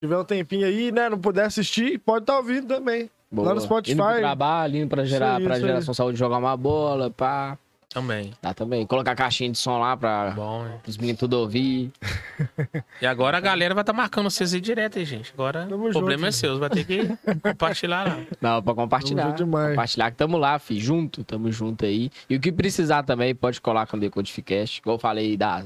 Se 0.06 0.08
tiver 0.08 0.18
um 0.18 0.24
tempinho 0.24 0.66
aí, 0.66 0.92
né? 0.92 1.08
Não 1.08 1.18
puder 1.18 1.46
assistir, 1.46 1.98
pode 1.98 2.22
estar 2.22 2.36
ouvindo 2.36 2.66
também. 2.66 3.10
Boa. 3.30 3.48
Lá 3.48 3.54
no 3.54 3.60
Spotify. 3.60 3.92
Indo 3.92 4.04
pro 4.04 4.18
trabalho, 4.18 4.76
indo 4.76 4.88
pra, 4.88 5.04
gerar, 5.04 5.36
aí, 5.36 5.44
pra 5.44 5.56
isso 5.56 5.64
aí. 5.64 5.70
geração 5.70 5.94
saúde 5.94 6.18
jogar 6.18 6.38
uma 6.38 6.56
bola, 6.56 7.10
pá. 7.10 7.58
Também. 7.88 8.32
Dá 8.42 8.52
também. 8.52 8.86
Colocar 8.86 9.14
caixinha 9.16 9.50
de 9.50 9.56
som 9.56 9.78
lá 9.78 9.96
pra 9.96 10.32
Bom, 10.32 10.66
os 10.86 10.98
meninos 10.98 11.18
tudo 11.18 11.38
ouvir. 11.38 11.90
E 13.00 13.06
agora 13.06 13.38
a 13.38 13.40
galera 13.40 13.74
vai 13.74 13.82
estar 13.82 13.92
marcando 13.92 14.30
vocês 14.30 14.52
aí 14.52 14.60
direto, 14.60 14.98
aí, 14.98 15.04
gente. 15.04 15.32
Agora 15.32 15.66
Tamo 15.66 15.88
o 15.88 15.92
problema 15.92 16.18
junto. 16.18 16.28
é 16.28 16.32
seu. 16.32 16.58
Vai 16.58 16.68
ter 16.70 16.84
que 16.84 17.08
compartilhar 17.42 18.06
lá. 18.06 18.18
Não, 18.40 18.62
pra 18.62 18.74
compartilhar. 18.74 19.22
Tamo 19.22 19.30
junto 19.30 19.44
demais. 19.44 19.70
Compartilhar 19.70 20.10
que 20.10 20.16
tamo 20.16 20.36
lá, 20.36 20.58
fi. 20.58 20.78
Junto, 20.78 21.24
tamo 21.24 21.50
junto 21.50 21.86
aí. 21.86 22.10
E 22.28 22.36
o 22.36 22.40
que 22.40 22.52
precisar 22.52 23.02
também, 23.02 23.34
pode 23.34 23.60
colar 23.60 23.86
com 23.86 23.96
o 23.96 24.00
Decodificast. 24.00 24.80
Igual 24.80 24.96
eu 24.96 25.00
falei, 25.00 25.36
da, 25.36 25.64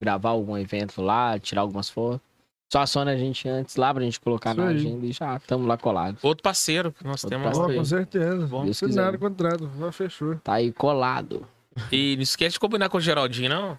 gravar 0.00 0.30
algum 0.30 0.58
evento 0.58 1.00
lá, 1.00 1.38
tirar 1.38 1.62
algumas 1.62 1.88
fotos. 1.88 2.20
Só 2.72 2.80
aciona 2.80 3.10
a 3.10 3.16
gente 3.16 3.46
antes 3.46 3.76
lá 3.76 3.92
pra 3.92 4.02
gente 4.02 4.18
colocar 4.18 4.52
Isso 4.52 4.60
na 4.62 4.68
aí. 4.68 4.76
agenda 4.76 5.04
e 5.04 5.12
já 5.12 5.38
tamo 5.40 5.66
lá 5.66 5.76
colados. 5.76 6.24
Outro 6.24 6.42
parceiro 6.42 6.90
que 6.90 7.04
nós 7.04 7.22
Outro 7.22 7.38
temos. 7.38 7.58
Parceiro. 7.58 7.78
com 7.78 7.84
certeza. 7.84 8.46
Bom, 8.46 8.64
Deus 8.64 8.80
Não 8.80 8.88
quiser. 8.88 9.02
nada 9.02 9.18
contrato, 9.18 9.70
já 9.78 9.92
fechou. 9.92 10.36
Tá 10.36 10.54
aí 10.54 10.72
colado. 10.72 11.46
E 11.90 12.16
não 12.16 12.22
esquece 12.22 12.54
de 12.54 12.60
combinar 12.60 12.88
com 12.88 12.96
o 12.96 13.00
Geraldinho, 13.00 13.50
não. 13.50 13.78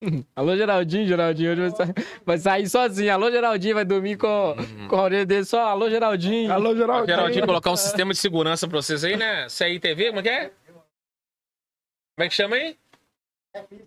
Alô, 0.36 0.56
Geraldinho, 0.56 1.08
Geraldinho 1.08 1.50
hoje 1.52 1.60
vai, 1.62 1.70
sa- 1.70 1.94
vai 2.24 2.38
sair 2.38 2.68
sozinho. 2.68 3.12
Alô, 3.12 3.30
Geraldinho, 3.32 3.74
vai 3.74 3.84
dormir 3.84 4.16
com, 4.16 4.54
com 4.88 4.96
a 4.96 5.02
orelha 5.02 5.26
dele 5.26 5.44
só. 5.44 5.66
Alô, 5.66 5.90
Geraldinho. 5.90 6.52
Alô, 6.52 6.76
Geraldinho. 6.76 7.06
Geraldinho, 7.16 7.46
colocar 7.46 7.70
um 7.72 7.76
sistema 7.76 8.12
de 8.12 8.18
segurança 8.18 8.68
pra 8.68 8.80
vocês 8.80 9.02
aí, 9.02 9.16
né? 9.16 9.48
CITV, 9.48 10.08
como 10.08 10.20
é 10.20 10.22
que 10.22 10.28
é? 10.28 10.44
Como 12.14 12.24
é 12.24 12.28
que 12.28 12.34
chama 12.34 12.56
aí? 12.56 12.76
F 13.54 13.86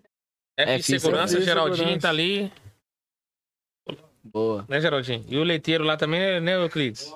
F 0.58 0.84
Segurança, 1.00 1.38
F 1.38 1.46
Geraldinho 1.46 1.78
Segurança. 1.78 2.02
tá 2.02 2.10
ali, 2.10 2.52
Boa. 4.24 4.66
né, 4.68 4.80
Geraldinho? 4.80 5.26
E 5.28 5.38
o 5.38 5.44
leiteiro 5.44 5.84
lá 5.84 5.98
também, 5.98 6.40
né, 6.42 6.56
Euclides? 6.56 7.14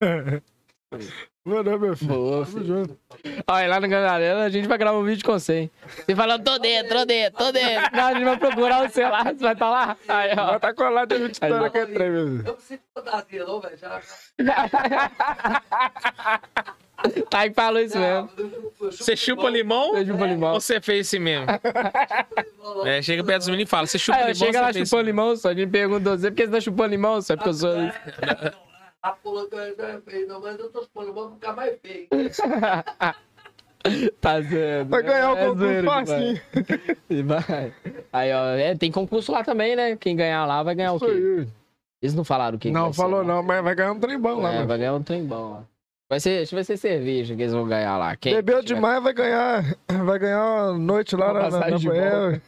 Mano, 1.46 1.78
meu 1.78 1.96
filho. 1.96 2.12
Boa, 2.12 2.44
Tamo 2.44 2.58
filho. 2.58 2.66
junto. 2.66 2.98
Olha, 3.46 3.68
lá 3.68 3.80
no 3.80 3.86
Galera, 3.88 4.42
a 4.42 4.48
gente 4.48 4.66
vai 4.66 4.76
gravar 4.76 4.98
um 4.98 5.04
vídeo 5.04 5.24
com 5.24 5.38
você. 5.38 5.70
Você 6.04 6.16
falando, 6.16 6.42
tô 6.42 6.58
dentro, 6.58 6.96
tô 6.96 7.04
dentro, 7.04 7.38
tô 7.38 7.52
dentro. 7.52 7.96
Não, 7.96 8.04
a 8.06 8.12
gente 8.14 8.24
vai 8.24 8.36
procurar 8.36 8.84
o 8.84 8.88
celular, 8.90 9.24
você 9.26 9.44
vai 9.44 9.52
estar 9.52 9.70
lá. 9.70 9.96
Aí, 10.08 10.32
ó. 10.36 10.46
Vai 10.46 10.58
tá 10.58 10.74
colado 10.74 11.08
de 11.08 11.18
gente 11.18 11.34
história 11.34 11.70
que 11.70 11.78
é 11.78 11.86
trem, 11.86 12.10
meu 12.10 12.26
filho. 12.26 12.42
Eu 12.48 12.54
preciso 12.54 12.80
de 12.80 12.84
fantasia, 12.92 13.44
não, 13.44 13.60
velho. 13.60 13.78
Já. 13.78 14.00
Aí 17.32 17.52
falou 17.54 17.80
isso 17.80 17.96
mesmo. 17.96 18.28
Você 18.80 19.14
chupa 19.14 19.48
limão 19.48 19.92
Você 19.92 20.06
chupa 20.06 20.26
limão. 20.26 20.54
ou 20.54 20.60
você 20.60 20.80
fez 20.80 21.06
esse 21.06 21.18
mesmo? 21.20 21.46
É, 22.84 23.00
chega 23.02 23.22
perto 23.22 23.38
dos 23.40 23.48
meninos 23.48 23.68
e 23.68 23.70
fala, 23.70 23.86
você 23.86 23.98
chupa 23.98 24.18
Aí, 24.18 24.32
limão 24.32 24.46
chega 24.46 24.58
ou 24.58 24.64
lá 24.64 24.72
chupando 24.72 25.02
limão, 25.02 25.36
só. 25.36 25.50
A 25.50 25.54
gente 25.54 25.70
perguntou 25.70 26.18
você, 26.18 26.30
por 26.30 26.36
que 26.36 26.46
você 26.46 26.50
tá 26.52 26.60
chupando 26.60 26.88
limão? 26.90 27.22
Só 27.22 27.36
porque 27.36 27.50
eu 27.50 27.54
sou. 27.54 27.76
A 29.06 29.12
pula 29.12 29.48
que 29.48 29.54
eu 29.54 29.76
não 29.76 29.84
é 29.84 30.00
feio, 30.00 30.26
não, 30.26 30.40
mas 30.40 30.58
eu 30.58 30.68
tô 30.68 30.82
supondo, 30.82 31.12
vou 31.12 31.30
ficar 31.30 31.54
mais 31.54 31.78
feio. 31.80 32.08
Tá 34.20 34.42
certo. 34.42 34.88
Vai 34.88 35.00
ganhar 35.04 35.32
o 35.32 35.36
É 35.36 35.46
concurso 35.46 35.74
demais. 35.76 36.42
E 37.08 37.22
vai. 37.22 37.72
Aí, 38.12 38.32
ó, 38.32 38.46
é, 38.56 38.74
tem 38.74 38.90
concurso 38.90 39.30
lá 39.30 39.44
também, 39.44 39.76
né? 39.76 39.94
Quem 39.94 40.16
ganhar 40.16 40.44
lá 40.44 40.60
vai 40.64 40.74
ganhar 40.74 40.92
o 40.92 40.96
Isso 40.96 41.04
quê? 41.06 41.12
aí. 41.12 41.48
Eles 42.02 42.14
não 42.14 42.24
falaram 42.24 42.56
o 42.56 42.58
que 42.58 42.66
que 42.66 42.74
Não, 42.74 42.86
vai 42.86 42.92
ser, 42.94 42.96
falou 43.00 43.22
não, 43.22 43.44
mas 43.44 43.62
vai 43.62 43.76
ganhar 43.76 43.92
um 43.92 44.00
trem 44.00 44.18
bom 44.18 44.40
lá, 44.40 44.50
É, 44.50 44.54
mano. 44.56 44.66
vai 44.66 44.78
ganhar 44.78 44.94
um 44.94 45.02
trem 45.04 45.24
bom. 45.24 45.62
ó. 45.62 45.75
Vai 46.08 46.20
ser, 46.20 46.42
acho 46.42 46.50
que 46.50 46.54
vai 46.54 46.62
ser 46.62 46.76
cerveja 46.76 47.34
que 47.34 47.42
eles 47.42 47.52
vão 47.52 47.66
ganhar 47.66 47.98
lá. 47.98 48.14
Quem 48.14 48.32
Bebeu 48.34 48.62
tiver- 48.62 48.76
demais, 48.76 49.02
vai 49.02 49.12
ganhar, 49.12 49.76
vai 50.04 50.18
ganhar 50.20 50.40
uma 50.44 50.78
noite 50.78 51.16
lá 51.16 51.32
Uma 51.32 51.34
na, 51.34 51.40
na, 51.40 51.50
passagem 51.50 51.78
de 51.78 51.88
na 51.88 52.40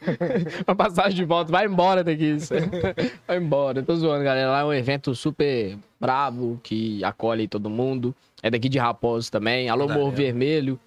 Uma 0.69 0.77
passagem 0.77 1.17
de 1.17 1.25
volta. 1.25 1.51
Vai 1.51 1.67
embora 1.67 2.05
daqui. 2.05 2.25
Isso. 2.25 2.55
Vai 3.27 3.37
embora. 3.39 3.83
Tô 3.83 3.97
zoando, 3.97 4.23
galera. 4.23 4.51
Lá 4.51 4.61
é 4.61 4.65
um 4.65 4.73
evento 4.73 5.13
super 5.13 5.77
brabo 6.01 6.61
que 6.63 7.03
acolhe 7.03 7.49
todo 7.49 7.69
mundo. 7.69 8.15
É 8.45 8.49
daqui 8.49 8.69
de 8.69 8.79
Raposo 8.79 9.31
também. 9.33 9.69
Alô, 9.69 9.89
Morro. 9.89 10.13
Vermelho. 10.13 10.79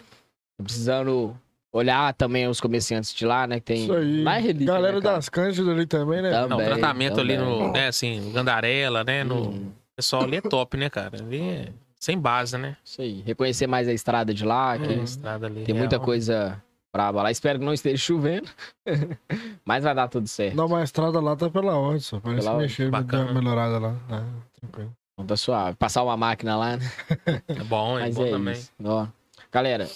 Tô 0.58 0.64
precisando 0.64 1.36
olhar 1.74 2.14
também 2.14 2.48
os 2.48 2.62
comerciantes 2.62 3.14
de 3.14 3.26
lá, 3.26 3.46
né? 3.48 3.60
Que 3.60 3.66
tem. 3.66 3.84
Isso 3.84 3.94
aí. 3.94 4.24
Lá 4.24 4.38
é 4.38 4.40
relíquia, 4.40 4.68
Galera 4.68 4.96
né, 4.96 5.02
das 5.02 5.28
Cândidas 5.28 5.68
ali 5.68 5.86
também, 5.86 6.22
né? 6.22 6.32
Também. 6.32 6.50
Não, 6.50 6.58
o 6.58 6.64
tratamento 6.70 7.20
ali 7.20 7.38
no, 7.38 7.58
também. 7.58 7.72
né, 7.74 7.88
assim, 7.88 8.22
no 8.22 8.32
Gandarela, 8.32 9.04
né? 9.04 9.26
No... 9.26 9.50
Hum. 9.50 9.72
O 9.92 9.96
pessoal 9.98 10.24
ali 10.24 10.38
é 10.38 10.42
top, 10.42 10.78
né, 10.78 10.90
cara? 10.90 11.18
Ali 11.22 11.42
é 11.42 11.68
sem 12.02 12.18
base, 12.18 12.58
né? 12.58 12.76
Isso 12.84 13.02
aí. 13.02 13.22
Reconhecer 13.22 13.68
mais 13.68 13.88
a 13.88 13.94
estrada 13.94 14.34
de 14.34 14.44
lá. 14.44 14.78
que 14.78 14.86
A 14.92 15.04
estrada 15.04 15.46
ali. 15.46 15.64
Tem 15.64 15.76
muita 15.76 15.98
real. 15.98 16.06
coisa 16.06 16.62
braba 16.94 17.22
lá. 17.24 17.32
Espero 17.32 17.60
que 17.60 17.66
não 17.66 17.74
esteja 17.74 17.98
chovendo. 17.98 18.50
Mas 19.64 19.84
vai 19.84 19.94
dar 19.94 20.08
tudo 20.08 20.28
certo. 20.28 20.56
Não, 20.56 20.68
mas 20.68 20.80
a 20.82 20.84
estrada 20.84 21.20
lá 21.22 21.36
tá 21.36 21.50
pela 21.50 21.78
ordem, 21.78 22.00
só. 22.00 22.20
Parece 22.20 22.76
Pela 22.78 22.90
Bacana. 22.92 23.32
uma 23.32 23.34
melhorada 23.42 23.78
lá. 23.80 23.96
Ah, 24.10 24.26
tranquilo. 24.60 24.92
Então 25.14 25.26
tá 25.28 25.38
suave. 25.38 25.78
Passar 25.78 26.04
uma 26.04 26.18
máquina 26.18 26.58
lá, 26.58 26.78
né? 26.78 26.92
É 27.48 27.64
bom, 27.64 27.98
é 27.98 28.02
Mas 28.02 28.16
bom 28.16 28.26
é 28.26 28.30
também. 28.32 28.54
isso. 28.56 28.72
Ó, 28.84 29.08
galera, 29.52 29.88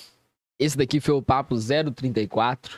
esse 0.60 0.78
daqui 0.78 1.02
foi 1.02 1.16
o 1.16 1.22
papo 1.22 1.56
034. 1.58 2.78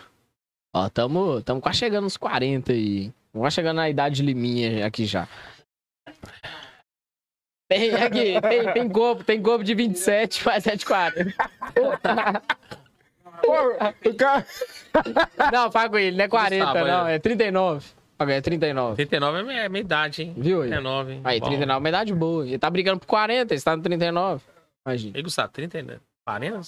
Ó, 0.73 0.89
tamo, 0.89 1.41
tamo 1.41 1.59
quase 1.61 1.77
chegando 1.79 2.05
nos 2.05 2.15
40 2.17 2.73
e. 2.73 3.11
Quase 3.33 3.55
chegando 3.55 3.75
na 3.77 3.89
idade 3.89 4.23
liminha 4.23 4.87
aqui 4.87 5.05
já. 5.05 5.27
Tem 7.67 7.93
aqui, 7.93 8.39
tem, 8.41 8.73
tem 8.73 8.89
corpo, 8.89 9.23
tem 9.23 9.41
corpo 9.41 9.63
de 9.63 9.75
27, 9.75 10.45
mas 10.45 10.65
é 10.65 10.75
de 10.75 10.85
40. 10.85 11.33
Pô, 13.43 14.09
o 14.09 14.15
cara... 14.15 14.45
Não, 15.51 15.71
fala 15.71 15.89
com 15.89 15.97
ele, 15.97 16.17
não 16.17 16.25
é 16.25 16.27
40, 16.27 16.65
Gustavo, 16.65 16.87
não, 16.87 17.07
é. 17.07 17.15
é 17.15 17.19
39. 17.19 17.85
Ok, 18.19 18.33
é 18.33 18.41
39. 18.41 18.95
39 18.95 19.39
é 19.39 19.43
minha, 19.43 19.61
é 19.61 19.69
minha 19.69 19.81
idade, 19.81 20.23
hein? 20.23 20.33
Viu 20.35 20.61
aí? 20.63 20.69
39, 20.69 21.13
hein? 21.13 21.21
Aí, 21.23 21.39
Bom. 21.39 21.47
39 21.47 21.75
é 21.75 21.79
uma 21.79 21.89
idade 21.89 22.13
boa. 22.13 22.47
Ele 22.47 22.57
tá 22.57 22.69
brigando 22.69 22.99
por 22.99 23.05
40, 23.05 23.53
ele 23.53 23.61
tá 23.61 23.75
no 23.75 23.83
39. 23.83 24.43
Imagina. 24.85 25.17
Ei, 25.17 25.23
Gustavo, 25.23 25.51
39? 25.51 26.01
40? 26.25 26.61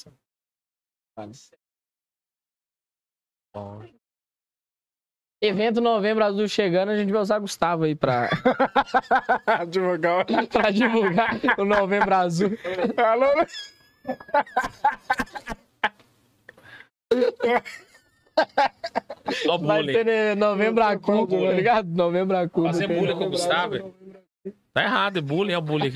Bom. 3.54 3.99
Evento 5.41 5.80
Novembro 5.80 6.24
Azul 6.26 6.49
chegando, 6.49 6.90
a 6.90 6.98
gente 6.98 7.14
vai 7.14 7.22
usar 7.22 7.40
Gustavo 7.40 7.86
aí 7.86 7.95
pra, 7.95 8.30
Advogado. 9.48 10.34
pra 10.49 10.70
divulgar 10.70 11.40
o 11.57 11.64
Novembro 11.66 12.14
Azul. 12.14 12.52
Alô? 12.98 13.45
Ó 19.48 19.56
o 19.56 19.60
Vai 19.60 19.82
bullying. 19.82 19.94
ter 19.94 20.06
né, 20.06 20.36
Novembro 20.36 20.84
Acu, 20.84 21.11
tá 21.28 21.36
bullying. 21.36 21.56
ligado? 21.56 21.88
Novembro 21.90 22.38
Acu. 22.38 22.64
Fazer 22.64 22.88
não 22.88 22.95
tem 22.95 22.99
bullying 22.99 23.18
com 23.18 23.26
o 23.26 23.30
Gustavo. 23.30 23.94
Tá 24.74 24.84
errado, 24.84 25.18
é 25.20 25.22
bullying, 25.22 25.53
é 25.53 25.57
o 25.57 25.61
bullying. 25.61 25.91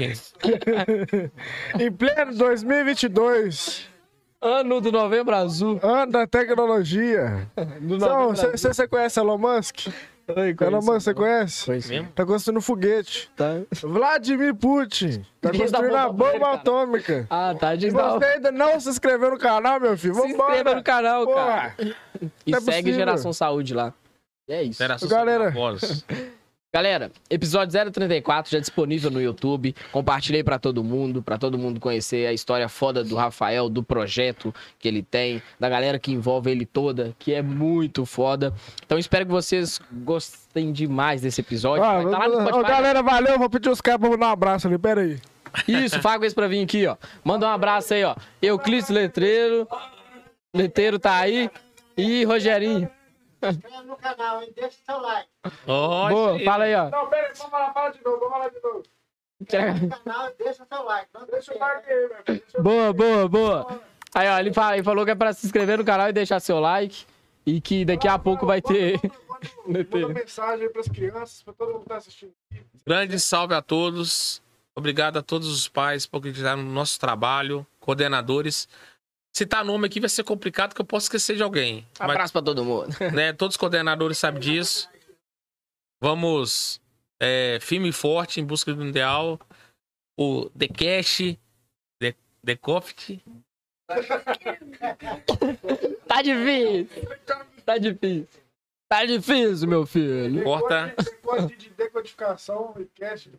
Em 1.79 1.91
pleno 1.91 2.33
2022, 2.35 3.89
Ano 4.43 4.81
do 4.81 4.91
Novembro 4.91 5.33
Azul. 5.35 5.79
ano 5.81 6.11
da 6.11 6.27
tecnologia. 6.27 7.47
Do 7.79 7.95
Então, 7.95 8.27
Novembro 8.31 8.49
Azul. 8.53 8.73
Você 8.73 8.87
conhece 8.87 9.19
Elon 9.19 9.37
Musk? 9.37 9.87
Oi, 10.27 10.49
Elon 10.49 10.55
conheço. 10.55 10.91
Musk, 10.91 11.01
você 11.01 11.13
conhece? 11.13 11.65
Conheço. 11.65 11.89
Mesmo? 11.89 12.07
Tá 12.13 12.25
construindo 12.25 12.61
foguete. 12.61 13.31
Tá. 13.35 13.61
Vladimir 13.81 14.53
Putin. 14.55 15.25
Tá 15.41 15.49
Diz 15.51 15.61
construindo 15.61 15.95
a 15.95 16.07
bomba 16.09 16.31
bomba 16.31 16.39
cara. 16.39 16.53
atômica. 16.55 17.27
Ah, 17.29 17.55
tá. 17.57 17.73
E 17.73 17.77
Diz 17.77 17.93
da... 17.93 18.09
você 18.09 18.25
ainda 18.25 18.51
não 18.51 18.79
se 18.79 18.89
inscreveu 18.89 19.31
no 19.31 19.37
canal, 19.37 19.79
meu 19.79 19.97
filho? 19.97 20.15
Se 20.15 20.21
Vambora. 20.21 20.55
inscreva 20.55 20.75
no 20.75 20.83
canal, 20.83 21.27
cara. 21.27 21.73
Porra. 21.77 21.95
E 22.45 22.51
não 22.51 22.57
é 22.57 22.61
segue 22.61 22.77
possível. 22.83 22.93
Geração 22.93 23.33
Saúde 23.33 23.73
lá. 23.73 23.93
E 24.47 24.53
é 24.53 24.63
isso. 24.63 24.81
Interação 24.81 25.07
Galera. 25.09 25.53
Galera, 26.75 27.11
episódio 27.29 27.91
034 27.91 28.51
já 28.51 28.57
disponível 28.57 29.11
no 29.11 29.21
YouTube. 29.21 29.75
Compartilhei 29.91 30.43
pra 30.43 30.57
todo 30.57 30.83
mundo, 30.83 31.21
pra 31.21 31.37
todo 31.37 31.55
mundo 31.55 31.79
conhecer 31.79 32.25
a 32.25 32.33
história 32.33 32.67
foda 32.67 33.03
do 33.03 33.15
Rafael, 33.15 33.69
do 33.69 33.83
projeto 33.83 34.51
que 34.79 34.87
ele 34.87 35.03
tem, 35.03 35.39
da 35.59 35.69
galera 35.69 35.99
que 35.99 36.11
envolve 36.11 36.49
ele 36.49 36.65
toda, 36.65 37.15
que 37.19 37.31
é 37.31 37.43
muito 37.43 38.07
foda. 38.07 38.51
Então 38.83 38.97
espero 38.97 39.23
que 39.23 39.31
vocês 39.31 39.79
gostem 39.91 40.71
demais 40.71 41.21
desse 41.21 41.41
episódio. 41.41 41.83
Ah, 41.83 42.03
tá 42.09 42.27
Spotify. 42.27 42.67
galera, 42.67 43.03
valeu. 43.03 43.37
Vou 43.37 43.51
pedir 43.51 43.69
os 43.69 43.79
caras 43.79 44.01
pra 44.01 44.09
mandar 44.09 44.29
um 44.29 44.31
abraço 44.31 44.67
ali. 44.67 44.79
Pera 44.79 45.01
aí. 45.01 45.19
Isso, 45.67 46.01
faga 46.01 46.25
esse 46.25 46.33
pra 46.33 46.47
vir 46.47 46.63
aqui, 46.63 46.87
ó. 46.87 46.97
Manda 47.23 47.45
um 47.45 47.51
abraço 47.51 47.93
aí, 47.93 48.03
ó. 48.03 48.15
Euclides 48.41 48.89
Letreiro. 48.89 49.67
Letreiro 50.51 50.97
tá 50.97 51.17
aí. 51.17 51.51
E 51.95 52.23
Rogerinho. 52.23 52.89
Inscreve 53.49 53.83
no 53.87 53.95
canal, 53.97 54.41
hein? 54.43 54.53
Deixa 54.55 54.77
seu 54.85 54.99
like. 54.99 55.29
Ó, 55.67 56.09
Boa, 56.09 56.33
aí. 56.37 56.45
fala 56.45 56.63
aí, 56.65 56.75
ó. 56.75 56.89
Não, 56.89 57.07
pera 57.07 57.27
aí. 57.27 57.33
Vamos 57.37 57.51
lá. 57.53 57.73
Fala 57.73 57.89
de 57.91 58.03
novo. 58.03 58.19
Vamos 58.19 58.39
lá 58.39 58.49
de 58.49 58.61
novo. 58.61 58.83
Inscreve 59.41 59.85
no 59.87 59.89
canal 60.03 60.29
e 60.29 60.33
deixa 60.43 60.65
seu 60.65 60.83
like. 60.83 61.07
Não 61.13 61.25
Deixa 61.25 61.53
o 61.53 61.59
like 61.59 61.89
aí, 61.91 61.99
meu 61.99 62.09
filho. 62.09 62.23
Deixa 62.25 62.59
o 62.59 62.63
Boa, 62.63 62.93
boa, 62.93 63.27
boa. 63.27 63.81
Aí, 64.15 64.29
ó, 64.29 64.39
ele, 64.39 64.53
fala- 64.53 64.75
ele 64.75 64.83
falou 64.83 65.03
que 65.05 65.11
é 65.11 65.15
pra 65.15 65.33
se 65.33 65.45
inscrever 65.45 65.77
no 65.77 65.83
canal 65.85 66.07
e 66.09 66.13
deixar 66.13 66.39
seu 66.39 66.59
like. 66.59 67.05
E 67.45 67.59
que 67.59 67.83
daqui 67.83 68.07
a 68.07 68.17
pouco 68.17 68.45
vai 68.47 68.61
ter. 68.61 68.99
Manda 69.67 70.07
mensagem 70.09 70.65
aí 70.67 70.69
pras 70.71 70.87
crianças, 70.87 71.43
pra 71.43 71.53
todo 71.53 71.71
mundo 71.73 71.81
que 71.81 71.89
tá 71.89 71.97
assistindo. 71.97 72.33
Grande 72.85 73.19
salve 73.19 73.53
a 73.53 73.61
todos. 73.61 74.41
Obrigado 74.75 75.17
a 75.17 75.21
todos 75.21 75.47
os 75.49 75.67
pais 75.67 76.05
por 76.05 76.17
acreditar 76.19 76.55
no 76.55 76.63
nosso 76.63 76.99
trabalho, 76.99 77.65
coordenadores. 77.79 78.67
Citar 79.35 79.65
nome 79.65 79.87
aqui 79.87 79.99
vai 79.99 80.09
ser 80.09 80.23
complicado, 80.23 80.75
que 80.75 80.81
eu 80.81 80.85
posso 80.85 81.05
esquecer 81.05 81.35
de 81.35 81.41
alguém. 81.41 81.87
Mas, 81.99 82.11
Abraço 82.11 82.33
pra 82.33 82.41
todo 82.41 82.63
mundo. 82.63 82.95
né, 83.13 83.33
todos 83.33 83.55
os 83.55 83.57
coordenadores 83.57 84.17
sabem 84.17 84.39
disso. 84.39 84.87
Vamos 86.01 86.79
é, 87.19 87.57
firme 87.59 87.89
e 87.89 87.91
forte 87.91 88.39
em 88.39 88.45
busca 88.45 88.71
do 88.73 88.85
ideal. 88.85 89.39
O 90.15 90.49
The 90.51 90.67
Cash, 90.67 91.35
The, 91.99 92.15
The 92.45 92.55
Coffee. 92.55 93.21
Tá 96.07 96.21
difícil. 96.21 96.87
Tá 97.65 97.77
difícil. 97.79 98.42
Tá 98.93 99.05
difícil, 99.05 99.67
meu 99.67 99.87
filho. 99.87 100.43
Corta. 100.43 100.93
Código 101.23 101.57
de 101.57 101.69
decodificação 101.71 102.75
e 102.77 102.85
cache 102.85 103.27
de 103.27 103.37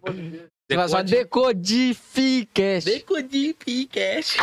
vai 0.74 0.88
só 0.88 1.00
decodificast. 1.00 2.90
Decodificast. 2.90 4.38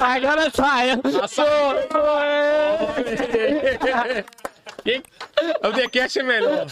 Agora 0.00 0.50
sai. 0.50 0.92
O 5.62 5.72
The 5.72 5.88
Cash 5.88 6.16
é 6.18 6.22
melhor. 6.22 6.66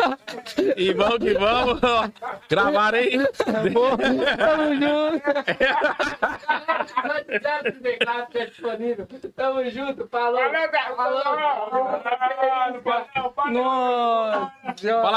E 0.76 0.92
vamos 0.92 1.18
que 1.18 1.32
vamos. 1.34 1.80
Gravaram 2.48 2.98
aí. 2.98 3.18
Tamo 4.36 4.74
junto. 4.74 5.22
Tamo 9.34 9.70
junto, 9.70 10.06
falou. 10.08 10.40
Falou. 10.96 11.24
Nossa. 13.50 14.52